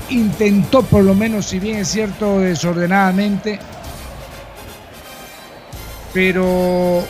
intentó, 0.10 0.84
por 0.84 1.04
lo 1.04 1.16
menos, 1.16 1.48
si 1.48 1.58
bien 1.58 1.80
es 1.80 1.88
cierto, 1.88 2.38
desordenadamente. 2.38 3.58
Pero 6.14 7.04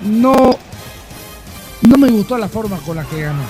no, 0.00 0.58
no 1.82 1.96
me 1.96 2.10
gustó 2.10 2.36
la 2.36 2.48
forma 2.48 2.78
con 2.78 2.96
la 2.96 3.04
que 3.04 3.22
ganó. 3.22 3.44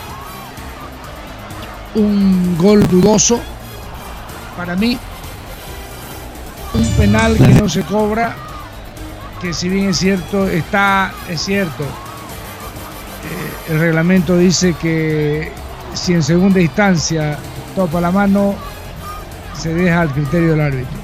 Un 1.94 2.58
gol 2.58 2.86
dudoso 2.86 3.40
para 4.58 4.76
mí. 4.76 4.98
Un 6.74 6.86
penal 6.98 7.38
que 7.38 7.48
no 7.48 7.66
se 7.66 7.80
cobra 7.80 8.49
que 9.40 9.52
si 9.54 9.68
bien 9.68 9.90
es 9.90 9.98
cierto, 9.98 10.48
está, 10.48 11.12
es 11.28 11.40
cierto, 11.40 11.82
eh, 11.84 13.72
el 13.72 13.80
reglamento 13.80 14.36
dice 14.36 14.74
que 14.74 15.50
si 15.94 16.12
en 16.12 16.22
segunda 16.22 16.60
instancia 16.60 17.38
topa 17.74 18.00
la 18.00 18.10
mano, 18.10 18.54
se 19.58 19.74
deja 19.74 20.02
al 20.02 20.12
criterio 20.12 20.50
del 20.50 20.60
árbitro. 20.60 20.98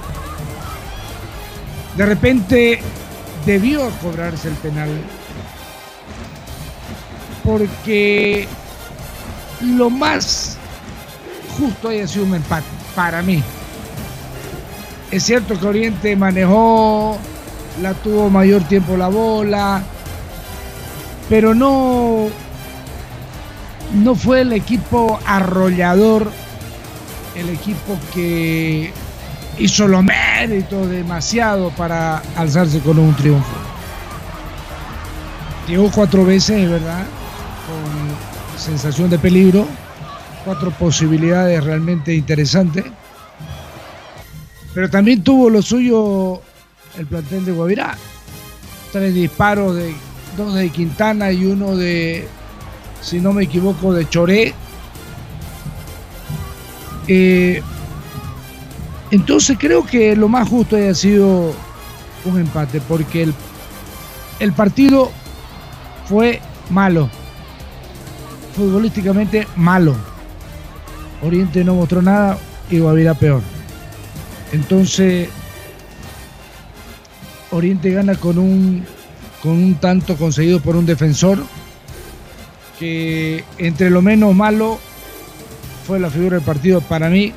De 1.96 2.06
repente 2.06 2.80
debió 3.46 3.88
cobrarse 4.02 4.48
el 4.48 4.54
penal 4.54 4.90
porque 7.42 8.48
lo 9.62 9.88
más 9.88 10.58
justo 11.58 11.88
haya 11.88 12.06
sido 12.06 12.26
un 12.26 12.34
empate, 12.34 12.66
para 12.94 13.22
mí. 13.22 13.42
Es 15.10 15.22
cierto 15.22 15.58
que 15.58 15.66
Oriente 15.66 16.16
manejó 16.16 17.16
la 17.82 17.94
tuvo 17.94 18.30
mayor 18.30 18.62
tiempo 18.64 18.96
la 18.96 19.08
bola, 19.08 19.82
pero 21.28 21.54
no, 21.54 22.28
no 23.94 24.14
fue 24.14 24.42
el 24.42 24.52
equipo 24.52 25.18
arrollador, 25.26 26.30
el 27.34 27.48
equipo 27.50 27.98
que 28.14 28.92
hizo 29.58 29.88
los 29.88 30.02
méritos 30.04 30.88
demasiado 30.88 31.70
para 31.70 32.22
alzarse 32.36 32.80
con 32.80 32.98
un 32.98 33.14
triunfo. 33.14 33.54
Llegó 35.66 35.90
cuatro 35.90 36.24
veces, 36.24 36.70
¿verdad? 36.70 37.04
Con 37.66 38.60
sensación 38.60 39.10
de 39.10 39.18
peligro, 39.18 39.66
cuatro 40.44 40.70
posibilidades 40.70 41.62
realmente 41.64 42.14
interesantes. 42.14 42.84
Pero 44.72 44.88
también 44.90 45.24
tuvo 45.24 45.50
lo 45.50 45.62
suyo 45.62 46.40
el 46.98 47.06
plantel 47.06 47.44
de 47.44 47.52
Guavirá. 47.52 47.96
Tres 48.92 49.14
disparos 49.14 49.74
de 49.74 49.94
dos 50.36 50.54
de 50.54 50.68
Quintana 50.70 51.32
y 51.32 51.46
uno 51.46 51.76
de, 51.76 52.28
si 53.00 53.20
no 53.20 53.32
me 53.32 53.44
equivoco, 53.44 53.92
de 53.92 54.08
Choré. 54.08 54.54
Eh, 57.08 57.62
entonces 59.10 59.56
creo 59.58 59.84
que 59.84 60.16
lo 60.16 60.28
más 60.28 60.48
justo 60.48 60.76
haya 60.76 60.94
sido 60.94 61.54
un 62.24 62.40
empate, 62.40 62.80
porque 62.80 63.22
el, 63.22 63.34
el 64.40 64.52
partido 64.52 65.10
fue 66.08 66.40
malo, 66.70 67.08
futbolísticamente 68.54 69.46
malo. 69.56 69.94
Oriente 71.22 71.64
no 71.64 71.74
mostró 71.74 72.02
nada 72.02 72.38
y 72.70 72.78
Guavirá 72.78 73.14
peor. 73.14 73.42
Entonces 74.52 75.28
Oriente 77.56 77.90
gana 77.90 78.14
con 78.14 78.38
un, 78.38 78.84
con 79.42 79.52
un 79.52 79.74
tanto 79.76 80.16
conseguido 80.16 80.60
por 80.60 80.76
un 80.76 80.86
defensor 80.86 81.38
que 82.78 83.44
entre 83.58 83.90
lo 83.90 84.02
menos 84.02 84.34
malo 84.34 84.78
fue 85.86 85.98
la 85.98 86.10
figura 86.10 86.36
del 86.36 86.44
partido 86.44 86.80
para 86.80 87.08
mí. 87.08 87.32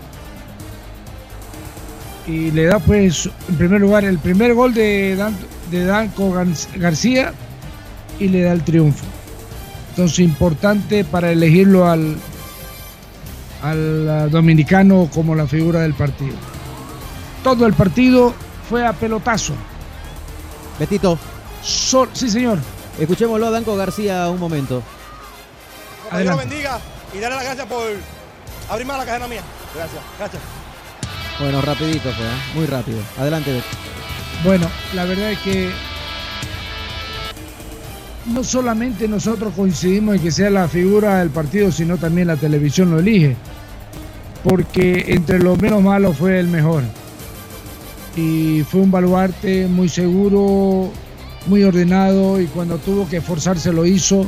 Y 2.27 2.51
le 2.51 2.65
da 2.65 2.79
pues 2.79 3.29
en 3.47 3.55
primer 3.55 3.81
lugar 3.81 4.05
el 4.05 4.19
primer 4.19 4.53
gol 4.53 4.73
de, 4.73 5.15
Danco 5.71 6.33
García 6.75 7.33
y 8.19 8.27
le 8.27 8.41
da 8.41 8.51
el 8.51 8.63
triunfo. 8.63 9.05
Entonces 9.91 10.19
importante 10.19 11.03
para 11.03 11.31
elegirlo 11.31 11.89
al, 11.89 12.17
al 13.63 14.29
dominicano 14.29 15.09
como 15.13 15.35
la 15.35 15.47
figura 15.47 15.81
del 15.81 15.93
partido. 15.93 16.35
Todo 17.43 17.65
el 17.65 17.73
partido 17.73 18.33
fue 18.69 18.85
a 18.85 18.93
pelotazo. 18.93 19.53
Betito. 20.79 21.19
sí, 21.61 22.29
señor. 22.29 22.57
Escuchémoslo 22.97 23.47
a 23.47 23.51
Danco 23.51 23.75
García 23.75 24.29
un 24.29 24.39
momento. 24.39 24.81
Que 26.11 26.23
Dios 26.23 26.37
bendiga 26.37 26.79
y 27.13 27.19
darle 27.19 27.35
las 27.35 27.45
gracias 27.45 27.67
por 27.67 27.83
abrirme 28.69 28.97
la 28.97 29.05
cadena 29.05 29.27
mía. 29.27 29.41
Gracias, 29.75 30.01
gracias. 30.17 30.41
Bueno, 31.39 31.61
rapidito 31.61 32.11
fue, 32.11 32.25
¿eh? 32.25 32.39
muy 32.55 32.65
rápido. 32.65 32.99
Adelante, 33.17 33.61
Bueno, 34.43 34.69
la 34.93 35.05
verdad 35.05 35.31
es 35.31 35.39
que 35.39 35.71
no 38.25 38.43
solamente 38.43 39.07
nosotros 39.07 39.53
coincidimos 39.55 40.15
en 40.15 40.21
que 40.21 40.31
sea 40.31 40.49
la 40.49 40.67
figura 40.67 41.19
del 41.19 41.29
partido, 41.29 41.71
sino 41.71 41.97
también 41.97 42.27
la 42.27 42.35
televisión 42.35 42.91
lo 42.91 42.99
elige. 42.99 43.35
Porque 44.43 45.05
entre 45.07 45.39
los 45.39 45.61
menos 45.61 45.81
malos 45.81 46.17
fue 46.17 46.39
el 46.39 46.47
mejor. 46.47 46.83
Y 48.15 48.63
fue 48.63 48.81
un 48.81 48.91
baluarte 48.91 49.67
muy 49.67 49.89
seguro, 49.89 50.91
muy 51.47 51.63
ordenado 51.63 52.41
y 52.41 52.47
cuando 52.47 52.77
tuvo 52.77 53.07
que 53.07 53.17
esforzarse 53.17 53.71
lo 53.71 53.85
hizo. 53.85 54.25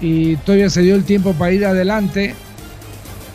Y 0.00 0.36
todavía 0.36 0.70
se 0.70 0.82
dio 0.82 0.94
el 0.94 1.04
tiempo 1.04 1.34
para 1.34 1.52
ir 1.52 1.66
adelante 1.66 2.34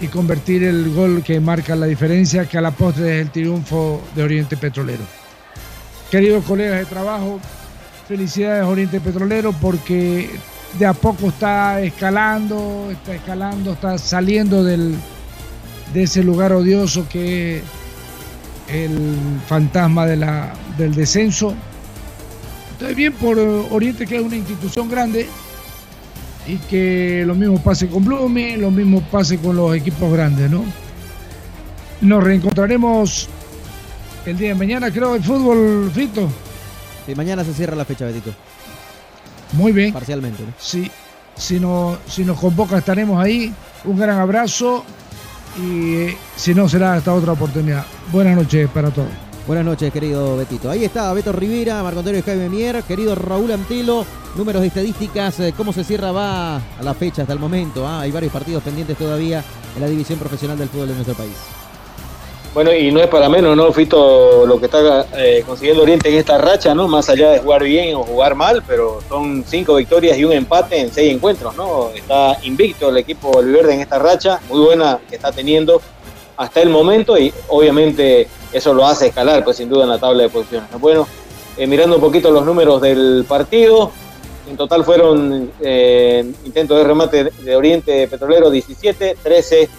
y 0.01 0.07
convertir 0.07 0.63
el 0.63 0.93
gol 0.93 1.23
que 1.23 1.39
marca 1.39 1.75
la 1.75 1.85
diferencia, 1.85 2.45
que 2.45 2.57
a 2.57 2.61
la 2.61 2.71
postre 2.71 3.15
es 3.15 3.25
el 3.25 3.31
triunfo 3.31 4.01
de 4.15 4.23
Oriente 4.23 4.57
Petrolero. 4.57 5.03
Queridos 6.09 6.43
colegas 6.45 6.79
de 6.79 6.85
trabajo, 6.85 7.39
felicidades 8.07 8.65
Oriente 8.65 8.99
Petrolero 8.99 9.53
porque 9.53 10.29
de 10.77 10.85
a 10.85 10.93
poco 10.93 11.27
está 11.27 11.81
escalando, 11.81 12.89
está 12.91 13.15
escalando, 13.15 13.73
está 13.73 13.97
saliendo 13.97 14.63
del, 14.63 14.95
de 15.93 16.03
ese 16.03 16.23
lugar 16.23 16.51
odioso 16.53 17.07
que 17.07 17.57
es 17.57 17.63
el 18.67 19.17
fantasma 19.47 20.05
de 20.05 20.17
la, 20.17 20.53
del 20.77 20.93
descenso. 20.93 21.53
Entonces 22.71 22.95
bien 22.95 23.13
por 23.13 23.37
Oriente 23.39 24.05
que 24.05 24.17
es 24.17 24.21
una 24.21 24.35
institución 24.35 24.89
grande 24.89 25.27
y 26.47 26.57
que 26.57 27.23
lo 27.25 27.35
mismo 27.35 27.61
pase 27.61 27.87
con 27.87 28.03
Blume, 28.03 28.57
lo 28.57 28.71
mismo 28.71 29.01
pase 29.01 29.37
con 29.37 29.55
los 29.55 29.75
equipos 29.75 30.11
grandes, 30.11 30.49
¿no? 30.49 30.63
Nos 32.01 32.23
reencontraremos 32.23 33.29
el 34.25 34.37
día 34.37 34.49
de 34.49 34.55
mañana, 34.55 34.91
creo, 34.91 35.15
el 35.15 35.23
fútbol, 35.23 35.91
Fito. 35.93 36.29
Sí, 37.05 37.15
mañana 37.15 37.43
se 37.43 37.53
cierra 37.53 37.75
la 37.75 37.85
fecha, 37.85 38.05
Betito. 38.05 38.33
Muy 39.53 39.71
bien. 39.71 39.93
Parcialmente. 39.93 40.43
¿no? 40.43 40.53
Sí, 40.59 40.91
si, 41.35 41.59
no, 41.59 41.97
si 42.07 42.23
nos 42.23 42.39
convoca 42.39 42.77
estaremos 42.77 43.23
ahí. 43.23 43.53
Un 43.85 43.97
gran 43.97 44.19
abrazo 44.19 44.83
y 45.57 46.07
si 46.35 46.53
no 46.53 46.67
será 46.67 46.95
hasta 46.95 47.13
otra 47.13 47.33
oportunidad. 47.33 47.85
Buenas 48.11 48.35
noches 48.35 48.69
para 48.69 48.91
todos. 48.91 49.09
Buenas 49.47 49.65
noches, 49.65 49.93
querido 49.93 50.37
Betito. 50.37 50.71
Ahí 50.71 50.83
está 50.83 51.13
Beto 51.13 51.31
Rivera, 51.31 51.83
Marco 51.83 51.99
Antonio 51.99 52.23
Jaime 52.25 52.49
Mier, 52.49 52.81
querido 52.81 53.13
Raúl 53.13 53.51
Antelo, 53.51 54.03
números 54.35 54.61
de 54.61 54.69
estadísticas, 54.69 55.39
eh, 55.39 55.53
cómo 55.55 55.71
se 55.71 55.83
cierra 55.83 56.11
va 56.11 56.55
a 56.55 56.83
la 56.83 56.95
fecha 56.95 57.21
hasta 57.21 57.33
el 57.33 57.39
momento. 57.39 57.87
Ah, 57.87 58.01
hay 58.01 58.11
varios 58.11 58.33
partidos 58.33 58.63
pendientes 58.63 58.97
todavía 58.97 59.43
en 59.75 59.81
la 59.81 59.87
división 59.87 60.17
profesional 60.17 60.57
del 60.57 60.69
fútbol 60.69 60.87
de 60.87 60.95
nuestro 60.95 61.13
país. 61.13 61.37
Bueno, 62.55 62.73
y 62.73 62.89
no 62.89 63.01
es 63.01 63.07
para 63.07 63.27
menos, 63.27 63.57
¿no, 63.57 63.73
Fito? 63.73 64.45
Lo 64.45 64.57
que 64.57 64.67
está 64.67 65.05
eh, 65.17 65.43
consiguiendo 65.45 65.83
Oriente 65.83 66.07
en 66.07 66.15
esta 66.15 66.37
racha, 66.37 66.73
¿no? 66.73 66.87
Más 66.87 67.09
allá 67.09 67.31
de 67.31 67.39
jugar 67.39 67.61
bien 67.61 67.95
o 67.95 68.03
jugar 68.03 68.33
mal, 68.33 68.63
pero 68.65 69.01
son 69.09 69.43
cinco 69.45 69.75
victorias 69.75 70.17
y 70.17 70.23
un 70.23 70.31
empate 70.31 70.79
en 70.79 70.89
seis 70.89 71.13
encuentros, 71.13 71.53
¿no? 71.57 71.89
Está 71.89 72.37
invicto 72.43 72.87
el 72.87 72.95
equipo 72.95 73.29
Oliverde 73.31 73.73
en 73.73 73.81
esta 73.81 73.99
racha, 73.99 74.39
muy 74.47 74.61
buena 74.61 74.99
que 75.09 75.17
está 75.17 75.33
teniendo 75.33 75.81
hasta 76.37 76.61
el 76.61 76.69
momento 76.69 77.17
y 77.17 77.33
obviamente 77.49 78.29
eso 78.53 78.73
lo 78.73 78.87
hace 78.87 79.07
escalar, 79.07 79.43
pues 79.43 79.57
sin 79.57 79.67
duda 79.67 79.83
en 79.83 79.89
la 79.89 79.99
tabla 79.99 80.23
de 80.23 80.29
posiciones. 80.29 80.69
Bueno, 80.79 81.05
eh, 81.57 81.67
mirando 81.67 81.97
un 81.97 82.01
poquito 82.01 82.31
los 82.31 82.45
números 82.45 82.81
del 82.81 83.25
partido, 83.27 83.91
en 84.49 84.55
total 84.55 84.85
fueron 84.85 85.51
eh, 85.59 86.23
intentos 86.45 86.77
de 86.77 86.83
remate 86.85 87.23
de 87.25 87.55
Oriente 87.57 88.07
Petrolero 88.07 88.49
17, 88.49 89.17
13 89.21 89.69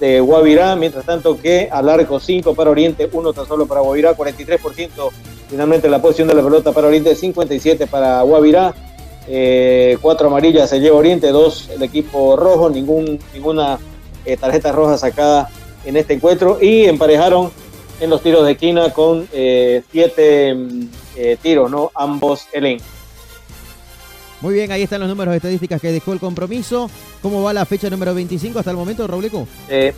de 0.00 0.20
Guavirá, 0.20 0.74
mientras 0.74 1.04
tanto 1.04 1.38
que 1.38 1.68
al 1.70 1.88
arco 1.88 2.18
5 2.18 2.54
para 2.54 2.70
Oriente, 2.70 3.08
1 3.12 3.32
tan 3.32 3.46
solo 3.46 3.66
para 3.66 3.80
Guavirá, 3.80 4.16
43% 4.16 5.10
finalmente 5.48 5.88
la 5.88 6.00
posición 6.00 6.28
de 6.28 6.34
la 6.34 6.42
pelota 6.42 6.72
para 6.72 6.88
Oriente, 6.88 7.14
57 7.14 7.86
para 7.86 8.22
Guavirá, 8.22 8.74
eh, 9.28 9.98
cuatro 10.00 10.28
amarillas 10.28 10.70
se 10.70 10.80
lleva 10.80 10.96
Oriente, 10.96 11.28
dos 11.28 11.68
el 11.68 11.82
equipo 11.82 12.36
rojo, 12.36 12.70
ningún, 12.70 13.20
ninguna 13.34 13.78
tarjeta 14.40 14.72
roja 14.72 14.96
sacada 14.96 15.48
en 15.84 15.96
este 15.96 16.14
encuentro 16.14 16.58
y 16.60 16.84
emparejaron 16.84 17.50
en 18.00 18.10
los 18.10 18.22
tiros 18.22 18.44
de 18.44 18.52
esquina 18.52 18.92
con 18.92 19.28
eh, 19.32 19.82
siete 19.92 20.54
mm, 20.54 20.82
eh, 21.16 21.36
tiros, 21.40 21.70
¿no? 21.70 21.90
Ambos 21.94 22.46
Elen. 22.52 22.80
Muy 24.40 24.54
bien, 24.54 24.72
ahí 24.72 24.82
están 24.82 25.00
los 25.00 25.08
números 25.08 25.32
de 25.32 25.36
estadísticas 25.36 25.80
que 25.80 25.92
dejó 25.92 26.12
el 26.14 26.20
compromiso. 26.20 26.90
¿Cómo 27.20 27.42
va 27.42 27.52
la 27.52 27.66
fecha 27.66 27.90
número 27.90 28.14
25 28.14 28.58
hasta 28.58 28.70
el 28.70 28.76
momento, 28.76 29.06
Rauleco? 29.06 29.46
Eh, 29.68 29.92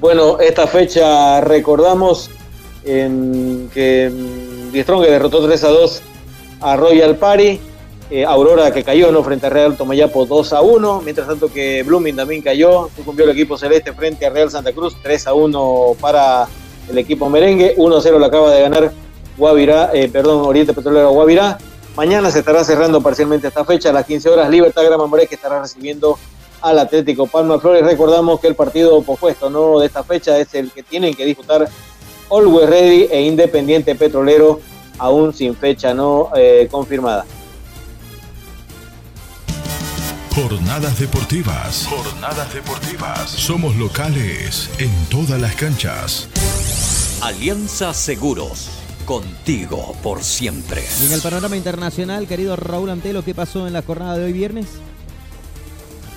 bueno, 0.00 0.40
esta 0.40 0.66
fecha 0.66 1.40
recordamos 1.40 2.30
que 2.84 4.10
mm, 4.12 4.76
Strong 4.76 5.02
derrotó 5.02 5.46
3 5.46 5.64
a 5.64 5.68
2 5.68 6.02
a 6.60 6.76
Royal 6.76 7.16
Party. 7.16 7.60
Eh, 8.10 8.24
Aurora 8.24 8.72
que 8.72 8.82
cayó 8.82 9.12
¿no? 9.12 9.22
frente 9.22 9.46
a 9.46 9.50
Real 9.50 9.76
Tomayapo 9.76 10.26
2 10.26 10.52
a 10.52 10.62
1, 10.62 11.02
mientras 11.02 11.28
tanto 11.28 11.52
que 11.52 11.84
Blooming 11.84 12.16
también 12.16 12.42
cayó, 12.42 12.90
cumplió 13.04 13.24
el 13.24 13.36
equipo 13.36 13.56
celeste 13.56 13.92
frente 13.92 14.26
a 14.26 14.30
Real 14.30 14.50
Santa 14.50 14.72
Cruz 14.72 14.96
3 15.00 15.28
a 15.28 15.34
1 15.34 15.96
para 16.00 16.48
el 16.90 16.98
equipo 16.98 17.30
merengue, 17.30 17.74
1 17.76 17.96
a 17.96 18.02
0 18.02 18.18
lo 18.18 18.26
acaba 18.26 18.50
de 18.52 18.62
ganar 18.62 18.92
Guavirá, 19.36 19.90
eh, 19.94 20.08
perdón, 20.12 20.44
Oriente 20.44 20.74
Petrolero 20.74 21.10
Guavirá. 21.12 21.56
Mañana 21.96 22.30
se 22.30 22.38
estará 22.38 22.64
cerrando 22.64 23.00
parcialmente 23.00 23.48
esta 23.48 23.64
fecha, 23.64 23.90
a 23.90 23.92
las 23.92 24.06
15 24.06 24.28
horas 24.28 24.50
Libertad 24.50 24.84
Grama 24.84 25.06
More 25.06 25.26
que 25.26 25.34
estará 25.34 25.60
recibiendo 25.60 26.18
al 26.62 26.78
Atlético 26.78 27.26
Palma 27.26 27.58
Flores. 27.58 27.84
Recordamos 27.84 28.40
que 28.40 28.46
el 28.46 28.54
partido 28.54 28.96
opuesto 28.96 29.50
¿no? 29.50 29.78
de 29.80 29.86
esta 29.86 30.04
fecha 30.04 30.38
es 30.38 30.54
el 30.54 30.70
que 30.70 30.82
tienen 30.82 31.14
que 31.14 31.24
disputar 31.24 31.68
Always 32.30 32.68
Ready 32.68 33.08
e 33.10 33.22
Independiente 33.22 33.94
Petrolero, 33.94 34.60
aún 34.98 35.34
sin 35.34 35.56
fecha 35.56 35.92
no 35.92 36.30
eh, 36.36 36.68
confirmada. 36.70 37.24
Jornadas 40.34 40.98
deportivas. 40.98 41.86
Jornadas 41.86 42.54
deportivas. 42.54 43.30
Somos 43.30 43.74
locales 43.76 44.70
en 44.78 44.90
todas 45.06 45.40
las 45.40 45.56
canchas. 45.56 46.28
Alianza 47.20 47.92
Seguros. 47.92 48.79
Contigo 49.04 49.94
por 50.02 50.22
siempre. 50.22 50.82
Y 51.02 51.06
en 51.06 51.12
el 51.12 51.20
panorama 51.20 51.56
internacional, 51.56 52.26
querido 52.26 52.56
Raúl 52.56 52.90
Antelo, 52.90 53.24
¿qué 53.24 53.34
pasó 53.34 53.66
en 53.66 53.72
la 53.72 53.82
jornada 53.82 54.16
de 54.16 54.24
hoy 54.24 54.32
viernes? 54.32 54.66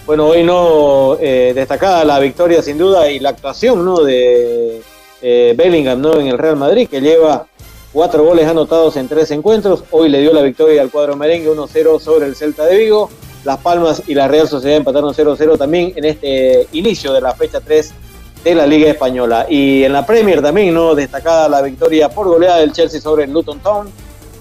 Bueno, 0.05 0.27
hoy 0.27 0.43
no 0.43 1.17
eh, 1.19 1.53
destacada 1.55 2.03
la 2.03 2.19
victoria 2.19 2.61
sin 2.61 2.77
duda 2.77 3.09
y 3.09 3.19
la 3.19 3.29
actuación 3.29 3.85
¿no? 3.85 4.03
de 4.03 4.81
eh, 5.21 5.53
Bellingham 5.57 6.01
¿no? 6.01 6.19
en 6.19 6.27
el 6.27 6.37
Real 6.37 6.57
Madrid, 6.57 6.89
que 6.89 6.99
lleva 6.99 7.47
cuatro 7.93 8.25
goles 8.25 8.47
anotados 8.47 8.97
en 8.97 9.07
tres 9.07 9.31
encuentros. 9.31 9.83
Hoy 9.91 10.09
le 10.09 10.19
dio 10.19 10.33
la 10.33 10.41
victoria 10.41 10.81
al 10.81 10.91
cuadro 10.91 11.15
merengue 11.15 11.49
1-0 11.49 11.99
sobre 11.99 12.25
el 12.25 12.35
Celta 12.35 12.65
de 12.65 12.77
Vigo. 12.77 13.09
Las 13.45 13.59
Palmas 13.59 14.03
y 14.07 14.13
la 14.13 14.27
Real 14.27 14.47
Sociedad 14.47 14.77
empataron 14.77 15.13
0-0 15.13 15.57
también 15.57 15.93
en 15.95 16.05
este 16.05 16.67
inicio 16.73 17.13
de 17.13 17.21
la 17.21 17.33
fecha 17.33 17.61
3 17.61 17.93
de 18.43 18.55
la 18.55 18.65
Liga 18.65 18.89
Española. 18.89 19.45
Y 19.49 19.83
en 19.83 19.93
la 19.93 20.05
Premier 20.05 20.41
también, 20.41 20.73
¿no? 20.73 20.95
Destacada 20.95 21.49
la 21.49 21.61
victoria 21.61 22.09
por 22.09 22.27
goleada 22.27 22.59
del 22.59 22.73
Chelsea 22.73 22.99
sobre 22.99 23.25
el 23.25 23.31
Luton 23.31 23.59
Town. 23.59 23.89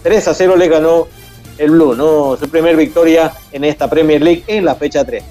3 0.02 0.28
a 0.28 0.34
0 0.34 0.56
le 0.56 0.68
ganó 0.68 1.06
el 1.58 1.70
Blue, 1.70 1.94
¿no? 1.94 2.36
Su 2.36 2.48
primer 2.48 2.76
victoria 2.76 3.32
en 3.52 3.64
esta 3.64 3.89
Premier 3.89 4.20
League 4.20 4.44
en 4.47 4.64
la 4.64 4.74
fecha 4.74 5.05
3. 5.05 5.22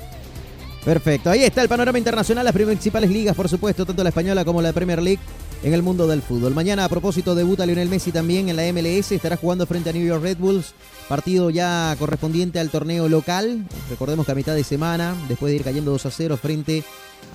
Perfecto, 0.85 1.29
ahí 1.29 1.43
está 1.43 1.61
el 1.61 1.69
panorama 1.69 1.99
internacional, 1.99 2.43
las 2.43 2.53
principales 2.53 3.11
ligas, 3.11 3.35
por 3.35 3.47
supuesto, 3.47 3.85
tanto 3.85 4.01
la 4.01 4.09
española 4.09 4.43
como 4.43 4.63
la 4.63 4.73
Premier 4.73 4.99
League 4.99 5.19
en 5.61 5.75
el 5.75 5.83
mundo 5.83 6.07
del 6.07 6.23
fútbol. 6.23 6.55
Mañana, 6.55 6.85
a 6.85 6.89
propósito, 6.89 7.35
debuta 7.35 7.67
Lionel 7.67 7.87
Messi 7.87 8.11
también 8.11 8.49
en 8.49 8.55
la 8.55 8.63
MLS, 8.73 9.11
estará 9.11 9.37
jugando 9.37 9.67
frente 9.67 9.91
a 9.91 9.93
New 9.93 10.03
York 10.03 10.23
Red 10.23 10.37
Bulls 10.37 10.73
Partido 11.11 11.49
ya 11.49 11.93
correspondiente 11.99 12.57
al 12.57 12.69
torneo 12.69 13.09
local. 13.09 13.65
Recordemos 13.89 14.25
que 14.25 14.31
a 14.31 14.35
mitad 14.35 14.55
de 14.55 14.63
semana, 14.63 15.13
después 15.27 15.51
de 15.51 15.57
ir 15.57 15.63
cayendo 15.65 15.91
2 15.91 16.05
a 16.05 16.09
0 16.09 16.37
frente 16.37 16.85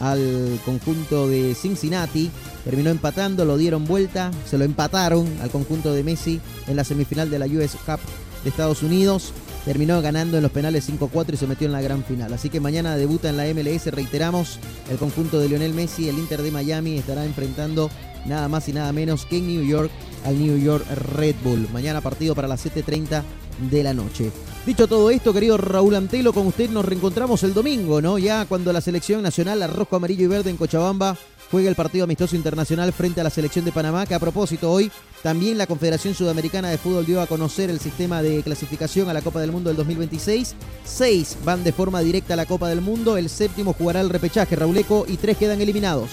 al 0.00 0.60
conjunto 0.64 1.28
de 1.28 1.54
Cincinnati, 1.54 2.30
terminó 2.64 2.90
empatando, 2.90 3.44
lo 3.44 3.56
dieron 3.56 3.84
vuelta, 3.84 4.30
se 4.48 4.58
lo 4.58 4.64
empataron 4.64 5.26
al 5.42 5.50
conjunto 5.50 5.92
de 5.92 6.04
Messi 6.04 6.40
en 6.66 6.76
la 6.76 6.84
semifinal 6.84 7.30
de 7.30 7.38
la 7.38 7.46
US 7.46 7.76
Cup 7.84 8.00
de 8.44 8.50
Estados 8.50 8.82
Unidos. 8.82 9.32
terminó 9.64 10.00
ganando 10.00 10.36
en 10.36 10.44
los 10.44 10.52
penales 10.52 10.88
5-4 10.88 11.34
y 11.34 11.36
se 11.36 11.46
metió 11.48 11.66
en 11.66 11.72
la 11.72 11.80
gran 11.80 12.04
final. 12.04 12.32
Así 12.32 12.50
que 12.50 12.60
mañana 12.60 12.96
debuta 12.96 13.28
en 13.28 13.36
la 13.36 13.46
MLS, 13.46 13.86
reiteramos, 13.86 14.60
el 14.88 14.96
conjunto 14.96 15.40
de 15.40 15.48
Lionel 15.48 15.74
Messi, 15.74 16.08
el 16.08 16.18
Inter 16.18 16.42
de 16.42 16.52
Miami 16.52 16.98
estará 16.98 17.24
enfrentando 17.24 17.90
nada 18.26 18.48
más 18.48 18.68
y 18.68 18.72
nada 18.72 18.92
menos 18.92 19.26
que 19.26 19.38
en 19.38 19.48
New 19.48 19.64
York 19.64 19.90
al 20.24 20.38
New 20.38 20.58
York 20.58 20.84
Red 21.16 21.36
Bull. 21.42 21.68
Mañana 21.72 22.00
partido 22.00 22.34
para 22.34 22.48
las 22.48 22.64
7.30 22.64 23.22
de 23.58 23.82
la 23.82 23.94
noche. 23.94 24.30
Dicho 24.64 24.86
todo 24.86 25.10
esto, 25.10 25.32
querido 25.32 25.56
Raúl 25.56 25.94
Antelo, 25.94 26.32
con 26.32 26.46
usted 26.46 26.68
nos 26.70 26.84
reencontramos 26.84 27.42
el 27.44 27.54
domingo, 27.54 28.00
¿no? 28.00 28.18
Ya 28.18 28.46
cuando 28.46 28.72
la 28.72 28.80
selección 28.80 29.22
nacional, 29.22 29.60
la 29.60 29.68
rojo, 29.68 29.96
amarillo 29.96 30.24
y 30.24 30.28
verde 30.28 30.50
en 30.50 30.56
Cochabamba, 30.56 31.16
juega 31.50 31.68
el 31.68 31.76
partido 31.76 32.04
amistoso 32.04 32.34
internacional 32.34 32.92
frente 32.92 33.20
a 33.20 33.24
la 33.24 33.30
selección 33.30 33.64
de 33.64 33.72
Panamá, 33.72 34.06
que 34.06 34.14
a 34.14 34.18
propósito 34.18 34.70
hoy 34.70 34.90
también 35.22 35.58
la 35.58 35.66
Confederación 35.66 36.14
Sudamericana 36.14 36.68
de 36.68 36.78
Fútbol 36.78 37.06
dio 37.06 37.20
a 37.20 37.26
conocer 37.26 37.70
el 37.70 37.80
sistema 37.80 38.22
de 38.22 38.42
clasificación 38.42 39.08
a 39.08 39.14
la 39.14 39.22
Copa 39.22 39.40
del 39.40 39.52
Mundo 39.52 39.70
del 39.70 39.76
2026. 39.76 40.56
Seis 40.84 41.36
van 41.44 41.62
de 41.62 41.72
forma 41.72 42.00
directa 42.00 42.34
a 42.34 42.36
la 42.36 42.46
Copa 42.46 42.68
del 42.68 42.80
Mundo, 42.80 43.16
el 43.16 43.28
séptimo 43.28 43.72
jugará 43.72 44.00
el 44.00 44.10
repechaje, 44.10 44.56
Rauleco, 44.56 45.04
y 45.08 45.16
tres 45.16 45.36
quedan 45.36 45.60
eliminados. 45.60 46.10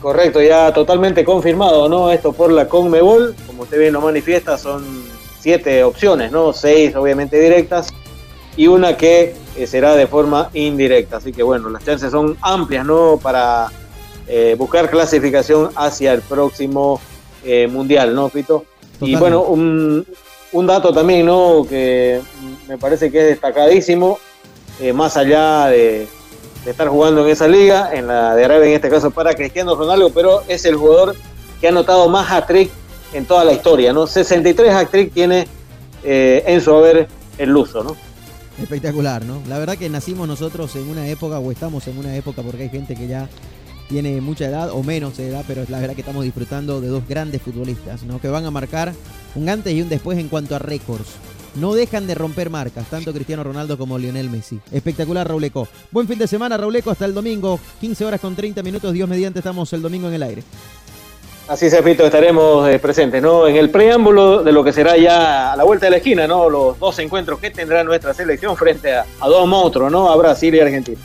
Correcto, 0.00 0.40
ya 0.40 0.72
totalmente 0.72 1.24
confirmado, 1.24 1.88
¿no? 1.88 2.12
Esto 2.12 2.32
por 2.32 2.52
la 2.52 2.68
Conmebol, 2.68 3.34
como 3.48 3.64
usted 3.64 3.80
bien 3.80 3.92
lo 3.92 4.00
manifiesta, 4.00 4.56
son 4.56 4.84
siete 5.40 5.84
opciones, 5.84 6.32
¿no? 6.32 6.52
Seis 6.52 6.94
obviamente 6.96 7.40
directas 7.40 7.88
y 8.56 8.66
una 8.66 8.96
que 8.96 9.34
eh, 9.56 9.66
será 9.66 9.94
de 9.94 10.06
forma 10.06 10.50
indirecta. 10.52 11.18
Así 11.18 11.32
que 11.32 11.42
bueno, 11.42 11.68
las 11.70 11.84
chances 11.84 12.10
son 12.10 12.36
amplias, 12.40 12.84
¿no? 12.84 13.18
Para 13.22 13.68
eh, 14.26 14.56
buscar 14.58 14.90
clasificación 14.90 15.70
hacia 15.76 16.12
el 16.12 16.22
próximo 16.22 17.00
eh, 17.44 17.66
mundial, 17.68 18.14
¿no, 18.14 18.28
Pito? 18.28 18.64
Y 19.00 19.14
bueno, 19.14 19.42
un, 19.42 20.04
un, 20.50 20.66
dato 20.66 20.92
también, 20.92 21.24
¿no? 21.26 21.64
Que 21.68 22.20
me 22.66 22.76
parece 22.78 23.12
que 23.12 23.20
es 23.20 23.26
destacadísimo, 23.28 24.18
más 24.92 25.16
allá 25.16 25.66
de 25.66 26.08
estar 26.66 26.88
jugando 26.88 27.24
en 27.24 27.30
esa 27.30 27.48
liga, 27.48 27.90
en 27.92 28.06
la 28.06 28.34
de 28.34 28.44
Arabia 28.44 28.66
en 28.66 28.74
este 28.74 28.90
caso 28.90 29.10
para 29.10 29.34
Cristiano 29.34 29.74
Ronaldo, 29.74 30.10
pero 30.10 30.42
es 30.48 30.64
el 30.64 30.76
jugador 30.76 31.14
que 31.60 31.68
ha 31.68 31.70
anotado 31.70 32.08
más 32.08 32.30
hat-trick 32.30 32.70
en 33.12 33.24
toda 33.24 33.44
la 33.44 33.52
historia, 33.52 33.92
¿no? 33.92 34.06
63 34.06 34.72
hat-trick 34.72 35.12
tiene 35.12 35.46
eh, 36.04 36.42
en 36.46 36.60
su 36.60 36.74
haber 36.74 37.08
el 37.38 37.50
Luso, 37.50 37.82
¿no? 37.82 37.96
Espectacular, 38.60 39.24
¿no? 39.24 39.40
La 39.48 39.58
verdad 39.58 39.78
que 39.78 39.88
nacimos 39.88 40.26
nosotros 40.26 40.74
en 40.76 40.88
una 40.88 41.06
época, 41.08 41.38
o 41.38 41.52
estamos 41.52 41.86
en 41.86 41.98
una 41.98 42.14
época, 42.16 42.42
porque 42.42 42.64
hay 42.64 42.70
gente 42.70 42.94
que 42.94 43.06
ya 43.06 43.28
tiene 43.88 44.20
mucha 44.20 44.46
edad 44.46 44.70
o 44.70 44.82
menos 44.82 45.18
edad, 45.18 45.44
pero 45.46 45.64
la 45.68 45.78
verdad 45.78 45.94
que 45.94 46.02
estamos 46.02 46.24
disfrutando 46.24 46.80
de 46.80 46.88
dos 46.88 47.06
grandes 47.08 47.40
futbolistas, 47.40 48.02
¿no? 48.02 48.20
Que 48.20 48.28
van 48.28 48.44
a 48.44 48.50
marcar 48.50 48.92
un 49.34 49.48
antes 49.48 49.72
y 49.72 49.80
un 49.80 49.88
después 49.88 50.18
en 50.18 50.28
cuanto 50.28 50.56
a 50.56 50.58
récords 50.58 51.08
no 51.54 51.74
dejan 51.74 52.06
de 52.06 52.14
romper 52.14 52.50
marcas, 52.50 52.88
tanto 52.88 53.12
Cristiano 53.12 53.42
Ronaldo 53.42 53.76
como 53.76 53.98
Lionel 53.98 54.30
Messi. 54.30 54.60
Espectacular, 54.70 55.26
Rauleco. 55.26 55.68
Buen 55.90 56.06
fin 56.06 56.18
de 56.18 56.26
semana, 56.26 56.56
Rauleco, 56.56 56.90
hasta 56.90 57.04
el 57.04 57.14
domingo. 57.14 57.58
15 57.80 58.04
horas 58.04 58.20
con 58.20 58.36
30 58.36 58.62
minutos, 58.62 58.92
Dios 58.92 59.08
mediante, 59.08 59.40
estamos 59.40 59.72
el 59.72 59.82
domingo 59.82 60.08
en 60.08 60.14
el 60.14 60.22
aire. 60.22 60.42
Así 61.48 61.70
se 61.70 61.82
Pito, 61.82 62.04
estaremos 62.04 62.68
eh, 62.68 62.78
presentes, 62.78 63.22
¿no? 63.22 63.48
En 63.48 63.56
el 63.56 63.70
preámbulo 63.70 64.42
de 64.42 64.52
lo 64.52 64.62
que 64.62 64.70
será 64.70 64.98
ya 64.98 65.52
a 65.52 65.56
la 65.56 65.64
vuelta 65.64 65.86
de 65.86 65.90
la 65.90 65.96
esquina, 65.96 66.26
¿no? 66.26 66.50
Los 66.50 66.78
dos 66.78 66.98
encuentros 66.98 67.40
que 67.40 67.50
tendrá 67.50 67.82
nuestra 67.82 68.12
selección 68.12 68.54
frente 68.54 68.92
a, 68.92 69.06
dos 69.22 69.48
monstruos, 69.48 69.90
¿no? 69.90 70.10
A 70.10 70.16
Brasil 70.16 70.54
y 70.54 70.60
Argentina. 70.60 71.00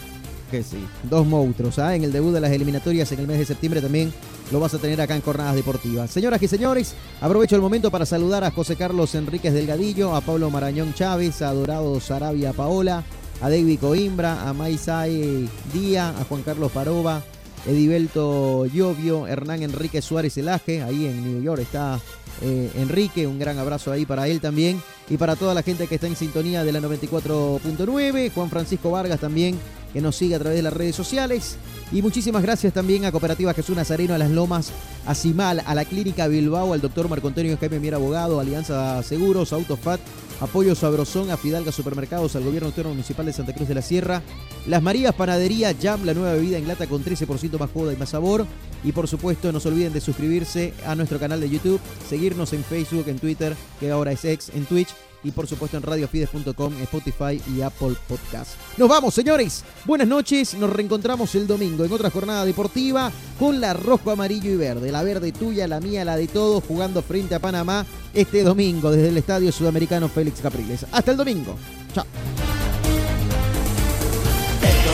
Que 0.51 0.61
sí, 0.61 0.85
dos 1.03 1.25
monstruos, 1.25 1.79
¿ah? 1.79 1.95
En 1.95 2.03
el 2.03 2.11
debut 2.11 2.33
de 2.33 2.41
las 2.41 2.51
eliminatorias 2.51 3.09
en 3.13 3.21
el 3.21 3.27
mes 3.27 3.39
de 3.39 3.45
septiembre 3.45 3.79
también 3.79 4.13
lo 4.51 4.59
vas 4.59 4.73
a 4.73 4.79
tener 4.79 4.99
acá 4.99 5.15
en 5.15 5.21
Jornadas 5.21 5.55
Deportivas. 5.55 6.11
Señoras 6.11 6.43
y 6.43 6.49
señores, 6.49 6.93
aprovecho 7.21 7.55
el 7.55 7.61
momento 7.61 7.89
para 7.89 8.05
saludar 8.05 8.43
a 8.43 8.51
José 8.51 8.75
Carlos 8.75 9.15
Enríquez 9.15 9.53
Delgadillo, 9.53 10.13
a 10.13 10.19
Pablo 10.19 10.49
Marañón 10.49 10.93
Chávez, 10.93 11.41
a 11.41 11.53
Dorado 11.53 12.01
Sarabia 12.01 12.51
Paola, 12.51 13.01
a 13.41 13.49
David 13.49 13.79
Coimbra, 13.79 14.41
a 14.47 14.51
Maisai 14.51 15.47
Díaz, 15.73 16.13
a 16.19 16.25
Juan 16.25 16.41
Carlos 16.41 16.69
Paroba, 16.73 17.21
Edibelto 17.65 18.65
Llovio, 18.65 19.27
Hernán 19.27 19.63
Enrique 19.63 20.01
Suárez 20.01 20.37
Elaje, 20.37 20.83
ahí 20.83 21.05
en 21.05 21.23
New 21.23 21.41
York 21.41 21.61
está 21.61 21.99
eh, 22.41 22.71
Enrique, 22.75 23.27
un 23.27 23.39
gran 23.39 23.57
abrazo 23.57 23.91
ahí 23.91 24.05
para 24.05 24.27
él 24.27 24.41
también 24.41 24.81
y 25.09 25.17
para 25.17 25.35
toda 25.35 25.53
la 25.53 25.63
gente 25.63 25.87
que 25.87 25.95
está 25.95 26.07
en 26.07 26.15
sintonía 26.15 26.63
de 26.63 26.71
la 26.71 26.79
94.9, 26.79 28.31
Juan 28.33 28.49
Francisco 28.49 28.91
Vargas 28.91 29.19
también 29.19 29.57
que 29.93 30.01
nos 30.01 30.15
sigue 30.15 30.35
a 30.35 30.39
través 30.39 30.57
de 30.57 30.63
las 30.63 30.73
redes 30.73 30.95
sociales. 30.95 31.55
Y 31.91 32.01
muchísimas 32.01 32.41
gracias 32.41 32.73
también 32.73 33.05
a 33.05 33.11
Cooperativa 33.11 33.53
Jesús 33.53 33.75
Nazareno, 33.75 34.15
a 34.15 34.17
Las 34.17 34.31
Lomas, 34.31 34.71
a 35.05 35.13
Cimal, 35.13 35.61
a 35.65 35.75
la 35.75 35.85
Clínica 35.85 36.27
Bilbao, 36.27 36.73
al 36.73 36.81
doctor 36.81 37.07
Marco 37.07 37.27
Antonio 37.27 37.55
Jaime 37.59 37.79
Mier 37.79 37.93
Abogado, 37.93 38.39
Alianza 38.39 39.01
Seguros, 39.03 39.53
Autofat, 39.53 40.01
Apoyo 40.43 40.75
Sabrosón, 40.75 41.31
a 41.31 41.37
Fidalga 41.37 41.71
Supermercados, 41.71 42.35
al 42.35 42.43
Gobierno 42.43 42.67
Autónomo 42.67 42.95
Municipal 42.95 43.25
de 43.25 43.31
Santa 43.31 43.53
Cruz 43.53 43.69
de 43.69 43.75
la 43.75 43.81
Sierra, 43.81 44.21
Las 44.67 44.83
Marías 44.83 45.15
Panadería, 45.15 45.73
Jam, 45.81 46.03
la 46.03 46.13
nueva 46.13 46.33
bebida 46.33 46.57
en 46.57 46.67
lata 46.67 46.85
con 46.85 47.01
13% 47.01 47.57
más 47.57 47.71
joda 47.71 47.93
y 47.93 47.95
más 47.95 48.09
sabor. 48.09 48.45
Y 48.83 48.91
por 48.91 49.07
supuesto, 49.07 49.53
no 49.53 49.61
se 49.61 49.69
olviden 49.69 49.93
de 49.93 50.01
suscribirse 50.01 50.73
a 50.85 50.95
nuestro 50.95 51.17
canal 51.17 51.39
de 51.39 51.49
YouTube, 51.49 51.79
seguirnos 52.09 52.51
en 52.51 52.65
Facebook, 52.65 53.05
en 53.07 53.19
Twitter, 53.19 53.55
que 53.79 53.89
ahora 53.89 54.11
es 54.11 54.25
ex, 54.25 54.49
en 54.49 54.65
Twitch 54.65 54.89
y 55.23 55.31
por 55.31 55.47
supuesto 55.47 55.77
en 55.77 55.83
radiofides.com, 55.83 56.73
Spotify 56.81 57.41
y 57.55 57.61
Apple 57.61 57.95
Podcast. 58.07 58.51
Nos 58.77 58.89
vamos, 58.89 59.13
señores. 59.13 59.63
Buenas 59.85 60.07
noches. 60.07 60.53
Nos 60.55 60.69
reencontramos 60.69 61.33
el 61.35 61.47
domingo 61.47 61.85
en 61.85 61.91
otra 61.91 62.09
jornada 62.09 62.45
deportiva 62.45 63.11
con 63.39 63.59
la 63.61 63.73
rojo, 63.73 64.11
amarillo 64.11 64.51
y 64.51 64.55
verde. 64.55 64.91
La 64.91 65.03
verde 65.03 65.31
tuya, 65.31 65.67
la 65.67 65.79
mía, 65.79 66.05
la 66.05 66.15
de 66.15 66.27
todos, 66.27 66.63
jugando 66.63 67.01
frente 67.01 67.35
a 67.35 67.39
Panamá 67.39 67.85
este 68.13 68.43
domingo 68.43 68.91
desde 68.91 69.09
el 69.09 69.17
Estadio 69.17 69.51
Sudamericano 69.51 70.09
Félix 70.09 70.41
Capriles. 70.41 70.85
Hasta 70.91 71.11
el 71.11 71.17
domingo. 71.17 71.55
Chao 71.93 72.05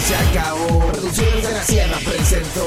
se 0.01 0.15
acabó. 0.15 0.91
Producciones 0.91 1.43
de 1.43 1.51
la 1.51 1.63
Sierra 1.63 1.97
presentó 2.05 2.65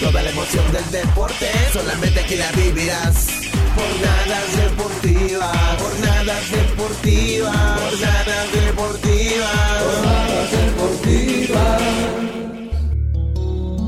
toda 0.00 0.22
la 0.22 0.30
emoción 0.30 0.64
del 0.72 0.90
deporte. 0.90 1.50
Solamente 1.72 2.20
aquí 2.20 2.36
la 2.36 2.50
vivirás. 2.52 3.28
Jornadas 3.74 4.56
deportivas, 4.56 5.56
jornadas 5.80 6.50
deportivas, 6.50 7.80
jornadas 7.80 8.52
deportivas, 8.52 9.82
jornadas 9.82 10.50
deportivas. 10.50 12.33